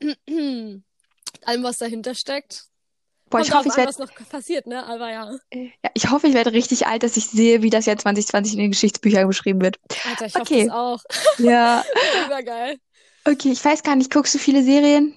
allem, 0.28 0.82
was 1.62 1.78
dahinter 1.78 2.14
steckt. 2.14 2.64
Boah, 3.30 3.38
Kommt 3.38 3.48
ich 3.48 3.52
hoffe, 3.52 3.68
ich 3.68 3.76
werde, 3.76 3.90
was 3.90 3.98
noch 3.98 4.12
passiert, 4.28 4.66
ne? 4.66 4.84
Aber 4.86 5.10
ja. 5.10 5.36
ja, 5.52 5.90
ich 5.94 6.10
hoffe, 6.10 6.26
ich 6.28 6.34
werde 6.34 6.52
richtig 6.52 6.86
alt, 6.86 7.02
dass 7.02 7.16
ich 7.16 7.26
sehe, 7.26 7.62
wie 7.62 7.70
das 7.70 7.86
Jahr 7.86 7.96
2020 7.96 8.54
in 8.54 8.58
den 8.60 8.70
Geschichtsbüchern 8.72 9.26
beschrieben 9.28 9.60
wird. 9.60 9.78
Alter, 10.02 10.26
ich 10.26 10.38
hoffe 10.38 10.50
Okay. 10.50 10.64
das 10.66 10.68
auch. 10.68 11.02
Ja. 11.38 11.84
Mega 12.12 12.40
geil. 12.42 12.78
Okay, 13.26 13.52
ich 13.52 13.62
weiß 13.64 13.82
gar 13.82 13.96
nicht, 13.96 14.10
guckst 14.12 14.34
du 14.34 14.38
viele 14.38 14.62
Serien? 14.62 15.14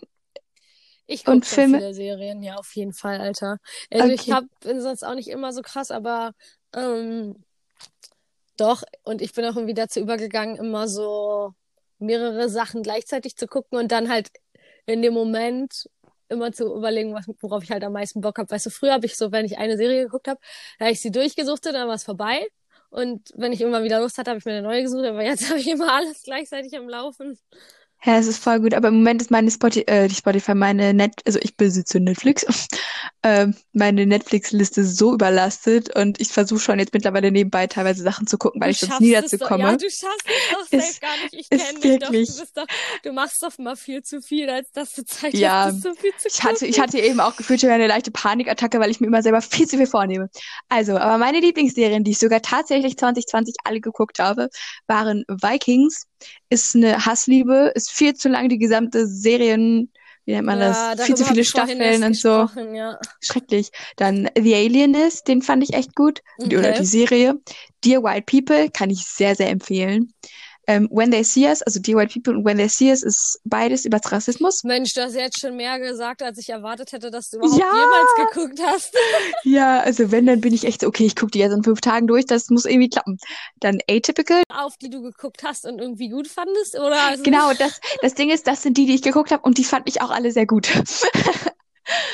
Ich 1.06 1.24
gucke 1.26 1.46
viele 1.46 1.94
Serien, 1.94 2.44
ja, 2.44 2.56
auf 2.56 2.76
jeden 2.76 2.94
Fall, 2.94 3.20
Alter. 3.22 3.58
Also 3.90 4.10
ich 4.10 4.24
Okay. 4.24 4.32
hab, 4.32 4.44
bin 4.60 4.82
sonst 4.82 5.04
auch 5.04 5.16
nicht 5.16 5.30
immer 5.30 5.54
so 5.54 5.62
krass, 5.62 5.90
aber 5.92 6.34
ähm, 6.74 7.44
doch, 8.58 8.84
und 9.04 9.22
ich 9.22 9.34
bin 9.34 9.46
auch 9.46 9.56
irgendwie 9.56 9.74
dazu 9.74 10.00
übergegangen, 10.00 10.58
immer 10.58 10.88
so 10.88 11.54
mehrere 12.00 12.50
Sachen 12.50 12.84
gleichzeitig 12.84 13.36
zu 13.36 13.48
gucken 13.48 13.78
und 13.78 13.92
dann 13.92 14.10
halt 14.10 14.30
in 14.86 15.02
dem 15.02 15.14
Moment 15.14 15.90
immer 16.30 16.52
zu 16.52 16.76
überlegen, 16.76 17.14
was, 17.14 17.28
worauf 17.40 17.64
ich 17.64 17.72
halt 17.72 17.84
am 17.84 17.94
meisten 17.94 18.22
Bock 18.22 18.38
habe. 18.38 18.50
Weißt 18.50 18.66
du, 18.66 18.70
früher 18.70 18.94
habe 18.94 19.06
ich 19.06 19.16
so, 19.16 19.32
wenn 19.32 19.46
ich 19.46 19.58
eine 19.58 19.78
Serie 19.78 20.04
geguckt 20.04 20.28
habe, 20.28 20.40
da 20.80 20.86
habe 20.86 20.94
ich 20.94 21.02
sie 21.02 21.12
durchgesuchtet, 21.12 21.74
dann 21.74 21.88
war 21.88 21.96
es 21.96 22.04
vorbei. 22.04 22.48
Und 22.90 23.32
wenn 23.36 23.54
ich 23.54 23.62
immer 23.62 23.84
wieder 23.84 24.00
Lust 24.00 24.18
hatte, 24.18 24.32
habe 24.32 24.40
ich 24.40 24.46
mir 24.46 24.54
eine 24.54 24.62
neue 24.62 24.84
gesucht, 24.84 25.06
aber 25.06 25.24
jetzt 25.24 25.50
habe 25.50 25.60
ich 25.60 25.68
immer 25.68 25.94
alles 25.94 26.24
gleichzeitig 26.24 26.76
am 26.78 26.90
Laufen. 26.90 27.38
Ja, 28.08 28.18
es 28.18 28.28
ist 28.28 28.42
voll 28.42 28.62
gut, 28.62 28.74
aber 28.74 28.88
im 28.88 28.96
Moment 29.00 29.22
ist 29.22 29.32
meine 29.32 29.52
Spotify, 29.52 29.84
äh, 29.88 30.08
die 30.08 30.16
Spotify, 30.16 30.56
meine 30.56 30.94
Net, 30.94 31.12
also 31.26 31.40
ich 31.42 31.58
besitze 31.58 32.00
Netflix, 32.00 32.46
ähm, 33.24 33.54
meine 33.74 34.06
Netflix-Liste 34.06 34.86
so 34.86 35.14
überlastet 35.14 35.94
und 35.94 36.22
ich 36.22 36.30
versuche 36.30 36.62
schon 36.62 36.80
jetzt 36.80 36.94
mittlerweile 36.94 37.32
nebenbei 37.34 37.68
teilweise 37.68 38.04
Sachen 38.04 38.26
zu 38.26 38.38
gucken, 38.38 38.62
weil 38.62 38.70
Du 38.70 38.76
ich 38.76 38.80
sonst 38.80 39.02
nie 39.02 39.14
es 39.14 39.24
dazu 39.32 39.38
doch. 39.40 39.50
komme. 39.50 39.64
Ja, 39.64 39.76
du 39.76 39.90
schaffst 39.90 40.26
es 40.26 40.52
doch 40.54 40.62
safe 40.72 40.78
Ist- 40.78 41.02
gar 41.02 41.18
nicht. 41.18 41.34
Ich 41.34 41.50
kenne 41.50 41.80
dich 41.82 42.00
doch. 42.00 42.08
Du 42.08 42.14
bist 42.14 42.52
doch, 42.56 42.66
du 43.04 43.12
machst 43.12 43.44
doch 43.44 43.58
mal 43.58 43.76
viel 43.76 44.02
zu 44.04 44.22
viel, 44.22 44.50
als 44.50 44.72
dass 44.72 44.94
du 44.94 45.04
Zeit 45.04 45.34
Ja, 45.34 45.66
hast, 45.66 45.82
so 45.84 45.94
viel 45.94 46.14
zu 46.16 46.30
Ich 46.30 46.42
hatte, 46.44 46.66
ich 46.66 46.80
hatte 46.80 47.00
eben 47.00 47.20
auch 47.20 47.36
gefühlt 47.36 47.60
schon 47.60 47.70
eine 47.72 47.88
leichte 47.88 48.12
Panikattacke, 48.12 48.80
weil 48.80 48.90
ich 48.90 49.02
mir 49.02 49.08
immer 49.08 49.22
selber 49.22 49.42
viel 49.42 49.68
zu 49.68 49.76
viel 49.76 49.86
vornehme. 49.88 50.30
Also, 50.70 50.96
aber 50.98 51.18
meine 51.18 51.42
Lieblingsserien, 51.42 52.06
die 52.06 52.12
ich 52.12 52.20
sogar 52.20 52.42
tatsächlich 52.42 52.96
2020 52.98 53.56
alle 53.66 53.82
geguckt 53.82 54.20
habe, 54.20 54.48
waren 54.88 55.26
Vikings. 55.28 56.04
Ist 56.50 56.76
eine 56.76 57.06
Hassliebe, 57.06 57.72
ist 57.76 57.92
viel 57.92 58.14
zu 58.16 58.30
lang 58.30 58.50
die 58.50 58.58
gesamte 58.58 59.08
Serien, 59.08 59.92
wie 60.26 60.34
nennt 60.34 60.46
man 60.46 60.60
Ja, 60.60 60.96
das? 60.96 61.06
Viel 61.06 61.16
zu 61.16 61.26
viele 61.26 61.44
Staffeln 61.46 62.04
und 62.04 62.16
so. 62.16 62.48
ja. 62.74 63.00
Schrecklich. 63.22 63.72
Dann 63.96 64.30
The 64.38 64.56
Alienist, 64.56 65.28
den 65.28 65.42
fand 65.42 65.64
ich 65.64 65.74
echt 65.74 65.96
gut. 65.96 66.22
Die, 66.40 66.58
oder 66.58 66.70
Okay. 66.70 66.80
die 66.80 66.86
Serie. 66.86 67.36
Dear 67.84 68.04
White 68.04 68.24
People 68.26 68.70
kann 68.70 68.90
ich 68.90 69.06
sehr, 69.06 69.36
sehr 69.36 69.50
empfehlen. 69.50 70.14
Ähm, 70.70 70.90
When 70.92 71.12
They 71.12 71.24
See 71.24 71.48
Us, 71.48 71.62
also 71.62 71.80
Dear 71.80 71.98
White 71.98 72.14
People 72.14 72.36
und 72.38 72.44
When 72.46 72.58
They 72.58 72.68
See 72.68 72.92
Us 72.92 73.02
ist 73.02 73.40
beides 73.46 73.86
über 73.86 74.00
Rassismus. 74.04 74.66
Mensch, 74.66 74.94
du 74.94 75.02
hast 75.02 75.16
jetzt 75.16 75.40
schon 75.40 75.56
mehr 75.56 75.80
gesagt, 75.80 76.22
als 76.22 76.38
ich 76.38 76.50
erwartet 76.50 76.92
hätte, 76.92 77.10
dass 77.10 77.30
du 77.30 77.38
überhaupt 77.38 77.58
Ja. 77.58 77.72
jemals 77.74 78.34
geguckt 78.34 78.62
hast. 78.66 78.94
Ja, 79.44 79.80
also 79.80 80.12
wenn, 80.12 80.26
dann 80.26 80.42
bin 80.42 80.54
ich 80.54 80.66
echt 80.66 80.82
so, 80.82 80.88
okay, 80.88 81.06
ich 81.06 81.16
gucke 81.16 81.32
die 81.32 81.40
jetzt 81.40 81.54
in 81.54 81.64
fünf 81.64 81.80
Tagen 81.80 82.06
durch, 82.08 82.26
das 82.26 82.50
muss 82.50 82.66
irgendwie 82.66 82.90
klappen. 82.90 83.18
Dann 83.62 83.80
Atypical, 83.90 84.44
Auf 84.54 84.76
die 84.78 84.90
du 84.90 85.02
geguckt 85.02 85.44
hast 85.44 85.66
und 85.66 85.80
irgendwie 85.80 86.10
gut 86.10 86.28
fandest, 86.28 86.76
oder? 86.78 87.02
Also, 87.02 87.24
genau, 87.24 87.54
das, 87.58 87.80
das 88.02 88.14
Ding 88.14 88.30
ist, 88.30 88.46
das 88.48 88.62
sind 88.64 88.78
die, 88.78 88.86
die 88.86 88.96
ich 88.96 89.02
geguckt 89.02 89.32
habe 89.32 89.44
und 89.44 89.58
die 89.58 89.64
fand 89.64 89.88
ich 89.88 90.02
auch 90.02 90.10
alle 90.12 90.32
sehr 90.32 90.46
gut. 90.46 90.68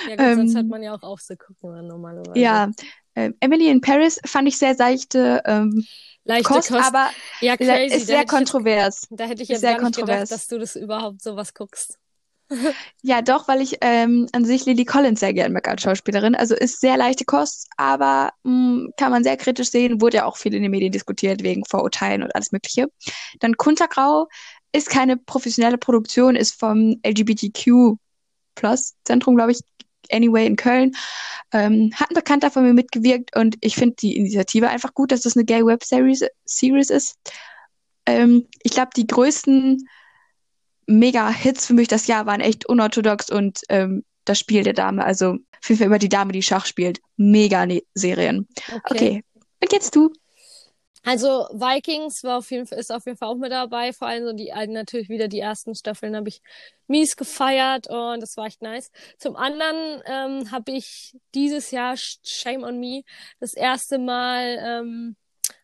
Ja, 0.08 0.16
gut, 0.16 0.36
sonst 0.36 0.52
ähm, 0.52 0.58
hat 0.58 0.68
man 0.68 0.84
ja 0.84 0.94
auch 0.94 1.02
aufzugucken, 1.02 1.88
normalerweise. 1.88 2.40
Ja, 2.40 2.70
ähm, 3.16 3.36
Emily 3.40 3.70
in 3.70 3.82
Paris 3.82 4.20
fand 4.24 4.48
ich 4.48 4.58
sehr 4.60 4.76
seichte 4.76 5.42
ähm, 5.46 5.84
Leichte 6.26 6.44
Kost, 6.44 6.70
Kost. 6.70 6.84
aber 6.86 7.10
Ja, 7.42 7.58
crazy. 7.58 7.96
ist 7.96 8.10
Da 8.10 8.16
sehr 8.16 8.18
hätte 8.20 8.26
ich 8.26 8.30
kontrovers. 8.30 9.08
da 9.10 9.26
hätte 9.26 9.44
ich 9.44 9.50
jetzt 9.50 9.62
sehr 9.62 9.72
nicht 9.82 9.96
gedacht, 9.96 9.96
kontrovers. 9.96 10.30
dass 10.30 10.48
du 10.48 10.58
das 10.60 10.76
überhaupt 10.76 11.22
sowas 11.22 11.54
guckst. 11.54 11.98
Ja, 13.02 13.22
doch, 13.22 13.48
weil 13.48 13.62
ich 13.62 13.78
ähm, 13.82 14.28
an 14.32 14.46
sich 14.46 14.66
Lily 14.66 14.86
Collins 14.86 15.20
sehr 15.20 15.34
gern 15.34 15.52
mag 15.54 15.68
als 15.68 15.82
Schauspielerin. 15.82 16.36
Also 16.36 16.56
ist 16.56 16.80
sehr 16.82 16.98
leichte 16.98 17.26
Kost, 17.26 17.68
aber 17.78 18.32
mh, 18.44 18.90
kann 18.98 19.12
man 19.12 19.24
sehr 19.24 19.38
kritisch 19.38 19.72
sehen. 19.72 20.02
Wurde 20.02 20.18
ja 20.18 20.26
auch 20.26 20.38
viel 20.38 20.54
in 20.54 20.62
den 20.62 20.72
Medien 20.72 20.92
diskutiert 20.92 21.44
wegen 21.44 21.66
Vorurteilen 21.66 22.24
und 22.24 22.34
alles 22.36 22.52
Mögliche. 22.52 22.88
Dann 23.40 23.58
Kuntergrau 23.58 24.28
ist 24.72 24.90
keine 24.90 25.18
professionelle 25.18 25.78
Produktion, 25.78 26.36
ist 26.36 26.58
vom 26.60 27.00
LGBTQ 27.06 27.96
Plus 28.56 28.94
Zentrum, 29.04 29.36
glaube 29.36 29.52
ich, 29.52 29.60
Anyway 30.12 30.46
in 30.46 30.56
Köln. 30.56 30.96
Ähm, 31.52 31.92
hat 31.96 32.10
ein 32.10 32.16
Bekannter 32.16 32.52
von 32.52 32.64
mir 32.64 32.74
mitgewirkt 32.74 33.36
und 33.36 33.58
ich 33.62 33.76
finde 33.76 33.96
die 34.00 34.16
Initiative 34.16 34.70
einfach 34.70 34.94
gut, 34.94 35.12
dass 35.12 35.22
das 35.22 35.36
eine 35.36 35.46
Gay 35.46 35.66
Web 35.66 35.84
Series, 35.84 36.26
Series 36.46 36.90
ist. 36.90 37.18
Ähm, 38.06 38.48
ich 38.64 38.72
glaube, 38.72 38.92
die 38.96 39.08
größten 39.08 39.88
Mega-Hits 40.88 41.68
für 41.68 41.74
mich 41.74 41.88
das 41.88 42.08
Jahr 42.08 42.26
waren 42.26 42.42
echt 42.42 42.68
unorthodox 42.68 43.30
und 43.30 43.62
ähm, 43.70 44.04
das 44.26 44.40
Spiel 44.40 44.64
der 44.64 44.74
Dame, 44.74 45.04
also 45.04 45.34
auf 45.34 45.70
jeden 45.70 45.80
Fall 45.80 45.88
über 45.88 46.00
die 46.00 46.10
Dame, 46.10 46.34
die 46.34 46.42
Schach 46.42 46.66
spielt. 46.66 47.00
Mega-Serien. 47.18 48.48
Okay. 48.68 48.82
Okay. 48.90 49.24
Und 49.62 49.72
jetzt 49.72 49.96
du. 49.96 50.12
Also 51.04 51.48
Vikings 51.52 52.24
war 52.24 52.38
auf 52.38 52.50
jeden 52.50 52.66
Fall, 52.66 52.80
ist 52.80 52.92
auf 52.92 53.06
jeden 53.06 53.18
Fall 53.18 53.28
auch 53.28 53.36
mit 53.36 53.52
dabei. 53.52 53.92
Vor 53.92 54.08
allem 54.08 54.26
so 54.26 54.34
die 54.34 54.54
alten, 54.54 54.74
natürlich 54.74 55.10
wieder 55.10 55.28
die 55.28 55.40
ersten 55.40 55.76
Staffeln 55.76 56.16
habe 56.16 56.30
ich 56.30 56.42
mies 56.88 57.18
gefeiert 57.18 57.88
und 57.88 58.22
das 58.22 58.38
war 58.38 58.46
echt 58.46 58.62
nice. 58.62 58.90
Zum 59.18 59.36
anderen 59.36 60.02
ähm, 60.06 60.52
habe 60.52 60.72
ich 60.72 61.16
dieses 61.36 61.72
Jahr, 61.72 61.96
Shame 61.98 62.64
on 62.64 62.80
Me, 62.80 63.04
das 63.40 63.54
erste 63.54 63.98
Mal 63.98 64.58
ähm, 64.62 65.16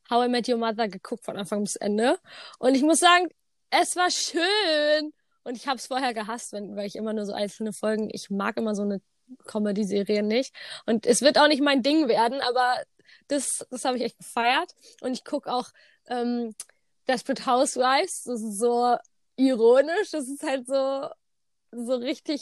How 0.09 0.25
I 0.25 0.29
Met 0.29 0.49
Your 0.49 0.57
Mother 0.57 0.89
geguckt 0.89 1.23
von 1.23 1.37
Anfang 1.37 1.63
bis 1.63 1.75
Ende. 1.77 2.19
Und 2.57 2.75
ich 2.75 2.81
muss 2.83 2.99
sagen, 2.99 3.29
es 3.69 3.95
war 3.95 4.11
schön. 4.11 5.13
Und 5.43 5.55
ich 5.55 5.67
habe 5.67 5.77
es 5.77 5.87
vorher 5.87 6.13
gehasst, 6.13 6.51
wenn, 6.51 6.75
weil 6.75 6.85
ich 6.85 6.95
immer 6.95 7.13
nur 7.13 7.25
so 7.25 7.33
einzelne 7.33 7.71
Folgen, 7.73 8.09
ich 8.11 8.29
mag 8.29 8.57
immer 8.57 8.75
so 8.75 8.81
eine 8.81 9.01
Comedy-Serie 9.45 10.23
nicht. 10.23 10.53
Und 10.85 11.05
es 11.05 11.21
wird 11.21 11.39
auch 11.39 11.47
nicht 11.47 11.61
mein 11.61 11.81
Ding 11.81 12.07
werden, 12.07 12.41
aber 12.41 12.75
das, 13.29 13.65
das 13.69 13.85
habe 13.85 13.97
ich 13.97 14.03
echt 14.03 14.17
gefeiert. 14.17 14.75
Und 15.01 15.13
ich 15.13 15.23
guck 15.23 15.47
auch 15.47 15.69
ähm, 16.07 16.53
Desperate 17.07 17.45
Housewives. 17.45 18.23
Das 18.23 18.41
ist 18.41 18.59
so 18.59 18.97
ironisch. 19.37 20.11
Das 20.11 20.27
ist 20.27 20.43
halt 20.43 20.67
so, 20.67 21.07
so 21.71 21.95
richtig, 21.95 22.41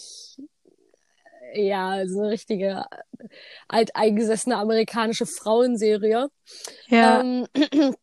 ja, 1.53 2.07
so 2.07 2.21
eine 2.21 2.29
richtige 2.29 2.85
alteingesessene 3.67 4.57
amerikanische 4.57 5.25
Frauenserie. 5.25 6.29
Ja. 6.87 7.21
Ähm, 7.21 7.47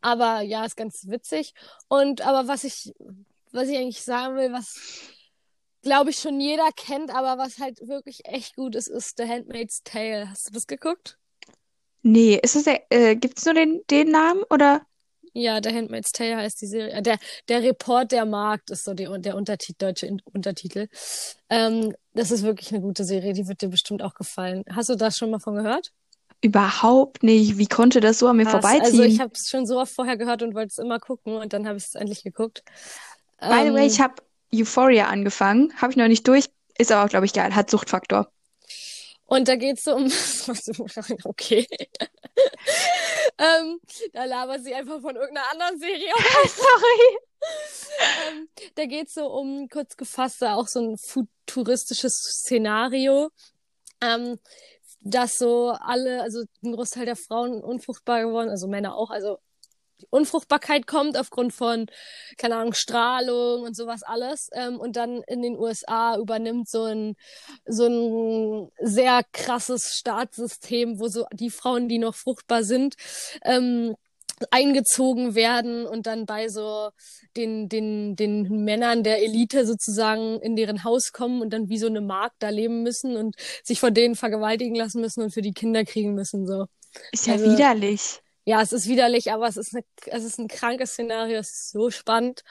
aber 0.00 0.40
ja, 0.40 0.64
ist 0.64 0.76
ganz 0.76 1.08
witzig. 1.08 1.54
Und 1.88 2.22
aber 2.22 2.48
was 2.48 2.64
ich, 2.64 2.94
was 3.52 3.68
ich 3.68 3.76
eigentlich 3.76 4.02
sagen 4.02 4.36
will, 4.36 4.52
was 4.52 4.78
glaube 5.82 6.10
ich 6.10 6.18
schon 6.18 6.40
jeder 6.40 6.70
kennt, 6.76 7.14
aber 7.14 7.42
was 7.42 7.58
halt 7.58 7.86
wirklich 7.88 8.26
echt 8.26 8.54
gut 8.54 8.74
ist, 8.74 8.88
ist 8.88 9.16
The 9.16 9.28
Handmaid's 9.28 9.82
Tale. 9.82 10.28
Hast 10.30 10.48
du 10.48 10.52
das 10.52 10.66
geguckt? 10.66 11.18
Nee, 12.02 12.38
ist 12.42 12.56
das 12.56 12.64
der, 12.64 12.82
äh, 12.90 13.16
gibt's 13.16 13.44
nur 13.44 13.54
den, 13.54 13.82
den 13.90 14.10
Namen 14.10 14.42
oder? 14.50 14.82
Ja, 15.32 15.60
The 15.62 15.70
Handmaid's 15.72 16.10
Tale 16.12 16.36
heißt 16.36 16.60
die 16.60 16.66
Serie. 16.66 17.02
Der, 17.02 17.18
der 17.48 17.62
Report 17.62 18.10
der 18.10 18.26
Markt 18.26 18.70
ist 18.70 18.84
so 18.84 18.94
die, 18.94 19.08
der 19.20 19.36
Untertitel, 19.36 19.78
deutsche 19.78 20.16
Untertitel. 20.32 20.88
Ähm, 21.48 21.94
das 22.14 22.30
ist 22.32 22.42
wirklich 22.42 22.72
eine 22.72 22.80
gute 22.80 23.04
Serie, 23.04 23.32
die 23.32 23.46
wird 23.46 23.62
dir 23.62 23.68
bestimmt 23.68 24.02
auch 24.02 24.14
gefallen. 24.14 24.64
Hast 24.70 24.88
du 24.88 24.96
das 24.96 25.16
schon 25.16 25.30
mal 25.30 25.38
von 25.40 25.54
gehört? 25.54 25.92
Überhaupt 26.42 27.22
nicht. 27.22 27.58
Wie 27.58 27.66
konnte 27.66 28.00
das 28.00 28.18
so 28.18 28.26
an 28.28 28.36
mir 28.38 28.46
Krass. 28.46 28.64
Also 28.80 29.02
vorbeiziehen? 29.02 29.04
ich 29.04 29.20
habe 29.20 29.32
es 29.34 29.48
schon 29.48 29.66
so 29.66 29.78
oft 29.78 29.92
vorher 29.94 30.16
gehört 30.16 30.42
und 30.42 30.54
wollte 30.54 30.68
es 30.68 30.78
immer 30.78 30.98
gucken 30.98 31.34
und 31.36 31.52
dann 31.52 31.66
habe 31.68 31.76
ich 31.78 31.84
es 31.84 31.94
endlich 31.94 32.22
geguckt. 32.24 32.64
By 33.40 33.64
the 33.66 33.72
way, 33.72 33.86
Ähm, 33.86 33.86
ich 33.86 34.00
habe 34.00 34.14
Euphoria 34.54 35.08
angefangen, 35.08 35.72
habe 35.80 35.92
ich 35.92 35.96
noch 35.96 36.08
nicht 36.08 36.26
durch. 36.26 36.46
Ist 36.78 36.92
aber, 36.92 37.08
glaube 37.08 37.26
ich, 37.26 37.32
geil. 37.34 37.54
Hat 37.54 37.70
Suchtfaktor. 37.70 38.32
Und 39.30 39.46
da 39.46 39.54
geht's 39.54 39.84
so 39.84 39.94
um, 39.94 40.06
okay. 41.24 41.64
ähm, 43.38 43.80
da 44.12 44.24
labert 44.24 44.64
sie 44.64 44.74
einfach 44.74 45.00
von 45.00 45.14
irgendeiner 45.14 45.52
anderen 45.52 45.78
Serie. 45.78 46.12
Sorry. 46.48 47.18
ähm, 48.28 48.48
da 48.74 48.86
geht's 48.86 49.14
so 49.14 49.26
um, 49.26 49.68
kurz 49.68 49.96
gefasst, 49.96 50.42
auch 50.42 50.66
so 50.66 50.80
ein 50.80 50.98
futuristisches 50.98 52.14
Szenario. 52.14 53.30
Ähm, 54.00 54.40
dass 55.02 55.38
so 55.38 55.76
alle, 55.78 56.22
also 56.22 56.42
ein 56.64 56.72
Großteil 56.72 57.06
der 57.06 57.16
Frauen 57.16 57.62
unfruchtbar 57.62 58.22
geworden, 58.22 58.50
also 58.50 58.66
Männer 58.66 58.96
auch, 58.96 59.10
also 59.10 59.38
die 60.00 60.06
Unfruchtbarkeit 60.10 60.86
kommt 60.86 61.16
aufgrund 61.16 61.52
von, 61.52 61.86
keine 62.36 62.56
Ahnung, 62.56 62.72
Strahlung 62.74 63.62
und 63.62 63.76
sowas 63.76 64.02
alles. 64.02 64.48
Ähm, 64.52 64.78
und 64.78 64.96
dann 64.96 65.22
in 65.26 65.42
den 65.42 65.58
USA 65.58 66.16
übernimmt 66.16 66.68
so 66.68 66.84
ein, 66.84 67.16
so 67.66 67.86
ein 67.86 68.70
sehr 68.80 69.22
krasses 69.32 69.94
Staatssystem, 69.94 70.98
wo 70.98 71.08
so 71.08 71.26
die 71.32 71.50
Frauen, 71.50 71.88
die 71.88 71.98
noch 71.98 72.14
fruchtbar 72.14 72.64
sind, 72.64 72.94
ähm, 73.44 73.94
eingezogen 74.50 75.34
werden 75.34 75.86
und 75.86 76.06
dann 76.06 76.24
bei 76.24 76.48
so 76.48 76.90
den, 77.36 77.68
den, 77.68 78.16
den 78.16 78.64
Männern 78.64 79.02
der 79.02 79.22
Elite 79.22 79.66
sozusagen 79.66 80.40
in 80.40 80.56
deren 80.56 80.82
Haus 80.82 81.12
kommen 81.12 81.42
und 81.42 81.52
dann 81.52 81.68
wie 81.68 81.76
so 81.76 81.88
eine 81.88 82.00
Magd 82.00 82.36
da 82.38 82.48
leben 82.48 82.82
müssen 82.82 83.16
und 83.16 83.36
sich 83.62 83.80
von 83.80 83.92
denen 83.92 84.14
vergewaltigen 84.14 84.74
lassen 84.74 85.02
müssen 85.02 85.22
und 85.22 85.34
für 85.34 85.42
die 85.42 85.52
Kinder 85.52 85.84
kriegen 85.84 86.14
müssen, 86.14 86.46
so. 86.46 86.64
Ist 87.12 87.26
ja 87.26 87.34
also, 87.34 87.52
widerlich 87.52 88.20
ja, 88.44 88.62
es 88.62 88.72
ist 88.72 88.88
widerlich, 88.88 89.32
aber 89.32 89.46
es 89.46 89.56
ist, 89.56 89.74
eine, 89.74 89.84
es 90.06 90.24
ist 90.24 90.38
ein 90.38 90.48
krankes 90.48 90.92
Szenario, 90.92 91.38
es 91.38 91.50
ist 91.50 91.70
so 91.72 91.90
spannend 91.90 92.42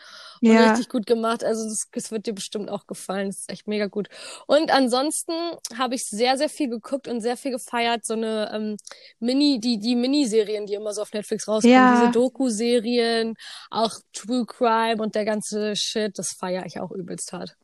und 0.41 0.51
ja. 0.51 0.69
richtig 0.69 0.89
gut 0.89 1.05
gemacht. 1.05 1.43
Also 1.43 1.67
es 1.67 2.11
wird 2.11 2.27
dir 2.27 2.33
bestimmt 2.33 2.69
auch 2.69 2.85
gefallen. 2.85 3.29
Es 3.29 3.39
ist 3.39 3.51
echt 3.51 3.67
mega 3.67 3.87
gut. 3.87 4.07
Und 4.45 4.71
ansonsten 4.71 5.33
habe 5.77 5.95
ich 5.95 6.05
sehr, 6.05 6.37
sehr 6.37 6.49
viel 6.49 6.69
geguckt 6.69 7.07
und 7.07 7.21
sehr 7.21 7.37
viel 7.37 7.51
gefeiert. 7.51 8.05
So 8.05 8.13
eine 8.13 8.51
ähm, 8.53 8.77
Mini, 9.19 9.59
die, 9.59 9.79
die 9.79 9.95
Miniserien, 9.95 10.67
die 10.67 10.75
immer 10.75 10.93
so 10.93 11.01
auf 11.01 11.11
Netflix 11.11 11.47
rauskommen, 11.47 11.75
ja. 11.75 11.99
diese 11.99 12.11
Doku-Serien, 12.11 13.33
auch 13.71 13.93
True 14.13 14.45
Crime 14.45 15.01
und 15.01 15.15
der 15.15 15.25
ganze 15.25 15.75
Shit, 15.75 16.19
das 16.19 16.33
feiere 16.33 16.65
ich 16.65 16.79
auch 16.79 16.91
übelst 16.91 17.33
hart. 17.33 17.55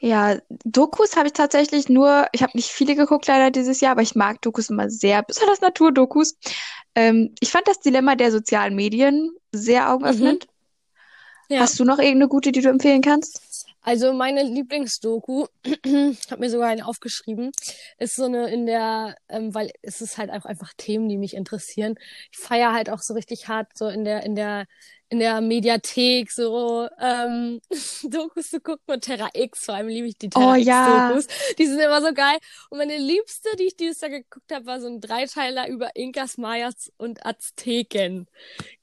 Ja, 0.00 0.38
Dokus 0.64 1.16
habe 1.16 1.28
ich 1.28 1.32
tatsächlich 1.32 1.88
nur, 1.88 2.26
ich 2.32 2.42
habe 2.42 2.52
nicht 2.54 2.70
viele 2.70 2.94
geguckt 2.94 3.26
leider 3.26 3.50
dieses 3.50 3.80
Jahr, 3.80 3.92
aber 3.92 4.02
ich 4.02 4.14
mag 4.14 4.40
Dokus 4.42 4.70
immer 4.70 4.88
sehr, 4.88 5.22
besonders 5.22 5.60
Naturdokus. 5.60 6.36
Ähm, 6.94 7.34
ich 7.40 7.50
fand 7.50 7.68
das 7.68 7.80
Dilemma 7.80 8.14
der 8.14 8.32
sozialen 8.32 8.74
Medien 8.74 9.30
sehr 9.52 9.92
augenöffnend. 9.92 10.46
Mhm. 10.46 11.54
Ja. 11.54 11.60
Hast 11.60 11.80
du 11.80 11.84
noch 11.84 11.98
irgendeine 11.98 12.28
gute, 12.28 12.52
die 12.52 12.60
du 12.60 12.68
empfehlen 12.68 13.00
kannst? 13.00 13.40
Also 13.80 14.12
meine 14.12 14.42
Lieblingsdoku, 14.42 15.46
habe 15.64 16.40
mir 16.40 16.50
sogar 16.50 16.68
eine 16.68 16.86
aufgeschrieben, 16.86 17.52
ist 17.96 18.16
so 18.16 18.24
eine 18.24 18.50
in 18.50 18.66
der, 18.66 19.16
ähm, 19.30 19.54
weil 19.54 19.70
es 19.80 20.02
ist 20.02 20.18
halt 20.18 20.30
auch 20.30 20.44
einfach 20.44 20.74
Themen, 20.76 21.08
die 21.08 21.16
mich 21.16 21.34
interessieren. 21.34 21.94
Ich 22.30 22.38
feiere 22.38 22.74
halt 22.74 22.90
auch 22.90 23.00
so 23.00 23.14
richtig 23.14 23.48
hart 23.48 23.68
so 23.74 23.88
in 23.88 24.04
der 24.04 24.24
in 24.24 24.34
der 24.34 24.66
in 25.10 25.20
der 25.20 25.40
Mediathek 25.40 26.30
so 26.30 26.88
ähm, 27.00 27.60
Dokus 28.02 28.50
zu 28.50 28.60
gucken 28.60 28.84
und 28.86 29.04
Terra 29.04 29.30
X, 29.32 29.64
vor 29.64 29.74
allem 29.74 29.88
liebe 29.88 30.08
ich 30.08 30.18
die 30.18 30.28
Terra 30.28 30.52
oh, 30.52 30.54
X 30.54 30.66
Dokus. 30.66 31.26
Ja. 31.26 31.54
Die 31.58 31.66
sind 31.66 31.78
immer 31.78 32.02
so 32.02 32.12
geil. 32.12 32.38
Und 32.70 32.78
meine 32.78 32.96
liebste, 32.96 33.48
die 33.58 33.64
ich 33.64 33.76
dieses 33.76 34.00
Jahr 34.00 34.10
geguckt 34.10 34.52
habe, 34.52 34.66
war 34.66 34.80
so 34.80 34.86
ein 34.86 35.00
Dreiteiler 35.00 35.68
über 35.68 35.96
Inkas, 35.96 36.36
Mayas 36.36 36.92
und 36.98 37.24
Azteken. 37.24 38.26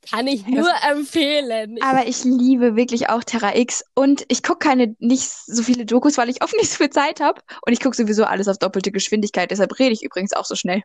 Kann 0.09 0.27
ich 0.27 0.45
nur 0.45 0.71
empfehlen. 0.89 1.81
Aber 1.81 2.07
ich 2.07 2.23
liebe 2.23 2.75
wirklich 2.75 3.09
auch 3.09 3.23
Terra 3.23 3.55
X 3.55 3.83
und 3.93 4.25
ich 4.27 4.43
gucke 4.43 4.59
keine 4.59 4.95
nicht 4.99 5.29
so 5.29 5.63
viele 5.63 5.85
Dokus, 5.85 6.17
weil 6.17 6.29
ich 6.29 6.43
oft 6.43 6.53
nicht 6.57 6.71
so 6.71 6.77
viel 6.77 6.89
Zeit 6.89 7.19
habe 7.19 7.41
und 7.65 7.73
ich 7.73 7.79
gucke 7.79 7.95
sowieso 7.95 8.25
alles 8.25 8.47
auf 8.47 8.57
doppelte 8.57 8.91
Geschwindigkeit, 8.91 9.51
deshalb 9.51 9.77
rede 9.79 9.93
ich 9.93 10.03
übrigens 10.03 10.33
auch 10.33 10.45
so 10.45 10.55
schnell. 10.55 10.81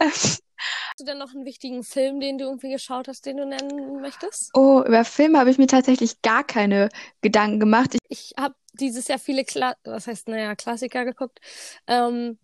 Hast 0.58 1.00
du 1.00 1.04
denn 1.04 1.18
noch 1.18 1.34
einen 1.34 1.44
wichtigen 1.44 1.84
Film, 1.84 2.20
den 2.20 2.38
du 2.38 2.46
irgendwie 2.46 2.70
geschaut 2.70 3.08
hast, 3.08 3.26
den 3.26 3.36
du 3.36 3.46
nennen 3.46 4.00
möchtest? 4.00 4.50
Oh, 4.54 4.82
über 4.86 5.04
Filme 5.04 5.38
habe 5.38 5.50
ich 5.50 5.58
mir 5.58 5.66
tatsächlich 5.66 6.22
gar 6.22 6.44
keine 6.44 6.88
Gedanken 7.20 7.60
gemacht. 7.60 7.94
Ich, 7.94 8.00
ich 8.08 8.32
habe 8.38 8.54
dieses 8.72 9.08
Jahr 9.08 9.18
viele, 9.18 9.44
Kla 9.44 9.74
was 9.84 10.06
heißt, 10.06 10.28
naja, 10.28 10.54
Klassiker 10.54 11.04
geguckt. 11.04 11.40
Ähm, 11.86 12.38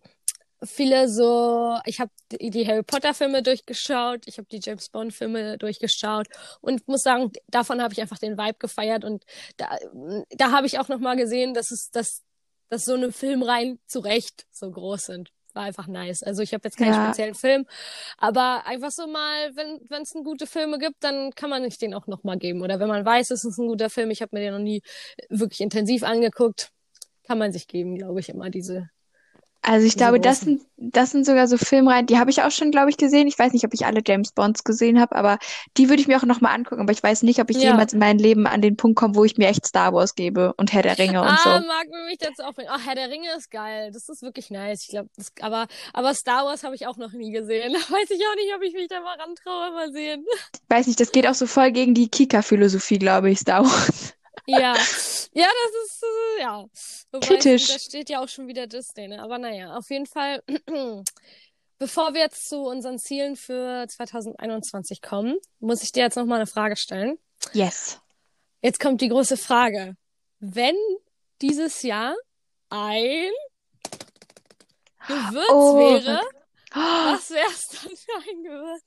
viele 0.63 1.09
so, 1.09 1.77
ich 1.85 1.99
habe 1.99 2.11
die 2.31 2.67
Harry 2.67 2.83
Potter 2.83 3.13
Filme 3.13 3.43
durchgeschaut, 3.43 4.23
ich 4.25 4.37
habe 4.37 4.47
die 4.51 4.59
James 4.63 4.89
Bond 4.89 5.13
Filme 5.13 5.57
durchgeschaut 5.57 6.27
und 6.61 6.87
muss 6.87 7.01
sagen, 7.01 7.31
davon 7.47 7.81
habe 7.81 7.93
ich 7.93 8.01
einfach 8.01 8.17
den 8.17 8.37
Vibe 8.37 8.57
gefeiert 8.59 9.03
und 9.03 9.25
da, 9.57 9.77
da 10.31 10.51
habe 10.51 10.67
ich 10.67 10.79
auch 10.79 10.87
noch 10.87 10.99
mal 10.99 11.15
gesehen, 11.15 11.53
dass 11.53 11.71
es, 11.71 11.91
dass, 11.91 12.23
dass 12.69 12.85
so 12.85 12.93
eine 12.93 13.11
Filmreihen 13.11 13.79
zu 13.85 13.99
Recht 13.99 14.47
so 14.51 14.71
groß 14.71 15.05
sind 15.05 15.34
war 15.55 15.63
einfach 15.63 15.87
nice. 15.87 16.23
Also 16.23 16.41
ich 16.41 16.53
habe 16.53 16.61
jetzt 16.65 16.77
keinen 16.77 16.93
ja. 16.93 17.05
speziellen 17.05 17.35
Film, 17.35 17.65
aber 18.17 18.65
einfach 18.65 18.91
so 18.91 19.07
mal, 19.07 19.55
wenn 19.55 20.01
es 20.01 20.13
gute 20.23 20.47
Filme 20.47 20.77
gibt, 20.79 21.03
dann 21.03 21.31
kann 21.31 21.49
man 21.49 21.63
sich 21.63 21.77
den 21.77 21.93
auch 21.93 22.07
noch 22.07 22.23
mal 22.23 22.37
geben. 22.37 22.61
Oder 22.61 22.79
wenn 22.79 22.87
man 22.87 23.05
weiß, 23.05 23.31
es 23.31 23.43
ist 23.45 23.57
ein 23.57 23.67
guter 23.67 23.89
Film, 23.89 24.11
ich 24.11 24.21
habe 24.21 24.35
mir 24.35 24.41
den 24.41 24.53
noch 24.53 24.59
nie 24.59 24.81
wirklich 25.29 25.61
intensiv 25.61 26.03
angeguckt, 26.03 26.71
kann 27.23 27.37
man 27.37 27.51
sich 27.51 27.67
geben, 27.67 27.95
glaube 27.97 28.19
ich, 28.19 28.29
immer 28.29 28.49
diese 28.49 28.89
also 29.67 29.87
ich 29.87 29.97
glaube, 29.97 30.19
das 30.19 30.41
sind, 30.41 30.61
das 30.77 31.09
sind 31.09 31.25
sogar 31.25 31.47
so 31.47 31.57
Filmreihen, 31.57 32.05
die 32.05 32.19
habe 32.19 32.29
ich 32.29 32.43
auch 32.43 32.51
schon, 32.51 32.69
glaube 32.69 32.91
ich, 32.91 32.97
gesehen. 32.97 33.27
Ich 33.27 33.39
weiß 33.39 33.51
nicht, 33.51 33.65
ob 33.65 33.73
ich 33.73 33.85
alle 33.85 34.01
James 34.05 34.31
Bonds 34.31 34.63
gesehen 34.63 34.99
habe, 34.99 35.15
aber 35.15 35.39
die 35.75 35.89
würde 35.89 36.01
ich 36.01 36.07
mir 36.07 36.17
auch 36.17 36.25
nochmal 36.25 36.53
angucken. 36.53 36.81
Aber 36.81 36.91
ich 36.91 37.01
weiß 37.01 37.23
nicht, 37.23 37.39
ob 37.41 37.49
ich 37.49 37.57
ja. 37.57 37.71
jemals 37.71 37.93
in 37.93 37.99
meinem 37.99 38.19
Leben 38.19 38.45
an 38.45 38.61
den 38.61 38.77
Punkt 38.77 38.95
komme, 38.97 39.15
wo 39.15 39.25
ich 39.25 39.37
mir 39.37 39.47
echt 39.47 39.65
Star 39.65 39.91
Wars 39.91 40.13
gebe 40.13 40.53
und 40.57 40.71
Herr 40.71 40.83
der 40.83 40.99
Ringe 40.99 41.19
und 41.19 41.27
ah, 41.27 41.39
so. 41.43 41.49
Ah, 41.49 41.59
mag 41.61 41.87
mich 42.07 42.19
dazu 42.19 42.43
aufbringen. 42.43 42.69
Ach, 42.71 42.85
Herr 42.85 42.93
der 42.93 43.09
Ringe 43.09 43.29
ist 43.35 43.49
geil. 43.49 43.89
Das 43.91 44.07
ist 44.07 44.21
wirklich 44.21 44.51
nice. 44.51 44.83
Ich 44.83 44.89
glaube, 44.89 45.09
aber, 45.41 45.65
aber 45.93 46.13
Star 46.13 46.45
Wars 46.45 46.63
habe 46.63 46.75
ich 46.75 46.85
auch 46.85 46.97
noch 46.97 47.11
nie 47.11 47.31
gesehen. 47.31 47.73
Da 47.85 47.93
weiß 47.93 48.09
ich 48.09 48.21
auch 48.25 48.35
nicht, 48.35 48.55
ob 48.55 48.61
ich 48.61 48.73
mich 48.73 48.87
da 48.87 49.01
mal 49.01 49.17
rantraue. 49.17 49.71
Mal 49.71 49.91
sehen. 49.91 50.25
Ich 50.53 50.59
weiß 50.69 50.87
nicht, 50.87 50.99
das 50.99 51.11
geht 51.11 51.27
auch 51.27 51.33
so 51.33 51.47
voll 51.47 51.71
gegen 51.71 51.93
die 51.93 52.07
Kika-Philosophie, 52.07 52.99
glaube 52.99 53.31
ich, 53.31 53.39
Star 53.39 53.63
Wars. 53.63 54.13
Ja, 54.47 54.75
ja, 55.33 55.47
das 55.47 55.85
ist, 55.85 56.03
äh, 56.03 56.41
ja. 56.41 56.65
Wobei, 57.11 57.27
Kritisch. 57.27 57.67
Da 57.67 57.79
steht 57.79 58.09
ja 58.09 58.23
auch 58.23 58.29
schon 58.29 58.47
wieder 58.47 58.67
Disney, 58.67 59.07
ne? 59.07 59.21
Aber 59.21 59.37
naja, 59.37 59.75
auf 59.75 59.89
jeden 59.89 60.05
Fall, 60.05 60.43
bevor 61.77 62.13
wir 62.13 62.21
jetzt 62.21 62.47
zu 62.47 62.61
unseren 62.61 62.99
Zielen 62.99 63.35
für 63.35 63.87
2021 63.87 65.01
kommen, 65.01 65.37
muss 65.59 65.83
ich 65.83 65.91
dir 65.91 66.03
jetzt 66.03 66.15
nochmal 66.15 66.37
eine 66.37 66.47
Frage 66.47 66.75
stellen. 66.75 67.17
Yes. 67.53 67.99
Jetzt 68.61 68.79
kommt 68.79 69.01
die 69.01 69.09
große 69.09 69.37
Frage. 69.37 69.95
Wenn 70.39 70.75
dieses 71.41 71.81
Jahr 71.81 72.15
ein 72.69 73.31
Gewürz 75.07 75.49
oh, 75.51 75.77
wäre, 75.77 76.21
was 76.73 77.29
wär's 77.29 77.67
dann 77.67 77.95
für 77.95 78.29
ein 78.29 78.43
Gewürz? 78.43 78.83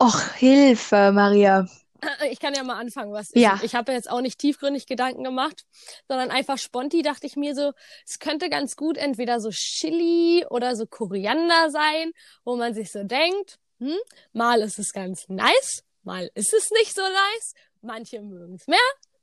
Och, 0.00 0.20
Hilfe, 0.34 1.12
Maria. 1.12 1.66
Ich 2.30 2.40
kann 2.40 2.54
ja 2.54 2.62
mal 2.62 2.78
anfangen, 2.78 3.12
was 3.12 3.30
ja. 3.34 3.56
ich, 3.56 3.64
ich 3.64 3.74
habe 3.74 3.92
jetzt 3.92 4.10
auch 4.10 4.20
nicht 4.20 4.38
tiefgründig 4.38 4.86
Gedanken 4.86 5.24
gemacht, 5.24 5.64
sondern 6.08 6.30
einfach 6.30 6.58
sponti 6.58 7.02
dachte 7.02 7.26
ich 7.26 7.36
mir 7.36 7.54
so, 7.54 7.72
es 8.06 8.18
könnte 8.18 8.48
ganz 8.48 8.76
gut 8.76 8.96
entweder 8.96 9.40
so 9.40 9.50
Chili 9.50 10.46
oder 10.48 10.76
so 10.76 10.86
Koriander 10.86 11.70
sein, 11.70 12.12
wo 12.44 12.56
man 12.56 12.74
sich 12.74 12.92
so 12.92 13.04
denkt, 13.04 13.58
hm, 13.78 13.96
mal 14.32 14.60
ist 14.60 14.78
es 14.78 14.92
ganz 14.92 15.28
nice, 15.28 15.82
mal 16.02 16.30
ist 16.34 16.54
es 16.54 16.70
nicht 16.70 16.94
so 16.94 17.02
nice, 17.02 17.54
manche 17.82 18.20
mögen 18.20 18.54
es 18.54 18.66
mehr, 18.66 18.78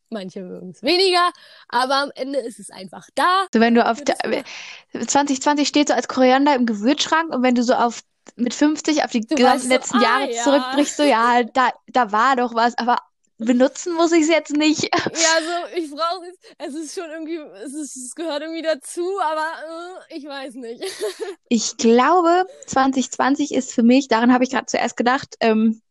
manche 0.10 0.42
mögen 0.42 0.72
es 0.72 0.84
weniger, 0.84 1.32
aber 1.70 1.96
am 1.96 2.12
Ende 2.16 2.40
ist 2.40 2.60
es 2.60 2.70
einfach 2.70 3.08
da. 3.16 3.48
So 3.54 3.60
wenn 3.60 3.76
du 3.76 3.86
auf 3.86 4.02
2020 4.04 5.68
steht 5.68 5.88
so 5.88 5.94
als 5.94 6.08
Koriander 6.08 6.56
im 6.56 6.66
Gewürzschrank 6.66 7.34
und 7.34 7.44
wenn 7.44 7.56
du 7.56 7.64
so 7.64 7.74
auf 7.74 8.02
mit 8.36 8.54
50 8.54 9.04
auf 9.04 9.12
die 9.12 9.22
du 9.22 9.36
gesamten 9.36 9.70
letzten 9.70 10.00
so, 10.00 10.04
Jahre 10.04 10.24
ah, 10.24 10.30
ja. 10.30 10.44
zurückbrichst, 10.44 10.98
so 10.98 11.04
ja, 11.04 11.44
da, 11.44 11.70
da 11.88 12.12
war 12.12 12.36
doch 12.36 12.54
was, 12.54 12.78
aber 12.78 12.98
benutzen 13.38 13.94
muss 13.94 14.12
ich 14.12 14.24
es 14.24 14.30
jetzt 14.30 14.56
nicht. 14.56 14.84
Ja, 14.84 15.00
so 15.04 15.78
ich 15.78 15.90
brauche 15.90 16.26
es. 16.28 16.38
Es 16.58 16.76
ist 16.76 16.96
schon 16.96 17.10
irgendwie, 17.10 17.38
es, 17.66 17.74
ist, 17.74 17.96
es 17.96 18.16
gehört 18.16 18.42
irgendwie 18.42 18.62
dazu, 18.62 19.20
aber 19.20 19.48
äh, 20.10 20.18
ich 20.18 20.26
weiß 20.26 20.56
nicht. 20.56 20.84
ich 21.50 21.78
glaube, 21.78 22.46
2020 22.68 23.54
ist 23.54 23.74
für 23.74 23.84
mich, 23.84 24.08
daran 24.08 24.34
habe 24.34 24.44
ich 24.44 24.52
gerade 24.52 24.68
zuerst 24.68 24.96
gedacht, 24.96 25.36
ähm, 25.40 25.82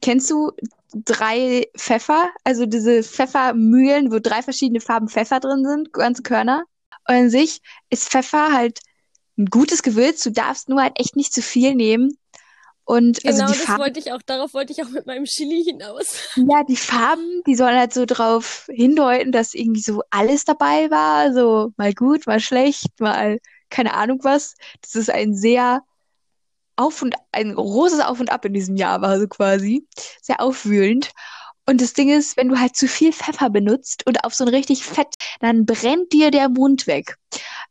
kennst 0.00 0.30
du 0.30 0.52
drei 0.94 1.68
Pfeffer, 1.76 2.30
also 2.44 2.66
diese 2.66 3.02
Pfeffermühlen, 3.02 4.10
wo 4.10 4.18
drei 4.18 4.42
verschiedene 4.42 4.80
Farben 4.80 5.08
Pfeffer 5.08 5.40
drin 5.40 5.64
sind, 5.64 5.92
ganze 5.92 6.22
Körner? 6.22 6.64
Und 7.08 7.14
an 7.14 7.30
sich 7.30 7.60
ist 7.90 8.08
Pfeffer 8.08 8.52
halt 8.52 8.80
ein 9.40 9.46
gutes 9.46 9.82
Gewürz. 9.82 10.22
Du 10.22 10.30
darfst 10.30 10.68
nur 10.68 10.82
halt 10.82 10.98
echt 10.98 11.16
nicht 11.16 11.32
zu 11.32 11.42
viel 11.42 11.74
nehmen. 11.74 12.16
Und 12.84 13.24
also 13.24 13.38
genau, 13.38 13.42
also 13.44 13.52
die 13.52 13.58
das 13.58 13.66
Farben, 13.66 13.82
wollte 13.82 14.00
ich 14.00 14.12
auch, 14.12 14.22
darauf 14.22 14.52
wollte 14.54 14.72
ich 14.72 14.82
auch 14.82 14.88
mit 14.88 15.06
meinem 15.06 15.24
Chili 15.24 15.62
hinaus. 15.64 16.28
Ja, 16.36 16.64
die 16.64 16.76
Farben, 16.76 17.42
die 17.46 17.54
sollen 17.54 17.78
halt 17.78 17.94
so 17.94 18.04
drauf 18.04 18.68
hindeuten, 18.68 19.32
dass 19.32 19.54
irgendwie 19.54 19.80
so 19.80 20.02
alles 20.10 20.44
dabei 20.44 20.90
war. 20.90 21.32
So 21.32 21.72
mal 21.76 21.94
gut, 21.94 22.26
mal 22.26 22.40
schlecht, 22.40 22.88
mal 22.98 23.38
keine 23.68 23.94
Ahnung 23.94 24.18
was. 24.22 24.56
Das 24.82 24.96
ist 24.96 25.10
ein 25.10 25.34
sehr 25.34 25.82
auf 26.76 27.02
und 27.02 27.14
ein 27.30 27.54
großes 27.54 28.00
Auf 28.00 28.20
und 28.20 28.32
Ab 28.32 28.44
in 28.44 28.54
diesem 28.54 28.74
Jahr 28.74 29.00
war 29.02 29.20
so 29.20 29.28
quasi. 29.28 29.86
Sehr 30.20 30.40
aufwühlend. 30.40 31.12
Und 31.66 31.80
das 31.80 31.92
Ding 31.92 32.08
ist, 32.08 32.36
wenn 32.36 32.48
du 32.48 32.58
halt 32.58 32.74
zu 32.74 32.88
viel 32.88 33.12
Pfeffer 33.12 33.50
benutzt 33.50 34.04
und 34.06 34.24
auf 34.24 34.34
so 34.34 34.44
ein 34.44 34.48
richtig 34.48 34.84
Fett, 34.84 35.14
dann 35.38 35.66
brennt 35.66 36.12
dir 36.12 36.32
der 36.32 36.48
Mund 36.48 36.88
weg. 36.88 37.16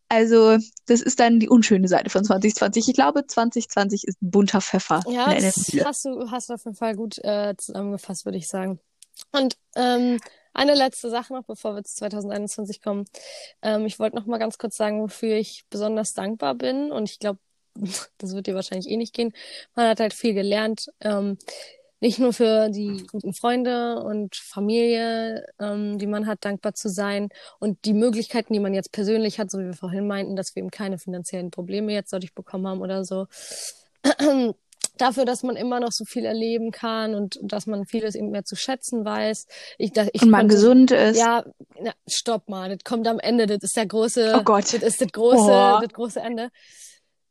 Also, 0.10 0.58
das 0.88 1.02
ist 1.02 1.20
dann 1.20 1.40
die 1.40 1.50
unschöne 1.50 1.88
Seite 1.88 2.10
von 2.10 2.24
2020. 2.24 2.90
Ich 2.90 2.96
glaube, 2.96 3.26
2020 3.28 4.08
ist 4.08 4.18
bunter 4.20 4.60
Pfeffer. 4.60 5.02
Ja, 5.08 5.34
das 5.34 5.72
hast 5.86 6.06
du, 6.06 6.32
hast 6.32 6.50
du 6.50 6.54
auf 6.56 6.66
jeden 6.66 6.76
Fall 6.76 6.96
gut 6.96 7.20
äh, 7.20 7.56
zusammengefasst, 7.56 8.26
würde 8.26 8.40
ich 8.40 8.48
sagen. 8.48 8.80
Und 9.32 9.58
ähm, 9.76 10.20
eine 10.54 10.74
letzte 10.74 11.10
Sache 11.10 11.34
noch, 11.34 11.44
bevor 11.44 11.76
wir 11.76 11.84
zu 11.84 11.96
2021 11.96 12.82
kommen. 12.82 13.06
Ähm, 13.62 13.86
ich 13.86 14.00
wollte 14.00 14.16
noch 14.16 14.26
mal 14.26 14.40
ganz 14.40 14.58
kurz 14.58 14.76
sagen, 14.78 15.02
wofür 15.02 15.36
ich 15.36 15.66
besonders 15.70 16.16
dankbar 16.16 16.56
bin. 16.56 16.92
Und 16.92 17.10
ich 17.10 17.20
glaube, 17.20 17.40
das 18.18 18.34
wird 18.34 18.48
dir 18.48 18.56
wahrscheinlich 18.56 18.90
eh 18.90 18.98
nicht 18.98 19.14
gehen. 19.14 19.34
Man 19.76 19.88
hat 19.88 20.00
halt 20.00 20.14
viel 20.14 20.34
gelernt. 20.34 20.88
Ähm, 21.02 21.38
nicht 22.00 22.20
nur 22.20 22.34
für 22.34 22.70
die 22.70 23.06
guten 23.12 23.34
Freunde 23.34 24.02
und 24.04 24.36
Familie, 24.36 25.46
ähm, 25.60 25.98
die 25.98 26.08
man 26.08 26.28
hat, 26.28 26.46
dankbar 26.46 26.74
zu 26.74 26.90
sein 26.90 27.30
und 27.60 27.86
die 27.86 27.94
Möglichkeiten, 27.94 28.54
die 28.54 28.60
man 28.60 28.74
jetzt 28.74 28.92
persönlich 28.92 29.40
hat, 29.40 29.52
so 29.52 29.60
wie 29.60 29.66
wir 29.66 29.74
vorhin 29.74 30.08
meinten, 30.08 30.36
dass 30.36 30.56
wir 30.56 30.62
eben 30.62 30.72
keine 30.72 30.98
finanziellen 30.98 31.52
Probleme 31.52 31.94
jetzt 31.94 32.14
dadurch 32.14 32.34
bekommen 32.34 32.68
haben 32.68 32.82
oder 32.82 33.04
so. 33.04 33.28
dafür, 34.98 35.26
dass 35.26 35.44
man 35.44 35.56
immer 35.56 35.80
noch 35.80 35.92
so 35.92 36.06
viel 36.06 36.26
erleben 36.26 36.72
kann 36.72 37.16
und 37.16 37.40
dass 37.42 37.68
man 37.68 37.86
vieles 37.86 38.16
eben 38.16 38.32
mehr 38.32 38.44
zu 38.44 38.56
schätzen 38.56 39.06
weiß. 39.06 39.48
Ich, 39.78 39.94
dass 39.94 40.10
ich 40.14 40.22
und 40.22 40.30
man 40.30 40.42
konnte, 40.42 40.56
gesund 40.56 40.92
ist. 40.92 41.18
Ja, 41.18 41.46
na, 41.82 41.92
stopp 42.08 42.50
mal, 42.50 42.70
das 42.70 42.84
kommt 42.84 43.08
am 43.08 43.20
Ende, 43.20 43.48
das 43.48 43.60
ist 43.64 43.78
der 43.78 43.86
große, 43.86 44.36
oh 44.38 44.44
Gott. 44.44 44.74
das 44.74 44.84
ist 44.84 45.02
das 45.02 45.12
große, 45.12 45.42
oh. 45.42 45.80
das 45.82 45.94
große 45.94 46.20
Ende 46.20 46.50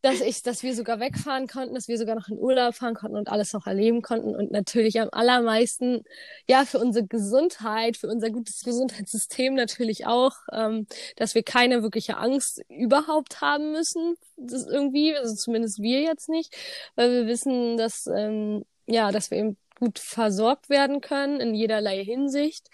dass 0.03 0.21
ich, 0.21 0.43
dass 0.43 0.63
wir 0.63 0.75
sogar 0.75 1.01
wegfahren 1.01 1.49
konnten, 1.49 1.75
dass 1.75 1.89
wir 1.89 1.99
sogar 1.99 2.15
noch 2.15 2.29
in 2.29 2.39
Urlaub 2.39 2.75
fahren 2.75 2.95
konnten 2.95 3.17
und 3.17 3.29
alles 3.29 3.53
noch 3.53 3.67
erleben 3.67 4.03
konnten 4.03 4.35
und 4.35 4.51
natürlich 4.53 5.01
am 5.01 5.09
allermeisten, 5.11 6.05
ja, 6.47 6.65
für 6.65 6.79
unsere 6.79 7.07
Gesundheit, 7.07 7.97
für 7.97 8.09
unser 8.09 8.31
gutes 8.31 8.63
Gesundheitssystem 8.63 9.55
natürlich 9.55 10.07
auch, 10.07 10.33
ähm, 10.53 10.87
dass 11.17 11.35
wir 11.35 11.43
keine 11.43 11.83
wirkliche 11.83 12.17
Angst 12.17 12.63
überhaupt 12.69 13.41
haben 13.41 13.73
müssen, 13.73 14.15
das 14.37 14.67
irgendwie, 14.67 15.17
also 15.17 15.35
zumindest 15.35 15.81
wir 15.83 16.01
jetzt 16.03 16.29
nicht, 16.29 16.55
weil 16.95 17.11
wir 17.11 17.27
wissen, 17.27 17.77
dass, 17.77 18.07
ähm, 18.07 18.65
ja, 18.87 19.11
dass 19.11 19.31
wir 19.31 19.39
eben 19.39 19.57
gut 19.81 19.99
versorgt 19.99 20.71
werden 20.71 21.01
können 21.01 21.41
in 21.41 21.55
jederlei 21.55 22.05
Hinsicht. 22.05 22.69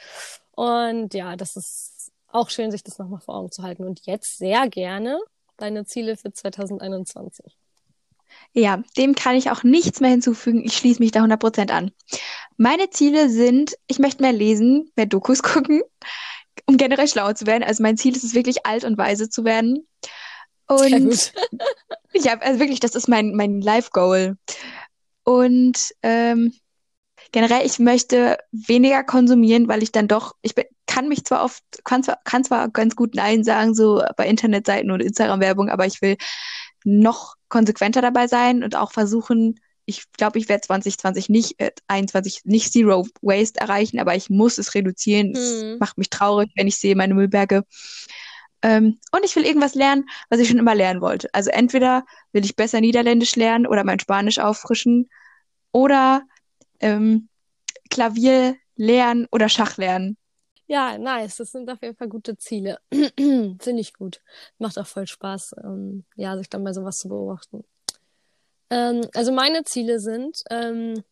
Und 0.52 1.14
ja, 1.14 1.36
das 1.36 1.56
ist 1.56 2.12
auch 2.28 2.50
schön, 2.50 2.70
sich 2.70 2.82
das 2.82 2.98
nochmal 2.98 3.20
vor 3.20 3.36
Augen 3.36 3.50
zu 3.50 3.62
halten. 3.62 3.84
Und 3.84 4.06
jetzt 4.06 4.38
sehr 4.38 4.68
gerne 4.68 5.20
deine 5.56 5.84
Ziele 5.84 6.16
für 6.16 6.32
2021? 6.32 7.56
Ja, 8.52 8.82
dem 8.96 9.14
kann 9.14 9.36
ich 9.36 9.50
auch 9.50 9.62
nichts 9.62 10.00
mehr 10.00 10.10
hinzufügen. 10.10 10.64
Ich 10.64 10.76
schließe 10.76 11.00
mich 11.00 11.10
da 11.10 11.22
100% 11.22 11.70
an. 11.70 11.90
Meine 12.56 12.90
Ziele 12.90 13.28
sind, 13.28 13.76
ich 13.86 13.98
möchte 13.98 14.22
mehr 14.22 14.32
lesen, 14.32 14.90
mehr 14.96 15.06
Dokus 15.06 15.42
gucken, 15.42 15.82
um 16.66 16.76
generell 16.76 17.08
schlauer 17.08 17.34
zu 17.34 17.46
werden. 17.46 17.64
Also 17.64 17.82
mein 17.82 17.96
Ziel 17.96 18.16
ist 18.16 18.24
es 18.24 18.34
wirklich, 18.34 18.66
alt 18.66 18.84
und 18.84 18.98
weise 18.98 19.28
zu 19.28 19.44
werden. 19.44 19.86
Und 20.66 20.78
Sehr 20.88 21.00
gut. 21.00 21.32
ja, 22.24 22.38
also 22.38 22.60
wirklich, 22.60 22.80
das 22.80 22.94
ist 22.94 23.08
mein, 23.08 23.34
mein 23.34 23.60
Life-Goal. 23.60 24.36
Und 25.24 25.78
ähm, 26.02 26.54
generell, 27.34 27.66
ich 27.66 27.80
möchte 27.80 28.38
weniger 28.52 29.02
konsumieren, 29.02 29.66
weil 29.66 29.82
ich 29.82 29.90
dann 29.90 30.06
doch, 30.06 30.36
ich 30.40 30.54
bin, 30.54 30.66
kann 30.86 31.08
mich 31.08 31.24
zwar 31.24 31.42
oft, 31.42 31.64
kann 31.82 32.04
zwar, 32.04 32.20
kann 32.22 32.44
zwar 32.44 32.68
ganz 32.68 32.94
gut 32.94 33.16
Nein 33.16 33.42
sagen, 33.42 33.74
so 33.74 34.00
bei 34.16 34.28
Internetseiten 34.28 34.92
und 34.92 35.02
Instagram-Werbung, 35.02 35.68
aber 35.68 35.84
ich 35.84 36.00
will 36.00 36.16
noch 36.84 37.34
konsequenter 37.48 38.02
dabei 38.02 38.28
sein 38.28 38.62
und 38.62 38.76
auch 38.76 38.92
versuchen, 38.92 39.58
ich 39.84 40.04
glaube, 40.12 40.38
ich 40.38 40.48
werde 40.48 40.60
2020 40.60 41.28
nicht, 41.28 41.58
äh, 41.58 41.72
21 41.88 42.42
nicht 42.44 42.72
Zero 42.72 43.04
Waste 43.20 43.60
erreichen, 43.60 43.98
aber 43.98 44.14
ich 44.14 44.30
muss 44.30 44.58
es 44.58 44.76
reduzieren. 44.76 45.30
Mhm. 45.30 45.34
Es 45.34 45.62
hm. 45.62 45.78
macht 45.80 45.98
mich 45.98 46.10
traurig, 46.10 46.52
wenn 46.54 46.68
ich 46.68 46.78
sehe 46.78 46.94
meine 46.94 47.14
Müllberge. 47.14 47.64
Ähm, 48.62 49.00
und 49.10 49.24
ich 49.24 49.34
will 49.34 49.44
irgendwas 49.44 49.74
lernen, 49.74 50.08
was 50.30 50.38
ich 50.38 50.48
schon 50.48 50.58
immer 50.58 50.76
lernen 50.76 51.00
wollte. 51.00 51.28
Also 51.32 51.50
entweder 51.50 52.04
will 52.30 52.44
ich 52.44 52.54
besser 52.54 52.80
Niederländisch 52.80 53.34
lernen 53.34 53.66
oder 53.66 53.82
mein 53.82 53.98
Spanisch 53.98 54.38
auffrischen 54.38 55.10
oder 55.72 56.22
ähm, 56.84 57.28
Klavier 57.90 58.56
lernen 58.76 59.26
oder 59.32 59.48
Schach 59.48 59.78
lernen. 59.78 60.16
Ja, 60.66 60.98
nice. 60.98 61.36
Das 61.36 61.52
sind 61.52 61.70
auf 61.70 61.82
jeden 61.82 61.96
Fall 61.96 62.08
gute 62.08 62.36
Ziele. 62.36 62.78
Finde 62.92 63.80
ich 63.80 63.94
gut. 63.94 64.20
Macht 64.58 64.78
auch 64.78 64.86
voll 64.86 65.06
Spaß, 65.06 65.56
ähm, 65.62 66.04
ja, 66.16 66.36
sich 66.36 66.48
dann 66.48 66.64
bei 66.64 66.72
sowas 66.72 66.98
zu 66.98 67.08
beobachten. 67.08 67.64
Ähm, 68.70 69.02
also 69.14 69.32
meine 69.32 69.64
Ziele 69.64 70.00
sind, 70.00 70.42
ähm, 70.50 71.02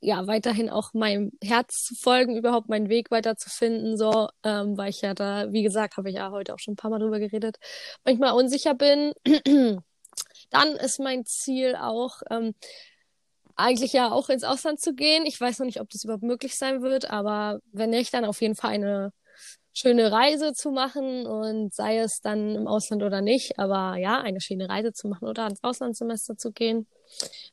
ja, 0.00 0.26
weiterhin 0.26 0.70
auch 0.70 0.94
meinem 0.94 1.32
Herz 1.42 1.84
zu 1.84 1.94
folgen, 1.94 2.36
überhaupt 2.36 2.68
meinen 2.68 2.88
Weg 2.88 3.10
weiterzufinden, 3.10 3.96
so, 3.96 4.28
ähm, 4.44 4.76
weil 4.78 4.90
ich 4.90 5.02
ja 5.02 5.12
da, 5.12 5.52
wie 5.52 5.62
gesagt, 5.62 5.96
habe 5.96 6.08
ich 6.08 6.16
ja 6.16 6.30
heute 6.30 6.54
auch 6.54 6.58
schon 6.58 6.74
ein 6.74 6.76
paar 6.76 6.90
Mal 6.90 7.00
drüber 7.00 7.18
geredet, 7.18 7.58
manchmal 8.04 8.32
unsicher 8.32 8.74
bin. 8.74 9.12
Dann 10.50 10.68
ist 10.76 10.98
mein 11.00 11.26
Ziel 11.26 11.76
auch, 11.76 12.22
ähm, 12.30 12.54
eigentlich 13.58 13.92
ja 13.92 14.10
auch 14.10 14.28
ins 14.28 14.44
Ausland 14.44 14.80
zu 14.80 14.94
gehen. 14.94 15.26
Ich 15.26 15.40
weiß 15.40 15.58
noch 15.58 15.66
nicht, 15.66 15.80
ob 15.80 15.90
das 15.90 16.04
überhaupt 16.04 16.22
möglich 16.22 16.56
sein 16.56 16.82
wird, 16.82 17.10
aber 17.10 17.60
wenn 17.72 17.90
nicht, 17.90 18.14
dann 18.14 18.24
auf 18.24 18.40
jeden 18.40 18.54
Fall 18.54 18.70
eine 18.70 19.12
schöne 19.74 20.10
Reise 20.10 20.52
zu 20.54 20.70
machen 20.70 21.26
und 21.26 21.74
sei 21.74 21.98
es 21.98 22.20
dann 22.20 22.54
im 22.54 22.66
Ausland 22.66 23.02
oder 23.02 23.20
nicht, 23.20 23.58
aber 23.58 23.96
ja, 23.96 24.20
eine 24.20 24.40
schöne 24.40 24.68
Reise 24.68 24.92
zu 24.92 25.08
machen 25.08 25.28
oder 25.28 25.46
ins 25.46 25.62
Auslandssemester 25.62 26.36
zu 26.36 26.52
gehen. 26.52 26.86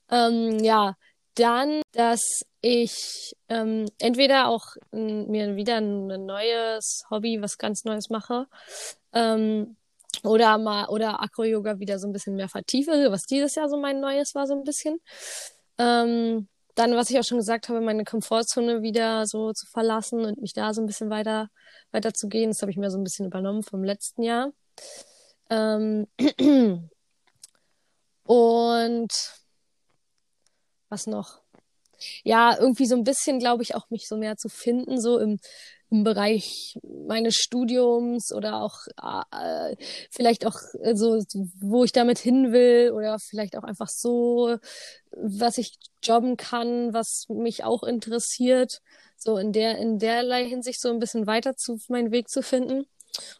Ähm, 0.09 0.59
ja, 0.63 0.95
dann, 1.35 1.81
dass 1.91 2.41
ich 2.61 3.35
ähm, 3.49 3.85
entweder 3.99 4.47
auch 4.47 4.75
m, 4.91 5.27
mir 5.27 5.55
wieder 5.55 5.77
ein, 5.77 6.11
ein, 6.11 6.25
neues 6.25 7.03
Hobby, 7.11 7.41
was 7.41 7.57
ganz 7.57 7.83
Neues 7.83 8.09
mache, 8.09 8.47
ähm, 9.13 9.75
oder 10.23 10.57
mal 10.57 10.87
oder 10.87 11.21
Acro 11.21 11.43
Yoga 11.43 11.79
wieder 11.79 11.99
so 11.99 12.07
ein 12.07 12.13
bisschen 12.13 12.35
mehr 12.35 12.49
vertiefe, 12.49 13.11
was 13.11 13.23
dieses 13.23 13.55
Jahr 13.55 13.69
so 13.69 13.77
mein 13.77 13.99
Neues 13.99 14.33
war 14.33 14.47
so 14.47 14.53
ein 14.55 14.63
bisschen. 14.63 14.99
Ähm, 15.77 16.47
dann, 16.75 16.95
was 16.95 17.09
ich 17.09 17.17
auch 17.19 17.23
schon 17.23 17.37
gesagt 17.37 17.69
habe, 17.69 17.81
meine 17.81 18.03
Komfortzone 18.03 18.81
wieder 18.81 19.25
so 19.27 19.53
zu 19.53 19.65
verlassen 19.65 20.25
und 20.25 20.41
mich 20.41 20.53
da 20.53 20.73
so 20.73 20.81
ein 20.81 20.87
bisschen 20.87 21.09
weiter, 21.09 21.49
weiter 21.91 22.13
zu 22.13 22.27
gehen. 22.27 22.49
Das 22.49 22.61
habe 22.61 22.71
ich 22.71 22.77
mir 22.77 22.91
so 22.91 22.97
ein 22.97 23.03
bisschen 23.03 23.25
übernommen 23.25 23.63
vom 23.63 23.83
letzten 23.83 24.23
Jahr. 24.23 24.51
Ähm 25.49 26.07
und 28.23 29.13
was 30.89 31.07
noch? 31.07 31.41
Ja, 32.23 32.57
irgendwie 32.59 32.85
so 32.85 32.95
ein 32.95 33.03
bisschen, 33.03 33.39
glaube 33.39 33.63
ich, 33.63 33.73
auch 33.75 33.89
mich 33.89 34.07
so 34.07 34.17
mehr 34.17 34.35
zu 34.37 34.49
finden, 34.49 34.99
so 34.99 35.17
im, 35.17 35.39
im 35.95 36.03
Bereich 36.03 36.77
meines 37.07 37.35
Studiums 37.35 38.33
oder 38.33 38.61
auch 38.61 38.79
äh, 39.31 39.75
vielleicht 40.11 40.45
auch 40.45 40.57
so, 40.93 41.23
wo 41.61 41.83
ich 41.83 41.93
damit 41.93 42.19
hin 42.19 42.51
will 42.51 42.91
oder 42.91 43.17
vielleicht 43.19 43.57
auch 43.57 43.63
einfach 43.63 43.87
so, 43.87 44.57
was 45.11 45.57
ich 45.57 45.77
jobben 46.03 46.35
kann, 46.35 46.93
was 46.93 47.25
mich 47.29 47.63
auch 47.63 47.83
interessiert, 47.83 48.81
so 49.17 49.37
in 49.37 49.53
der 49.53 49.77
in 49.77 49.99
derlei 49.99 50.45
Hinsicht 50.45 50.81
so 50.81 50.89
ein 50.89 50.99
bisschen 50.99 51.27
weiter 51.27 51.55
zu 51.55 51.77
meinen 51.87 52.11
Weg 52.11 52.29
zu 52.29 52.41
finden. 52.41 52.85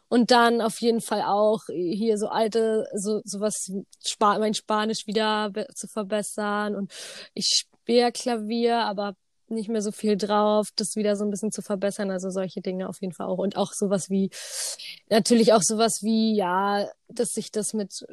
Und 0.08 0.30
dann 0.30 0.62
auf 0.62 0.80
jeden 0.80 1.02
Fall 1.02 1.20
auch 1.20 1.60
hier 1.68 2.16
so 2.16 2.28
alte, 2.28 2.86
so 2.94 3.20
sowas, 3.24 3.70
Sp 4.00 4.40
mein 4.40 4.54
Spanisch 4.54 5.06
wieder 5.06 5.52
zu 5.74 5.86
verbessern. 5.86 6.74
Und 6.74 6.90
ich 7.34 7.66
spiele 7.66 8.10
Klavier, 8.10 8.78
aber 8.78 9.16
nicht 9.48 9.68
mehr 9.68 9.82
so 9.82 9.92
viel 9.92 10.16
drauf, 10.16 10.68
das 10.76 10.96
wieder 10.96 11.16
so 11.16 11.24
ein 11.24 11.30
bisschen 11.30 11.52
zu 11.52 11.62
verbessern. 11.62 12.10
Also 12.10 12.30
solche 12.30 12.60
Dinge 12.60 12.88
auf 12.88 13.00
jeden 13.00 13.12
Fall 13.12 13.26
auch. 13.26 13.38
Und 13.38 13.56
auch 13.56 13.72
sowas 13.72 14.10
wie, 14.10 14.30
natürlich 15.08 15.52
auch 15.52 15.62
sowas 15.62 16.00
wie, 16.02 16.34
ja, 16.36 16.88
dass 17.08 17.30
sich 17.30 17.50
das 17.52 17.72
mit 17.72 18.06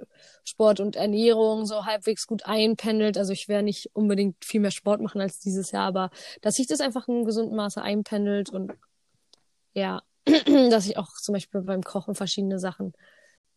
Sport 0.44 0.80
und 0.80 0.96
Ernährung 0.96 1.66
so 1.66 1.86
halbwegs 1.86 2.28
gut 2.28 2.46
einpendelt. 2.46 3.18
Also 3.18 3.34
ich 3.34 3.48
werde 3.48 3.64
nicht 3.64 3.90
unbedingt 3.94 4.44
viel 4.46 4.62
mehr 4.62 4.72
Sport 4.72 5.02
machen 5.02 5.22
als 5.22 5.40
dieses 5.40 5.72
Jahr, 5.72 5.88
aber 5.88 6.10
dass 6.42 6.56
sich 6.56 6.68
das 6.68 6.82
einfach 6.82 7.08
in 7.08 7.26
gesunden 7.26 7.56
Maße 7.56 7.82
einpendelt 7.82 8.50
und 8.50 8.74
ja, 9.74 10.04
dass 10.70 10.86
ich 10.86 10.98
auch 10.98 11.14
zum 11.22 11.34
Beispiel 11.34 11.62
beim 11.62 11.84
Kochen 11.84 12.16
verschiedene 12.16 12.60
Sachen 12.60 12.94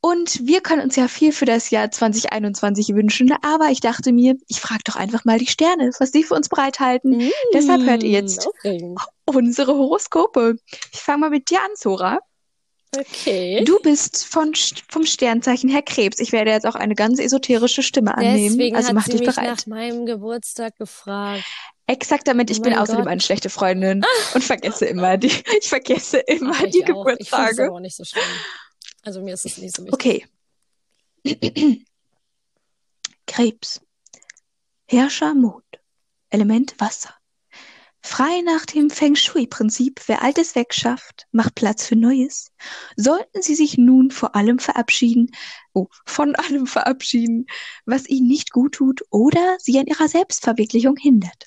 und 0.07 0.47
wir 0.47 0.61
können 0.61 0.83
uns 0.83 0.95
ja 0.95 1.09
viel 1.09 1.33
für 1.33 1.47
das 1.47 1.71
Jahr 1.71 1.91
2021 1.91 2.95
wünschen, 2.95 3.33
aber 3.43 3.71
ich 3.71 3.81
dachte 3.81 4.13
mir, 4.13 4.37
ich 4.47 4.61
frage 4.61 4.83
doch 4.85 4.95
einfach 4.95 5.25
mal 5.25 5.39
die 5.39 5.49
Sterne, 5.49 5.91
was 5.99 6.13
sie 6.13 6.23
für 6.23 6.35
uns 6.35 6.49
bereithalten. 6.49 7.17
Mm, 7.19 7.31
Deshalb 7.53 7.83
hört 7.83 8.05
ihr 8.05 8.11
jetzt 8.11 8.47
aufregend. 8.47 9.01
unsere 9.25 9.75
Horoskope. 9.75 10.57
Ich 10.93 11.01
fange 11.01 11.19
mal 11.19 11.31
mit 11.31 11.51
dir 11.51 11.59
an, 11.61 11.71
Zora. 11.75 12.21
Okay. 12.97 13.65
Du 13.65 13.81
bist 13.81 14.25
von, 14.25 14.53
vom 14.89 15.05
Sternzeichen 15.05 15.69
Herr 15.69 15.83
Krebs. 15.83 16.21
Ich 16.21 16.31
werde 16.31 16.53
jetzt 16.53 16.67
auch 16.67 16.77
eine 16.77 16.95
ganz 16.95 17.19
esoterische 17.19 17.83
Stimme 17.83 18.17
annehmen. 18.17 18.51
Deswegen 18.53 18.77
also 18.77 18.89
hat 18.89 18.95
mach 18.95 19.05
sie 19.07 19.11
dich 19.13 19.21
mich 19.23 19.35
bereit. 19.35 19.49
nach 19.49 19.67
meinem 19.67 20.07
Geburtstag 20.07 20.77
gefragt. 20.77 21.45
Exakt 21.89 22.29
damit, 22.29 22.51
ich 22.51 22.61
Oh 22.61 22.63
bin 22.63 22.75
außerdem 22.75 23.03
Gott. 23.03 23.13
eine 23.13 23.21
schlechte 23.21 23.51
Freundin 23.51 24.05
und 24.35 24.45
vergesse 24.45 24.87
immer 24.87 25.17
die, 25.17 25.33
ich 25.61 25.69
vergesse 25.69 26.19
immer 26.19 26.53
Ach, 26.55 26.63
die 26.63 26.67
auch. 26.67 26.69
Ich 26.69 26.75
finde 26.75 26.85
es 26.85 26.87
Geburtstage. 26.87 27.65
aber 27.67 27.75
auch 27.77 27.81
nicht 27.81 27.97
so 27.97 28.05
schlimm. 28.05 28.23
Also 29.07 29.23
mir 29.23 29.35
ist 29.35 29.47
es 29.47 29.57
nicht 29.59 29.77
so 29.77 29.85
wichtig. 29.85 30.27
Okay. 31.25 31.85
Krebs. 33.29 33.81
Herrscher 34.89 35.33
Mond. 35.33 35.63
Element 36.31 36.75
Wasser. 36.81 37.15
Frei 38.03 38.41
nach 38.41 38.67
dem 38.67 38.91
Feng 38.91 39.15
Shui-Prinzip, 39.15 40.01
wer 40.09 40.23
Altes 40.23 40.57
wegschafft, 40.57 41.29
macht 41.31 41.55
Platz 41.55 41.87
für 41.87 41.95
Neues, 41.95 42.51
sollten 42.97 43.43
Sie 43.43 43.55
sich 43.55 43.79
nun 43.79 44.11
vor 44.11 44.35
allem 44.35 44.59
verabschieden, 44.59 45.31
oh, 45.73 45.87
von 46.05 46.35
allem 46.35 46.67
verabschieden, 46.67 47.47
was 47.85 48.09
Ihnen 48.09 48.27
nicht 48.27 48.51
gut 48.51 48.75
tut 48.75 49.03
oder 49.11 49.57
Sie 49.61 49.79
an 49.79 49.87
Ihrer 49.87 50.09
Selbstverwirklichung 50.09 50.97
hindert. 50.97 51.47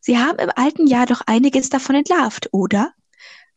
Sie 0.00 0.16
haben 0.16 0.38
im 0.38 0.50
alten 0.56 0.86
Jahr 0.86 1.04
doch 1.04 1.20
einiges 1.26 1.68
davon 1.68 1.96
entlarvt, 1.96 2.48
oder? 2.52 2.94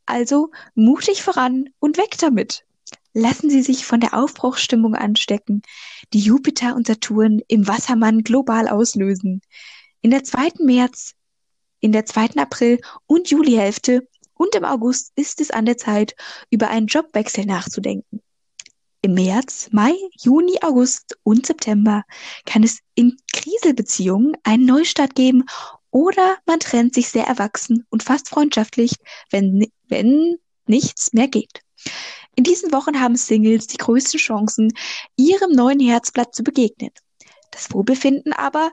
Also 0.06 0.52
mutig 0.76 1.24
voran 1.24 1.70
und 1.80 1.98
weg 1.98 2.18
damit. 2.18 2.66
Lassen 3.14 3.50
Sie 3.50 3.62
sich 3.62 3.86
von 3.86 4.00
der 4.00 4.14
Aufbruchsstimmung 4.14 4.96
anstecken, 4.96 5.62
die 6.14 6.20
Jupiter 6.20 6.76
und 6.76 6.88
Saturn 6.88 7.42
im 7.48 7.68
Wassermann 7.68 8.24
global 8.24 8.68
auslösen. 8.68 9.42
In 10.02 10.12
der 10.12 10.24
zweiten 10.24 10.66
März 10.66 11.16
in 11.82 11.92
der 11.92 12.06
zweiten 12.06 12.40
April- 12.40 12.80
und 13.08 13.30
Julihälfte 13.30 14.08
und 14.36 14.56
im 14.56 14.64
August 14.64 15.12
ist 15.16 15.42
es 15.42 15.52
an 15.52 15.66
der 15.66 15.78
Zeit, 15.78 16.16
über 16.50 16.70
einen 16.70 16.88
Jobwechsel 16.88 17.46
nachzudenken. 17.46 18.22
Im 19.02 19.16
März, 19.16 19.70
Mai, 19.72 19.96
Juni, 20.20 20.60
August 20.62 21.18
und 21.24 21.48
September 21.48 22.04
kann 22.46 22.64
es 22.64 22.80
in 22.94 23.18
Kriselbeziehungen 23.34 24.38
einen 24.44 24.66
Neustart 24.66 25.16
geben 25.16 25.46
oder 25.90 26.38
man 26.46 26.60
trennt 26.60 26.94
sich 26.94 27.10
sehr 27.10 27.26
erwachsen 27.26 27.86
und 27.90 28.04
fast 28.04 28.30
freundschaftlich, 28.30 28.96
wenn, 29.32 29.68
wenn 29.88 30.36
nichts 30.68 31.14
mehr 31.14 31.28
geht. 31.28 31.62
In 32.36 32.44
diesen 32.44 32.72
Wochen 32.72 33.00
haben 33.00 33.16
Singles 33.16 33.68
die 33.68 33.78
größten 33.78 34.20
Chancen, 34.20 34.74
ihrem 35.18 35.52
neuen 35.52 35.80
Herzblatt 35.80 36.34
zu 36.34 36.44
begegnen. 36.44 36.92
Das 37.52 37.74
Wohlbefinden 37.74 38.34
aber 38.34 38.72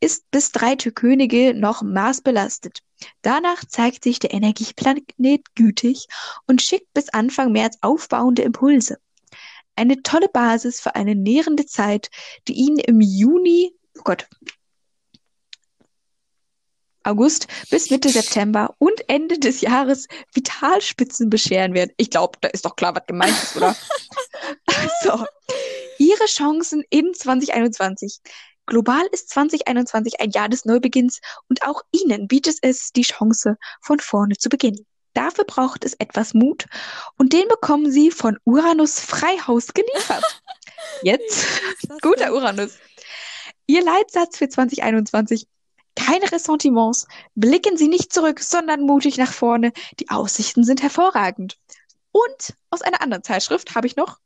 ist 0.00 0.30
bis 0.30 0.52
drei 0.52 0.76
Könige 0.76 1.54
noch 1.54 1.82
maßbelastet. 1.82 2.80
Danach 3.22 3.64
zeigt 3.64 4.04
sich 4.04 4.18
der 4.20 4.32
Energieplanet 4.32 5.54
gütig 5.54 6.06
und 6.46 6.62
schickt 6.62 6.92
bis 6.94 7.08
Anfang 7.08 7.52
März 7.52 7.78
aufbauende 7.80 8.42
Impulse. 8.42 8.98
Eine 9.74 10.02
tolle 10.02 10.28
Basis 10.28 10.80
für 10.80 10.94
eine 10.94 11.14
nährende 11.14 11.66
Zeit, 11.66 12.10
die 12.46 12.54
Ihnen 12.54 12.78
im 12.78 13.00
Juni, 13.00 13.72
oh 13.98 14.02
Gott, 14.04 14.28
August 17.08 17.46
bis 17.70 17.90
Mitte 17.90 18.08
September 18.10 18.74
und 18.78 19.08
Ende 19.08 19.38
des 19.38 19.60
Jahres 19.60 20.06
Vitalspitzen 20.34 21.30
bescheren 21.30 21.74
wird. 21.74 21.92
Ich 21.96 22.10
glaube, 22.10 22.38
da 22.40 22.48
ist 22.48 22.64
doch 22.64 22.76
klar, 22.76 22.94
was 22.94 23.06
gemeint 23.06 23.36
ist, 23.42 23.56
oder? 23.56 23.74
so. 25.02 25.24
Ihre 25.98 26.26
Chancen 26.26 26.84
in 26.90 27.12
2021. 27.14 28.20
Global 28.66 29.04
ist 29.12 29.30
2021 29.30 30.20
ein 30.20 30.30
Jahr 30.30 30.48
des 30.48 30.64
Neubeginns 30.64 31.20
und 31.48 31.62
auch 31.62 31.82
Ihnen 31.90 32.28
bietet 32.28 32.58
es 32.62 32.92
die 32.92 33.02
Chance, 33.02 33.56
von 33.80 33.98
vorne 33.98 34.36
zu 34.36 34.48
beginnen. 34.50 34.86
Dafür 35.14 35.44
braucht 35.44 35.84
es 35.84 35.94
etwas 35.94 36.34
Mut 36.34 36.66
und 37.16 37.32
den 37.32 37.48
bekommen 37.48 37.90
Sie 37.90 38.10
von 38.10 38.38
Uranus 38.44 39.00
Freihaus 39.00 39.68
geliefert. 39.72 40.22
Jetzt, 41.02 41.46
guter 42.02 42.32
Uranus. 42.34 42.78
Ihr 43.66 43.82
Leitsatz 43.82 44.38
für 44.38 44.48
2021. 44.48 45.46
Keine 45.98 46.30
Ressentiments. 46.30 47.06
Blicken 47.34 47.76
Sie 47.76 47.88
nicht 47.88 48.12
zurück, 48.12 48.40
sondern 48.40 48.82
mutig 48.82 49.18
nach 49.18 49.32
vorne. 49.32 49.72
Die 49.98 50.08
Aussichten 50.10 50.64
sind 50.64 50.82
hervorragend. 50.82 51.58
Und 52.12 52.54
aus 52.70 52.82
einer 52.82 53.02
anderen 53.02 53.24
Zeitschrift 53.24 53.74
habe 53.74 53.86
ich 53.86 53.96
noch 53.96 54.18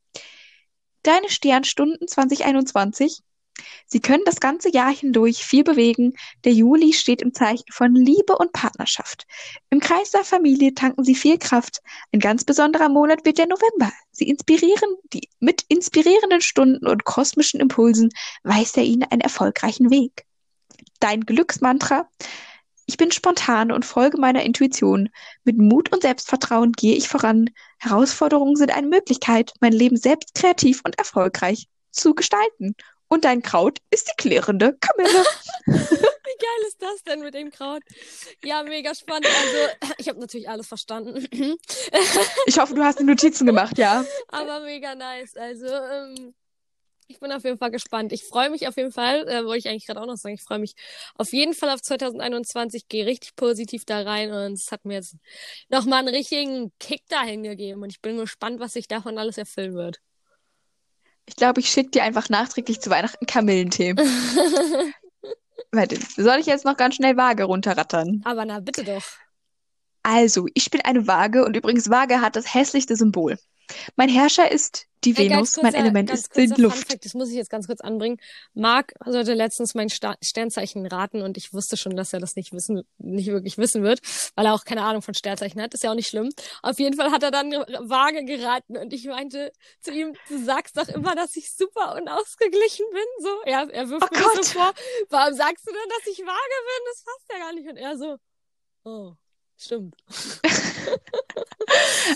Deine 1.03 1.29
Sternstunden 1.31 2.07
2021 2.07 3.23
Sie 3.87 4.01
können 4.01 4.23
das 4.25 4.41
ganze 4.41 4.71
Jahr 4.71 4.95
hindurch 4.95 5.45
viel 5.45 5.65
bewegen. 5.65 6.15
Der 6.45 6.53
Juli 6.53 6.93
steht 6.93 7.23
im 7.23 7.35
Zeichen 7.35 7.71
von 7.71 7.95
Liebe 7.95 8.37
und 8.37 8.53
Partnerschaft. 8.53 9.27
Im 9.71 9.81
Kreis 9.81 10.11
der 10.11 10.25
Familie 10.25 10.75
tanken 10.75 11.05
Sie 11.05 11.15
viel 11.15 11.39
Kraft. 11.39 11.83
Ein 12.13 12.21
ganz 12.21 12.45
besonderer 12.45 12.89
Monat 12.89 13.25
wird 13.25 13.39
der 13.39 13.47
November. 13.47 13.93
Sie 14.11 14.29
inspirieren 14.29 14.97
die 15.13 15.29
mit 15.41 15.65
inspirierenden 15.69 16.41
Stunden 16.41 16.87
und 16.87 17.05
kosmischen 17.05 17.61
Impulsen 17.61 18.11
weist 18.43 18.77
er 18.77 18.85
Ihnen 18.85 19.05
einen 19.05 19.21
erfolgreichen 19.21 19.91
Weg. 19.91 20.25
Dein 21.03 21.23
Glücksmantra 21.23 22.09
ich 22.87 22.97
bin 22.97 23.11
spontan 23.11 23.73
und 23.73 23.85
folge 23.85 24.19
meiner 24.19 24.43
Intuition. 24.43 25.09
Mit 25.45 25.57
Mut 25.57 25.93
und 25.93 26.03
Selbstvertrauen 26.03 26.73
gehe 26.73 26.97
ich 26.97 27.09
voran. 27.09 27.51
Herausforderungen 27.79 28.57
sind 28.57 28.71
eine 28.71 28.87
Möglichkeit, 28.87 29.53
mein 29.61 29.73
Leben 29.73 29.97
selbst 29.97 30.35
kreativ 30.35 30.83
und 30.85 30.99
erfolgreich 30.99 31.69
zu 31.91 32.15
gestalten. 32.15 32.75
Und 33.09 33.25
dein 33.25 33.43
Kraut 33.43 33.79
ist 33.91 34.09
die 34.09 34.17
klärende 34.17 34.77
Kamille. 34.81 35.25
Wie 35.67 36.39
geil 36.39 36.67
ist 36.67 36.81
das 36.81 37.03
denn 37.05 37.21
mit 37.21 37.35
dem 37.35 37.51
Kraut? 37.51 37.83
Ja, 38.43 38.63
mega 38.63 38.95
spannend. 38.95 39.27
Also, 39.27 39.91
ich 39.99 40.09
habe 40.09 40.19
natürlich 40.19 40.49
alles 40.49 40.67
verstanden. 40.67 41.27
ich 42.47 42.59
hoffe, 42.59 42.75
du 42.75 42.83
hast 42.83 42.99
die 43.01 43.05
Notizen 43.05 43.47
gemacht, 43.47 43.79
ja. 43.79 44.05
Aber 44.29 44.61
mega 44.61 44.95
nice. 44.95 45.37
Also, 45.37 45.67
ähm, 45.67 46.35
ich 47.09 47.21
bin 47.21 47.33
auf 47.33 47.45
jeden 47.45 47.59
Fall 47.59 47.71
gespannt. 47.71 48.13
Ich 48.13 48.25
freue 48.25 48.51
mich 48.51 48.69
auf 48.69 48.77
jeden 48.77 48.93
Fall, 48.93 49.29
äh, 49.29 49.45
wollte 49.45 49.59
ich 49.59 49.69
eigentlich 49.69 49.87
gerade 49.87 50.01
auch 50.01 50.07
noch 50.07 50.17
sagen, 50.17 50.35
ich 50.35 50.43
freue 50.43 50.59
mich 50.59 50.75
auf 51.17 51.33
jeden 51.33 51.55
Fall 51.55 51.71
auf 51.71 51.83
2021, 51.83 52.89
gehe 52.89 53.07
richtig 53.07 53.37
positiv 53.37 53.85
da 53.85 54.03
rein 54.03 54.33
und 54.33 54.55
es 54.55 54.73
hat 54.73 54.85
mir 54.85 54.95
jetzt 54.95 55.17
nochmal 55.69 56.01
einen 56.01 56.15
richtigen 56.15 56.73
Kick 56.79 57.07
dahin 57.09 57.43
gegeben 57.43 57.83
und 57.83 57.91
ich 57.91 58.01
bin 58.01 58.17
gespannt, 58.17 58.61
was 58.61 58.75
sich 58.75 58.89
davon 58.89 59.19
alles 59.19 59.39
erfüllen 59.39 59.75
wird. 59.75 60.01
Ich 61.27 61.37
glaube, 61.37 61.61
ich 61.61 61.69
schicke 61.69 61.91
dir 61.91 62.03
einfach 62.03 62.29
nachträglich 62.29 62.81
zu 62.81 62.91
Weihnachten 62.91 63.27
Kamillentee. 63.27 63.95
Warte, 65.73 65.99
soll 66.17 66.39
ich 66.39 66.47
jetzt 66.47 66.65
noch 66.65 66.77
ganz 66.77 66.97
schnell 66.97 67.17
Waage 67.17 67.45
runterrattern? 67.45 68.21
Aber 68.25 68.45
na, 68.45 68.61
bitte 68.61 68.85
doch. 68.85 69.05
Also, 70.03 70.49
ich 70.55 70.71
bin 70.71 70.81
eine 70.83 71.07
Waage 71.07 71.45
und 71.45 71.57
übrigens 71.57 71.89
Waage 71.89 72.21
hat 72.21 72.37
das 72.37 72.53
hässlichste 72.53 72.97
Symbol. 72.97 73.39
Mein 73.97 74.09
Herrscher 74.09 74.51
ist 74.51 74.87
die 75.05 75.17
Ey, 75.17 75.31
Venus, 75.31 75.55
kurzer, 75.55 75.63
mein 75.63 75.75
Element 75.75 76.11
ist 76.11 76.37
die 76.37 76.47
Luft. 76.47 76.89
Fact, 76.89 77.05
das 77.05 77.15
muss 77.15 77.29
ich 77.31 77.35
jetzt 77.35 77.51
ganz 77.51 77.67
kurz 77.67 77.81
anbringen. 77.81 78.19
Marc 78.55 78.95
sollte 79.05 79.35
letztens 79.35 79.75
mein 79.75 79.89
Sta 79.89 80.15
Sternzeichen 80.23 80.87
raten 80.87 81.23
und 81.23 81.37
ich 81.37 81.53
wusste 81.53 81.77
schon, 81.77 81.97
dass 81.97 82.13
er 82.13 82.21
das 82.21 82.37
nicht 82.37 82.53
wissen, 82.53 82.83
nicht 82.99 83.27
wirklich 83.29 83.59
wissen 83.59 83.83
wird, 83.83 84.01
weil 84.37 84.47
er 84.47 84.55
auch 84.55 84.65
keine 84.65 84.83
Ahnung 84.83 85.03
von 85.03 85.15
Sternzeichen 85.15 85.61
hat. 85.61 85.75
ist 85.75 85.83
ja 85.83 85.91
auch 85.91 85.97
nicht 85.97 86.09
schlimm. 86.09 86.31
Auf 86.63 86.79
jeden 86.79 86.97
Fall 86.97 87.11
hat 87.11 87.23
er 87.25 87.33
dann 87.33 87.51
vage 87.51 88.25
geraten 88.25 88.77
und 88.77 88.93
ich 88.93 89.07
meinte 89.07 89.53
zu 89.81 89.93
ihm, 89.93 90.15
du 90.29 90.45
sagst 90.45 90.77
doch 90.77 90.89
immer, 90.89 91.17
dass 91.17 91.35
ich 91.35 91.53
super 91.53 91.97
unausgeglichen 91.97 92.87
bin. 92.93 93.25
So, 93.25 93.43
er, 93.45 93.71
er 93.71 93.89
wirft 93.89 94.09
oh 94.09 94.17
mir 94.17 94.23
Gott. 94.23 94.45
so 94.45 94.59
vor, 94.59 94.73
warum 95.11 95.35
sagst 95.35 95.67
du 95.67 95.73
denn, 95.73 95.89
dass 95.89 96.13
ich 96.13 96.19
vage 96.21 96.29
bin? 96.29 96.87
Das 96.87 97.05
passt 97.05 97.33
ja 97.33 97.39
gar 97.39 97.53
nicht. 97.55 97.69
Und 97.69 97.77
er 97.77 97.99
so, 97.99 98.17
oh. 98.85 99.17
Stimmt. 99.65 99.95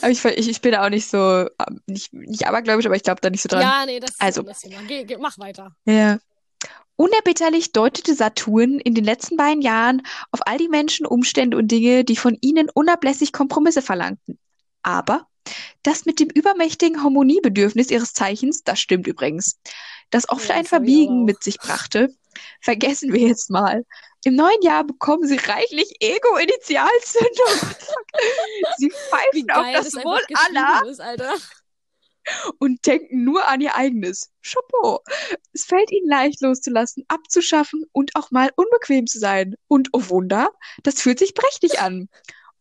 aber 0.03 0.11
ich, 0.11 0.25
ich, 0.25 0.49
ich 0.49 0.61
bin 0.61 0.75
auch 0.75 0.89
nicht 0.89 1.09
so, 1.09 1.49
nicht, 1.87 2.13
nicht 2.13 2.47
abergläubisch, 2.47 2.87
aber 2.87 2.97
ich 2.97 3.05
glaube 3.05 3.21
da 3.21 3.31
nicht 3.31 3.43
so 3.43 3.49
dran. 3.49 3.63
Ja, 3.63 3.87
nee, 3.87 4.01
das 4.01 4.11
ist 4.11 4.21
also, 4.21 4.43
das 4.43 4.61
Thema. 4.61 4.83
Geh, 4.89 5.05
geh, 5.05 5.17
mach 5.17 5.39
weiter. 5.39 5.77
Ja. 5.85 6.19
Unerbitterlich 6.97 7.73
deutete 7.73 8.15
Saturn 8.15 8.81
in 8.81 8.95
den 8.95 9.05
letzten 9.05 9.37
beiden 9.37 9.63
Jahren 9.63 10.03
auf 10.33 10.41
all 10.47 10.59
die 10.59 10.69
Menschen, 10.69 11.07
Umstände 11.07 11.57
und 11.57 11.69
Dinge, 11.69 12.05
die 12.05 12.17
von 12.17 12.37
ihnen 12.41 12.69
unablässig 12.73 13.33
Kompromisse 13.33 13.83
verlangten. 13.83 14.39
Aber 14.83 15.29
das 15.85 16.05
mit 16.05 16.19
dem 16.19 16.29
übermächtigen 16.29 17.05
Harmoniebedürfnis 17.05 17.91
ihres 17.91 18.13
Zeichens, 18.13 18.65
das 18.65 18.81
stimmt 18.81 19.07
übrigens, 19.07 19.61
das 20.11 20.29
oft 20.29 20.49
ja, 20.49 20.57
ein 20.57 20.65
Verbiegen 20.65 21.25
mit 21.25 21.43
sich 21.43 21.59
brachte, 21.59 22.15
vergessen 22.61 23.13
wir 23.13 23.21
jetzt 23.21 23.51
mal. 23.51 23.85
Im 24.25 24.35
neuen 24.35 24.61
Jahr 24.63 24.85
bekommen 24.85 25.27
sie 25.27 25.37
reichlich 25.37 25.95
Ego-Initialzündung. 26.01 27.77
sie 28.79 28.91
pfeifen 28.91 29.51
auf 29.51 29.67
das 29.73 29.95
Wohl 29.95 30.21
aller 30.35 31.39
und 32.59 32.85
denken 32.87 33.25
nur 33.25 33.47
an 33.47 33.61
ihr 33.61 33.77
eigenes. 33.77 34.31
Chapeau. 34.43 35.01
Es 35.53 35.65
fällt 35.65 35.91
ihnen 35.93 36.09
leicht 36.09 36.41
loszulassen, 36.41 37.05
abzuschaffen 37.09 37.85
und 37.93 38.17
auch 38.17 38.31
mal 38.31 38.51
unbequem 38.57 39.07
zu 39.07 39.19
sein. 39.19 39.55
Und 39.69 39.91
oh 39.93 40.09
Wunder, 40.09 40.51
das 40.83 41.01
fühlt 41.01 41.19
sich 41.19 41.35
prächtig 41.35 41.81
an. 41.81 42.09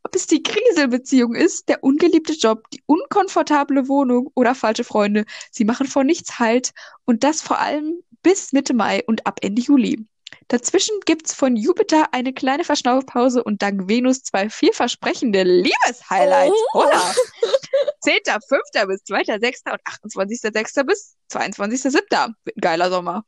Ob 0.05 0.13
es 0.15 0.27
die 0.27 0.43
Kriselbeziehung 0.43 1.33
ist, 1.33 1.67
der 1.67 1.83
ungeliebte 1.83 2.33
Job, 2.33 2.69
die 2.69 2.83
unkomfortable 2.85 3.87
Wohnung 3.87 4.29
oder 4.35 4.53
falsche 4.53 4.83
Freunde, 4.83 5.25
sie 5.49 5.65
machen 5.65 5.87
vor 5.87 6.03
nichts 6.03 6.37
Halt 6.37 6.73
und 7.05 7.23
das 7.23 7.41
vor 7.41 7.57
allem 7.57 8.03
bis 8.21 8.53
Mitte 8.53 8.75
Mai 8.75 9.03
und 9.07 9.25
ab 9.25 9.39
Ende 9.41 9.63
Juli. 9.63 10.05
Dazwischen 10.47 10.93
gibt's 11.07 11.33
von 11.33 11.55
Jupiter 11.55 12.13
eine 12.13 12.33
kleine 12.33 12.63
Verschnaufpause 12.63 13.43
und 13.43 13.63
dank 13.63 13.89
Venus 13.89 14.21
zwei 14.21 14.47
vielversprechende 14.47 15.41
Liebeshighlights. 15.41 16.53
Oh. 16.73 16.83
Holla! 16.83 17.15
10.5. 18.05 18.85
bis 18.85 19.01
2.6. 19.05 19.71
und 19.71 19.81
28.6. 20.13 20.83
bis 20.83 21.15
22.7. 21.31 22.33
Wird 22.43 22.57
ein 22.57 22.61
geiler 22.61 22.91
Sommer. 22.91 23.25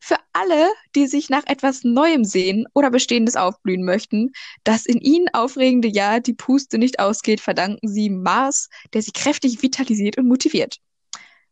Für 0.00 0.16
alle, 0.32 0.70
die 0.94 1.06
sich 1.06 1.28
nach 1.30 1.44
etwas 1.46 1.84
Neuem 1.84 2.24
sehen 2.24 2.66
oder 2.74 2.90
Bestehendes 2.90 3.36
aufblühen 3.36 3.84
möchten, 3.84 4.32
das 4.64 4.86
in 4.86 5.00
ihnen 5.00 5.28
aufregende 5.32 5.88
Jahr 5.88 6.20
die 6.20 6.34
Puste 6.34 6.78
nicht 6.78 7.00
ausgeht, 7.00 7.40
verdanken 7.40 7.88
sie 7.88 8.10
Mars, 8.10 8.68
der 8.94 9.02
sie 9.02 9.12
kräftig 9.12 9.62
vitalisiert 9.62 10.18
und 10.18 10.28
motiviert. 10.28 10.78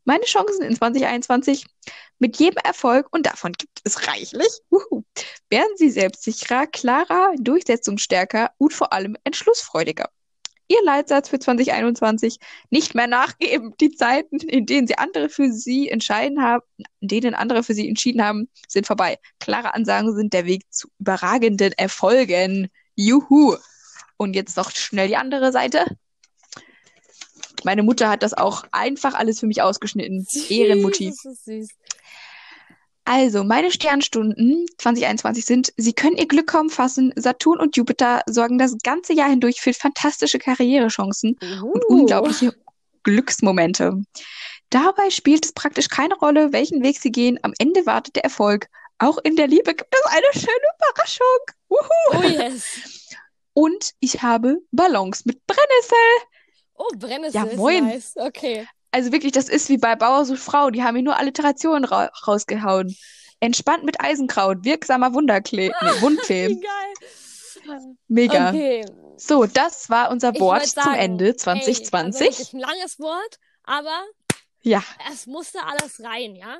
Meine 0.04 0.24
Chancen 0.24 0.62
in 0.62 0.76
2021. 0.76 1.66
Mit 2.18 2.38
jedem 2.38 2.58
Erfolg, 2.64 3.08
und 3.10 3.26
davon 3.26 3.52
gibt 3.52 3.80
es 3.84 4.06
reichlich, 4.06 4.48
uhu, 4.70 5.02
werden 5.50 5.76
sie 5.76 5.90
selbstsicherer, 5.90 6.66
klarer, 6.66 7.34
durchsetzungsstärker 7.38 8.52
und 8.56 8.72
vor 8.72 8.92
allem 8.92 9.16
entschlussfreudiger. 9.24 10.08
Ihr 10.68 10.82
Leitsatz 10.84 11.28
für 11.28 11.38
2021, 11.38 12.38
nicht 12.70 12.94
mehr 12.94 13.06
nachgeben. 13.06 13.74
Die 13.80 13.90
Zeiten, 13.90 14.36
in 14.38 14.66
denen 14.66 14.86
sie 14.86 14.98
andere 14.98 15.28
für 15.28 15.52
sie 15.52 15.88
entscheiden 15.88 16.42
haben, 16.42 16.64
in 17.00 17.08
denen 17.08 17.34
andere 17.34 17.62
für 17.62 17.74
sie 17.74 17.88
entschieden 17.88 18.22
haben, 18.22 18.48
sind 18.66 18.86
vorbei. 18.86 19.18
Klare 19.38 19.74
Ansagen 19.74 20.14
sind 20.14 20.32
der 20.32 20.46
Weg 20.46 20.62
zu 20.70 20.88
überragenden 20.98 21.72
Erfolgen. 21.72 22.68
Juhu! 22.96 23.56
Und 24.16 24.34
jetzt 24.34 24.56
noch 24.56 24.70
schnell 24.70 25.08
die 25.08 25.16
andere 25.16 25.52
Seite. 25.52 25.84
Meine 27.64 27.82
Mutter 27.82 28.08
hat 28.08 28.22
das 28.22 28.34
auch 28.34 28.64
einfach 28.72 29.14
alles 29.14 29.40
für 29.40 29.46
mich 29.46 29.62
ausgeschnitten. 29.62 30.26
Ehrenmutti. 30.48 31.10
Das 31.10 31.24
ist 31.24 31.44
süß. 31.44 31.68
Also, 33.08 33.44
meine 33.44 33.70
Sternstunden 33.70 34.66
2021 34.78 35.44
sind, 35.44 35.72
Sie 35.76 35.92
können 35.92 36.16
Ihr 36.16 36.26
Glück 36.26 36.48
kaum 36.48 36.70
fassen. 36.70 37.12
Saturn 37.14 37.60
und 37.60 37.76
Jupiter 37.76 38.22
sorgen 38.26 38.58
das 38.58 38.76
ganze 38.82 39.12
Jahr 39.12 39.30
hindurch 39.30 39.60
für 39.60 39.72
fantastische 39.72 40.40
Karrierechancen 40.40 41.38
und 41.62 41.84
Uh. 41.84 42.00
unglaubliche 42.00 42.52
Glücksmomente. 43.04 44.02
Dabei 44.70 45.10
spielt 45.10 45.44
es 45.44 45.52
praktisch 45.52 45.88
keine 45.88 46.16
Rolle, 46.16 46.52
welchen 46.52 46.82
Weg 46.82 46.98
Sie 46.98 47.12
gehen. 47.12 47.38
Am 47.42 47.54
Ende 47.58 47.86
wartet 47.86 48.16
der 48.16 48.24
Erfolg. 48.24 48.66
Auch 48.98 49.18
in 49.22 49.36
der 49.36 49.46
Liebe 49.46 49.72
gibt 49.74 49.94
es 49.94 50.10
eine 50.10 50.26
schöne 50.32 50.66
Überraschung. 50.76 51.26
Wuhu. 51.68 52.18
Oh 52.18 52.22
yes. 52.42 52.64
Und 53.52 53.92
ich 54.00 54.22
habe 54.22 54.58
Ballons 54.72 55.24
mit 55.24 55.46
Brennnessel. 55.46 55.96
Oh, 56.74 56.88
Brennnessel 56.96 57.40
Ja, 57.40 57.46
ist 57.46 57.56
moin. 57.56 57.84
nice. 57.86 58.12
Okay. 58.16 58.66
Also 58.96 59.12
wirklich, 59.12 59.32
das 59.32 59.50
ist 59.50 59.68
wie 59.68 59.76
bei 59.76 59.94
Bauer 59.94 60.24
sucht 60.24 60.38
Frau. 60.38 60.70
Die 60.70 60.82
haben 60.82 60.94
hier 60.94 61.04
nur 61.04 61.18
Alliterationen 61.18 61.84
ra 61.84 62.10
rausgehauen. 62.26 62.96
Entspannt 63.40 63.84
mit 63.84 64.00
Eisenkraut, 64.00 64.64
wirksamer 64.64 65.12
Wunderklee 65.12 65.70
nee, 65.82 65.88
Wundcreme. 66.00 66.62
Mega. 68.08 68.48
Okay. 68.48 68.86
So, 69.18 69.44
das 69.44 69.90
war 69.90 70.10
unser 70.10 70.32
Ich 70.32 70.40
Wort 70.40 70.62
würd 70.62 70.70
zum 70.70 70.82
sagen, 70.82 70.94
Ende 70.94 71.24
Ey, 71.26 71.30
also 71.32 71.42
2020. 71.42 72.54
ein 72.54 72.60
langes 72.60 72.98
Wort, 72.98 73.36
aber 73.64 74.02
Ja, 74.62 74.82
es 75.12 75.26
musste 75.26 75.62
alles 75.62 76.02
rein, 76.02 76.34
ja? 76.34 76.58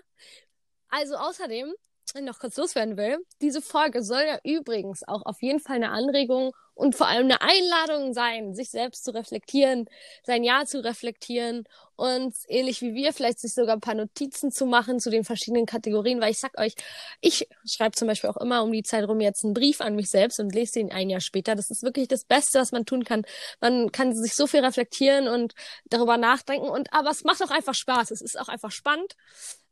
Also 0.91 1.15
außerdem, 1.17 1.73
wenn 2.13 2.25
ich 2.25 2.31
noch 2.31 2.39
kurz 2.39 2.59
loswerden 2.59 2.99
will, 2.99 3.17
diese 3.41 3.63
Folge 3.63 4.03
soll 4.03 4.25
ja 4.27 4.39
übrigens 4.45 5.09
auch 5.09 5.25
auf 5.25 5.41
jeden 5.41 5.61
Fall 5.61 5.77
eine 5.77 5.89
Anregung 5.89 6.53
und 6.77 6.95
vor 6.95 7.09
allem 7.09 7.25
eine 7.25 7.41
Einladung 7.41 8.13
sein, 8.13 8.55
sich 8.55 8.71
selbst 8.71 9.03
zu 9.05 9.13
reflektieren, 9.15 9.89
sein 10.25 10.45
Jahr 10.45 10.67
zu 10.67 10.85
reflektieren 10.85 11.65
und 11.97 12.35
ähnlich 12.49 12.83
wie 12.83 12.95
wir 12.95 13.15
vielleicht 13.15 13.41
sich 13.41 13.55
sogar 13.55 13.77
ein 13.77 13.81
paar 13.81 13.95
Notizen 13.95 14.53
zu 14.53 14.67
machen 14.67 15.01
zu 15.01 15.11
den 15.11 15.25
verschiedenen 15.25 15.65
Kategorien, 15.65 16.21
weil 16.21 16.33
ich 16.33 16.39
sag 16.39 16.59
euch, 16.59 16.75
ich 17.23 17.49
schreibe 17.65 17.97
zum 17.97 18.09
Beispiel 18.09 18.29
auch 18.29 18.37
immer 18.37 18.63
um 18.63 18.73
die 18.73 18.83
Zeit 18.83 19.09
rum 19.09 19.21
jetzt 19.21 19.43
einen 19.43 19.55
Brief 19.55 19.81
an 19.81 19.97
mich 19.97 20.11
selbst 20.11 20.39
und 20.39 20.55
lese 20.55 20.75
den 20.75 20.93
ein 20.93 21.09
Jahr 21.09 21.23
später. 21.23 21.55
Das 21.55 21.71
ist 21.71 21.83
wirklich 21.83 22.09
das 22.09 22.25
Beste, 22.25 22.61
was 22.61 22.73
man 22.73 22.85
tun 22.85 23.05
kann. 23.05 23.25
Man 23.61 23.91
kann 23.91 24.15
sich 24.15 24.35
so 24.35 24.47
viel 24.47 24.61
reflektieren 24.61 25.29
und 25.29 25.55
darüber 25.87 26.19
nachdenken 26.19 26.69
und 26.69 26.93
aber 26.93 27.11
es 27.11 27.25
macht 27.25 27.43
auch 27.43 27.51
einfach 27.51 27.75
Spaß. 27.75 28.11
Es 28.11 28.21
ist 28.21 28.39
auch 28.39 28.49
einfach 28.49 28.71
spannend. 28.71 29.17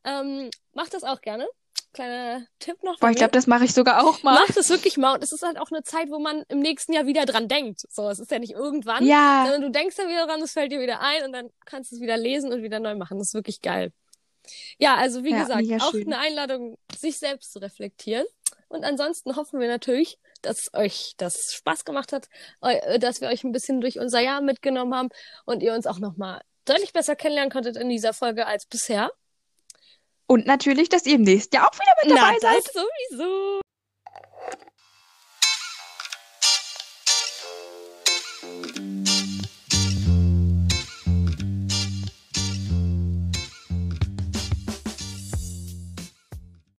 Ähm, 0.03 0.49
macht 0.73 0.95
das 0.95 1.03
auch 1.03 1.21
gerne. 1.21 1.47
Kleiner 1.93 2.45
Tipp 2.59 2.81
noch. 2.83 2.99
boah, 2.99 3.09
ich 3.09 3.15
glaube, 3.15 3.31
das 3.31 3.47
mache 3.47 3.63
ich 3.65 3.73
sogar 3.73 4.05
auch 4.05 4.21
mal. 4.23 4.33
Macht 4.35 4.57
es 4.57 4.69
wirklich 4.69 4.97
mal. 4.97 5.13
Und 5.13 5.23
es 5.23 5.31
ist 5.31 5.43
halt 5.43 5.57
auch 5.57 5.71
eine 5.71 5.83
Zeit, 5.83 6.09
wo 6.09 6.19
man 6.19 6.43
im 6.49 6.59
nächsten 6.59 6.91
Jahr 6.93 7.05
wieder 7.05 7.25
dran 7.25 7.47
denkt. 7.47 7.81
So, 7.89 8.09
es 8.09 8.19
ist 8.19 8.31
ja 8.31 8.39
nicht 8.39 8.51
irgendwann, 8.53 9.05
Ja, 9.05 9.43
sondern 9.45 9.61
du 9.61 9.71
denkst 9.71 9.95
dann 9.95 10.09
wieder 10.09 10.27
dran, 10.27 10.41
es 10.41 10.51
fällt 10.51 10.71
dir 10.71 10.81
wieder 10.81 10.99
ein 11.01 11.23
und 11.23 11.31
dann 11.31 11.49
kannst 11.65 11.91
du 11.91 11.95
es 11.95 12.01
wieder 12.01 12.17
lesen 12.17 12.51
und 12.51 12.63
wieder 12.63 12.79
neu 12.79 12.95
machen. 12.95 13.17
Das 13.17 13.29
ist 13.29 13.33
wirklich 13.33 13.61
geil. 13.61 13.91
Ja, 14.77 14.95
also 14.95 15.23
wie 15.23 15.31
Ja, 15.31 15.43
gesagt, 15.43 15.63
auch 15.81 15.91
schön. 15.91 16.05
eine 16.11 16.19
Einladung, 16.19 16.77
sich 16.97 17.17
selbst 17.17 17.53
zu 17.53 17.59
reflektieren. 17.59 18.25
Und 18.67 18.83
ansonsten 18.83 19.35
hoffen 19.35 19.59
wir 19.59 19.67
natürlich, 19.67 20.19
dass 20.41 20.69
euch 20.73 21.13
das 21.17 21.53
Spaß 21.53 21.85
gemacht 21.85 22.11
hat, 22.11 22.27
eu- 22.61 22.97
dass 22.97 23.21
wir 23.21 23.29
euch 23.29 23.43
ein 23.43 23.51
bisschen 23.51 23.79
durch 23.79 23.99
unser 23.99 24.19
Jahr 24.19 24.41
mitgenommen 24.41 24.93
haben 24.93 25.09
und 25.45 25.63
ihr 25.63 25.73
uns 25.73 25.87
auch 25.87 25.99
nochmal 25.99 26.41
deutlich 26.65 26.93
besser 26.93 27.15
kennenlernen 27.15 27.51
konntet 27.51 27.77
in 27.77 27.89
dieser 27.89 28.13
Folge 28.13 28.45
als 28.47 28.65
bisher. 28.65 29.11
Und 30.27 30.45
natürlich, 30.47 30.89
dass 30.89 31.05
ihr 31.05 31.15
im 31.15 31.21
nächsten 31.23 31.55
Jahr 31.55 31.67
auch 31.69 31.75
wieder 31.75 31.93
mit 32.03 32.11
dabei 32.11 32.37
Na, 32.41 32.49
seid. 32.49 32.65
das 32.65 32.73
sowieso. 32.73 33.61